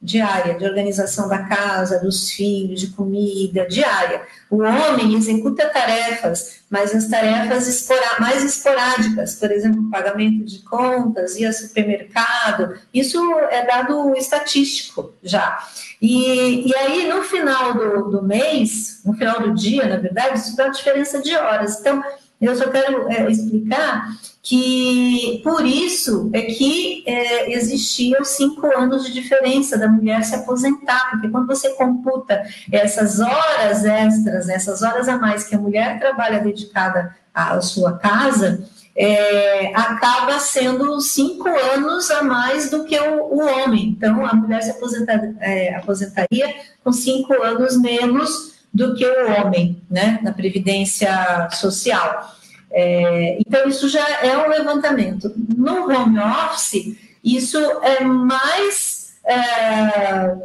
diária, 0.00 0.54
de 0.54 0.64
organização 0.64 1.28
da 1.28 1.44
casa, 1.44 1.98
dos 1.98 2.30
filhos, 2.30 2.80
de 2.80 2.88
comida, 2.88 3.66
diária. 3.66 4.22
O 4.50 4.62
homem 4.62 5.14
executa 5.14 5.68
tarefas, 5.68 6.60
mas 6.70 6.94
as 6.94 7.08
tarefas 7.08 7.88
mais 8.20 8.44
esporádicas, 8.44 9.36
por 9.36 9.50
exemplo, 9.50 9.90
pagamento 9.90 10.44
de 10.44 10.58
contas, 10.60 11.36
ir 11.36 11.46
ao 11.46 11.52
supermercado, 11.52 12.78
isso 12.92 13.18
é 13.50 13.64
dado 13.66 14.14
estatístico 14.14 15.14
já. 15.22 15.58
E, 16.00 16.68
e 16.68 16.76
aí, 16.76 17.08
no 17.08 17.22
final 17.22 17.74
do, 17.74 18.10
do 18.10 18.22
mês, 18.22 19.00
no 19.04 19.14
final 19.14 19.40
do 19.40 19.54
dia, 19.54 19.86
na 19.86 19.96
verdade, 19.96 20.38
isso 20.38 20.56
dá 20.56 20.68
diferença 20.68 21.20
de 21.22 21.34
horas. 21.34 21.80
Então, 21.80 22.02
eu 22.40 22.54
só 22.54 22.68
quero 22.68 23.10
é, 23.10 23.30
explicar 23.30 24.08
que 24.42 25.40
por 25.42 25.66
isso 25.66 26.30
é 26.32 26.42
que 26.42 27.02
é, 27.06 27.52
existiam 27.52 28.24
cinco 28.24 28.66
anos 28.78 29.04
de 29.04 29.12
diferença 29.12 29.76
da 29.76 29.88
mulher 29.88 30.22
se 30.22 30.36
aposentar, 30.36 31.10
porque 31.10 31.28
quando 31.28 31.48
você 31.48 31.70
computa 31.70 32.42
essas 32.70 33.18
horas 33.18 33.84
extras, 33.84 34.48
essas 34.48 34.82
horas 34.82 35.08
a 35.08 35.18
mais 35.18 35.44
que 35.44 35.56
a 35.56 35.58
mulher 35.58 35.98
trabalha 35.98 36.38
dedicada 36.38 37.16
à 37.34 37.60
sua 37.60 37.98
casa, 37.98 38.64
é, 38.94 39.74
acaba 39.74 40.38
sendo 40.38 41.00
cinco 41.00 41.48
anos 41.48 42.10
a 42.10 42.22
mais 42.22 42.70
do 42.70 42.84
que 42.84 42.98
o, 42.98 43.24
o 43.24 43.40
homem. 43.40 43.88
Então, 43.88 44.24
a 44.24 44.32
mulher 44.32 44.62
se 44.62 44.70
aposenta, 44.70 45.34
é, 45.40 45.74
aposentaria 45.74 46.54
com 46.84 46.92
cinco 46.92 47.34
anos 47.42 47.76
menos 47.76 48.55
do 48.76 48.94
que 48.94 49.06
o 49.06 49.32
homem, 49.32 49.80
né, 49.90 50.20
na 50.22 50.32
previdência 50.32 51.48
social. 51.50 52.36
É, 52.70 53.38
então, 53.40 53.66
isso 53.66 53.88
já 53.88 54.06
é 54.22 54.36
um 54.36 54.50
levantamento. 54.50 55.32
No 55.56 55.90
home 55.90 56.18
office, 56.18 56.94
isso 57.24 57.58
é 57.82 58.04
mais. 58.04 59.14
É, 59.24 60.36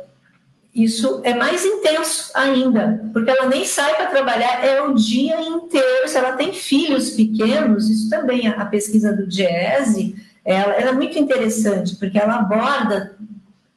isso 0.73 1.19
é 1.25 1.33
mais 1.33 1.65
intenso 1.65 2.31
ainda, 2.33 3.03
porque 3.11 3.29
ela 3.29 3.49
nem 3.49 3.65
sai 3.65 3.93
para 3.97 4.05
trabalhar, 4.05 4.65
é 4.65 4.81
o 4.81 4.93
dia 4.93 5.41
inteiro. 5.41 6.07
Se 6.07 6.17
ela 6.17 6.31
tem 6.31 6.53
filhos 6.53 7.09
pequenos, 7.09 7.89
isso 7.89 8.09
também, 8.09 8.47
a 8.47 8.65
pesquisa 8.65 9.11
do 9.13 9.27
DIESE, 9.27 10.15
ela, 10.45 10.73
ela 10.75 10.91
é 10.91 10.93
muito 10.93 11.19
interessante, 11.19 11.97
porque 11.97 12.17
ela 12.17 12.35
aborda 12.35 13.17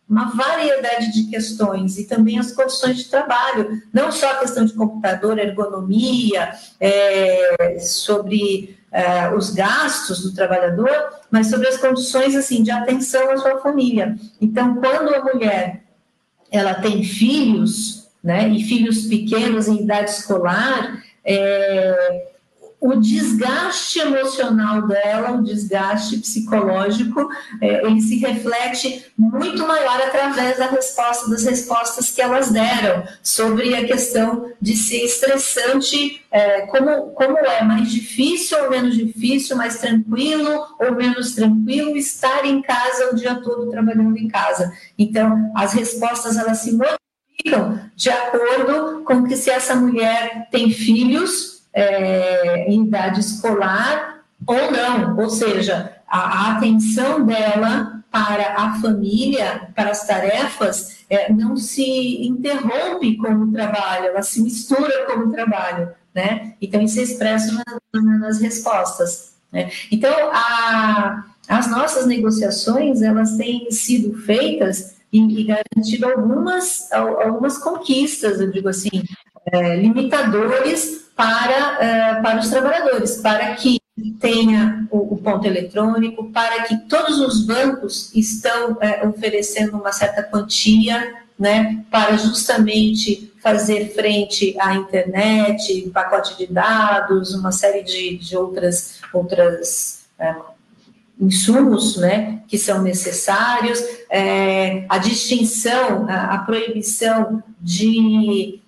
uma 0.09 0.31
variedade 0.31 1.12
de 1.12 1.31
questões 1.31 1.98
e 1.98 2.05
também 2.05 2.39
as 2.39 2.52
condições 2.52 2.98
de 2.98 3.05
trabalho, 3.05 3.82
não 3.93 4.12
só 4.12 4.31
a 4.31 4.39
questão 4.39 4.64
de 4.64 4.74
computador, 4.74 5.39
ergonomia, 5.39 6.52
é, 6.78 7.78
sobre 7.81 8.76
é, 8.93 9.35
os 9.35 9.51
gastos 9.51 10.22
do 10.22 10.35
trabalhador, 10.35 10.90
mas 11.31 11.48
sobre 11.48 11.68
as 11.68 11.78
condições 11.78 12.36
assim 12.36 12.62
de 12.62 12.70
atenção 12.70 13.31
à 13.31 13.36
sua 13.39 13.60
família. 13.60 14.16
Então, 14.40 14.76
quando 14.76 15.14
a 15.14 15.24
mulher 15.24 15.82
ela 16.51 16.74
tem 16.74 17.02
filhos, 17.02 18.09
né, 18.22 18.48
e 18.48 18.62
filhos 18.62 19.06
pequenos 19.06 19.68
em 19.68 19.82
idade 19.82 20.10
escolar, 20.10 21.02
é, 21.24 22.34
o 22.85 22.97
desgaste 22.97 23.98
emocional 23.98 24.86
dela, 24.86 25.32
o 25.32 25.43
desgaste 25.43 26.19
psicológico, 26.19 27.31
é, 27.59 27.82
ele 27.86 27.98
se 28.02 28.19
reflete 28.19 29.06
muito 29.16 29.66
maior 29.66 30.02
através 30.02 30.59
da 30.59 30.66
resposta, 30.66 31.31
das 31.31 31.44
respostas 31.44 32.11
que 32.11 32.20
elas 32.20 32.51
deram 32.51 33.02
sobre 33.23 33.74
a 33.74 33.86
questão 33.86 34.52
de 34.61 34.77
ser 34.77 35.02
estressante, 35.02 36.23
é, 36.31 36.66
como, 36.66 37.12
como 37.12 37.39
é 37.39 37.65
mais 37.65 37.90
difícil 37.90 38.62
ou 38.62 38.69
menos 38.69 38.94
difícil, 38.94 39.56
mais 39.56 39.78
tranquilo 39.78 40.66
ou 40.78 40.94
menos 40.94 41.35
tranquilo 41.35 41.97
estar 41.97 42.44
em 42.44 42.61
casa 42.61 43.12
o 43.12 43.16
dia 43.16 43.36
todo 43.36 43.70
trabalhando 43.70 44.19
em 44.19 44.28
casa. 44.28 44.70
Então, 44.98 45.51
as 45.56 45.73
respostas 45.73 46.36
elas 46.36 46.59
se 46.59 46.73
modificam 46.73 47.81
de 47.97 48.11
acordo 48.11 49.05
com 49.05 49.24
que 49.24 49.36
se 49.36 49.48
essa 49.48 49.74
mulher 49.74 50.48
tem 50.51 50.70
filhos 50.70 51.53
é, 51.74 52.66
em 52.68 52.84
idade 52.84 53.20
escolar 53.20 54.20
ou 54.46 54.70
não, 54.70 55.16
ou 55.18 55.28
seja, 55.28 55.92
a, 56.06 56.18
a, 56.18 56.52
atenção 56.52 57.24
dela 57.24 58.02
para 58.10 58.55
a 58.55 58.80
família, 58.80 59.68
para 59.74 59.90
as 59.90 60.06
tarefas, 60.06 61.05
é, 61.10 61.32
não 61.32 61.56
se 61.56 62.24
interrompe 62.24 63.16
com 63.16 63.32
o 63.32 63.52
trabalho, 63.52 64.06
ela 64.06 64.22
se 64.22 64.40
mistura 64.40 65.06
com 65.06 65.20
o 65.20 65.32
trabalho, 65.32 65.90
né? 66.14 66.55
Então, 66.60 66.80
isso 66.80 67.01
é 67.01 67.02
expresso 67.02 67.55
na, 67.92 68.18
nas 68.18 68.40
respostas. 68.40 69.34
Né? 69.51 69.70
Então, 69.90 70.12
a, 70.32 71.24
as 71.48 71.68
nossas 71.68 72.06
negociações, 72.06 73.02
elas 73.02 73.36
têm 73.36 73.70
sido 73.70 74.16
feitas 74.18 74.96
e, 75.12 75.40
e 75.40 75.44
garantido 75.44 76.06
algumas, 76.06 76.92
algumas 76.92 77.59
conquistas, 77.59 78.40
eu 78.40 78.51
digo 78.51 78.68
assim, 78.68 79.02
é, 79.46 79.76
limitadores 79.76 81.03
para, 81.16 81.85
é, 81.85 82.20
para 82.20 82.41
os 82.41 82.49
trabalhadores, 82.49 83.16
para 83.16 83.55
que 83.55 83.81
tenha 84.20 84.86
o, 84.91 85.15
o, 85.15 85.16
ponto 85.19 85.47
eletrônico, 85.47 86.31
para 86.32 86.65
que 86.65 86.77
todos 86.89 87.20
os 87.20 87.47
bancos 87.47 88.12
estão 88.15 88.77
é, 88.81 89.07
oferecendo 89.07 89.77
uma 89.77 89.93
certa 89.93 90.23
quantia, 90.23 91.23
né, 91.39 91.85
para 91.91 92.16
justamente 92.16 93.32
fazer 93.41 93.93
frente 93.93 94.57
à 94.59 94.74
internet, 94.74 95.91
pacote 95.93 96.36
de 96.39 96.53
dados, 96.53 97.35
uma 97.35 97.53
série 97.53 97.82
de, 97.82 98.16
de 98.16 98.36
outras, 98.36 99.01
outras 99.12 100.07
é, 100.19 100.35
insumos 101.20 101.97
né, 101.97 102.43
que 102.49 102.59
são 102.59 102.82
necessários, 102.82 103.81
a 104.89 104.99
distinção, 104.99 106.07
a, 106.09 106.35
a 106.35 106.39
proibição 106.39 107.43
de, 107.61 108.61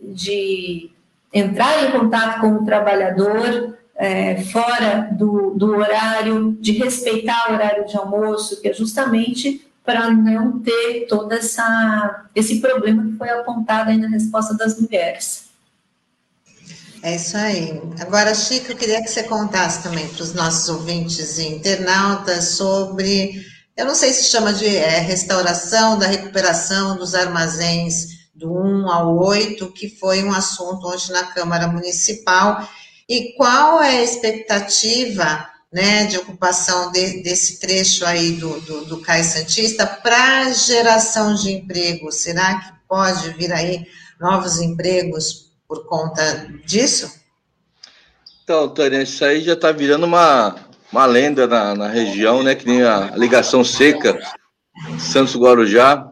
de 0.00 0.90
entrar 1.32 1.84
em 1.84 1.90
contato 1.92 2.40
com 2.40 2.52
o 2.54 2.64
trabalhador 2.64 3.76
é, 3.96 4.42
fora 4.44 5.08
do, 5.12 5.50
do 5.50 5.76
horário, 5.76 6.56
de 6.60 6.72
respeitar 6.72 7.50
o 7.50 7.54
horário 7.54 7.86
de 7.86 7.96
almoço, 7.96 8.60
que 8.60 8.68
é 8.68 8.72
justamente 8.72 9.66
para 9.84 10.10
não 10.10 10.60
ter 10.60 11.06
todo 11.08 11.32
essa, 11.32 12.26
esse 12.34 12.60
problema 12.60 13.04
que 13.04 13.16
foi 13.16 13.30
apontado 13.30 13.90
aí 13.90 13.96
na 13.96 14.08
resposta 14.08 14.54
das 14.54 14.78
mulheres. 14.78 15.48
É 17.02 17.16
isso 17.16 17.36
aí. 17.36 17.80
Agora, 18.00 18.34
Chico, 18.34 18.72
eu 18.72 18.76
queria 18.76 19.02
que 19.02 19.08
você 19.08 19.22
contasse 19.22 19.82
também 19.82 20.06
para 20.08 20.22
os 20.22 20.34
nossos 20.34 20.68
ouvintes 20.68 21.38
e 21.38 21.46
internautas 21.48 22.50
sobre, 22.50 23.42
eu 23.76 23.86
não 23.86 23.94
sei 23.94 24.12
se 24.12 24.24
chama 24.24 24.52
de 24.52 24.66
é, 24.66 24.98
restauração 24.98 25.98
da 25.98 26.06
recuperação 26.06 26.96
dos 26.96 27.14
armazéns 27.14 28.17
do 28.38 28.52
1 28.52 28.88
ao 28.88 29.18
8, 29.18 29.72
que 29.72 29.88
foi 29.88 30.22
um 30.22 30.32
assunto 30.32 30.86
hoje 30.86 31.10
na 31.10 31.24
Câmara 31.24 31.66
Municipal, 31.66 32.66
e 33.08 33.34
qual 33.36 33.82
é 33.82 33.98
a 33.98 34.02
expectativa 34.02 35.44
né, 35.72 36.04
de 36.04 36.16
ocupação 36.18 36.92
de, 36.92 37.20
desse 37.22 37.58
trecho 37.58 38.06
aí 38.06 38.32
do, 38.32 38.60
do, 38.60 38.84
do 38.84 39.00
Cais 39.00 39.26
Santista 39.26 39.84
para 39.86 40.52
geração 40.52 41.34
de 41.34 41.50
emprego? 41.50 42.12
Será 42.12 42.60
que 42.60 42.72
pode 42.88 43.30
vir 43.30 43.52
aí 43.52 43.84
novos 44.20 44.60
empregos 44.60 45.50
por 45.66 45.86
conta 45.86 46.48
disso? 46.64 47.12
Então, 48.44 48.68
Tânia, 48.68 49.02
isso 49.02 49.24
aí 49.24 49.42
já 49.42 49.54
está 49.54 49.72
virando 49.72 50.06
uma, 50.06 50.54
uma 50.92 51.06
lenda 51.06 51.46
na, 51.46 51.74
na 51.74 51.88
região, 51.88 52.42
né? 52.42 52.54
Que 52.54 52.66
nem 52.66 52.82
a 52.82 53.12
ligação 53.16 53.64
seca 53.64 54.18
Santos 54.98 55.36
Guarujá, 55.36 56.07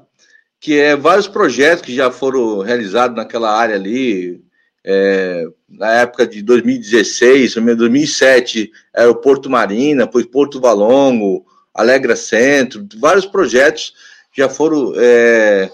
que 0.67 0.81
é 0.81 0.97
vários 0.97 1.29
projetos 1.29 1.85
que 1.85 1.95
já 1.95 2.11
foram 2.11 2.59
realizados 2.59 3.17
naquela 3.17 3.57
área 3.57 3.77
ali, 3.77 4.43
é, 4.85 5.45
na 5.69 5.93
época 6.01 6.27
de 6.27 6.43
2016, 6.43 7.55
2007, 7.55 8.73
era 8.93 9.09
o 9.09 9.15
Porto 9.15 9.49
Marina, 9.49 10.07
depois 10.07 10.27
Porto 10.27 10.61
Valongo, 10.61 11.47
Alegra 11.73 12.17
Centro, 12.17 12.85
vários 12.99 13.25
projetos 13.25 13.95
já 14.37 14.49
foram 14.49 14.93
é, 14.97 15.71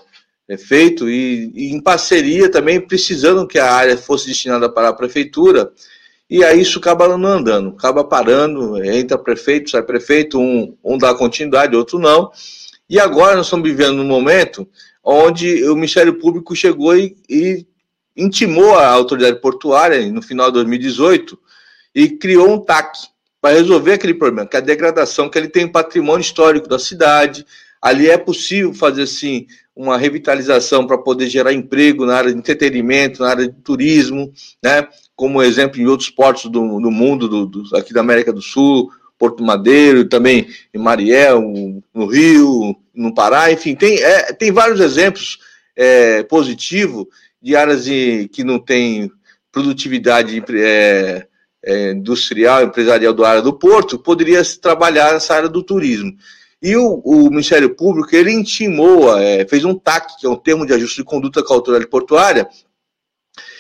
é 0.47 0.59
feito 0.59 1.09
e, 1.09 1.51
e, 1.55 1.73
em 1.73 1.81
parceria 1.81 2.51
também 2.51 2.79
precisando 2.79 3.49
que 3.49 3.59
a 3.59 3.73
área 3.73 3.97
fosse 3.97 4.27
destinada 4.27 4.69
para 4.69 4.91
a 4.91 4.95
prefeitura 4.95 5.73
e 6.29 6.45
aí 6.45 6.61
isso 6.61 6.79
acaba 6.79 7.17
não 7.17 7.31
andando, 7.31 7.71
acaba 7.71 8.05
parando, 8.05 8.85
entra 8.85 9.17
prefeito, 9.17 9.71
sai 9.71 9.83
prefeito, 9.83 10.39
um, 10.39 10.77
um 10.85 10.99
dá 10.99 11.15
continuidade, 11.15 11.75
outro 11.75 11.99
não. 11.99 12.31
E 12.93 13.01
agora 13.01 13.37
nós 13.37 13.47
estamos 13.47 13.67
vivendo 13.67 14.03
um 14.03 14.05
momento 14.05 14.69
onde 15.03 15.65
o 15.67 15.75
Ministério 15.75 16.19
Público 16.19 16.55
chegou 16.55 16.95
e, 16.95 17.17
e 17.27 17.67
intimou 18.15 18.75
a 18.75 18.87
autoridade 18.87 19.41
portuária 19.41 20.05
no 20.13 20.21
final 20.21 20.49
de 20.49 20.57
2018 20.57 21.39
e 21.95 22.11
criou 22.11 22.53
um 22.53 22.59
TAC 22.59 22.99
para 23.41 23.55
resolver 23.57 23.95
aquele 23.95 24.13
problema, 24.13 24.47
que 24.47 24.57
é 24.57 24.59
a 24.59 24.63
degradação, 24.63 25.31
que 25.31 25.39
ele 25.39 25.49
tem 25.49 25.67
patrimônio 25.67 26.21
histórico 26.21 26.69
da 26.69 26.79
cidade, 26.79 27.47
ali 27.81 28.11
é 28.11 28.19
possível 28.19 28.75
fazer 28.75 29.05
assim 29.05 29.47
uma 29.75 29.97
revitalização 29.97 30.87
para 30.87 30.99
poder 30.99 31.31
gerar 31.31 31.55
emprego 31.55 32.05
na 32.05 32.17
área 32.17 32.31
de 32.31 32.37
entretenimento, 32.39 33.23
na 33.23 33.31
área 33.31 33.49
de 33.49 33.55
turismo, 33.63 34.31
né? 34.63 34.87
Como 35.17 35.43
exemplo 35.43 35.81
em 35.81 35.87
outros 35.87 36.11
portos 36.11 36.51
do, 36.51 36.79
do 36.79 36.91
mundo, 36.91 37.27
do, 37.27 37.47
do, 37.47 37.75
aqui 37.75 37.95
da 37.95 38.03
América 38.03 38.35
do 38.35 38.43
Sul, 38.43 38.91
Porto 39.19 39.43
Madeiro, 39.43 40.05
também 40.05 40.49
em 40.75 40.79
Mariel, 40.79 41.41
no 41.95 42.07
Rio, 42.07 42.77
no 42.95 43.15
Pará, 43.15 43.51
enfim, 43.51 43.75
tem, 43.75 44.03
é, 44.03 44.33
tem 44.33 44.53
vários 44.53 44.81
exemplos 44.81 45.39
é, 45.77 46.23
positivos 46.25 47.07
de 47.41 47.57
áreas 47.57 47.85
de, 47.85 48.29
que 48.29 48.45
não 48.45 48.59
tem 48.59 49.11
produtividade 49.51 50.43
é, 50.55 51.27
é, 51.65 51.93
industrial, 51.93 52.63
empresarial 52.63 53.13
do 53.13 53.25
área 53.25 53.43
do 53.43 53.53
porto, 53.53 53.99
poderia 53.99 54.43
se 54.45 54.61
trabalhar 54.61 55.13
nessa 55.13 55.35
área 55.35 55.49
do 55.49 55.63
turismo. 55.63 56.17
E 56.63 56.77
o, 56.77 57.03
o 57.05 57.29
Ministério 57.29 57.75
Público, 57.75 58.15
ele 58.15 58.31
intimou, 58.31 59.19
é, 59.19 59.45
fez 59.47 59.65
um 59.65 59.75
TAC, 59.75 60.21
que 60.21 60.27
é 60.27 60.31
um 60.31 60.37
termo 60.37 60.65
de 60.65 60.73
ajuste 60.73 60.99
de 60.99 61.05
conduta 61.05 61.43
autoridade 61.49 61.91
portuária, 61.91 62.49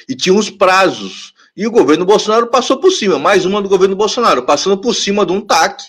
e 0.08 0.14
tinha 0.14 0.34
uns 0.34 0.48
prazos. 0.48 1.34
E 1.56 1.66
o 1.66 1.70
governo 1.70 2.04
Bolsonaro 2.04 2.46
passou 2.46 2.78
por 2.78 2.92
cima, 2.92 3.18
mais 3.18 3.44
uma 3.44 3.60
do 3.60 3.68
governo 3.68 3.96
Bolsonaro, 3.96 4.44
passando 4.44 4.78
por 4.78 4.94
cima 4.94 5.26
de 5.26 5.32
um 5.32 5.40
TAC 5.40 5.82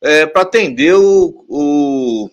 é, 0.00 0.26
para 0.26 0.42
atender 0.42 0.94
o 0.94 2.30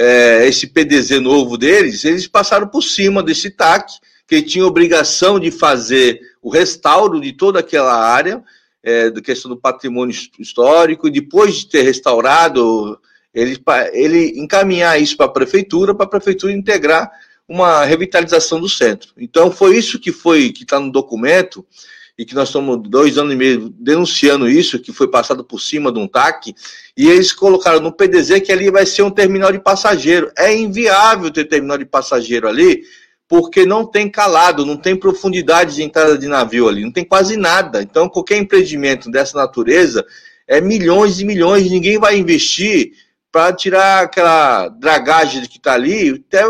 é, 0.00 0.46
esse 0.46 0.68
PDZ 0.68 1.20
novo 1.20 1.58
deles, 1.58 2.04
eles 2.04 2.28
passaram 2.28 2.68
por 2.68 2.82
cima 2.82 3.20
desse 3.20 3.50
TAC, 3.50 3.94
que 4.28 4.40
tinha 4.40 4.64
obrigação 4.64 5.40
de 5.40 5.50
fazer 5.50 6.20
o 6.40 6.50
restauro 6.50 7.20
de 7.20 7.32
toda 7.32 7.58
aquela 7.58 7.94
área, 7.94 8.40
é, 8.80 9.10
da 9.10 9.20
questão 9.20 9.48
do 9.48 9.56
patrimônio 9.56 10.14
histórico, 10.38 11.08
e 11.08 11.10
depois 11.10 11.56
de 11.56 11.68
ter 11.68 11.82
restaurado 11.82 12.96
ele, 13.34 13.60
ele 13.92 14.38
encaminhar 14.38 15.02
isso 15.02 15.16
para 15.16 15.26
a 15.26 15.32
prefeitura, 15.32 15.92
para 15.92 16.06
a 16.06 16.10
prefeitura 16.10 16.52
integrar 16.52 17.10
uma 17.48 17.84
revitalização 17.84 18.60
do 18.60 18.68
centro. 18.68 19.10
Então, 19.16 19.50
foi 19.50 19.76
isso 19.76 19.98
que 19.98 20.12
foi 20.12 20.50
que 20.52 20.62
está 20.62 20.78
no 20.78 20.92
documento, 20.92 21.66
e 22.18 22.24
que 22.24 22.34
nós 22.34 22.48
estamos 22.48 22.80
dois 22.82 23.16
anos 23.16 23.32
e 23.32 23.36
meio 23.36 23.68
denunciando 23.78 24.48
isso, 24.48 24.80
que 24.80 24.92
foi 24.92 25.06
passado 25.08 25.44
por 25.44 25.60
cima 25.60 25.92
de 25.92 26.00
um 26.00 26.08
TAC, 26.08 26.52
e 26.96 27.08
eles 27.08 27.32
colocaram 27.32 27.80
no 27.80 27.92
PDZ 27.92 28.40
que 28.40 28.50
ali 28.50 28.70
vai 28.72 28.84
ser 28.84 29.02
um 29.02 29.10
terminal 29.10 29.52
de 29.52 29.60
passageiro. 29.60 30.32
É 30.36 30.52
inviável 30.52 31.30
ter 31.30 31.44
terminal 31.44 31.78
de 31.78 31.84
passageiro 31.84 32.48
ali, 32.48 32.82
porque 33.28 33.64
não 33.64 33.86
tem 33.86 34.10
calado, 34.10 34.66
não 34.66 34.76
tem 34.76 34.96
profundidade 34.96 35.76
de 35.76 35.82
entrada 35.84 36.18
de 36.18 36.26
navio 36.26 36.66
ali, 36.66 36.82
não 36.82 36.90
tem 36.90 37.04
quase 37.04 37.36
nada. 37.36 37.82
Então, 37.82 38.08
qualquer 38.08 38.38
empreendimento 38.38 39.08
dessa 39.08 39.38
natureza 39.38 40.04
é 40.48 40.60
milhões 40.60 41.20
e 41.20 41.24
milhões, 41.24 41.70
ninguém 41.70 41.98
vai 41.98 42.18
investir 42.18 42.94
para 43.30 43.52
tirar 43.52 44.04
aquela 44.04 44.68
dragagem 44.68 45.42
que 45.42 45.58
está 45.58 45.74
ali, 45.74 46.24
até, 46.26 46.42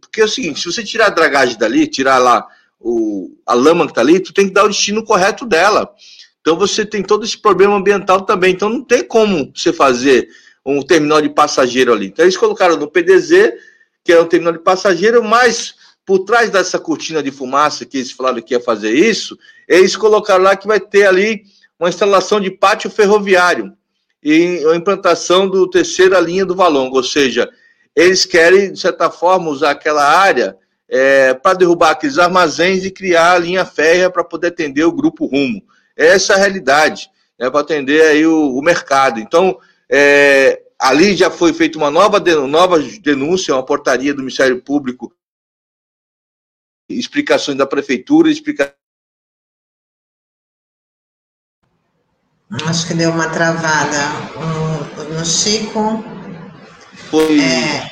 porque 0.00 0.20
é 0.20 0.24
o 0.24 0.28
seguinte, 0.28 0.60
se 0.60 0.70
você 0.70 0.84
tirar 0.84 1.06
a 1.06 1.10
dragagem 1.10 1.58
dali, 1.58 1.88
tirar 1.88 2.18
lá 2.18 2.46
o, 2.88 3.36
a 3.44 3.52
lama 3.52 3.84
que 3.84 3.90
está 3.90 4.00
ali, 4.00 4.20
tu 4.20 4.32
tem 4.32 4.46
que 4.46 4.54
dar 4.54 4.64
o 4.64 4.68
destino 4.68 5.02
correto 5.02 5.44
dela. 5.44 5.92
Então 6.40 6.56
você 6.56 6.86
tem 6.86 7.02
todo 7.02 7.24
esse 7.24 7.36
problema 7.36 7.74
ambiental 7.74 8.20
também. 8.20 8.52
Então 8.52 8.68
não 8.68 8.80
tem 8.80 9.02
como 9.02 9.50
você 9.52 9.72
fazer 9.72 10.28
um 10.64 10.80
terminal 10.80 11.20
de 11.20 11.28
passageiro 11.28 11.92
ali. 11.92 12.06
Então 12.06 12.24
eles 12.24 12.36
colocaram 12.36 12.76
no 12.76 12.88
PDZ, 12.88 13.54
que 14.04 14.12
é 14.12 14.20
um 14.20 14.26
terminal 14.26 14.52
de 14.52 14.60
passageiro, 14.60 15.22
mas 15.24 15.74
por 16.04 16.20
trás 16.20 16.48
dessa 16.48 16.78
cortina 16.78 17.20
de 17.20 17.32
fumaça 17.32 17.84
que 17.84 17.96
eles 17.96 18.12
falaram 18.12 18.40
que 18.40 18.54
ia 18.54 18.60
fazer 18.60 18.92
isso, 18.92 19.36
eles 19.66 19.96
colocaram 19.96 20.44
lá 20.44 20.54
que 20.54 20.68
vai 20.68 20.78
ter 20.78 21.06
ali 21.06 21.42
uma 21.80 21.88
instalação 21.88 22.40
de 22.40 22.52
pátio 22.52 22.88
ferroviário 22.88 23.72
e 24.22 24.64
a 24.64 24.76
implantação 24.76 25.48
do 25.48 25.68
terceira 25.68 26.20
linha 26.20 26.46
do 26.46 26.54
Valongo, 26.54 26.96
ou 26.96 27.02
seja, 27.02 27.50
eles 27.96 28.24
querem, 28.24 28.72
de 28.72 28.78
certa 28.78 29.10
forma, 29.10 29.50
usar 29.50 29.72
aquela 29.72 30.04
área 30.04 30.56
é, 30.88 31.34
para 31.34 31.58
derrubar 31.58 31.90
aqueles 31.90 32.18
armazéns 32.18 32.84
e 32.84 32.90
criar 32.90 33.32
a 33.32 33.38
linha 33.38 33.64
férrea 33.64 34.10
para 34.10 34.24
poder 34.24 34.48
atender 34.48 34.84
o 34.84 34.92
grupo 34.92 35.26
Rumo. 35.26 35.62
Essa 35.96 36.34
é 36.34 36.36
a 36.36 36.38
realidade, 36.38 37.10
né, 37.38 37.50
para 37.50 37.60
atender 37.60 38.02
aí 38.02 38.26
o, 38.26 38.56
o 38.56 38.62
mercado. 38.62 39.18
Então, 39.18 39.58
é, 39.90 40.62
ali 40.78 41.16
já 41.16 41.30
foi 41.30 41.52
feita 41.52 41.78
uma 41.78 41.90
nova, 41.90 42.20
nova 42.46 42.78
denúncia, 43.00 43.54
uma 43.54 43.64
portaria 43.64 44.14
do 44.14 44.20
Ministério 44.20 44.62
Público, 44.62 45.12
explicações 46.88 47.56
da 47.56 47.66
Prefeitura, 47.66 48.30
explicações 48.30 48.76
Acho 52.68 52.86
que 52.86 52.94
deu 52.94 53.10
uma 53.10 53.28
travada 53.28 53.98
no, 55.12 55.24
Chico. 55.24 56.04
Foi. 57.10 57.40
É, 57.40 57.90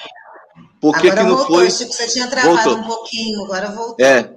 Por 0.84 1.00
que, 1.00 1.08
agora 1.08 1.24
que 1.24 1.30
não 1.30 1.36
voltou, 1.38 1.56
foi? 1.56 1.70
Chico, 1.70 1.92
você 1.94 2.06
tinha 2.08 2.26
travado 2.26 2.62
voltou. 2.62 2.76
um 2.76 2.82
pouquinho, 2.86 3.44
agora 3.44 3.70
voltou. 3.70 4.04
É. 4.04 4.30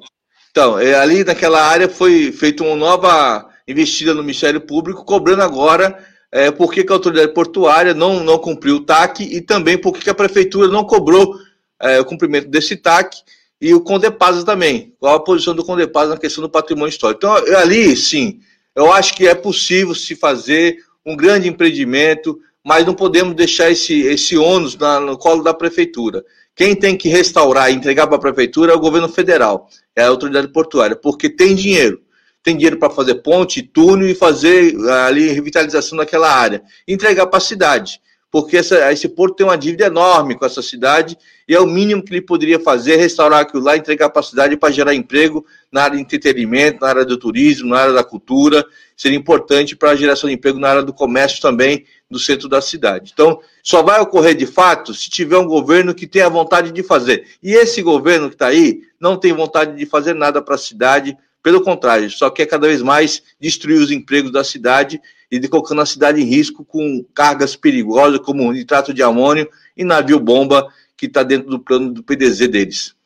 Então, 0.49 0.79
é, 0.79 0.93
ali 0.95 1.25
naquela 1.25 1.61
área 1.61 1.89
foi 1.89 2.31
feita 2.31 2.63
uma 2.63 2.73
nova 2.73 3.49
investida 3.67 4.13
no 4.13 4.21
Ministério 4.21 4.61
Público, 4.61 5.03
cobrando 5.03 5.43
agora 5.43 6.01
é, 6.31 6.49
por 6.49 6.71
que, 6.71 6.85
que 6.85 6.91
a 6.93 6.95
autoridade 6.95 7.33
portuária 7.33 7.93
não, 7.93 8.23
não 8.23 8.37
cumpriu 8.37 8.77
o 8.77 8.79
TAC 8.79 9.23
e 9.23 9.41
também 9.41 9.77
por 9.77 9.91
que, 9.91 9.99
que 9.99 10.09
a 10.09 10.15
prefeitura 10.15 10.69
não 10.69 10.85
cobrou 10.85 11.37
é, 11.81 11.99
o 11.99 12.05
cumprimento 12.05 12.47
desse 12.47 12.77
TAC 12.77 13.17
e 13.59 13.73
o 13.73 13.81
Condepasa 13.81 14.45
também. 14.45 14.95
Qual 15.01 15.15
a 15.15 15.19
posição 15.19 15.53
do 15.53 15.65
Condepasa 15.65 16.11
na 16.11 16.17
questão 16.17 16.41
do 16.41 16.49
patrimônio 16.49 16.87
histórico? 16.87 17.25
Então, 17.25 17.57
ali, 17.57 17.93
sim, 17.97 18.39
eu 18.73 18.93
acho 18.93 19.13
que 19.15 19.27
é 19.27 19.35
possível 19.35 19.93
se 19.93 20.15
fazer 20.15 20.77
um 21.05 21.13
grande 21.13 21.49
empreendimento, 21.49 22.39
mas 22.67 22.85
não 22.85 22.93
podemos 22.93 23.33
deixar 23.33 23.71
esse, 23.71 24.01
esse 24.01 24.35
ônus 24.35 24.75
na, 24.75 24.99
no 24.99 25.17
colo 25.17 25.41
da 25.41 25.53
prefeitura. 25.53 26.21
Quem 26.53 26.75
tem 26.75 26.97
que 26.97 27.07
restaurar 27.07 27.71
e 27.71 27.75
entregar 27.75 28.07
para 28.07 28.17
a 28.17 28.19
prefeitura 28.19 28.73
é 28.73 28.75
o 28.75 28.79
governo 28.79 29.07
federal, 29.07 29.69
é 29.95 30.03
a 30.03 30.09
autoridade 30.09 30.49
portuária, 30.49 30.93
porque 30.93 31.29
tem 31.29 31.55
dinheiro. 31.55 32.01
Tem 32.43 32.57
dinheiro 32.57 32.77
para 32.77 32.89
fazer 32.89 33.15
ponte, 33.15 33.61
túnel 33.61 34.09
e 34.09 34.13
fazer 34.13 34.75
ali 35.05 35.29
revitalização 35.29 35.97
daquela 35.97 36.29
área. 36.29 36.61
Entregar 36.85 37.27
para 37.27 37.37
a 37.37 37.41
cidade 37.41 38.01
porque 38.29 38.57
essa, 38.57 38.91
esse 38.91 39.07
porto 39.07 39.35
tem 39.35 39.45
uma 39.45 39.57
dívida 39.57 39.85
enorme 39.85 40.37
com 40.37 40.45
essa 40.45 40.61
cidade 40.61 41.17
e 41.47 41.55
é 41.55 41.59
o 41.59 41.65
mínimo 41.65 42.03
que 42.03 42.13
ele 42.13 42.21
poderia 42.21 42.59
fazer, 42.59 42.97
restaurar 42.97 43.41
aquilo 43.41 43.63
lá, 43.63 43.77
entregar 43.77 44.09
para 44.09 44.19
a 44.19 44.23
cidade 44.23 44.57
para 44.57 44.73
gerar 44.73 44.93
emprego 44.93 45.45
na 45.71 45.83
área 45.83 45.97
de 45.97 46.01
entretenimento, 46.01 46.81
na 46.81 46.87
área 46.87 47.05
do 47.05 47.17
turismo, 47.17 47.69
na 47.69 47.79
área 47.79 47.93
da 47.93 48.03
cultura. 48.03 48.65
Seria 48.95 49.17
importante 49.17 49.75
para 49.75 49.91
a 49.91 49.95
geração 49.95 50.29
de 50.29 50.35
emprego 50.35 50.59
na 50.59 50.69
área 50.69 50.83
do 50.83 50.93
comércio 50.93 51.41
também, 51.41 51.85
do 52.09 52.17
centro 52.17 52.47
da 52.47 52.61
cidade. 52.61 53.11
Então, 53.13 53.39
só 53.61 53.83
vai 53.83 53.99
ocorrer 53.99 54.35
de 54.35 54.45
fato 54.45 54.93
se 54.93 55.09
tiver 55.09 55.37
um 55.37 55.47
governo 55.47 55.93
que 55.93 56.07
tenha 56.07 56.29
vontade 56.29 56.71
de 56.71 56.83
fazer. 56.83 57.27
E 57.43 57.53
esse 57.53 57.81
governo 57.81 58.29
que 58.29 58.35
está 58.35 58.47
aí 58.47 58.81
não 58.99 59.17
tem 59.17 59.33
vontade 59.33 59.75
de 59.75 59.85
fazer 59.85 60.13
nada 60.13 60.41
para 60.41 60.55
a 60.55 60.57
cidade, 60.57 61.17
pelo 61.43 61.61
contrário, 61.61 62.09
só 62.09 62.29
quer 62.29 62.45
cada 62.45 62.67
vez 62.67 62.81
mais 62.81 63.21
destruir 63.39 63.79
os 63.79 63.91
empregos 63.91 64.31
da 64.31 64.43
cidade 64.43 64.99
e 65.29 65.39
de 65.39 65.47
colocando 65.47 65.81
a 65.81 65.85
cidade 65.85 66.21
em 66.21 66.25
risco 66.25 66.65
com 66.65 67.05
cargas 67.13 67.55
perigosas 67.55 68.19
como 68.19 68.51
nitrato 68.51 68.93
de 68.93 69.03
amônio 69.03 69.49
e 69.75 69.83
navio-bomba 69.83 70.67
que 70.95 71.05
está 71.05 71.23
dentro 71.23 71.49
do 71.49 71.59
plano 71.59 71.93
do 71.93 72.03
PDZ 72.03 72.47
deles. 72.47 72.96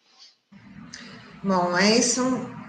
Bom, 1.43 1.77
é 1.77 1.97
isso. 1.97 2.21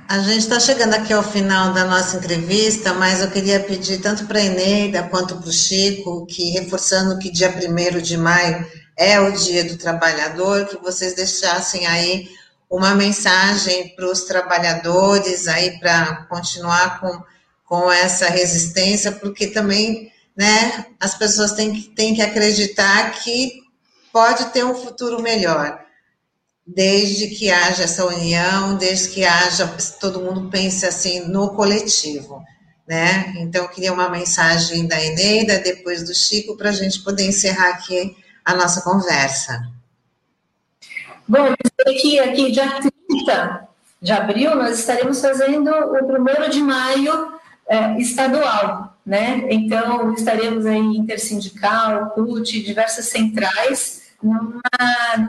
A 0.08 0.18
gente 0.20 0.40
está 0.40 0.58
chegando 0.58 0.94
aqui 0.94 1.12
ao 1.12 1.22
final 1.22 1.72
da 1.72 1.84
nossa 1.84 2.16
entrevista, 2.16 2.92
mas 2.94 3.20
eu 3.20 3.30
queria 3.30 3.60
pedir 3.60 3.98
tanto 3.98 4.26
para 4.26 4.38
a 4.38 4.44
Eneida 4.44 5.02
quanto 5.04 5.36
para 5.36 5.48
o 5.48 5.52
Chico, 5.52 6.26
que 6.26 6.50
reforçando 6.50 7.18
que 7.18 7.30
dia 7.30 7.50
1 7.50 8.00
de 8.00 8.16
maio 8.16 8.66
é 8.96 9.20
o 9.20 9.32
Dia 9.32 9.64
do 9.64 9.76
Trabalhador, 9.76 10.66
que 10.66 10.76
vocês 10.78 11.14
deixassem 11.14 11.86
aí 11.86 12.28
uma 12.68 12.94
mensagem 12.94 13.94
para 13.94 14.10
os 14.10 14.22
trabalhadores 14.22 15.46
aí 15.48 15.78
para 15.78 16.26
continuar 16.28 17.00
com 17.00 17.22
com 17.72 17.90
essa 17.90 18.26
resistência, 18.26 19.10
porque 19.10 19.46
também 19.46 20.12
né, 20.36 20.84
as 21.00 21.14
pessoas 21.14 21.52
têm 21.52 21.72
que, 21.72 21.88
têm 21.94 22.14
que 22.14 22.20
acreditar 22.20 23.12
que 23.12 23.62
pode 24.12 24.44
ter 24.52 24.62
um 24.62 24.74
futuro 24.74 25.22
melhor, 25.22 25.81
desde 26.66 27.28
que 27.28 27.50
haja 27.50 27.84
essa 27.84 28.06
união, 28.06 28.76
desde 28.76 29.08
que 29.08 29.24
haja, 29.24 29.66
todo 30.00 30.20
mundo 30.20 30.48
pense 30.48 30.86
assim 30.86 31.26
no 31.26 31.54
coletivo. 31.54 32.42
Né? 32.86 33.34
Então, 33.38 33.62
eu 33.62 33.68
queria 33.68 33.92
uma 33.92 34.08
mensagem 34.08 34.86
da 34.86 35.00
Eneida, 35.02 35.58
depois 35.60 36.02
do 36.02 36.14
Chico, 36.14 36.56
para 36.56 36.70
a 36.70 36.72
gente 36.72 37.00
poder 37.00 37.26
encerrar 37.26 37.70
aqui 37.70 38.16
a 38.44 38.54
nossa 38.54 38.82
conversa. 38.82 39.68
Bom, 41.26 41.54
aqui, 41.86 42.18
aqui 42.18 42.50
dia 42.50 42.68
30 43.08 43.68
de 44.00 44.12
abril, 44.12 44.56
nós 44.56 44.80
estaremos 44.80 45.20
fazendo 45.20 45.70
o 45.70 46.06
primeiro 46.06 46.50
de 46.50 46.60
maio 46.60 47.32
é, 47.68 47.96
estadual, 47.98 48.96
né? 49.06 49.46
Então, 49.48 50.12
estaremos 50.12 50.66
aí 50.66 50.78
intersindical, 50.80 52.10
CUT, 52.10 52.62
diversas 52.62 53.06
centrais, 53.06 54.01
numa, 54.22 54.62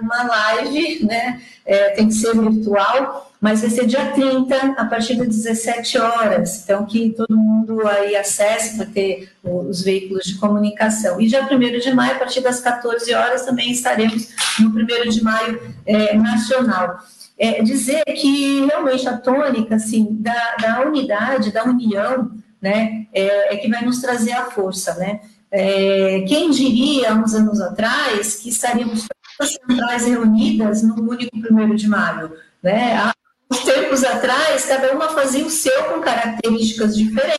numa 0.02 0.24
live, 0.24 1.06
né? 1.06 1.42
É, 1.66 1.90
tem 1.92 2.08
que 2.08 2.14
ser 2.14 2.38
virtual, 2.38 3.32
mas 3.40 3.62
vai 3.62 3.70
ser 3.70 3.86
dia 3.86 4.12
30, 4.12 4.56
a 4.78 4.86
partir 4.86 5.16
das 5.16 5.28
17 5.28 5.98
horas. 5.98 6.64
Então, 6.64 6.86
que 6.86 7.12
todo 7.12 7.36
mundo 7.36 7.88
aí 7.88 8.16
acesse 8.16 8.76
para 8.78 8.86
ter 8.86 9.30
os 9.44 9.82
veículos 9.82 10.26
de 10.26 10.36
comunicação. 10.36 11.20
E 11.20 11.28
dia 11.28 11.48
1 11.50 11.80
de 11.80 11.94
maio, 11.94 12.16
a 12.16 12.20
partir 12.20 12.42
das 12.42 12.60
14 12.60 13.14
horas, 13.14 13.46
também 13.46 13.72
estaremos 13.72 14.30
no 14.60 14.70
1 14.70 15.10
de 15.10 15.24
maio 15.24 15.60
é, 15.86 16.16
nacional 16.16 17.00
é, 17.38 17.62
dizer 17.62 18.04
que 18.06 18.66
realmente 18.66 19.08
a 19.08 19.18
tônica 19.18 19.76
assim, 19.76 20.08
da, 20.12 20.56
da 20.62 20.82
unidade, 20.82 21.52
da 21.52 21.64
união, 21.64 22.32
né, 22.62 23.08
é, 23.14 23.54
é, 23.54 23.58
que 23.58 23.70
vai 23.70 23.84
nos 23.84 24.00
trazer 24.00 24.32
a 24.32 24.46
força. 24.46 24.94
Né? 24.96 25.20
É, 25.56 26.26
quem 26.28 26.50
diria, 26.50 27.14
uns 27.14 27.36
anos 27.36 27.62
atrás, 27.62 28.38
que 28.38 28.50
estaríamos 28.50 29.08
todas 29.38 29.54
centrais 29.54 30.08
reunidas 30.08 30.82
no 30.82 30.96
único 30.96 31.40
primeiro 31.40 31.76
de 31.76 31.88
maio? 31.88 32.36
Né? 32.64 32.98
Há 32.98 33.14
uns 33.52 33.60
tempos 33.60 34.04
atrás, 34.04 34.66
cada 34.66 34.92
uma 34.94 35.10
fazia 35.10 35.46
o 35.46 35.52
seu 35.52 35.84
com 35.84 36.02
características 36.02 36.98
diferentes, 36.98 37.38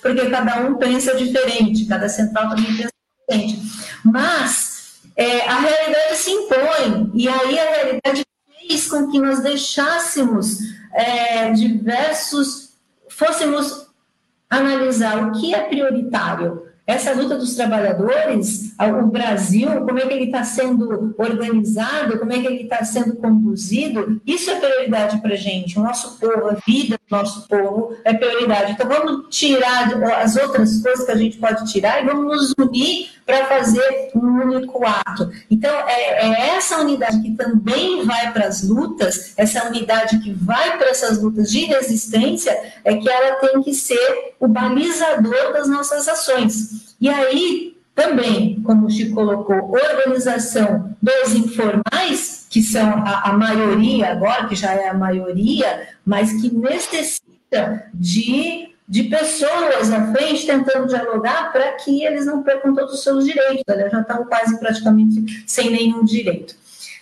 porque 0.00 0.30
cada 0.30 0.60
um 0.60 0.76
pensa 0.76 1.16
diferente, 1.16 1.86
cada 1.86 2.08
central 2.08 2.50
também 2.50 2.76
pensa 2.76 2.92
diferente. 3.28 3.60
Mas 4.04 5.00
é, 5.16 5.40
a 5.48 5.58
realidade 5.58 6.16
se 6.18 6.30
impõe, 6.30 7.10
e 7.14 7.28
aí 7.28 7.58
a 7.58 7.64
realidade 7.64 8.24
fez 8.60 8.86
com 8.86 9.10
que 9.10 9.18
nós 9.18 9.40
deixássemos 9.40 10.58
é, 10.94 11.50
diversos, 11.50 12.74
fôssemos 13.08 13.88
analisar 14.48 15.26
o 15.26 15.32
que 15.32 15.52
é 15.52 15.62
prioritário. 15.62 16.69
Essa 16.90 17.12
luta 17.12 17.36
dos 17.36 17.54
trabalhadores, 17.54 18.72
o 18.76 19.06
Brasil, 19.06 19.68
como 19.86 19.98
é 20.00 20.06
que 20.06 20.12
ele 20.12 20.24
está 20.24 20.42
sendo 20.42 21.14
organizado, 21.16 22.18
como 22.18 22.32
é 22.32 22.40
que 22.40 22.46
ele 22.48 22.62
está 22.64 22.84
sendo 22.84 23.14
conduzido, 23.14 24.20
isso 24.26 24.50
é 24.50 24.56
prioridade 24.56 25.20
para 25.20 25.34
a 25.34 25.36
gente. 25.36 25.78
O 25.78 25.82
nosso 25.84 26.18
povo, 26.18 26.48
a 26.48 26.56
vida 26.66 26.98
do 27.08 27.16
nosso 27.16 27.46
povo 27.46 27.94
é 28.04 28.12
prioridade. 28.12 28.72
Então, 28.72 28.88
vamos 28.88 29.26
tirar 29.30 29.88
as 30.20 30.34
outras 30.34 30.82
coisas 30.82 31.06
que 31.06 31.12
a 31.12 31.16
gente 31.16 31.38
pode 31.38 31.70
tirar 31.70 32.02
e 32.02 32.06
vamos 32.06 32.26
nos 32.26 32.54
unir 32.58 33.10
para 33.24 33.44
fazer 33.44 34.10
um 34.16 34.42
único 34.42 34.84
ato. 34.84 35.30
Então, 35.48 35.70
é, 35.86 36.26
é 36.26 36.56
essa 36.56 36.80
unidade 36.80 37.22
que 37.22 37.30
também 37.36 38.04
vai 38.04 38.32
para 38.32 38.48
as 38.48 38.64
lutas, 38.64 39.32
essa 39.36 39.64
unidade 39.68 40.18
que 40.18 40.32
vai 40.32 40.76
para 40.76 40.90
essas 40.90 41.22
lutas 41.22 41.50
de 41.52 41.66
resistência, 41.66 42.50
é 42.84 42.96
que 42.96 43.08
ela 43.08 43.36
tem 43.36 43.62
que 43.62 43.72
ser 43.72 44.34
o 44.40 44.48
balizador 44.48 45.52
das 45.52 45.68
nossas 45.68 46.08
ações. 46.08 46.79
E 47.00 47.08
aí, 47.08 47.76
também, 47.94 48.60
como 48.62 48.86
o 48.86 48.90
Chico 48.90 49.14
colocou, 49.14 49.72
organização 49.72 50.94
dos 51.00 51.34
informais, 51.34 52.46
que 52.50 52.62
são 52.62 52.88
a, 53.04 53.30
a 53.30 53.32
maioria 53.32 54.12
agora, 54.12 54.46
que 54.46 54.56
já 54.56 54.74
é 54.74 54.88
a 54.88 54.94
maioria, 54.94 55.88
mas 56.04 56.32
que 56.40 56.52
necessita 56.54 57.84
de 57.94 58.70
de 58.90 59.04
pessoas 59.04 59.92
à 59.92 60.12
frente 60.12 60.44
tentando 60.44 60.88
dialogar 60.88 61.52
para 61.52 61.74
que 61.74 62.04
eles 62.04 62.26
não 62.26 62.42
percam 62.42 62.74
todos 62.74 62.94
os 62.94 63.04
seus 63.04 63.24
direitos. 63.24 63.62
Aliás, 63.68 63.92
já 63.92 64.00
estão 64.00 64.24
quase 64.24 64.58
praticamente 64.58 65.44
sem 65.46 65.70
nenhum 65.70 66.04
direito. 66.04 66.56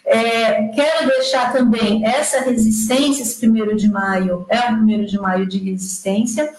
É, 0.05 0.69
quero 0.69 1.09
deixar 1.09 1.51
também 1.51 2.05
essa 2.05 2.41
resistência, 2.41 3.23
esse 3.23 3.39
primeiro 3.39 3.75
de 3.75 3.89
maio, 3.89 4.45
é 4.51 4.61
o 4.61 4.77
primeiro 4.77 5.07
de 5.07 5.19
maio 5.19 5.47
de 5.47 5.57
resistência, 5.59 6.53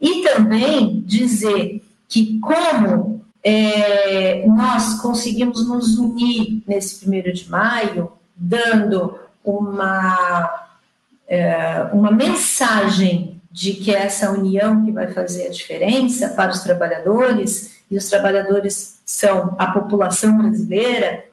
e 0.00 0.22
também 0.22 1.02
dizer 1.04 1.82
que 2.08 2.38
como 2.40 3.24
é, 3.42 4.46
nós 4.46 5.00
conseguimos 5.00 5.66
nos 5.68 5.98
unir 5.98 6.62
nesse 6.66 7.00
primeiro 7.00 7.32
de 7.32 7.48
maio, 7.48 8.12
dando 8.34 9.18
uma, 9.44 10.68
é, 11.28 11.88
uma 11.92 12.10
mensagem 12.10 13.40
de 13.50 13.72
que 13.74 13.94
é 13.94 14.00
essa 14.00 14.30
união 14.30 14.84
que 14.84 14.92
vai 14.92 15.12
fazer 15.12 15.46
a 15.46 15.50
diferença 15.50 16.30
para 16.30 16.50
os 16.50 16.60
trabalhadores, 16.60 17.76
e 17.90 17.96
os 17.96 18.08
trabalhadores 18.08 19.00
são 19.04 19.54
a 19.58 19.68
população 19.68 20.36
brasileira, 20.36 21.24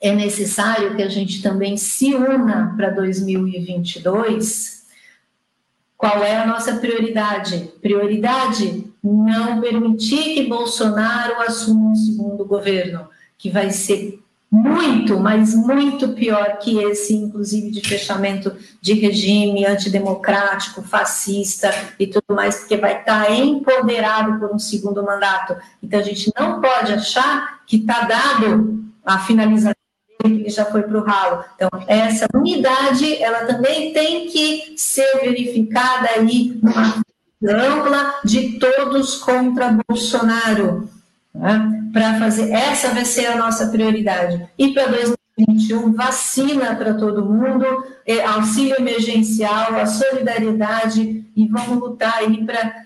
é 0.00 0.12
necessário 0.12 0.96
que 0.96 1.02
a 1.02 1.08
gente 1.08 1.42
também 1.42 1.76
se 1.76 2.14
una 2.14 2.74
para 2.76 2.90
2022. 2.90 4.82
Qual 5.96 6.22
é 6.24 6.36
a 6.36 6.46
nossa 6.46 6.76
prioridade? 6.76 7.72
Prioridade 7.80 8.91
não 9.02 9.60
permitir 9.60 10.34
que 10.34 10.46
Bolsonaro 10.46 11.40
assuma 11.42 11.90
um 11.90 11.94
segundo 11.94 12.44
governo, 12.44 13.08
que 13.36 13.50
vai 13.50 13.70
ser 13.70 14.22
muito, 14.50 15.18
mas 15.18 15.54
muito 15.54 16.10
pior 16.10 16.58
que 16.58 16.78
esse, 16.78 17.14
inclusive 17.14 17.70
de 17.70 17.80
fechamento 17.80 18.54
de 18.82 18.92
regime 18.92 19.64
antidemocrático, 19.64 20.82
fascista 20.82 21.74
e 21.98 22.06
tudo 22.06 22.34
mais, 22.34 22.58
porque 22.58 22.76
vai 22.76 23.00
estar 23.00 23.32
empoderado 23.32 24.38
por 24.38 24.54
um 24.54 24.58
segundo 24.58 25.02
mandato. 25.02 25.56
Então 25.82 25.98
a 25.98 26.02
gente 26.02 26.30
não 26.38 26.60
pode 26.60 26.92
achar 26.92 27.62
que 27.66 27.76
está 27.76 28.02
dado 28.02 28.84
a 29.06 29.18
finalização 29.20 29.74
que 30.22 30.50
já 30.50 30.66
foi 30.66 30.82
para 30.82 30.98
o 30.98 31.04
ralo. 31.04 31.44
Então, 31.56 31.68
essa 31.88 32.26
unidade, 32.34 33.20
ela 33.22 33.46
também 33.46 33.92
tem 33.92 34.28
que 34.28 34.74
ser 34.76 35.20
verificada 35.20 36.10
aí 36.14 36.60
numa 36.62 37.02
ampla 37.44 38.20
de 38.24 38.58
todos 38.58 39.16
contra 39.16 39.76
Bolsonaro. 39.88 40.88
Né? 41.34 41.90
Para 41.92 42.18
fazer, 42.18 42.50
essa 42.50 42.88
vai 42.88 43.04
ser 43.04 43.26
a 43.26 43.36
nossa 43.36 43.68
prioridade. 43.68 44.48
E 44.58 44.72
para 44.72 44.86
21, 45.36 45.92
vacina 45.92 46.74
para 46.76 46.94
todo 46.94 47.24
mundo, 47.24 47.64
é, 48.06 48.24
auxílio 48.24 48.76
emergencial, 48.78 49.74
a 49.74 49.86
solidariedade 49.86 51.24
e 51.34 51.48
vamos 51.48 51.78
lutar 51.78 52.18
aí 52.18 52.44
para 52.44 52.82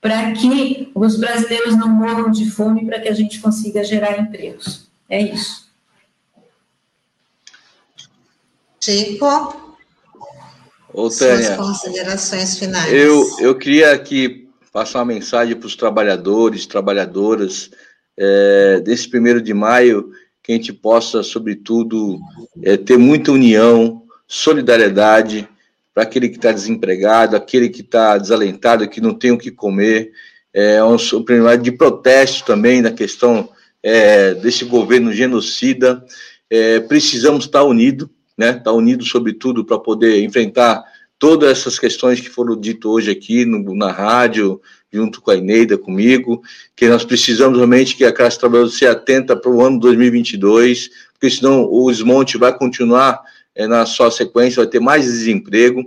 para 0.00 0.30
que 0.32 0.92
os 0.94 1.16
brasileiros 1.18 1.76
não 1.76 1.88
morram 1.88 2.30
de 2.30 2.48
fome, 2.48 2.86
para 2.86 3.00
que 3.00 3.08
a 3.08 3.14
gente 3.14 3.40
consiga 3.40 3.82
gerar 3.82 4.18
empregos. 4.18 4.88
É 5.08 5.20
isso. 5.20 5.68
Chico? 8.80 9.67
Ô, 10.92 11.08
Tânia, 11.08 11.54
Suas 11.54 11.56
considerações 11.56 12.58
finais. 12.58 12.92
Eu, 12.92 13.24
eu 13.40 13.54
queria 13.54 13.92
aqui 13.92 14.48
passar 14.72 15.00
uma 15.00 15.06
mensagem 15.06 15.54
para 15.56 15.66
os 15.66 15.76
trabalhadores, 15.76 16.66
trabalhadoras, 16.66 17.70
é, 18.16 18.80
desse 18.80 19.08
primeiro 19.08 19.40
de 19.40 19.54
maio, 19.54 20.10
que 20.42 20.52
a 20.52 20.54
gente 20.54 20.72
possa, 20.72 21.22
sobretudo, 21.22 22.18
é, 22.62 22.76
ter 22.76 22.96
muita 22.96 23.32
união, 23.32 24.02
solidariedade 24.26 25.48
para 25.94 26.04
aquele 26.04 26.28
que 26.28 26.36
está 26.36 26.52
desempregado, 26.52 27.36
aquele 27.36 27.68
que 27.68 27.80
está 27.80 28.16
desalentado, 28.16 28.88
que 28.88 29.00
não 29.00 29.14
tem 29.14 29.30
o 29.30 29.38
que 29.38 29.50
comer. 29.50 30.12
É 30.54 30.82
um, 30.82 30.96
um 30.96 31.22
primeiro 31.22 31.62
de 31.62 31.72
protesto 31.72 32.44
também 32.44 32.80
na 32.80 32.90
questão 32.90 33.48
é, 33.82 34.34
desse 34.34 34.64
governo 34.64 35.12
genocida. 35.12 36.04
É, 36.50 36.80
precisamos 36.80 37.44
estar 37.44 37.64
unidos, 37.64 38.08
né? 38.38 38.50
Estar 38.56 38.72
unidos, 38.72 39.10
sobretudo, 39.10 39.64
para 39.64 39.78
poder 39.78 40.22
enfrentar 40.22 40.84
todas 41.18 41.50
essas 41.50 41.78
questões 41.78 42.20
que 42.20 42.30
foram 42.30 42.56
ditas 42.56 42.88
hoje 42.88 43.10
aqui 43.10 43.44
no, 43.44 43.74
na 43.74 43.90
rádio, 43.90 44.60
junto 44.92 45.20
com 45.20 45.32
a 45.32 45.36
Ineida, 45.36 45.76
comigo, 45.76 46.40
que 46.76 46.88
nós 46.88 47.04
precisamos 47.04 47.58
realmente 47.58 47.96
que 47.96 48.04
a 48.04 48.12
classe 48.12 48.38
trabalhadora 48.38 48.72
se 48.72 48.86
atenta 48.86 49.36
para 49.36 49.50
o 49.50 49.60
ano 49.60 49.80
2022, 49.80 50.88
porque 51.12 51.28
senão 51.28 51.64
o 51.64 51.90
desmonte 51.90 52.38
vai 52.38 52.56
continuar 52.56 53.20
é, 53.54 53.66
na 53.66 53.84
sua 53.84 54.10
sequência, 54.10 54.62
vai 54.62 54.70
ter 54.70 54.80
mais 54.80 55.04
desemprego, 55.04 55.84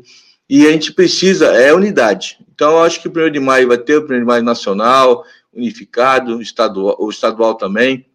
e 0.50 0.68
a 0.68 0.72
gente 0.72 0.92
precisa, 0.92 1.48
é 1.48 1.74
unidade. 1.74 2.38
Então, 2.54 2.72
eu 2.72 2.84
acho 2.84 3.02
que 3.02 3.08
o 3.08 3.12
1 3.12 3.32
de 3.32 3.40
maio 3.40 3.70
vai 3.70 3.78
ter 3.78 3.98
o 3.98 4.04
1 4.04 4.08
de 4.20 4.26
maio 4.26 4.44
nacional, 4.44 5.24
unificado, 5.54 6.42
estadual, 6.42 6.98
o 7.00 7.10
estadual 7.10 7.56
também. 7.56 8.06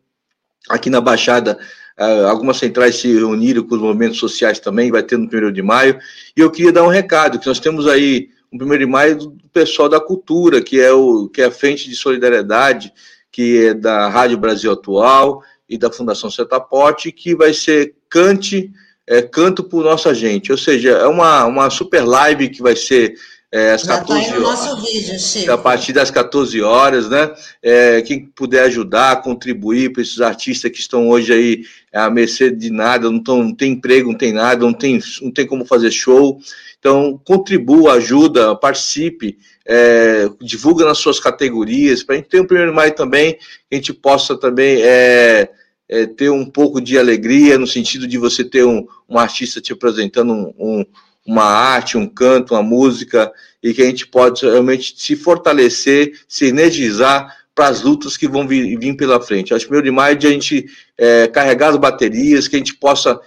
Aqui 0.68 0.90
na 0.90 1.00
Baixada, 1.00 1.58
algumas 1.98 2.58
centrais 2.58 2.96
se 2.96 3.12
reuniram 3.12 3.62
com 3.62 3.74
os 3.74 3.80
movimentos 3.80 4.18
sociais 4.18 4.58
também, 4.58 4.90
vai 4.90 5.02
ter 5.02 5.16
no 5.16 5.24
1 5.24 5.52
de 5.52 5.62
maio. 5.62 5.98
E 6.36 6.40
eu 6.40 6.50
queria 6.50 6.72
dar 6.72 6.84
um 6.84 6.88
recado, 6.88 7.38
que 7.38 7.46
nós 7.46 7.58
temos 7.58 7.86
aí 7.86 8.28
no 8.52 8.66
1 8.66 8.78
de 8.78 8.86
maio 8.86 9.16
do 9.16 9.48
pessoal 9.52 9.88
da 9.88 10.00
cultura, 10.00 10.60
que 10.60 10.78
é, 10.80 10.92
o, 10.92 11.28
que 11.28 11.40
é 11.40 11.46
a 11.46 11.50
Frente 11.50 11.88
de 11.88 11.96
Solidariedade, 11.96 12.92
que 13.32 13.66
é 13.66 13.74
da 13.74 14.08
Rádio 14.08 14.38
Brasil 14.38 14.72
Atual 14.72 15.42
e 15.68 15.78
da 15.78 15.90
Fundação 15.90 16.30
Setaporte, 16.30 17.10
que 17.10 17.34
vai 17.34 17.52
ser 17.52 17.94
Cante, 18.08 18.70
é, 19.06 19.22
Canto 19.22 19.64
por 19.64 19.82
Nossa 19.84 20.14
Gente. 20.14 20.52
Ou 20.52 20.58
seja, 20.58 20.90
é 20.90 21.06
uma, 21.06 21.44
uma 21.46 21.70
super 21.70 22.04
live 22.04 22.50
que 22.50 22.62
vai 22.62 22.76
ser 22.76 23.14
é, 23.56 23.72
às 23.72 23.82
Já 23.82 23.98
14 24.00 24.28
tá 24.28 24.38
horas. 24.38 24.82
Vídeo, 24.82 25.18
Chico. 25.18 25.50
A 25.50 25.56
partir 25.56 25.94
das 25.94 26.10
14 26.10 26.60
horas, 26.60 27.08
né? 27.08 27.32
É, 27.62 28.02
quem 28.02 28.26
puder 28.26 28.64
ajudar, 28.64 29.22
contribuir 29.22 29.94
para 29.94 30.02
esses 30.02 30.20
artistas 30.20 30.70
que 30.70 30.78
estão 30.78 31.08
hoje 31.08 31.32
aí 31.32 31.62
à 31.90 32.10
mercê 32.10 32.50
de 32.50 32.70
nada, 32.70 33.10
não, 33.10 33.18
tão, 33.18 33.42
não 33.42 33.54
tem 33.54 33.72
emprego, 33.72 34.10
não 34.10 34.18
tem 34.18 34.30
nada, 34.30 34.60
não 34.60 34.74
tem, 34.74 35.00
não 35.22 35.30
tem 35.30 35.46
como 35.46 35.64
fazer 35.64 35.90
show. 35.90 36.38
Então, 36.78 37.18
contribua, 37.24 37.94
ajuda, 37.94 38.54
participe, 38.54 39.38
é, 39.66 40.28
divulga 40.42 40.84
nas 40.84 40.98
suas 40.98 41.18
categorias, 41.18 42.02
para 42.02 42.16
a 42.16 42.18
gente 42.18 42.28
ter 42.28 42.42
um 42.42 42.46
primeiro 42.46 42.74
maio 42.74 42.94
também, 42.94 43.32
que 43.34 43.40
a 43.72 43.76
gente 43.76 43.94
possa 43.94 44.36
também 44.36 44.82
é, 44.82 45.48
é, 45.88 46.04
ter 46.04 46.28
um 46.28 46.44
pouco 46.44 46.78
de 46.78 46.98
alegria, 46.98 47.56
no 47.56 47.66
sentido 47.66 48.06
de 48.06 48.18
você 48.18 48.44
ter 48.44 48.66
um, 48.66 48.86
um 49.08 49.18
artista 49.18 49.62
te 49.62 49.72
apresentando 49.72 50.32
um, 50.34 50.52
um 50.58 50.84
uma 51.26 51.44
arte, 51.44 51.98
um 51.98 52.06
canto, 52.06 52.54
uma 52.54 52.62
música, 52.62 53.32
e 53.62 53.74
que 53.74 53.82
a 53.82 53.86
gente 53.86 54.06
pode 54.06 54.44
realmente 54.44 54.94
se 54.96 55.16
fortalecer, 55.16 56.12
se 56.28 56.46
energizar 56.46 57.34
para 57.56 57.68
as 57.68 57.80
lutas 57.80 58.18
que 58.18 58.28
vão 58.28 58.46
vir, 58.46 58.78
vir, 58.78 58.94
pela 58.96 59.18
frente. 59.18 59.54
Acho 59.54 59.64
que 59.64 59.70
meio 59.70 59.82
demais 59.82 60.18
de 60.18 60.26
a 60.26 60.30
gente 60.30 60.66
é, 60.96 61.26
carregar 61.26 61.70
as 61.70 61.76
baterias, 61.76 62.46
que 62.46 62.54
a 62.54 62.58
gente 62.58 62.74
possa 62.74 63.18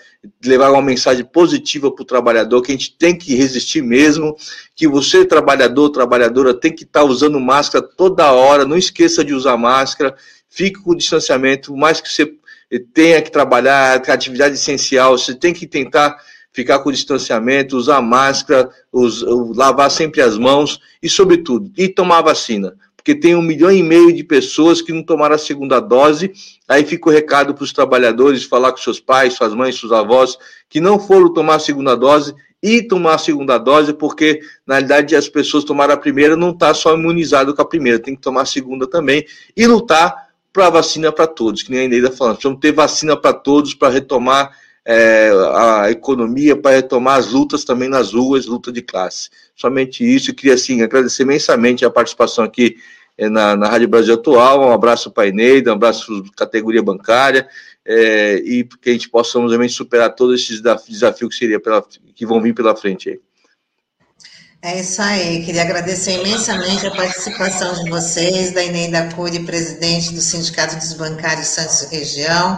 levar 0.45 0.69
uma 0.69 0.83
mensagem 0.83 1.25
positiva 1.25 1.91
para 1.91 2.03
o 2.03 2.05
trabalhador, 2.05 2.61
que 2.61 2.71
a 2.71 2.75
gente 2.75 2.95
tem 2.95 3.17
que 3.17 3.35
resistir 3.35 3.81
mesmo, 3.81 4.35
que 4.75 4.87
você, 4.87 5.25
trabalhador, 5.25 5.89
trabalhadora, 5.89 6.53
tem 6.53 6.71
que 6.71 6.83
estar 6.83 7.01
tá 7.01 7.05
usando 7.05 7.39
máscara 7.39 7.83
toda 7.97 8.31
hora, 8.31 8.65
não 8.65 8.77
esqueça 8.77 9.23
de 9.23 9.33
usar 9.33 9.57
máscara, 9.57 10.15
fique 10.47 10.79
com 10.79 10.91
o 10.91 10.97
distanciamento, 10.97 11.75
mais 11.75 11.99
que 11.99 12.09
você 12.09 12.31
tenha 12.93 13.21
que 13.23 13.31
trabalhar, 13.31 13.95
atividade 13.95 14.55
essencial, 14.55 15.17
você 15.17 15.33
tem 15.33 15.53
que 15.53 15.65
tentar 15.65 16.15
ficar 16.51 16.79
com 16.79 16.91
distanciamento, 16.91 17.77
usar 17.77 18.01
máscara, 18.01 18.69
us, 18.91 19.23
lavar 19.55 19.89
sempre 19.91 20.21
as 20.21 20.37
mãos 20.37 20.79
e, 21.01 21.09
sobretudo, 21.09 21.71
e 21.77 21.87
tomar 21.87 22.21
vacina. 22.21 22.75
Porque 22.95 23.15
tem 23.15 23.35
um 23.35 23.41
milhão 23.41 23.71
e 23.71 23.81
meio 23.81 24.13
de 24.13 24.23
pessoas 24.23 24.81
que 24.81 24.91
não 24.91 25.01
tomaram 25.01 25.35
a 25.35 25.37
segunda 25.37 25.79
dose. 25.79 26.31
Aí 26.67 26.83
fica 26.83 27.09
o 27.09 27.11
recado 27.11 27.53
para 27.53 27.63
os 27.63 27.71
trabalhadores, 27.71 28.43
falar 28.43 28.71
com 28.71 28.77
seus 28.77 28.99
pais, 28.99 29.33
suas 29.33 29.53
mães, 29.53 29.79
seus 29.79 29.91
avós, 29.91 30.37
que 30.69 30.81
não 30.81 30.99
foram 30.99 31.33
tomar 31.33 31.55
a 31.55 31.59
segunda 31.59 31.95
dose 31.95 32.35
e 32.61 32.81
tomar 32.81 33.15
a 33.15 33.17
segunda 33.17 33.57
dose, 33.57 33.93
porque 33.93 34.41
na 34.67 34.75
realidade 34.75 35.15
as 35.15 35.29
pessoas 35.29 35.63
tomaram 35.63 35.93
a 35.93 35.97
primeira, 35.97 36.35
não 36.35 36.51
está 36.51 36.73
só 36.73 36.93
imunizado 36.93 37.55
com 37.55 37.61
a 37.61 37.65
primeira, 37.65 37.99
tem 37.99 38.15
que 38.15 38.21
tomar 38.21 38.41
a 38.41 38.45
segunda 38.45 38.85
também 38.85 39.25
e 39.55 39.65
lutar 39.65 40.29
para 40.51 40.69
vacina 40.69 41.11
para 41.11 41.25
todos, 41.25 41.63
que 41.63 41.71
nem 41.71 41.81
a 41.81 41.83
Eneida 41.85 42.11
falando, 42.11 42.35
precisamos 42.35 42.59
ter 42.59 42.73
vacina 42.73 43.15
para 43.15 43.33
todos 43.33 43.73
para 43.73 43.93
retomar 43.93 44.51
é, 44.91 45.29
a 45.53 45.91
economia, 45.91 46.55
para 46.55 46.77
retomar 46.77 47.19
as 47.19 47.31
lutas 47.31 47.63
também 47.63 47.87
nas 47.87 48.11
ruas, 48.11 48.47
luta 48.47 48.71
de 48.71 48.81
classe. 48.81 49.29
Somente 49.55 50.03
isso, 50.03 50.33
queria 50.33 50.55
assim, 50.55 50.81
agradecer 50.81 51.21
imensamente 51.21 51.85
a 51.85 51.91
participação 51.91 52.43
aqui 52.43 52.75
é, 53.15 53.29
na, 53.29 53.55
na 53.55 53.69
Rádio 53.69 53.87
Brasil 53.87 54.15
Atual, 54.15 54.67
um 54.67 54.71
abraço 54.71 55.11
para 55.11 55.25
a 55.25 55.27
Eneida, 55.27 55.69
um 55.69 55.75
abraço 55.75 56.23
para 56.23 56.47
categoria 56.47 56.81
bancária, 56.81 57.47
é, 57.85 58.37
e 58.37 58.63
que 58.63 58.89
a 58.89 58.93
gente 58.93 59.07
possa 59.09 59.37
realmente 59.37 59.73
superar 59.73 60.15
todos 60.15 60.41
esses 60.41 60.59
desafios 60.59 61.29
que, 61.29 61.35
seria 61.37 61.59
pela, 61.59 61.85
que 62.15 62.25
vão 62.25 62.41
vir 62.41 62.55
pela 62.55 62.75
frente 62.75 63.09
aí. 63.09 63.19
É 64.59 64.81
isso 64.81 65.03
aí, 65.03 65.45
queria 65.45 65.61
agradecer 65.61 66.19
imensamente 66.19 66.87
a 66.87 66.91
participação 66.91 67.83
de 67.83 67.91
vocês, 67.91 68.53
da 68.53 68.63
Ineida 68.63 69.07
Cury, 69.15 69.41
presidente 69.41 70.15
do 70.15 70.19
Sindicato 70.19 70.77
dos 70.77 70.93
Bancários 70.93 71.47
Santos 71.47 71.91
Região, 71.91 72.57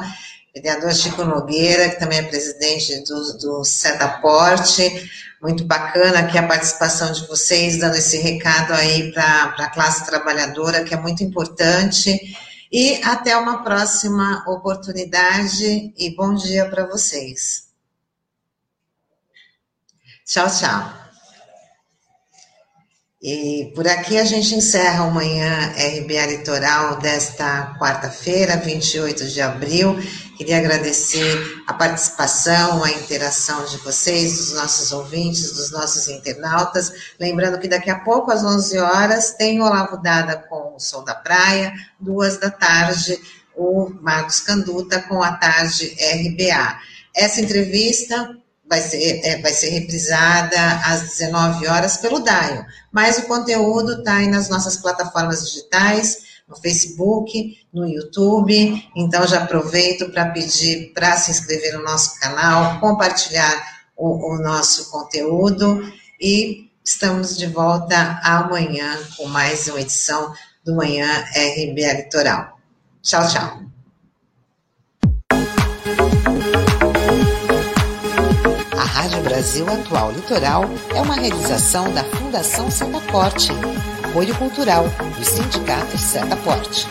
vereador 0.54 0.94
Chico 0.94 1.24
Nogueira, 1.24 1.90
que 1.90 2.00
também 2.00 2.20
é 2.20 2.24
presidente 2.24 3.04
do, 3.04 3.38
do 3.38 3.64
Setaporte. 3.64 5.10
Muito 5.42 5.64
bacana 5.64 6.20
aqui 6.20 6.38
a 6.38 6.48
participação 6.48 7.12
de 7.12 7.28
vocês, 7.28 7.80
dando 7.80 7.96
esse 7.96 8.18
recado 8.18 8.74
aí 8.74 9.12
para 9.12 9.56
a 9.58 9.70
classe 9.70 10.06
trabalhadora, 10.06 10.84
que 10.84 10.94
é 10.94 10.98
muito 10.98 11.24
importante. 11.24 12.20
E 12.72 13.02
até 13.04 13.36
uma 13.36 13.64
próxima 13.64 14.44
oportunidade 14.48 15.94
e 15.98 16.16
bom 16.16 16.34
dia 16.34 16.70
para 16.70 16.86
vocês. 16.86 17.72
Tchau, 20.26 20.48
tchau. 20.48 21.02
E 23.22 23.72
por 23.76 23.88
aqui 23.88 24.18
a 24.18 24.24
gente 24.24 24.56
encerra 24.56 25.04
o 25.04 25.12
Manhã 25.12 25.74
RBA 25.76 26.26
Litoral 26.26 26.98
desta 26.98 27.76
quarta-feira, 27.78 28.58
28 28.58 29.28
de 29.28 29.42
abril. 29.42 29.96
Queria 30.42 30.58
agradecer 30.58 31.64
a 31.68 31.74
participação, 31.76 32.84
a 32.84 32.90
interação 32.90 33.64
de 33.66 33.78
vocês, 33.78 34.38
dos 34.38 34.54
nossos 34.54 34.92
ouvintes, 34.92 35.52
dos 35.52 35.70
nossos 35.70 36.08
internautas. 36.08 36.92
Lembrando 37.20 37.60
que 37.60 37.68
daqui 37.68 37.92
a 37.92 38.00
pouco, 38.00 38.32
às 38.32 38.44
11 38.44 38.80
horas, 38.80 39.36
tem 39.36 39.62
o 39.62 39.66
Olavo 39.66 40.02
Dada 40.02 40.38
com 40.50 40.76
o 40.76 40.80
Sol 40.80 41.06
da 41.06 41.14
Praia, 41.14 41.72
duas 42.00 42.38
da 42.38 42.50
tarde, 42.50 43.20
o 43.56 43.92
Marcos 44.02 44.40
Canduta 44.40 45.00
com 45.04 45.22
a 45.22 45.34
tarde 45.34 45.96
RBA. 46.00 46.80
Essa 47.16 47.40
entrevista 47.40 48.36
vai 48.68 48.82
ser, 48.82 49.22
é, 49.24 49.40
vai 49.44 49.54
ser 49.54 49.70
reprisada 49.70 50.58
às 50.84 51.02
19 51.02 51.68
horas 51.68 51.98
pelo 51.98 52.18
DAIO, 52.18 52.66
mas 52.92 53.20
o 53.20 53.28
conteúdo 53.28 54.00
está 54.00 54.16
aí 54.16 54.28
nas 54.28 54.50
nossas 54.50 54.76
plataformas 54.76 55.46
digitais, 55.46 56.31
no 56.52 56.58
Facebook, 56.58 57.58
no 57.74 57.88
YouTube. 57.88 58.84
Então, 58.96 59.26
já 59.26 59.44
aproveito 59.44 60.10
para 60.12 60.26
pedir 60.28 60.92
para 60.94 61.16
se 61.16 61.32
inscrever 61.32 61.78
no 61.78 61.84
nosso 61.84 62.20
canal, 62.20 62.80
compartilhar 62.82 63.82
o, 63.96 64.34
o 64.34 64.38
nosso 64.38 64.92
conteúdo 64.92 65.82
e 66.20 66.70
estamos 66.84 67.38
de 67.38 67.48
volta 67.48 68.20
amanhã 68.22 69.00
com 69.16 69.28
mais 69.28 69.68
uma 69.68 69.80
edição 69.80 70.34
do 70.66 70.76
Manhã 70.76 71.24
RBA 71.34 71.94
Litoral. 71.94 72.60
Tchau, 73.02 73.28
tchau. 73.28 73.62
A 78.78 78.84
Rádio 78.84 79.22
Brasil 79.24 79.68
Atual 79.70 80.12
Litoral 80.12 80.66
é 80.94 81.02
uma 81.02 81.16
realização 81.16 81.92
da 81.94 82.04
Fundação 82.04 82.70
Setaporte 82.70 83.52
apoio 84.12 84.36
cultural 84.36 84.86
do 85.18 85.24
Sindicato 85.24 85.98
Setaporte. 85.98 86.86